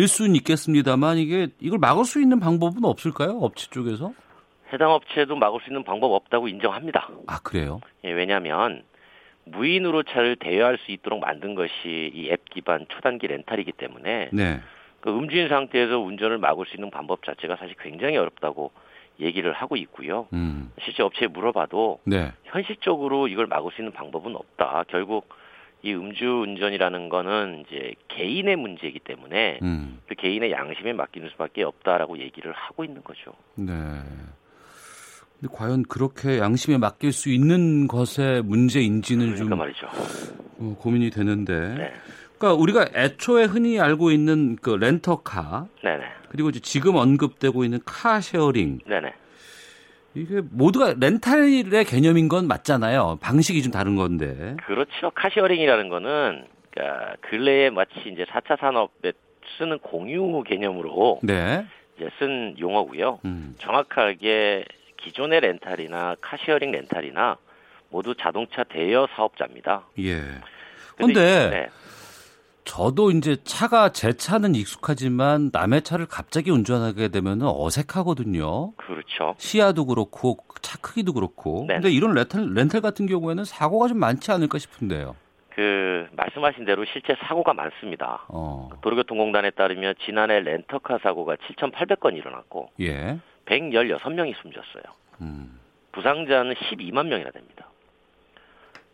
수는 0.09 0.37
있겠습니다만 0.37 1.19
이게 1.19 1.49
이걸 1.61 1.79
막을 1.79 2.05
수 2.05 2.21
있는 2.21 2.39
방법은 2.39 2.85
없을까요? 2.85 3.39
업체 3.41 3.69
쪽에서? 3.71 4.13
해당 4.73 4.91
업체도 4.93 5.37
막을 5.37 5.61
수 5.65 5.71
있는 5.71 5.85
방법 5.85 6.13
없다고 6.13 6.49
인정합니다. 6.49 7.09
아, 7.29 7.39
그래요? 7.43 7.81
예, 8.05 8.11
왜냐하면 8.13 8.83
무인으로 9.45 10.03
차를 10.03 10.37
대여할 10.37 10.77
수 10.85 10.91
있도록 10.93 11.21
만든 11.21 11.55
것이 11.55 12.11
이 12.15 12.29
앱 12.33 12.45
기반 12.51 12.85
초단기 12.89 13.29
렌탈이기 13.29 13.73
때문에 13.73 14.31
네. 14.33 14.61
그 15.07 15.16
음주인 15.16 15.49
상태에서 15.49 16.01
운전을 16.01 16.39
막을 16.39 16.66
수 16.66 16.74
있는 16.74 16.91
방법 16.91 17.24
자체가 17.24 17.55
사실 17.55 17.77
굉장히 17.78 18.16
어렵다고 18.16 18.73
얘기를 19.20 19.53
하고 19.53 19.77
있고요. 19.77 20.27
음. 20.33 20.73
실제 20.83 21.05
업체에 21.05 21.28
물어봐도 21.28 22.01
네. 22.03 22.33
현실적으로 22.43 23.28
이걸 23.28 23.47
막을 23.47 23.70
수 23.70 23.83
있는 23.83 23.93
방법은 23.93 24.35
없다. 24.35 24.83
결국 24.89 25.28
이 25.85 25.95
음주 25.95 26.24
운전이라는 26.27 27.09
거는 27.09 27.65
이제 27.69 27.95
개인의 28.09 28.57
문제이기 28.57 28.99
때문에 28.99 29.61
음. 29.62 30.01
그 30.09 30.16
개인의 30.16 30.51
양심에 30.51 30.93
맡기는 30.93 31.28
수밖에 31.31 31.62
없다라고 31.62 32.19
얘기를 32.19 32.53
하고 32.53 32.83
있는 32.83 33.05
거죠. 33.05 33.31
네. 33.55 33.73
근데 35.39 35.55
과연 35.55 35.85
그렇게 35.85 36.41
양심에 36.41 36.78
맡길 36.78 37.12
수 37.12 37.31
있는 37.31 37.87
것의 37.87 38.43
문제인지는 38.43 39.37
좀 39.37 39.51
그러니까 39.51 39.57
말이죠. 39.57 39.87
어, 40.59 40.77
고민이 40.81 41.11
되는데. 41.11 41.74
네. 41.77 41.93
그러니까 42.39 42.61
우리가 42.61 42.87
애초에 42.95 43.45
흔히 43.45 43.81
알고 43.81 44.11
있는 44.11 44.57
그 44.57 44.71
렌터카 44.71 45.67
네네. 45.83 46.05
그리고 46.29 46.51
지금 46.53 46.97
언급되고 46.97 47.65
있는 47.65 47.81
car 47.85 48.13
sharing 48.13 48.81
네네. 48.87 49.13
이게 50.15 50.41
모두가 50.51 50.95
렌탈의 50.99 51.85
개념인 51.85 52.29
건 52.29 52.49
맞잖아요. 52.49 53.19
방식이 53.21 53.63
좀 53.63 53.71
다른 53.71 53.97
건데. 53.97 54.57
그렇죠. 54.67 55.11
car 55.15 55.28
sharing이라는 55.28 55.89
거는 55.91 56.47
그러니까 56.71 57.17
근래에 57.21 57.71
마치 57.71 57.93
이제 58.07 58.25
4차 58.25 58.59
산업에 58.59 59.13
쓰는 59.59 59.79
공유 59.79 60.43
개념으로 60.43 61.21
네. 61.23 61.67
이제 61.97 62.09
쓴 62.19 62.57
용어고요. 62.59 63.21
음. 63.27 63.55
정확하게 63.59 64.65
기존의 64.97 65.41
렌탈이나 65.41 66.17
car 66.20 66.36
sharing 66.36 66.73
렌탈이나 66.73 67.37
모두 67.91 68.15
자동차 68.15 68.65
대여 68.65 69.07
사업자입니다. 69.15 69.85
예. 69.99 70.21
근데 70.97 71.15
근데 71.15 71.51
네. 71.51 71.69
저도 72.67 73.13
이제 73.13 73.37
차가 73.45 73.91
제 73.91 74.13
차는 74.13 74.55
익숙하지만 74.55 75.51
남의 75.53 75.83
차를 75.83 76.07
갑자기 76.07 76.51
운전하게 76.51 77.09
되면 77.09 77.41
어색하거든요. 77.43 78.73
그렇죠. 78.77 79.35
시야도 79.39 79.87
그렇고 79.87 80.37
차 80.61 80.77
크기도 80.79 81.13
그렇고. 81.15 81.65
네. 81.69 81.75
근데 81.75 81.91
이런 81.91 82.13
렌탈, 82.13 82.53
렌탈 82.53 82.81
같은 82.81 83.07
경우에는 83.07 83.45
사고가 83.45 83.89
좀 83.89 83.99
많지 83.99 84.33
않을까 84.33 84.59
싶은데요. 84.59 85.15
그 85.55 86.07
말씀하신 86.13 86.67
대로 86.67 86.85
실제 86.93 87.17
사고가 87.27 87.55
많습니다. 87.55 88.27
어. 88.29 88.69
도로교통공단에 88.83 89.51
따르면 89.51 89.95
지난해 90.05 90.41
렌터카 90.41 90.99
사고가 91.03 91.37
7,800건 91.37 92.17
일어났고 92.17 92.71
예. 92.81 93.19
116명이 93.47 94.35
숨졌어요. 94.43 94.83
음. 95.23 95.59
부상자는 95.93 96.55
12만 96.55 97.07
명이나 97.07 97.31
됩니다. 97.31 97.66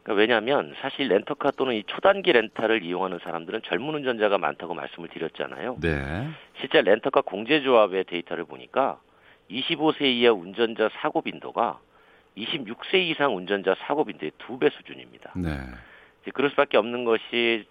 그러니까 0.02 0.20
왜냐하면 0.20 0.74
사실 0.80 1.08
렌터카 1.08 1.52
또는 1.52 1.74
이 1.74 1.84
초단기 1.84 2.32
렌탈을 2.32 2.82
이용하는 2.82 3.20
사람들은 3.22 3.62
젊은 3.64 3.94
운전자가 3.94 4.38
많다고 4.38 4.74
말씀을 4.74 5.08
드렸잖아요. 5.08 5.76
네. 5.80 6.28
실제 6.60 6.82
렌터카 6.82 7.20
공제조합의 7.22 8.04
데이터를 8.04 8.44
보니까 8.44 8.98
25세 9.50 10.02
이하 10.02 10.32
운전자 10.32 10.88
사고 11.00 11.22
빈도가 11.22 11.78
26세 12.36 12.94
이상 12.96 13.36
운전자 13.36 13.74
사고 13.86 14.04
빈도의 14.04 14.32
두 14.38 14.58
배 14.58 14.70
수준입니다. 14.70 15.32
네. 15.36 15.50
그럴 16.34 16.50
수밖에 16.50 16.78
없는 16.78 17.04
것이 17.04 17.66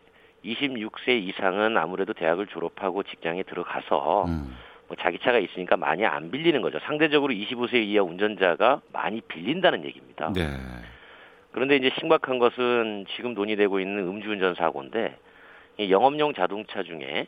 26세 0.46 1.10
이상은 1.10 1.78
아무래도 1.78 2.14
대학을 2.14 2.48
졸업하고 2.48 3.04
직장에 3.04 3.44
들어가서 3.44 4.26
음. 4.26 4.56
뭐 4.88 4.98
자기 5.00 5.20
차가 5.20 5.40
있으니까 5.40 5.78
많이 5.78 6.06
안 6.06 6.32
빌리는 6.32 6.62
거죠. 6.62 6.80
상대적으로 6.80 7.34
25세 7.34 7.76
이하 7.76 8.04
운전자가 8.04 8.82
많이 8.94 9.22
빌린다는 9.22 9.86
얘기입니다. 9.86 10.32
네. 10.34 10.48
그런데 11.52 11.76
이제 11.76 11.92
심각한 12.00 12.40
것은 12.40 13.06
지금 13.16 13.34
논의되고 13.34 13.80
있는 13.80 14.08
음주운전 14.08 14.56
사고인데 14.56 15.18
이 15.78 15.92
영업용 15.92 16.34
자동차 16.34 16.84
중에 16.84 17.28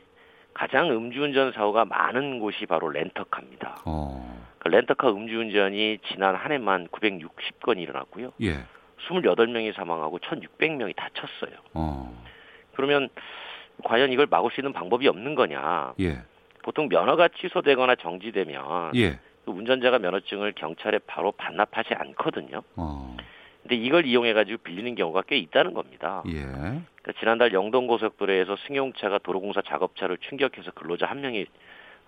가장 0.54 0.90
음주운전 0.90 1.52
사고가 1.52 1.84
많은 1.84 2.38
곳이 2.38 2.66
바로 2.66 2.88
렌터카입니다. 2.88 3.82
어. 3.86 4.44
그 4.58 4.68
렌터카 4.68 5.10
음주운전이 5.10 5.98
지난 6.12 6.34
한 6.34 6.52
해만 6.52 6.88
960건이 6.88 7.80
일어났고요. 7.80 8.32
예. 8.42 8.64
28명이 9.08 9.74
사망하고 9.74 10.18
1,600명이 10.20 10.96
다쳤어요. 10.96 11.58
어. 11.74 12.24
그러면 12.74 13.10
과연 13.82 14.12
이걸 14.12 14.26
막을 14.30 14.50
수 14.52 14.60
있는 14.60 14.72
방법이 14.72 15.06
없는 15.08 15.34
거냐? 15.34 15.94
예. 16.00 16.22
보통 16.62 16.88
면허가 16.88 17.28
취소되거나 17.28 17.96
정지되면 17.96 18.92
예. 18.96 19.18
그 19.44 19.50
운전자가 19.50 19.98
면허증을 19.98 20.52
경찰에 20.52 21.00
바로 21.06 21.32
반납하지 21.32 21.92
않거든요. 21.94 22.62
어. 22.76 23.16
근데 23.64 23.76
이걸 23.76 24.04
이용해 24.04 24.34
가지고 24.34 24.58
빌리는 24.62 24.94
경우가 24.94 25.22
꽤 25.26 25.38
있다는 25.38 25.72
겁니다. 25.72 26.22
예. 26.28 26.42
그러니까 26.42 27.12
지난달 27.18 27.54
영동 27.54 27.86
고속도로에서 27.86 28.56
승용차가 28.66 29.18
도로공사 29.18 29.62
작업차를 29.62 30.18
충격해서 30.18 30.72
근로자 30.72 31.06
한 31.06 31.22
명이 31.22 31.46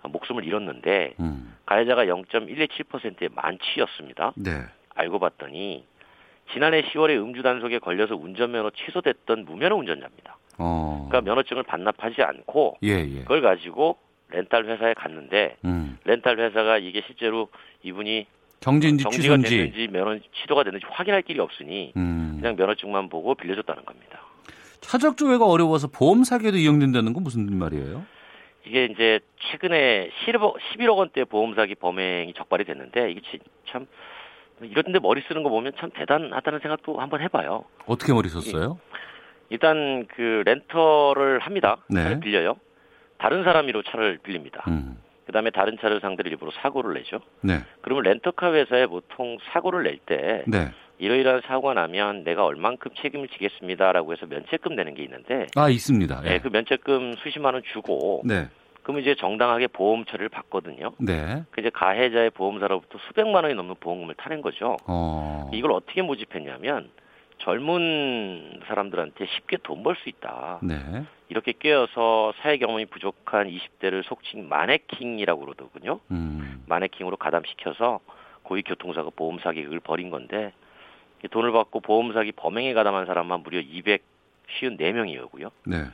목숨을 0.03 0.45
잃었는데 0.45 1.15
음. 1.19 1.55
가해자가 1.65 2.05
0.127%의 2.05 3.29
만취였습니다. 3.33 4.33
네. 4.35 4.51
알고 4.93 5.17
봤더니 5.17 5.83
지난해 6.53 6.83
10월에 6.83 7.17
음주 7.17 7.41
단속에 7.41 7.79
걸려서 7.79 8.15
운전면허 8.15 8.69
취소됐던 8.71 9.45
무면허 9.45 9.75
운전자입니다. 9.77 10.37
어. 10.59 11.07
그러니까 11.09 11.29
면허증을 11.29 11.63
반납하지 11.63 12.21
않고 12.21 12.77
예, 12.83 12.89
예. 12.89 13.21
그걸 13.21 13.41
가지고 13.41 13.97
렌탈 14.29 14.65
회사에 14.65 14.93
갔는데 14.93 15.57
음. 15.65 15.97
렌탈 16.03 16.39
회사가 16.39 16.77
이게 16.77 17.01
실제로 17.07 17.49
이분이 17.81 18.27
정지인지 18.59 19.03
정지가 19.03 19.37
취소인지. 19.37 19.49
됐는지 19.57 19.87
면허 19.91 20.19
취소가 20.41 20.63
됐는지 20.63 20.85
확인할 20.89 21.21
길이 21.21 21.39
없으니 21.39 21.93
음. 21.95 22.37
그냥 22.41 22.55
면허증만 22.55 23.09
보고 23.09 23.35
빌려줬다는 23.35 23.85
겁니다. 23.85 24.19
차적 24.81 25.17
조회가 25.17 25.45
어려워서 25.45 25.87
보험 25.87 26.23
사기에도 26.23 26.57
이용된다는 26.57 27.13
건 27.13 27.23
무슨 27.23 27.57
말이에요? 27.57 28.05
이게 28.65 28.85
이제 28.85 29.19
최근에 29.51 30.09
11억, 30.25 30.55
11억 30.73 30.97
원대 30.97 31.23
보험 31.23 31.55
사기 31.55 31.75
범행이 31.75 32.33
적발이 32.33 32.65
됐는데 32.65 33.11
이게 33.11 33.21
치- 33.31 33.39
참 33.69 33.87
이런데 34.61 34.99
머리 34.99 35.21
쓰는 35.27 35.43
거 35.43 35.49
보면 35.49 35.73
참 35.79 35.89
대단하다는 35.91 36.59
생각도 36.59 36.99
한번 36.99 37.21
해봐요. 37.21 37.63
어떻게 37.85 38.11
머리 38.13 38.27
썼어요? 38.29 38.79
일단 39.49 40.05
그 40.15 40.43
렌터를 40.45 41.39
합니다. 41.39 41.77
네. 41.89 42.19
빌려요. 42.19 42.55
다른 43.17 43.43
사람이로 43.43 43.83
차를 43.83 44.19
빌립니다. 44.23 44.63
음. 44.67 44.97
그다음에 45.27 45.51
다른 45.51 45.77
차를 45.77 45.99
상대로 45.99 46.29
일부러 46.29 46.51
사고를 46.51 46.95
내죠. 46.95 47.19
네. 47.41 47.59
그러면 47.81 48.05
렌터카 48.05 48.53
회사에 48.53 48.87
보통 48.87 49.37
사고를 49.51 49.83
낼때 49.83 50.43
네. 50.47 50.71
이러이러한 50.99 51.41
사고가 51.45 51.73
나면 51.73 52.23
내가 52.23 52.45
얼만큼 52.45 52.91
책임을 53.01 53.27
지겠습니다라고 53.27 54.13
해서 54.13 54.25
면책금 54.25 54.75
내는 54.75 54.95
게 54.95 55.03
있는데 55.03 55.47
아, 55.55 55.69
있습니다. 55.69 56.21
예. 56.23 56.29
네, 56.29 56.39
그 56.39 56.47
면책금 56.47 57.15
수십만 57.21 57.53
원 57.53 57.63
주고 57.73 58.23
네. 58.25 58.47
그러면 58.81 59.01
이제 59.01 59.15
정당하게 59.15 59.67
보험 59.67 60.05
처리를 60.05 60.29
받거든요. 60.29 60.93
네. 60.97 61.43
그 61.51 61.59
이제 61.59 61.69
가해자의 61.69 62.29
보험사로부터 62.29 62.97
수백만 63.07 63.43
원이 63.43 63.53
넘는 63.53 63.75
보험금을 63.81 64.15
타낸 64.15 64.41
거죠. 64.41 64.77
어. 64.87 65.51
이걸 65.53 65.73
어떻게 65.73 66.01
모집했냐면 66.01 66.89
젊은 67.47 68.59
사람들한테 68.67 69.25
쉽게 69.25 69.57
돈 69.63 69.81
벌 69.81 69.95
수 69.95 70.09
있다. 70.09 70.59
네. 70.61 70.75
이렇게 71.29 71.53
꿰어서 71.57 72.33
사회 72.41 72.57
경험이 72.57 72.85
부족한 72.87 73.47
20대를 73.47 74.03
속칭 74.03 74.49
마네킹이라고 74.49 75.45
그러더군요. 75.45 76.01
음. 76.11 76.63
마네킹으로 76.67 77.15
가담시켜서 77.15 78.01
고위 78.43 78.63
교통사고 78.63 79.11
보험 79.11 79.39
사기극을 79.39 79.79
벌인 79.79 80.09
건데 80.09 80.51
이 81.23 81.29
돈을 81.29 81.53
받고 81.53 81.79
보험 81.79 82.11
사기 82.11 82.33
범행에 82.33 82.73
가담한 82.73 83.05
사람만 83.05 83.43
무려 83.43 83.61
254명이고요. 83.61 85.49
네. 85.67 85.85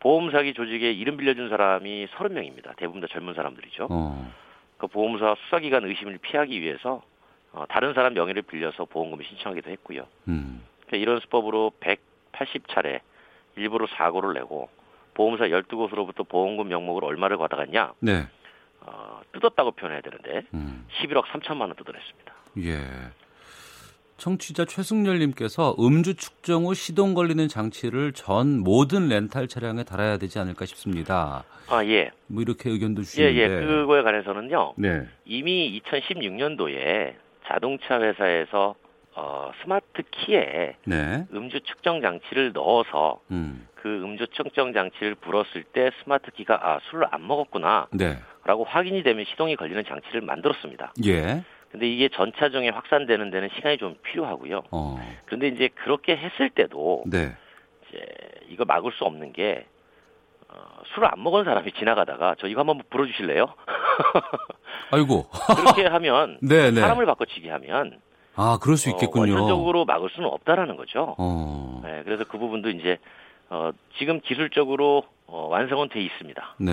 보험 0.00 0.30
사기 0.30 0.54
조직에 0.54 0.90
이름 0.92 1.18
빌려준 1.18 1.50
사람이 1.50 2.06
30명입니다. 2.16 2.76
대부분 2.76 3.02
다 3.02 3.08
젊은 3.10 3.34
사람들이죠. 3.34 3.88
어. 3.90 4.32
그 4.78 4.86
보험사 4.86 5.36
수사기관 5.44 5.84
의심을 5.84 6.16
피하기 6.18 6.60
위해서 6.62 7.02
어, 7.52 7.64
다른 7.68 7.92
사람 7.94 8.14
명의를 8.14 8.42
빌려서 8.42 8.86
보험금을 8.86 9.24
신청하기도 9.26 9.70
했고요. 9.70 10.06
음. 10.28 10.62
그러니까 10.86 10.96
이런 10.96 11.20
수법으로 11.20 11.72
180차례 11.80 13.00
일부러 13.56 13.86
사고를 13.96 14.34
내고 14.34 14.68
보험사 15.14 15.44
12곳으로부터 15.46 16.28
보험금 16.28 16.68
명목을 16.68 17.04
얼마를 17.04 17.36
받아갔냐? 17.36 17.94
네. 18.00 18.26
어, 18.80 19.20
뜯었다고 19.32 19.72
표현해야 19.72 20.00
되는데 20.02 20.46
음. 20.54 20.86
11억 21.00 21.24
3천만 21.24 21.62
원 21.62 21.74
뜯어냈습니다. 21.76 22.34
예. 22.58 22.80
청취자 24.16 24.64
최승열 24.64 25.18
님께서 25.18 25.74
음주 25.78 26.14
측정 26.14 26.64
후 26.64 26.74
시동 26.74 27.14
걸리는 27.14 27.48
장치를 27.48 28.12
전 28.12 28.60
모든 28.60 29.08
렌탈 29.08 29.48
차량에 29.48 29.82
달아야 29.84 30.18
되지 30.18 30.38
않을까 30.38 30.66
싶습니다. 30.66 31.44
아, 31.68 31.84
예. 31.84 32.10
뭐 32.28 32.42
이렇게 32.42 32.70
의견도 32.70 33.00
예, 33.00 33.04
주시는데. 33.04 33.40
예. 33.40 33.48
그거에 33.66 34.02
관해서는요. 34.02 34.74
네. 34.76 35.08
이미 35.24 35.80
2016년도에 35.80 37.14
자동차 37.46 38.00
회사에서 38.00 38.76
어, 39.16 39.52
스마트 39.62 40.02
키에 40.10 40.76
네. 40.84 41.26
음주 41.32 41.60
측정 41.60 42.00
장치를 42.00 42.52
넣어서 42.52 43.20
음. 43.30 43.68
그 43.76 43.88
음주 44.02 44.28
측정 44.28 44.72
장치를 44.72 45.14
불었을 45.16 45.62
때 45.72 45.90
스마트 46.02 46.30
키가 46.32 46.58
아 46.62 46.80
술을 46.90 47.06
안 47.10 47.26
먹었구나 47.26 47.88
네. 47.92 48.18
라고 48.44 48.64
확인이 48.64 49.02
되면 49.02 49.24
시동이 49.24 49.56
걸리는 49.56 49.84
장치를 49.84 50.20
만들었습니다. 50.22 50.94
예. 51.04 51.44
근데 51.70 51.88
이게 51.88 52.08
전 52.08 52.32
차종에 52.36 52.68
확산되는 52.70 53.30
데는 53.30 53.48
시간이 53.56 53.78
좀 53.78 53.96
필요하고요. 54.02 54.62
어. 54.70 54.96
그런데 55.26 55.48
이제 55.48 55.68
그렇게 55.74 56.16
했을 56.16 56.50
때도 56.50 57.04
네. 57.06 57.36
이제 57.88 58.04
이거 58.48 58.64
막을 58.64 58.92
수 58.92 59.04
없는 59.04 59.32
게 59.32 59.66
어, 60.48 60.82
술을 60.94 61.08
안 61.12 61.22
먹은 61.22 61.44
사람이 61.44 61.72
지나가다가 61.72 62.36
저 62.38 62.46
이거 62.46 62.60
한번 62.60 62.82
불어주실래요? 62.90 63.46
아이고. 64.90 65.28
그렇게 65.56 65.86
하면 65.86 66.38
네, 66.42 66.70
네. 66.70 66.80
사람을 66.80 67.06
바꿔치기 67.06 67.48
하면 67.48 68.00
아, 68.36 68.58
그럴 68.60 68.76
수 68.76 68.90
어, 68.90 68.92
있겠군요. 68.92 69.34
원천적으로 69.34 69.84
막을 69.84 70.10
수는 70.10 70.28
없다라는 70.28 70.76
거죠. 70.76 71.14
어. 71.18 71.80
네, 71.84 72.02
그래서 72.04 72.24
그 72.24 72.38
부분도 72.38 72.70
이제 72.70 72.98
어, 73.50 73.70
지금 73.98 74.20
기술적으로 74.20 75.04
어, 75.26 75.48
완성은 75.50 75.88
돼 75.88 76.00
있습니다. 76.02 76.56
네. 76.58 76.72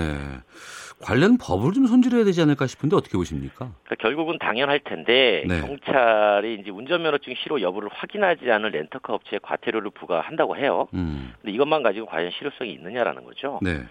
관련 1.00 1.36
법을 1.38 1.72
좀 1.72 1.86
손질해야 1.86 2.24
되지 2.24 2.42
않을까 2.42 2.66
싶은데 2.66 2.94
어떻게 2.96 3.16
보십니까? 3.16 3.72
그러니까 3.84 3.94
결국은 3.98 4.38
당연할 4.38 4.80
텐데 4.80 5.44
네. 5.48 5.60
경찰이 5.60 6.58
이제 6.60 6.70
운전면허증 6.70 7.34
실효 7.42 7.60
여부를 7.60 7.88
확인하지 7.92 8.50
않은 8.50 8.70
렌터카 8.70 9.12
업체에 9.14 9.40
과태료를 9.42 9.90
부과한다고 9.90 10.56
해요. 10.56 10.86
음. 10.94 11.32
근데 11.40 11.52
이것만 11.52 11.82
가지고 11.82 12.06
과연 12.06 12.30
실효성이 12.38 12.72
있느냐라는 12.72 13.24
거죠. 13.24 13.58
네. 13.62 13.82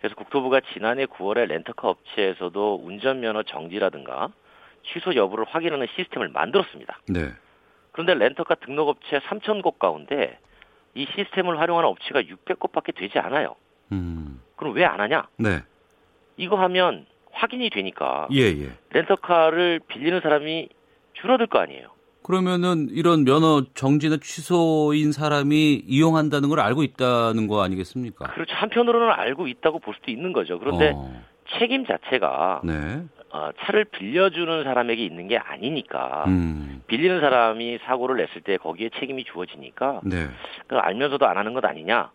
그래서 0.00 0.16
국토부가 0.16 0.60
지난해 0.72 1.06
9월에 1.06 1.46
렌터카 1.46 1.88
업체에서도 1.88 2.80
운전면허 2.84 3.44
정지라든가 3.44 4.30
취소 4.92 5.14
여부를 5.14 5.44
확인하는 5.48 5.86
시스템을 5.96 6.28
만들었습니다. 6.28 7.00
네. 7.08 7.30
그런데 7.92 8.14
렌터카 8.14 8.56
등록업체 8.56 9.18
3천 9.20 9.62
곳 9.62 9.78
가운데 9.78 10.38
이 10.94 11.06
시스템을 11.14 11.58
활용하는 11.60 11.88
업체가 11.88 12.22
600곳밖에 12.22 12.94
되지 12.94 13.18
않아요. 13.18 13.56
음. 13.92 14.40
그럼 14.56 14.74
왜 14.74 14.84
안 14.84 15.00
하냐? 15.00 15.28
네. 15.38 15.60
이거 16.36 16.56
하면 16.56 17.06
확인이 17.32 17.68
되니까 17.70 18.28
예, 18.32 18.42
예. 18.42 18.70
렌터카를 18.90 19.80
빌리는 19.88 20.20
사람이 20.22 20.68
줄어들 21.14 21.46
거 21.46 21.58
아니에요. 21.58 21.88
그러면은 22.22 22.88
이런 22.90 23.24
면허 23.24 23.62
정지나 23.74 24.16
취소인 24.20 25.12
사람이 25.12 25.84
이용한다는 25.86 26.48
걸 26.48 26.60
알고 26.60 26.82
있다는 26.82 27.46
거 27.46 27.62
아니겠습니까? 27.62 28.26
그렇죠. 28.32 28.54
한편으로는 28.54 29.10
알고 29.12 29.46
있다고 29.48 29.78
볼 29.78 29.94
수도 29.94 30.10
있는 30.10 30.32
거죠. 30.32 30.58
그런데 30.58 30.92
어. 30.94 31.22
책임 31.58 31.86
자체가 31.86 32.62
네. 32.64 33.04
어, 33.36 33.50
차를 33.60 33.84
빌려주는 33.84 34.64
사람에게 34.64 35.04
있는 35.04 35.28
게 35.28 35.36
아니니까 35.36 36.24
음. 36.26 36.82
빌리는 36.86 37.20
사람이 37.20 37.80
사고를 37.84 38.16
냈을 38.16 38.40
때 38.40 38.56
거기에 38.56 38.88
책임이 38.98 39.24
주어지니까 39.24 40.00
네. 40.04 40.28
그 40.66 40.76
알면서도 40.76 41.26
안 41.26 41.36
하는 41.36 41.52
것 41.52 41.62
아니냐 41.62 42.10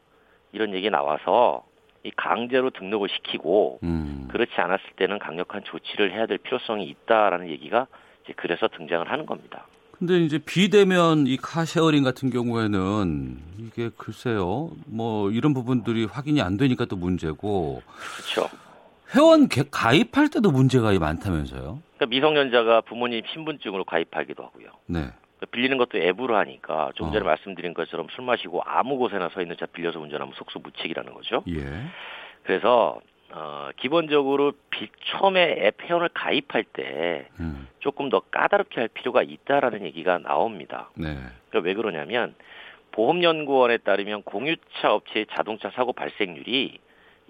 이런 0.52 0.74
얘기 0.74 0.90
나와서 0.90 1.64
이 2.04 2.10
강제로 2.18 2.72
등록을 2.72 3.08
시키고 3.10 3.82
음. 3.84 4.28
그렇지 4.32 4.54
않았을 4.56 4.84
때는 4.96 5.20
강력한 5.20 5.64
조치를 5.64 6.12
해야 6.12 6.26
될 6.26 6.40
필요성이 6.40 6.86
있다라는 6.86 7.50
얘기가 7.50 7.86
이제 8.24 8.34
그래서 8.36 8.68
등장을 8.68 9.08
하는 9.08 9.28
겁니다. 9.28 9.68
근데 9.92 10.18
이제 10.22 10.40
비대면 10.40 11.28
이 11.28 11.38
car 11.38 11.57
sharing 11.57 12.04
같은 12.04 12.32
경우에는 12.32 13.38
이게 13.60 13.92
글쎄요, 13.96 14.72
뭐 14.88 15.30
이런 15.30 15.54
부분들이 15.54 16.06
확인이 16.06 16.42
안 16.42 16.58
되니까 16.58 16.86
또 16.86 16.96
문제고 16.96 17.84
그렇죠. 18.16 18.50
회원 19.16 19.48
개- 19.48 19.64
가입할 19.70 20.30
때도 20.30 20.52
문제가 20.52 20.92
많다면서요? 20.98 21.80
그러니까 21.98 22.06
미성년자가 22.08 22.82
부모님 22.82 23.22
신분증으로 23.34 23.84
가입하기도 23.84 24.44
하고요. 24.44 24.68
네. 24.88 25.08
빌리는 25.52 25.78
것도 25.78 25.98
앱으로 25.98 26.36
하니까 26.38 26.92
좀 26.96 27.08
전에 27.12 27.22
어. 27.22 27.26
말씀드린 27.26 27.74
것처럼 27.74 28.08
술 28.12 28.24
마시고 28.26 28.62
아무 28.64 28.98
곳에나 28.98 29.30
서 29.30 29.42
있는 29.42 29.58
차 29.60 29.66
빌려서 29.66 30.00
운전하면 30.00 30.34
속수무책이라는 30.36 31.14
거죠. 31.14 31.44
예. 31.50 31.64
그래서 32.44 33.00
어, 33.34 33.70
기본적으로 33.78 34.54
비, 34.70 34.90
처음에 35.06 35.56
앱 35.66 35.82
회원을 35.82 36.10
가입할 36.14 36.64
때 36.64 37.28
음. 37.40 37.68
조금 37.80 38.10
더 38.10 38.20
까다롭게 38.20 38.80
할 38.82 38.88
필요가 38.90 39.24
있다라는 39.24 39.84
얘기가 39.86 40.20
나옵니다. 40.20 40.90
네. 40.96 41.16
그러니까 41.50 41.68
왜 41.68 41.74
그러냐면 41.74 42.36
보험연구원에 42.92 43.78
따르면 43.78 44.24
공유차 44.24 44.94
업체의 44.94 45.26
자동차 45.32 45.72
사고 45.72 45.92
발생률이 45.94 46.78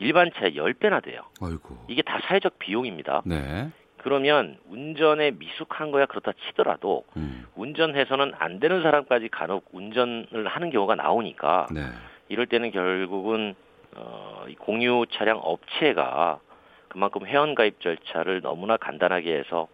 일반 0.01 0.31
차의 0.35 0.55
10배나 0.55 1.03
돼요. 1.03 1.21
아이고. 1.39 1.77
이게 1.87 2.01
다 2.01 2.19
사회적 2.23 2.57
비용입니다. 2.59 3.21
네. 3.25 3.69
그러면 3.97 4.57
운전에 4.67 5.31
미숙한 5.31 5.91
거야 5.91 6.07
그렇다 6.07 6.31
치더라도 6.33 7.05
음. 7.17 7.45
운전해서는 7.55 8.33
안 8.39 8.59
되는 8.59 8.81
사람까지 8.81 9.29
간혹 9.29 9.65
운전을 9.71 10.47
하는 10.47 10.71
경우가 10.71 10.95
나오니까 10.95 11.67
네. 11.71 11.81
이럴 12.27 12.47
때는 12.47 12.71
결국은 12.71 13.53
어, 13.95 14.45
이 14.49 14.55
공유 14.55 15.05
차량 15.11 15.39
업체가 15.43 16.39
그만큼 16.87 17.27
회원 17.27 17.53
가입 17.53 17.79
절차를 17.79 18.41
너무나 18.41 18.75
간단하게 18.77 19.37
해서 19.37 19.67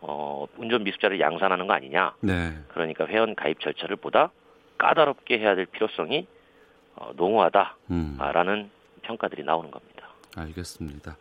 어, 0.00 0.46
운전 0.56 0.84
미숙자를 0.84 1.18
양산하는 1.18 1.66
거 1.66 1.72
아니냐. 1.72 2.14
네. 2.20 2.52
그러니까 2.68 3.06
회원 3.06 3.34
가입 3.34 3.58
절차를 3.58 3.96
보다 3.96 4.30
까다롭게 4.78 5.38
해야 5.38 5.56
될 5.56 5.66
필요성이 5.66 6.28
어, 6.94 7.10
농후하다라는 7.16 8.54
음. 8.54 8.70
평가들이 9.06 9.44
나오는 9.44 9.70
겁니다. 9.70 10.08
알겠습니다. 10.36 11.16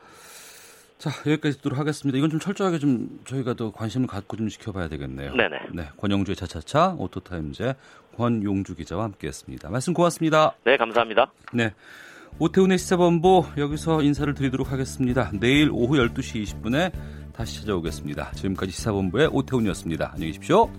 자, 0.98 1.10
여기까지 1.30 1.58
듣도록 1.58 1.78
하겠습니다. 1.78 2.18
이건 2.18 2.30
좀 2.30 2.40
철저하게 2.40 2.80
좀 2.80 3.20
저희가 3.26 3.56
더 3.56 3.72
관심을 3.72 4.08
갖고 4.08 4.38
좀 4.38 4.48
지켜봐야 4.48 4.88
되겠네요. 4.88 5.36
네네. 5.36 5.58
네, 5.74 5.90
권용주의 5.98 6.36
차차차 6.36 6.96
오토타임즈 6.98 7.74
권용주 8.16 8.76
기자와 8.76 9.04
함께했습니다. 9.04 9.70
말씀 9.70 9.94
고맙습니다. 9.94 10.56
네, 10.64 10.78
감사합니다. 10.78 11.32
네. 11.52 11.74
오태훈의 12.40 12.78
시사본부 12.78 13.46
여기서 13.58 14.02
인사를 14.02 14.34
드리도록 14.34 14.72
하겠습니다. 14.72 15.30
내일 15.40 15.70
오후 15.72 15.96
12시 15.98 16.44
20분에 16.44 16.92
다시 17.34 17.60
찾아오겠습니다. 17.60 18.32
지금까지 18.32 18.72
시사본부의 18.72 19.28
오태훈이었습니다. 19.32 20.12
안녕히 20.14 20.32
계십시오. 20.32 20.70